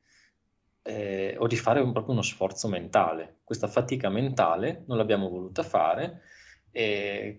eh, 0.83 1.37
o 1.39 1.47
di 1.47 1.57
fare 1.57 1.81
un, 1.81 1.93
proprio 1.93 2.13
uno 2.15 2.23
sforzo 2.23 2.69
mentale. 2.69 3.39
Questa 3.45 3.69
fatica 3.69 4.09
mentale 4.09 4.83
non 4.87 4.97
l'abbiamo 4.97 5.29
voluta 5.29 5.63
fare 5.63 6.23
e, 6.73 7.39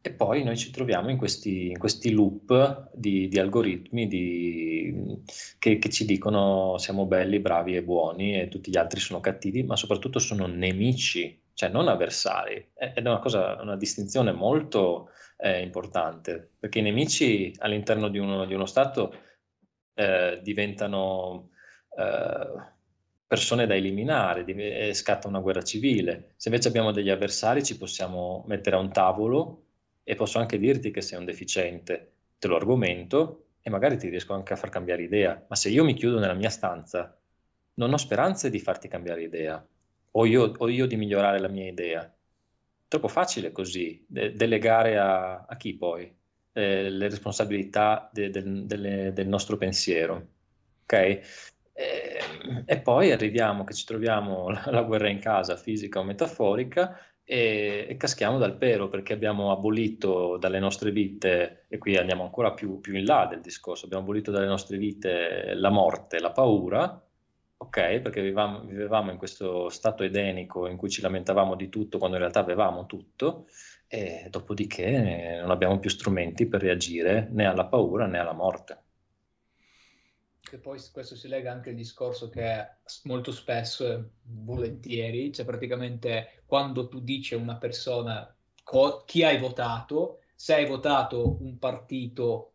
e 0.00 0.10
poi 0.12 0.42
noi 0.42 0.56
ci 0.56 0.70
troviamo 0.70 1.10
in 1.10 1.18
questi, 1.18 1.68
in 1.68 1.78
questi 1.78 2.10
loop 2.10 2.90
di, 2.94 3.28
di 3.28 3.38
algoritmi 3.38 4.08
di, 4.08 5.22
che, 5.58 5.78
che 5.78 5.88
ci 5.88 6.04
dicono 6.04 6.78
siamo 6.78 7.06
belli, 7.06 7.38
bravi 7.38 7.76
e 7.76 7.84
buoni 7.84 8.40
e 8.40 8.48
tutti 8.48 8.70
gli 8.70 8.76
altri 8.76 8.98
sono 8.98 9.20
cattivi, 9.20 9.62
ma 9.62 9.76
soprattutto 9.76 10.18
sono 10.18 10.46
nemici 10.46 11.44
cioè 11.56 11.70
non 11.70 11.88
avversari, 11.88 12.72
ed 12.74 12.98
è 12.98 13.00
una, 13.00 13.18
cosa, 13.18 13.56
una 13.62 13.76
distinzione 13.76 14.30
molto 14.30 15.08
eh, 15.38 15.62
importante, 15.62 16.50
perché 16.58 16.80
i 16.80 16.82
nemici 16.82 17.54
all'interno 17.60 18.08
di 18.08 18.18
uno, 18.18 18.44
di 18.44 18.52
uno 18.52 18.66
Stato 18.66 19.14
eh, 19.94 20.38
diventano 20.42 21.52
eh, 21.96 22.62
persone 23.26 23.66
da 23.66 23.74
eliminare 23.74 24.44
di, 24.44 24.52
e 24.52 24.92
scatta 24.92 25.28
una 25.28 25.40
guerra 25.40 25.62
civile. 25.62 26.34
Se 26.36 26.50
invece 26.50 26.68
abbiamo 26.68 26.92
degli 26.92 27.08
avversari 27.08 27.64
ci 27.64 27.78
possiamo 27.78 28.44
mettere 28.46 28.76
a 28.76 28.80
un 28.80 28.92
tavolo 28.92 29.62
e 30.04 30.14
posso 30.14 30.38
anche 30.38 30.58
dirti 30.58 30.90
che 30.90 31.00
sei 31.00 31.18
un 31.18 31.24
deficiente, 31.24 32.12
te 32.38 32.48
lo 32.48 32.56
argomento 32.56 33.46
e 33.62 33.70
magari 33.70 33.96
ti 33.96 34.10
riesco 34.10 34.34
anche 34.34 34.52
a 34.52 34.56
far 34.56 34.68
cambiare 34.68 35.04
idea, 35.04 35.42
ma 35.48 35.56
se 35.56 35.70
io 35.70 35.84
mi 35.84 35.94
chiudo 35.94 36.18
nella 36.18 36.34
mia 36.34 36.50
stanza 36.50 37.18
non 37.76 37.94
ho 37.94 37.96
speranze 37.96 38.50
di 38.50 38.60
farti 38.60 38.88
cambiare 38.88 39.22
idea 39.22 39.66
o 40.18 40.26
io, 40.26 40.52
o 40.56 40.68
io 40.68 40.86
di 40.86 40.96
migliorare 40.96 41.38
la 41.38 41.48
mia 41.48 41.68
idea. 41.68 42.10
Troppo 42.88 43.08
facile 43.08 43.52
così, 43.52 44.04
de- 44.08 44.32
delegare 44.32 44.98
a, 44.98 45.44
a, 45.44 45.56
chi 45.56 45.74
poi 45.76 46.12
eh, 46.52 46.90
le 46.90 47.08
responsabilità 47.08 48.08
de- 48.12 48.30
de- 48.30 48.66
delle, 48.66 49.12
del 49.12 49.28
nostro 49.28 49.56
pensiero. 49.56 50.28
Ok? 50.82 50.92
E, 50.92 52.20
e, 52.64 52.80
poi 52.80 53.10
arriviamo 53.12 53.64
che 53.64 53.74
ci 53.74 53.84
troviamo 53.84 54.48
la, 54.50 54.64
la 54.70 54.82
guerra 54.82 55.08
in 55.10 55.18
casa, 55.18 55.56
fisica 55.56 55.98
o 56.00 56.04
metaforica, 56.04 56.98
e, 57.24 57.86
e, 57.88 57.96
caschiamo 57.96 58.38
dal 58.38 58.56
pero 58.56 58.88
perché 58.88 59.12
abbiamo 59.12 59.50
abolito 59.52 60.36
dalle 60.38 60.60
nostre 60.60 60.92
vite, 60.92 61.66
e 61.68 61.76
qui 61.78 61.96
andiamo 61.96 62.22
ancora 62.22 62.52
più, 62.54 62.80
più 62.80 62.94
in 62.96 63.04
là 63.04 63.26
del 63.26 63.40
discorso, 63.40 63.84
abbiamo 63.84 64.04
abolito 64.04 64.30
dalle 64.30 64.46
nostre 64.46 64.78
vite 64.78 65.52
la 65.54 65.70
morte, 65.70 66.20
la 66.20 66.30
paura, 66.32 67.05
ok, 67.58 68.00
perché 68.00 68.20
vivevamo, 68.20 68.60
vivevamo, 68.60 69.10
in 69.10 69.16
questo 69.16 69.68
stato 69.68 70.02
edenico 70.02 70.66
in 70.66 70.76
cui 70.76 70.90
ci 70.90 71.00
lamentavamo 71.00 71.54
di 71.54 71.68
tutto 71.68 71.98
quando 71.98 72.16
in 72.16 72.22
realtà 72.22 72.40
avevamo 72.40 72.86
tutto, 72.86 73.46
e 73.88 74.26
dopodiché 74.30 75.38
non 75.40 75.50
abbiamo 75.50 75.78
più 75.78 75.90
strumenti 75.90 76.46
per 76.46 76.60
reagire 76.60 77.28
né 77.30 77.46
alla 77.46 77.66
paura 77.66 78.06
né 78.06 78.18
alla 78.18 78.32
morte. 78.32 78.82
Che 80.46 80.58
poi 80.58 80.80
questo 80.92 81.16
si 81.16 81.26
lega 81.26 81.50
anche 81.50 81.70
al 81.70 81.76
discorso 81.76 82.28
che 82.28 82.68
molto 83.04 83.32
spesso, 83.32 84.10
volentieri, 84.22 85.32
cioè 85.32 85.44
praticamente 85.44 86.42
quando 86.46 86.88
tu 86.88 87.00
dici 87.00 87.34
a 87.34 87.38
una 87.38 87.56
persona 87.56 88.32
co- 88.62 89.02
chi 89.04 89.24
hai 89.24 89.38
votato, 89.38 90.20
se 90.36 90.54
hai 90.54 90.66
votato 90.66 91.38
un 91.40 91.58
partito 91.58 92.52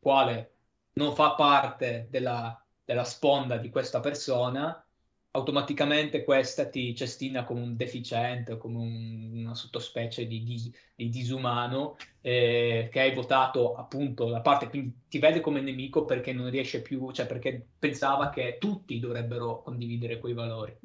quale 0.00 0.54
non 0.94 1.14
fa 1.14 1.34
parte 1.34 2.08
della 2.10 2.59
della 2.90 3.04
sponda 3.04 3.56
di 3.56 3.70
questa 3.70 4.00
persona, 4.00 4.84
automaticamente 5.30 6.24
questa 6.24 6.68
ti 6.68 6.92
cestina 6.92 7.44
come 7.44 7.60
un 7.60 7.76
deficiente, 7.76 8.56
come 8.56 8.78
un, 8.78 9.30
una 9.44 9.54
sottospecie 9.54 10.26
di, 10.26 10.42
di, 10.42 10.74
di 10.96 11.08
disumano 11.08 11.96
eh, 12.20 12.88
che 12.90 13.00
hai 13.00 13.14
votato 13.14 13.76
appunto 13.76 14.26
la 14.26 14.40
parte, 14.40 14.68
quindi 14.68 14.92
ti 15.08 15.20
vede 15.20 15.40
come 15.40 15.60
nemico 15.60 16.04
perché 16.04 16.32
non 16.32 16.50
riesce 16.50 16.82
più, 16.82 17.12
cioè 17.12 17.28
perché 17.28 17.64
pensava 17.78 18.28
che 18.30 18.56
tutti 18.58 18.98
dovrebbero 18.98 19.62
condividere 19.62 20.18
quei 20.18 20.34
valori. 20.34 20.76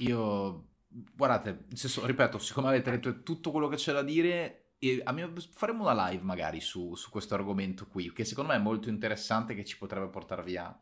Io, 0.00 0.64
guardate, 0.88 1.64
senso, 1.72 2.04
ripeto, 2.04 2.38
siccome 2.38 2.68
avete 2.68 2.90
detto 2.90 3.22
tutto 3.22 3.50
quello 3.50 3.68
che 3.68 3.76
c'è 3.76 3.94
da 3.94 4.02
dire, 4.02 4.67
e 4.78 5.02
me, 5.12 5.32
faremo 5.52 5.82
una 5.90 6.08
live 6.08 6.22
magari 6.22 6.60
su, 6.60 6.94
su, 6.94 7.10
questo 7.10 7.34
argomento 7.34 7.86
qui, 7.86 8.12
che 8.12 8.24
secondo 8.24 8.52
me 8.52 8.58
è 8.58 8.62
molto 8.62 8.88
interessante, 8.88 9.54
che 9.54 9.64
ci 9.64 9.76
potrebbe 9.76 10.08
portare 10.08 10.42
via 10.42 10.78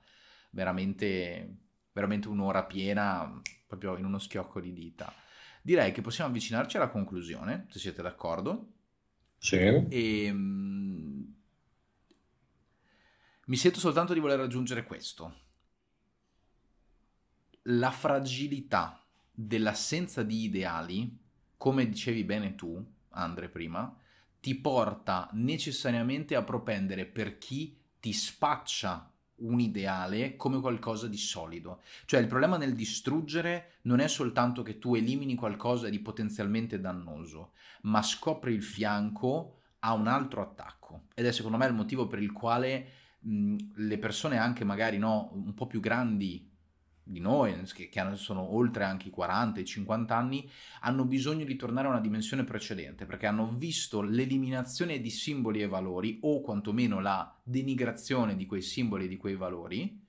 veramente, 0.50 1.56
veramente 1.92 2.28
un'ora 2.28 2.64
piena, 2.64 3.40
proprio 3.66 3.96
in 3.96 4.04
uno 4.04 4.18
schiocco 4.18 4.60
di 4.60 4.72
dita. 4.72 5.12
Direi 5.62 5.92
che 5.92 6.02
possiamo 6.02 6.30
avvicinarci 6.30 6.76
alla 6.76 6.90
conclusione, 6.90 7.66
se 7.70 7.78
siete 7.78 8.02
d'accordo. 8.02 8.72
Sì. 9.38 9.56
E, 9.56 10.30
um, 10.30 11.34
mi 13.46 13.56
sento 13.56 13.78
soltanto 13.78 14.12
di 14.12 14.20
voler 14.20 14.40
aggiungere 14.40 14.84
questo. 14.84 15.44
La 17.68 17.90
fragilità 17.90 19.04
dell'assenza 19.32 20.22
di 20.22 20.44
ideali, 20.44 21.18
come 21.56 21.88
dicevi 21.88 22.24
bene 22.24 22.54
tu, 22.54 22.94
Andre 23.16 23.48
prima, 23.48 23.94
ti 24.40 24.54
porta 24.54 25.28
necessariamente 25.32 26.36
a 26.36 26.42
propendere 26.42 27.04
per 27.04 27.38
chi 27.38 27.76
ti 27.98 28.12
spaccia 28.12 29.10
un 29.38 29.60
ideale 29.60 30.36
come 30.36 30.60
qualcosa 30.60 31.08
di 31.08 31.16
solido. 31.16 31.82
Cioè 32.04 32.20
il 32.20 32.26
problema 32.26 32.56
nel 32.56 32.74
distruggere 32.74 33.78
non 33.82 34.00
è 34.00 34.08
soltanto 34.08 34.62
che 34.62 34.78
tu 34.78 34.94
elimini 34.94 35.34
qualcosa 35.34 35.88
di 35.88 35.98
potenzialmente 35.98 36.80
dannoso, 36.80 37.52
ma 37.82 38.02
scopri 38.02 38.54
il 38.54 38.62
fianco 38.62 39.58
a 39.80 39.92
un 39.92 40.06
altro 40.06 40.42
attacco. 40.42 41.08
Ed 41.14 41.26
è 41.26 41.32
secondo 41.32 41.56
me 41.56 41.66
il 41.66 41.74
motivo 41.74 42.06
per 42.06 42.22
il 42.22 42.32
quale 42.32 42.88
mh, 43.20 43.56
le 43.74 43.98
persone 43.98 44.38
anche 44.38 44.64
magari 44.64 44.98
no, 44.98 45.30
un 45.32 45.54
po' 45.54 45.66
più 45.66 45.80
grandi 45.80 46.54
di 47.08 47.20
noi, 47.20 47.62
che, 47.72 47.88
che 47.88 48.10
sono 48.14 48.54
oltre 48.54 48.82
anche 48.82 49.08
i 49.08 49.10
40 49.10 49.60
i 49.60 49.64
50 49.64 50.16
anni, 50.16 50.50
hanno 50.80 51.04
bisogno 51.04 51.44
di 51.44 51.54
tornare 51.54 51.86
a 51.86 51.90
una 51.90 52.00
dimensione 52.00 52.42
precedente, 52.42 53.06
perché 53.06 53.26
hanno 53.26 53.54
visto 53.56 54.02
l'eliminazione 54.02 55.00
di 55.00 55.10
simboli 55.10 55.62
e 55.62 55.68
valori, 55.68 56.18
o 56.22 56.40
quantomeno 56.40 57.00
la 57.00 57.32
denigrazione 57.42 58.34
di 58.34 58.46
quei 58.46 58.62
simboli 58.62 59.04
e 59.04 59.08
di 59.08 59.16
quei 59.16 59.36
valori, 59.36 60.04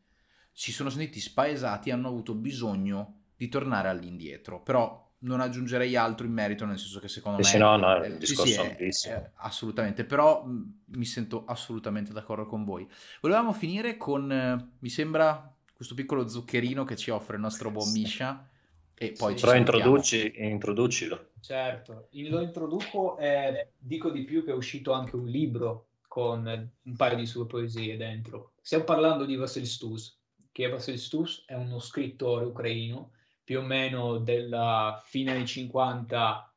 si 0.51 0.71
sono 0.71 0.89
sentiti 0.89 1.19
spaesati 1.19 1.89
e 1.89 1.91
hanno 1.91 2.07
avuto 2.07 2.33
bisogno 2.33 3.25
di 3.35 3.47
tornare 3.47 3.89
all'indietro. 3.89 4.63
Però 4.63 5.07
non 5.19 5.39
aggiungerei 5.39 5.95
altro 5.95 6.25
in 6.25 6.33
merito, 6.33 6.65
nel 6.65 6.77
senso 6.77 6.99
che 6.99 7.07
secondo 7.07 7.41
sì, 7.43 7.57
me... 7.57 7.63
no, 7.63 7.77
no, 7.77 8.01
è 8.01 8.11
un 8.11 8.17
discorso 8.17 8.63
sì, 8.77 8.91
sì, 8.91 9.09
è, 9.09 9.13
è, 9.13 9.31
assolutamente, 9.35 10.03
però 10.03 10.43
mh, 10.43 10.73
mi 10.85 11.05
sento 11.05 11.45
assolutamente 11.45 12.13
d'accordo 12.13 12.45
con 12.45 12.63
voi. 12.63 12.87
Volevamo 13.21 13.53
finire 13.53 13.97
con, 13.97 14.31
eh, 14.31 14.69
mi 14.79 14.89
sembra, 14.89 15.55
questo 15.77 15.93
piccolo 15.93 16.27
zuccherino 16.27 16.83
che 16.85 16.95
ci 16.95 17.11
offre 17.11 17.35
il 17.35 17.41
nostro 17.43 17.69
buon 17.69 17.91
Misha. 17.91 18.49
E 18.95 19.11
poi 19.15 19.37
sì, 19.37 19.45
Però 19.45 19.55
introduci, 19.55 20.33
introducilo. 20.37 21.29
Certo, 21.39 22.07
lo 22.11 22.41
introduco 22.41 23.15
e 23.19 23.73
dico 23.77 24.09
di 24.09 24.23
più 24.23 24.43
che 24.43 24.49
è 24.49 24.55
uscito 24.55 24.91
anche 24.91 25.15
un 25.15 25.27
libro 25.27 25.89
con 26.07 26.47
un 26.81 26.95
paio 26.95 27.15
di 27.15 27.27
sue 27.27 27.45
poesie 27.45 27.95
dentro. 27.95 28.53
Stiamo 28.59 28.85
parlando 28.85 29.25
di 29.25 29.35
Vasil 29.35 29.67
Stus, 29.67 30.19
che 30.51 30.67
Vasil 30.67 30.97
Stus 30.97 31.43
è 31.45 31.53
uno 31.53 31.77
scrittore 31.77 32.45
ucraino 32.45 33.11
più 33.43 33.59
o 33.59 33.61
meno 33.61 34.17
della 34.17 34.99
fine 35.05 35.33
anni 35.33 35.45
50, 35.45 36.55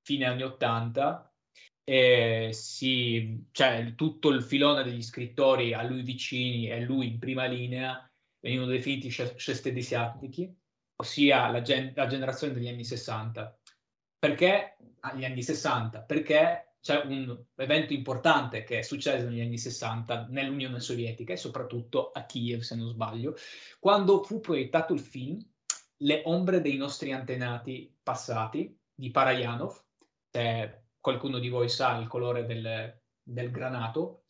fine 0.00 0.24
anni 0.24 0.42
80, 0.44 1.30
e 1.84 2.50
si, 2.52 3.44
cioè, 3.52 3.92
tutto 3.96 4.30
il 4.30 4.42
filone 4.42 4.82
degli 4.82 5.02
scrittori 5.02 5.74
a 5.74 5.82
lui 5.82 6.00
vicini 6.00 6.70
e 6.70 6.80
lui 6.80 7.08
in 7.08 7.18
prima 7.18 7.44
linea 7.44 8.10
venivano 8.42 8.70
definiti 8.70 9.10
szestedesiatniki, 9.10 10.54
ossia 10.96 11.48
la, 11.48 11.62
gen- 11.62 11.92
la 11.94 12.06
generazione 12.06 12.52
degli 12.52 12.68
anni 12.68 12.84
60. 12.84 13.58
Perché 14.18 14.76
agli 15.00 15.24
anni 15.24 15.42
60? 15.42 16.00
Perché 16.00 16.74
c'è 16.80 17.02
un 17.04 17.40
evento 17.54 17.92
importante 17.92 18.64
che 18.64 18.80
è 18.80 18.82
successo 18.82 19.28
negli 19.28 19.40
anni 19.40 19.58
60 19.58 20.26
nell'Unione 20.30 20.80
Sovietica 20.80 21.32
e 21.32 21.36
soprattutto 21.36 22.10
a 22.10 22.24
Kiev, 22.24 22.60
se 22.60 22.74
non 22.74 22.88
sbaglio, 22.88 23.36
quando 23.78 24.22
fu 24.24 24.40
proiettato 24.40 24.92
il 24.92 25.00
film 25.00 25.40
Le 25.98 26.22
ombre 26.24 26.60
dei 26.60 26.76
nostri 26.76 27.12
antenati 27.12 27.96
passati 28.02 28.76
di 28.92 29.12
Parajanov. 29.12 29.80
Se 30.28 30.86
qualcuno 30.98 31.38
di 31.38 31.48
voi 31.48 31.68
sa 31.68 31.96
il 31.98 32.08
colore 32.08 32.44
del, 32.44 33.00
del 33.22 33.50
granato, 33.52 34.24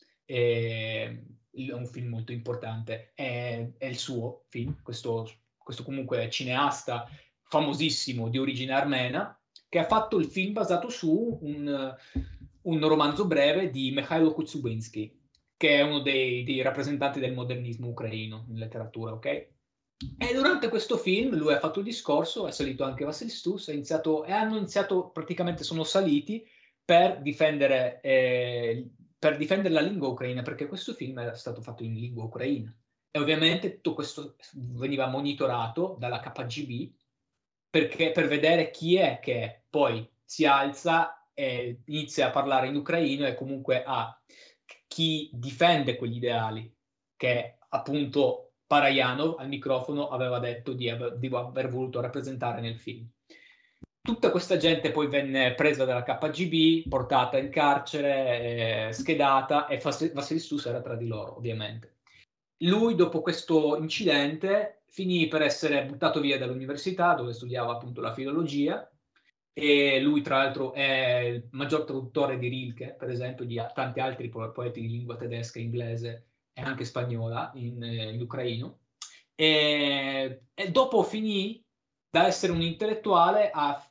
è 1.53 1.73
un 1.73 1.87
film 1.87 2.09
molto 2.09 2.33
importante, 2.33 3.13
è, 3.15 3.69
è 3.77 3.87
il 3.87 3.99
suo 3.99 4.45
film, 4.49 4.81
questo, 4.83 5.31
questo 5.57 5.83
comunque 5.83 6.29
cineasta 6.31 7.09
famosissimo 7.43 8.29
di 8.29 8.39
origine 8.39 8.73
armena, 8.73 9.39
che 9.69 9.79
ha 9.79 9.85
fatto 9.85 10.19
il 10.19 10.27
film 10.27 10.53
basato 10.53 10.89
su 10.89 11.39
un, 11.43 11.95
un 12.63 12.89
romanzo 12.89 13.27
breve 13.27 13.71
di 13.71 13.91
Mikhailo 13.91 14.33
Kutsubinsky, 14.33 15.19
che 15.57 15.77
è 15.77 15.83
uno 15.83 16.01
dei, 16.01 16.45
dei, 16.45 16.63
rappresentanti 16.63 17.21
del 17.21 17.35
modernismo 17.35 17.89
ucraino 17.89 18.47
in 18.49 18.57
letteratura, 18.57 19.13
ok? 19.13 19.27
E 19.27 20.35
durante 20.35 20.69
questo 20.69 20.97
film 20.97 21.37
lui 21.37 21.53
ha 21.53 21.59
fatto 21.59 21.79
il 21.79 21.85
discorso, 21.85 22.49
è 22.49 22.51
salito 22.51 22.85
anche 22.85 23.05
Vassil 23.05 23.31
Stus, 23.31 23.69
e 23.69 23.83
hanno 24.33 24.57
iniziato, 24.57 25.11
praticamente 25.11 25.63
sono 25.63 25.85
saliti 25.85 26.45
per 26.85 27.23
difendere, 27.23 28.01
eh, 28.01 28.91
per 29.23 29.37
difendere 29.37 29.73
la 29.73 29.81
lingua 29.81 30.09
ucraina, 30.09 30.43
perché 30.43 30.67
questo 30.67 30.95
film 30.95 31.17
era 31.21 31.37
stato 31.37 31.63
fatto 31.63 31.85
in 31.85 31.95
lingua 31.95 32.25
ucraina. 32.25 32.77
E 33.09 33.21
ovviamente 33.21 33.77
tutto 33.77 33.95
questo 33.95 34.35
veniva 34.55 35.07
monitorato 35.07 35.95
dalla 35.97 36.19
KGB 36.19 36.93
perché, 37.71 38.11
per 38.11 38.27
vedere 38.27 38.73
chi 38.73 38.97
è 38.97 39.21
che 39.21 39.67
poi 39.71 40.05
si 40.25 40.45
alza 40.45 41.29
e 41.33 41.83
inizia 41.85 42.27
a 42.27 42.31
parlare 42.31 42.67
in 42.67 42.75
ucraino 42.75 43.25
e 43.25 43.37
comunque 43.37 43.85
a 43.85 44.21
chi 44.89 45.31
difende 45.33 45.95
quegli 45.95 46.17
ideali, 46.17 46.75
che 47.15 47.59
appunto 47.69 48.55
Parajanov 48.67 49.39
al 49.39 49.47
microfono 49.47 50.09
aveva 50.09 50.41
detto 50.41 50.73
di 50.73 50.91
aver, 50.91 51.17
di 51.17 51.31
aver 51.33 51.69
voluto 51.69 52.01
rappresentare 52.01 52.61
nel 52.61 52.77
film. 52.77 53.09
Tutta 54.05 54.33
questa 54.33 54.57
gente 54.57 54.91
poi 54.91 55.07
venne 55.07 55.55
presa 55.55 55.85
dalla 55.85 56.03
KGB, 56.03 56.89
portata 56.89 57.39
in 57.39 57.51
carcere, 57.51 58.89
eh, 58.89 58.93
schedata 58.93 59.69
e 59.69 59.79
Vassilistus 59.79 60.67
era 60.67 60.81
tra 60.81 60.97
di 60.97 61.07
loro, 61.07 61.37
ovviamente. 61.37 61.99
Lui, 62.65 62.97
dopo 62.97 63.23
questo 63.23 63.77
incidente, 63.77 64.83
finì 64.89 65.29
per 65.29 65.43
essere 65.43 65.85
buttato 65.87 66.21
via 66.21 66.37
dall'università 66.37 67.15
dove 67.15 67.33
studiava 67.33 67.73
appunto 67.73 68.01
la 68.01 68.13
filologia 68.13 68.91
e 69.53 70.01
lui 70.01 70.21
tra 70.23 70.39
l'altro 70.39 70.73
è 70.73 71.19
il 71.19 71.49
maggior 71.53 71.85
traduttore 71.85 72.39
di 72.39 72.49
Rilke, 72.49 72.97
per 72.99 73.09
esempio, 73.09 73.45
di 73.45 73.61
tanti 73.73 74.01
altri 74.01 74.29
poeti 74.29 74.81
di 74.81 74.89
lingua 74.89 75.17
tedesca, 75.17 75.61
inglese 75.61 76.27
e 76.53 76.63
anche 76.63 76.85
spagnola 76.85 77.53
in, 77.55 77.83
in 77.83 78.21
ucraino. 78.21 78.81
E, 79.35 80.43
e, 80.55 80.71
dopo 80.71 81.03
finì 81.03 81.65
da 82.11 82.27
essere 82.27 82.53
un 82.53 82.63
intellettuale 82.63 83.51
a, 83.51 83.83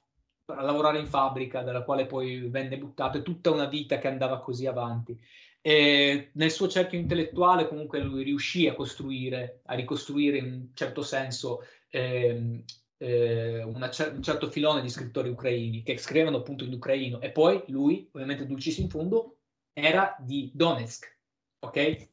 a 0.55 0.61
lavorare 0.61 0.99
in 0.99 1.07
fabbrica, 1.07 1.61
dalla 1.61 1.83
quale 1.83 2.05
poi 2.05 2.49
venne 2.49 2.77
buttato, 2.77 3.17
e 3.17 3.21
tutta 3.21 3.51
una 3.51 3.65
vita 3.65 3.97
che 3.99 4.07
andava 4.07 4.39
così 4.39 4.65
avanti. 4.65 5.17
E 5.61 6.31
nel 6.33 6.51
suo 6.51 6.67
cerchio 6.67 6.97
intellettuale 6.97 7.67
comunque 7.67 7.99
lui 7.99 8.23
riuscì 8.23 8.67
a 8.67 8.73
costruire, 8.73 9.61
a 9.65 9.75
ricostruire 9.75 10.37
in 10.37 10.45
un 10.45 10.67
certo 10.73 11.03
senso 11.03 11.59
ehm, 11.89 12.63
eh, 12.97 13.63
cer- 13.91 14.15
un 14.15 14.23
certo 14.23 14.49
filone 14.49 14.81
di 14.81 14.89
scrittori 14.89 15.29
ucraini 15.29 15.83
che 15.83 15.97
scrivevano 15.97 16.37
appunto 16.37 16.63
in 16.63 16.73
ucraino 16.73 17.19
e 17.21 17.31
poi 17.31 17.63
lui, 17.67 18.07
ovviamente 18.11 18.45
Dulcis 18.45 18.77
in 18.77 18.89
fondo, 18.89 19.37
era 19.73 20.15
di 20.19 20.51
Donetsk, 20.53 21.17
ok? 21.59 22.09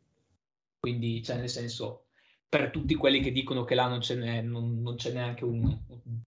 Quindi, 0.81 1.23
cioè, 1.23 1.36
nel 1.36 1.48
senso, 1.48 2.07
per 2.48 2.70
tutti 2.70 2.94
quelli 2.94 3.20
che 3.20 3.30
dicono 3.30 3.64
che 3.64 3.74
là 3.74 3.86
non 3.88 4.00
ce 4.00 4.14
n'è, 4.14 4.40
non, 4.40 4.80
non 4.80 4.96
ce 4.96 5.10
n'è 5.10 5.16
neanche 5.16 5.44
uno 5.44 5.84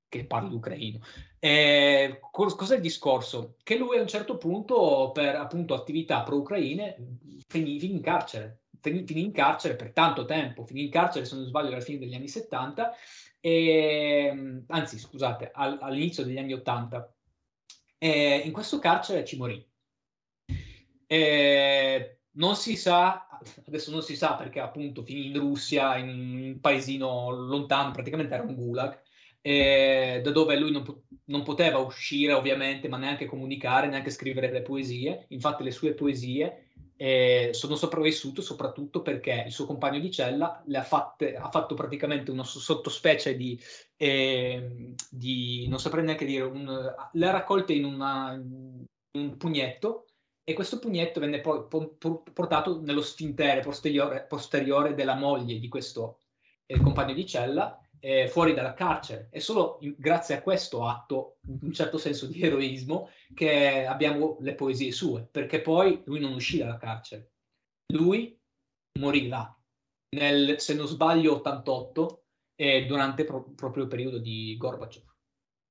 che 0.07 0.25
parli 0.25 0.53
ucraino. 0.53 0.99
Eh, 1.39 2.19
cos'è 2.31 2.75
il 2.75 2.81
discorso? 2.81 3.55
Che 3.63 3.77
lui 3.77 3.97
a 3.97 4.01
un 4.01 4.07
certo 4.07 4.37
punto, 4.37 5.11
per 5.13 5.35
appunto 5.35 5.73
attività 5.73 6.21
pro-ucraine, 6.21 7.17
finì, 7.47 7.79
finì 7.79 7.95
in 7.95 8.01
carcere. 8.01 8.59
Finì, 8.79 9.05
finì, 9.05 9.21
in 9.21 9.31
carcere 9.31 9.75
per 9.75 9.93
tanto 9.93 10.25
tempo, 10.25 10.65
finì 10.65 10.83
in 10.83 10.89
carcere 10.89 11.25
se 11.25 11.35
non 11.35 11.45
sbaglio 11.45 11.69
alla 11.69 11.81
fine 11.81 11.99
degli 11.99 12.15
anni 12.15 12.27
70, 12.27 12.93
e, 13.39 14.63
anzi 14.67 14.97
scusate, 14.99 15.51
all, 15.53 15.77
all'inizio 15.81 16.23
degli 16.23 16.37
anni 16.37 16.53
80. 16.53 17.15
E 17.97 18.41
in 18.43 18.51
questo 18.51 18.79
carcere 18.79 19.23
ci 19.23 19.37
morì. 19.37 19.63
E, 21.07 22.20
non 22.33 22.55
si 22.55 22.75
sa, 22.75 23.27
adesso 23.65 23.91
non 23.91 24.01
si 24.01 24.15
sa 24.15 24.35
perché 24.35 24.59
appunto 24.59 25.03
finì 25.03 25.27
in 25.27 25.37
Russia, 25.39 25.97
in 25.97 26.09
un 26.09 26.59
paesino 26.59 27.29
lontano, 27.31 27.91
praticamente 27.91 28.33
era 28.33 28.43
un 28.43 28.55
gulag, 28.55 28.99
eh, 29.41 30.21
da 30.23 30.31
dove 30.31 30.57
lui 30.57 30.71
non, 30.71 30.83
non, 31.25 31.43
poteva 31.43 31.79
uscire 31.79 32.33
ovviamente, 32.33 32.87
ma 32.87 32.97
neanche 32.97 33.25
comunicare, 33.25 33.87
neanche 33.87 34.11
scrivere 34.11 34.51
le 34.51 34.61
poesie. 34.61 35.25
Infatti 35.29 35.63
le 35.63 35.71
sue 35.71 35.93
poesie 35.93 36.67
eh, 36.95 37.49
sono 37.51 37.75
sopravvissute 37.75 38.43
soprattutto 38.43 39.01
perché 39.01 39.43
il 39.47 39.51
suo 39.51 39.65
compagno 39.65 39.99
di 39.99 40.11
cella 40.11 40.61
le 40.67 40.77
ha, 40.77 40.83
fatte, 40.83 41.35
ha 41.35 41.49
fatto 41.49 41.73
praticamente 41.73 42.29
una 42.29 42.43
sottospecie 42.43 43.35
di, 43.35 43.59
eh, 43.97 44.93
di, 45.09 45.67
non 45.67 45.79
saprei 45.79 46.03
neanche 46.03 46.25
dire, 46.25 46.43
un, 46.43 46.95
le 47.11 47.27
ha 47.27 47.31
raccolte 47.31 47.73
in, 47.73 47.85
una, 47.85 48.33
in 48.33 48.85
un 49.13 49.37
pugnetto 49.37 50.05
e 50.43 50.53
questo 50.53 50.79
pugnetto 50.79 51.19
venne 51.19 51.39
poi 51.39 51.65
portato 51.67 52.81
nello 52.81 53.01
sfintere 53.01 53.61
posteriore, 53.61 54.25
posteriore 54.27 54.93
della 54.93 55.15
moglie 55.15 55.59
di 55.59 55.67
questo 55.67 56.19
eh, 56.65 56.79
compagno 56.79 57.13
di 57.13 57.25
cella 57.25 57.79
eh, 57.99 58.27
fuori 58.27 58.53
dalla 58.53 58.73
carcere. 58.73 59.29
È 59.31 59.39
solo 59.39 59.77
in, 59.81 59.95
grazie 59.97 60.35
a 60.35 60.41
questo 60.41 60.87
atto, 60.87 61.37
un 61.61 61.71
certo 61.71 61.97
senso 61.97 62.25
di 62.25 62.41
eroismo, 62.41 63.09
che 63.33 63.85
abbiamo 63.85 64.37
le 64.41 64.55
poesie 64.55 64.91
sue, 64.91 65.27
perché 65.31 65.61
poi 65.61 66.01
lui 66.05 66.19
non 66.19 66.33
uscì 66.33 66.57
dalla 66.57 66.77
carcere. 66.77 67.33
Lui 67.93 68.37
morì 68.99 69.27
là, 69.27 69.55
nel, 70.15 70.59
se 70.59 70.73
non 70.73 70.87
sbaglio, 70.87 71.35
88, 71.35 72.25
eh, 72.55 72.85
durante 72.85 73.23
pro- 73.23 73.53
proprio 73.53 73.83
il 73.83 73.89
periodo 73.89 74.17
di 74.17 74.55
Gorbaciov. 74.57 75.03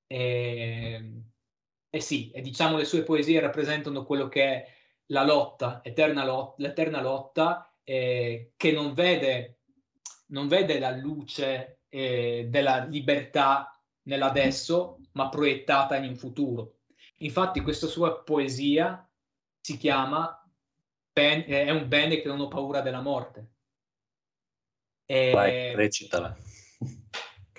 E, 0.07 1.23
eh 1.91 2.01
sì, 2.01 2.31
e 2.31 2.41
diciamo 2.41 2.77
le 2.77 2.85
sue 2.85 3.03
poesie 3.03 3.41
rappresentano 3.41 4.05
quello 4.05 4.29
che 4.29 4.45
è 4.45 4.75
la 5.07 5.25
lotta, 5.25 5.81
eterna 5.83 6.25
lot- 6.25 6.59
l'eterna 6.59 7.03
lotta 7.03 7.75
eh, 7.83 8.53
che 8.57 8.71
non 8.73 8.95
vede, 8.95 9.59
non 10.29 10.47
vede 10.47 10.79
la 10.79 10.93
luce 10.93 11.81
eh, 11.89 12.47
della 12.49 12.85
libertà 12.85 13.77
nell'adesso, 14.03 15.01
ma 15.13 15.29
proiettata 15.29 15.97
in 15.97 16.09
un 16.09 16.17
futuro. 16.17 16.77
Infatti 17.19 17.61
questa 17.61 17.89
sua 17.89 18.23
poesia 18.23 19.07
si 19.61 19.77
chiama 19.77 20.35
ben- 21.13 21.45
È 21.45 21.71
un 21.71 21.89
bene 21.89 22.21
che 22.21 22.29
non 22.29 22.41
ho 22.41 22.49
paura 22.49 22.81
della 22.81 23.01
morte. 23.01 23.49
E... 25.05 25.33
Vai, 25.33 25.75
recitala 25.75 26.37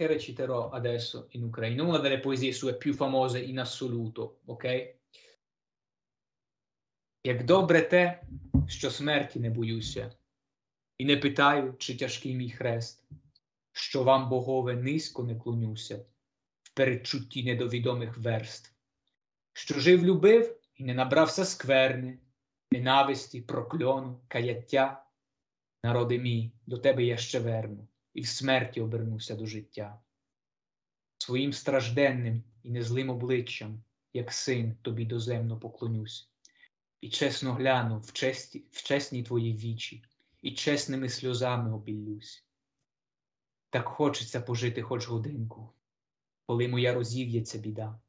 che 0.01 0.07
reciterò 0.07 0.71
adesso 0.71 1.27
in 1.33 1.43
ucraino, 1.43 1.87
una 1.87 1.99
delle 1.99 2.19
poesie 2.19 2.51
sue 2.53 2.75
più 2.75 2.91
famose 2.95 3.39
in 3.39 3.59
assoluto, 3.59 4.39
ok? 4.45 4.95
Як 7.23 7.45
добре 7.45 7.81
те, 7.81 8.21
що 8.67 8.91
смерті 8.91 9.39
не 9.39 9.49
боюся, 9.49 10.11
і 10.97 11.05
не 11.05 11.17
питаю, 11.17 11.75
чи 11.77 11.97
тяжкий 11.97 12.35
мій 12.35 12.49
хрест, 12.49 13.03
що 13.71 14.03
вам, 14.03 14.29
богове, 14.29 14.75
низько 14.75 15.23
не 15.23 15.35
клонюся 15.35 16.05
в 16.63 16.73
передчутті 16.73 17.43
недовідомих 17.43 18.17
верств, 18.17 18.73
що 19.53 19.79
жив, 19.79 20.05
любив 20.05 20.55
і 20.75 20.83
не 20.83 20.93
набрався 20.93 21.45
скверни, 21.45 22.19
ненависті, 22.71 23.41
прокльону, 23.41 24.21
каяття. 24.27 25.05
Народи 25.83 26.19
мій, 26.19 26.51
до 26.65 26.77
тебе 26.77 27.03
я 27.03 27.17
ще 27.17 27.39
верну 27.39 27.87
і 28.13 28.21
в 28.21 28.27
смерті 28.27 28.81
обернуся 28.81 29.35
до 29.35 29.45
життя. 29.45 30.01
Своїм 31.17 31.53
стражденним 31.53 32.43
і 32.63 32.71
незлим 32.71 33.09
обличчям, 33.09 33.83
як 34.13 34.33
син, 34.33 34.75
тобі 34.81 35.05
доземно 35.05 35.59
поклонюсь, 35.59 36.29
і 37.01 37.09
чесно 37.09 37.53
гляну 37.53 37.99
в, 37.99 38.13
честі, 38.13 38.65
в 38.71 38.83
чесні 38.83 39.23
твої 39.23 39.53
вічі, 39.53 40.03
і 40.41 40.51
чесними 40.51 41.09
сльозами 41.09 41.73
обіллюсь. 41.73 42.45
Так 43.69 43.87
хочеться 43.87 44.41
пожити 44.41 44.81
хоч 44.81 45.07
годинку, 45.07 45.73
коли 46.47 46.67
моя 46.67 46.93
розів'ється 46.93 47.57
біда. 47.57 47.99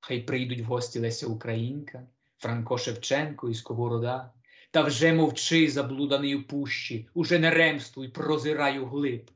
Хай 0.00 0.22
прийдуть 0.22 0.60
в 0.60 0.64
гості 0.64 1.00
Леся 1.00 1.26
Українка, 1.26 2.08
Франко 2.36 2.78
Шевченко 2.78 3.50
і 3.50 3.54
Сковорода. 3.54 4.32
Та 4.70 4.82
вже 4.82 5.12
мовчи, 5.12 5.70
заблуданий 5.70 6.36
у 6.36 6.42
пущі, 6.42 7.08
уже 7.14 7.38
не 7.38 7.50
ремствуй, 7.50 8.08
прозираю 8.08 8.86
глиб, 8.86 9.30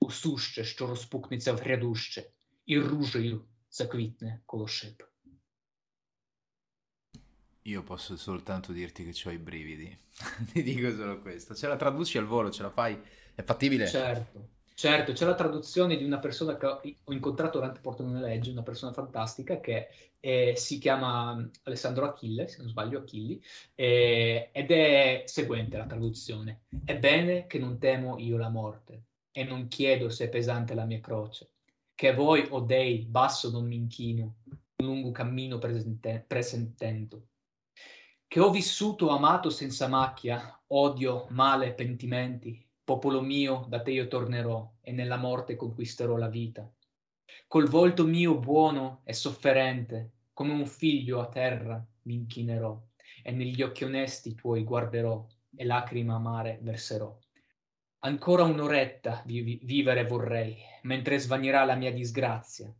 у 0.00 0.10
суще, 0.10 0.64
що 0.64 0.86
розпукнеться 0.86 1.52
в 1.52 1.56
грядуще, 1.56 2.30
і 2.66 2.78
ружею 2.78 3.44
заквітне 3.70 4.40
коло 4.46 4.68
шип. 4.68 5.02
Io 7.66 7.82
posso 7.82 8.16
soltanto 8.18 8.72
dirti 8.72 9.04
che 9.04 9.28
ho 9.28 9.32
i 9.32 9.38
brividi, 9.38 9.98
ti 10.52 10.62
dico 10.62 10.90
solo 10.90 11.22
questo. 11.22 11.54
Ce 11.54 11.66
la 11.66 11.76
traduci 11.76 12.18
al 12.18 12.26
volo, 12.26 12.50
ce 12.50 12.62
la 12.62 12.70
fai? 12.70 12.94
È 13.34 13.42
fattibile? 13.42 13.88
Certo, 13.88 14.48
certo, 14.74 15.12
c'è 15.12 15.24
la 15.24 15.34
traduzione 15.34 15.96
di 15.96 16.04
una 16.04 16.18
persona 16.18 16.56
che 16.56 16.66
ho 16.66 17.12
incontrato 17.12 17.58
durante 17.58 17.80
Portone 17.80 18.20
Legge, 18.20 18.50
una 18.50 18.62
persona 18.62 18.92
fantastica 18.92 19.60
che 19.60 19.88
eh, 20.20 20.54
si 20.56 20.78
chiama 20.78 21.48
Alessandro 21.62 22.06
Achille, 22.06 22.48
se 22.48 22.58
non 22.58 22.68
sbaglio 22.68 22.98
Achilli, 22.98 23.42
eh, 23.74 24.50
ed 24.52 24.70
è 24.70 25.22
seguente 25.26 25.76
la 25.76 25.86
traduzione. 25.86 26.64
Ebbene 26.84 27.46
che 27.46 27.58
non 27.58 27.78
temo 27.78 28.18
io 28.18 28.36
la 28.36 28.48
morte 28.48 29.04
e 29.32 29.44
non 29.44 29.68
chiedo 29.68 30.08
se 30.10 30.26
è 30.26 30.28
pesante 30.28 30.74
la 30.74 30.84
mia 30.84 31.00
croce, 31.00 31.52
che 31.94 32.12
voi, 32.12 32.46
o 32.50 32.60
dei, 32.60 33.04
basso 33.06 33.50
non 33.50 33.66
mi 33.66 33.76
inchino, 33.76 34.36
un 34.76 34.86
lungo 34.86 35.10
cammino 35.12 35.58
presente- 35.58 36.24
presentendo 36.26 37.28
che 38.34 38.40
ho 38.40 38.50
vissuto 38.50 39.10
amato 39.10 39.48
senza 39.48 39.86
macchia, 39.86 40.60
odio, 40.66 41.28
male, 41.30 41.72
pentimenti, 41.72 42.63
popolo 42.84 43.22
mio, 43.22 43.64
da 43.68 43.80
te 43.80 43.92
io 43.92 44.06
tornerò 44.06 44.74
e 44.82 44.92
nella 44.92 45.16
morte 45.16 45.56
conquisterò 45.56 46.16
la 46.16 46.28
vita. 46.28 46.70
Col 47.48 47.68
volto 47.68 48.04
mio 48.04 48.38
buono 48.38 49.00
e 49.04 49.14
sofferente, 49.14 50.10
come 50.32 50.52
un 50.52 50.66
figlio 50.66 51.20
a 51.20 51.28
terra 51.28 51.84
mi 52.02 52.14
inchinerò 52.14 52.78
e 53.22 53.32
negli 53.32 53.62
occhi 53.62 53.84
onesti 53.84 54.34
tuoi 54.34 54.64
guarderò 54.64 55.26
e 55.56 55.64
lacrima 55.64 56.16
amare 56.16 56.58
verserò. 56.60 57.16
Ancora 58.00 58.42
un'oretta 58.42 59.22
vi- 59.24 59.60
vivere 59.62 60.04
vorrei, 60.04 60.58
mentre 60.82 61.18
svanirà 61.18 61.64
la 61.64 61.74
mia 61.74 61.92
disgrazia, 61.92 62.70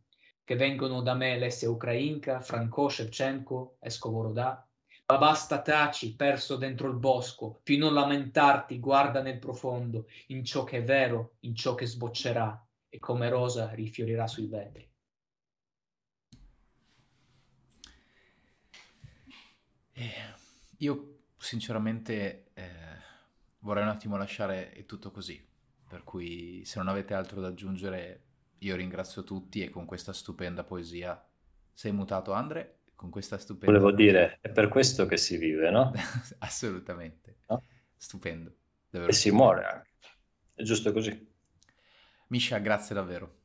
che 0.43 0.55
vengono 0.55 1.01
da 1.01 1.15
me 1.15 1.39
l'esse 1.39 1.65
ucrainca, 1.65 2.41
Franco, 2.41 2.89
Shevchenko 2.89 3.77
e 3.79 3.89
Skovoroda, 3.89 4.64
basta 5.05 5.61
taci, 5.61 6.15
perso 6.15 6.55
dentro 6.55 6.87
il 6.87 6.95
bosco, 6.95 7.59
più 7.63 7.77
non 7.77 7.93
lamentarti, 7.93 8.79
guarda 8.79 9.21
nel 9.21 9.37
profondo, 9.37 10.07
in 10.27 10.43
ciò 10.43 10.63
che 10.63 10.79
è 10.79 10.83
vero, 10.83 11.35
in 11.41 11.55
ciò 11.55 11.75
che 11.75 11.85
sboccerà, 11.85 12.59
e 12.89 12.99
come 12.99 13.29
rosa 13.29 13.71
rifiorirà 13.71 14.25
sui 14.25 14.47
vetri. 14.47 14.89
Eh, 19.91 20.33
io 20.77 21.19
sinceramente 21.37 22.51
eh, 22.53 22.69
vorrei 23.59 23.83
un 23.83 23.89
attimo 23.89 24.17
lasciare 24.17 24.83
tutto 24.85 25.11
così, 25.11 25.45
per 25.87 26.03
cui 26.03 26.65
se 26.65 26.79
non 26.79 26.87
avete 26.87 27.13
altro 27.13 27.41
da 27.41 27.47
aggiungere 27.47 28.23
io 28.59 28.75
ringrazio 28.75 29.23
tutti 29.23 29.61
e 29.61 29.69
con 29.69 29.85
questa 29.85 30.13
stupenda 30.13 30.63
poesia 30.63 31.23
sei 31.73 31.91
mutato 31.91 32.31
Andre? 32.31 32.74
Con 32.95 33.09
questa 33.09 33.37
stupenda... 33.37 33.77
Volevo 33.77 33.95
dire, 33.95 34.39
è 34.41 34.49
per 34.49 34.67
questo 34.69 35.05
che 35.05 35.17
si 35.17 35.37
vive, 35.37 35.69
no? 35.69 35.91
Assolutamente. 36.39 37.37
No? 37.47 37.63
Stupendo. 37.95 38.55
Davvero 38.89 39.11
e 39.11 39.15
si 39.15 39.31
muore 39.31 39.65
anche. 39.65 39.89
È 40.53 40.63
giusto 40.63 40.91
così. 40.91 41.33
Misha, 42.27 42.57
grazie 42.57 42.95
davvero. 42.95 43.41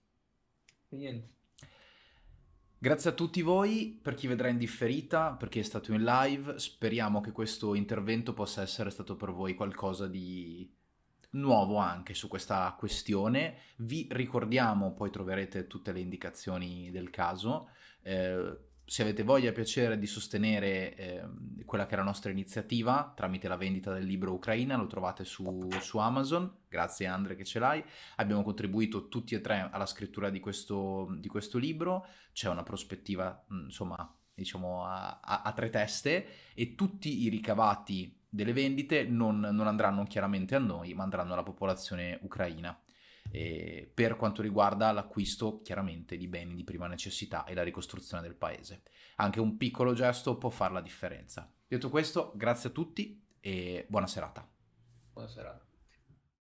Niente. 0.91 1.39
Grazie 2.83 3.11
a 3.11 3.13
tutti 3.13 3.43
voi, 3.43 3.99
per 4.01 4.15
chi 4.15 4.27
vedrà 4.27 4.49
in 4.49 4.57
differita, 4.57 5.35
per 5.35 5.51
chi 5.51 5.59
è 5.59 5.63
stato 5.63 5.93
in 5.93 6.03
live, 6.03 6.59
speriamo 6.59 7.21
che 7.21 7.31
questo 7.31 7.75
intervento 7.75 8.33
possa 8.33 8.63
essere 8.63 8.89
stato 8.89 9.17
per 9.17 9.33
voi 9.33 9.55
qualcosa 9.55 10.07
di 10.07 10.67
nuovo 11.33 11.77
anche 11.77 12.15
su 12.15 12.27
questa 12.27 12.75
questione. 12.79 13.57
Vi 13.77 14.09
ricordiamo, 14.11 14.95
poi 14.95 15.11
troverete 15.11 15.67
tutte 15.67 15.93
le 15.93 16.01
indicazioni 16.01 16.91
del 16.91 17.11
caso, 17.11 17.69
eh, 18.01 18.57
se 18.91 19.03
avete 19.03 19.23
voglia 19.23 19.51
e 19.51 19.53
piacere 19.53 20.01
di 20.01 20.07
sostenere 20.09 20.97
eh, 20.97 21.23
quella 21.65 21.87
che 21.87 21.95
è 21.95 21.97
la 21.97 22.03
nostra 22.03 22.33
iniziativa 22.33 23.13
tramite 23.15 23.47
la 23.47 23.55
vendita 23.55 23.93
del 23.93 24.05
libro 24.05 24.33
Ucraina, 24.33 24.77
lo 24.77 24.89
trovate 24.89 25.25
su, 25.25 25.69
su, 25.81 25.99
Amazon, 25.99 26.53
grazie 26.69 27.07
Andre 27.07 27.37
che 27.37 27.45
ce 27.45 27.61
l'hai, 27.61 27.85
abbiamo 28.17 28.43
contribuito 28.43 29.07
tutti 29.07 29.37
e 29.37 29.41
tre 29.41 29.69
alla 29.71 29.87
scrittura 29.87 30.29
di 30.29 30.41
questo, 30.41 31.07
di 31.21 31.29
questo 31.29 31.57
libro, 31.57 32.05
c'è 32.33 32.49
una 32.49 32.65
prospettiva 32.65 33.45
insomma 33.63 34.13
diciamo 34.35 34.85
a, 34.85 35.21
a, 35.23 35.43
a, 35.43 35.53
tre 35.53 35.71
teste 35.71 36.27
e 36.53 36.75
tutti 36.75 37.23
i 37.23 37.29
ricavati 37.29 38.23
delle 38.29 38.53
vendite 38.53 39.05
non, 39.05 39.39
non 39.39 39.69
andranno 39.69 40.03
chiaramente 40.03 40.57
a 40.57 40.59
noi 40.59 40.95
ma 40.95 41.05
andranno 41.05 41.35
alla 41.35 41.45
popolazione 41.45 42.19
ucraina 42.23 42.77
eh, 43.31 43.91
per 43.93 44.17
quanto 44.17 44.43
riguarda 44.43 44.93
l'acquisto 44.93 45.61
chiaramente 45.63 46.17
di 46.17 46.29
beni 46.29 46.55
di 46.55 46.65
prima 46.65 46.87
necessità 46.87 47.45
e 47.45 47.55
la 47.55 47.63
ricostruzione 47.63 48.23
del 48.23 48.35
paese. 48.35 48.83
Anche 49.17 49.41
un 49.41 49.57
piccolo 49.57 49.93
gesto 49.93 50.37
può 50.37 50.51
fare 50.51 50.73
la 50.73 50.81
differenza. 50.81 51.51
Detto 51.67 51.89
questo, 51.89 52.33
grazie 52.35 52.71
a 52.71 52.73
tutti 52.73 53.25
e 53.41 53.87
buona 53.89 54.07
serata. 54.07 54.49
Buona 55.13 55.29
serata. 55.29 55.70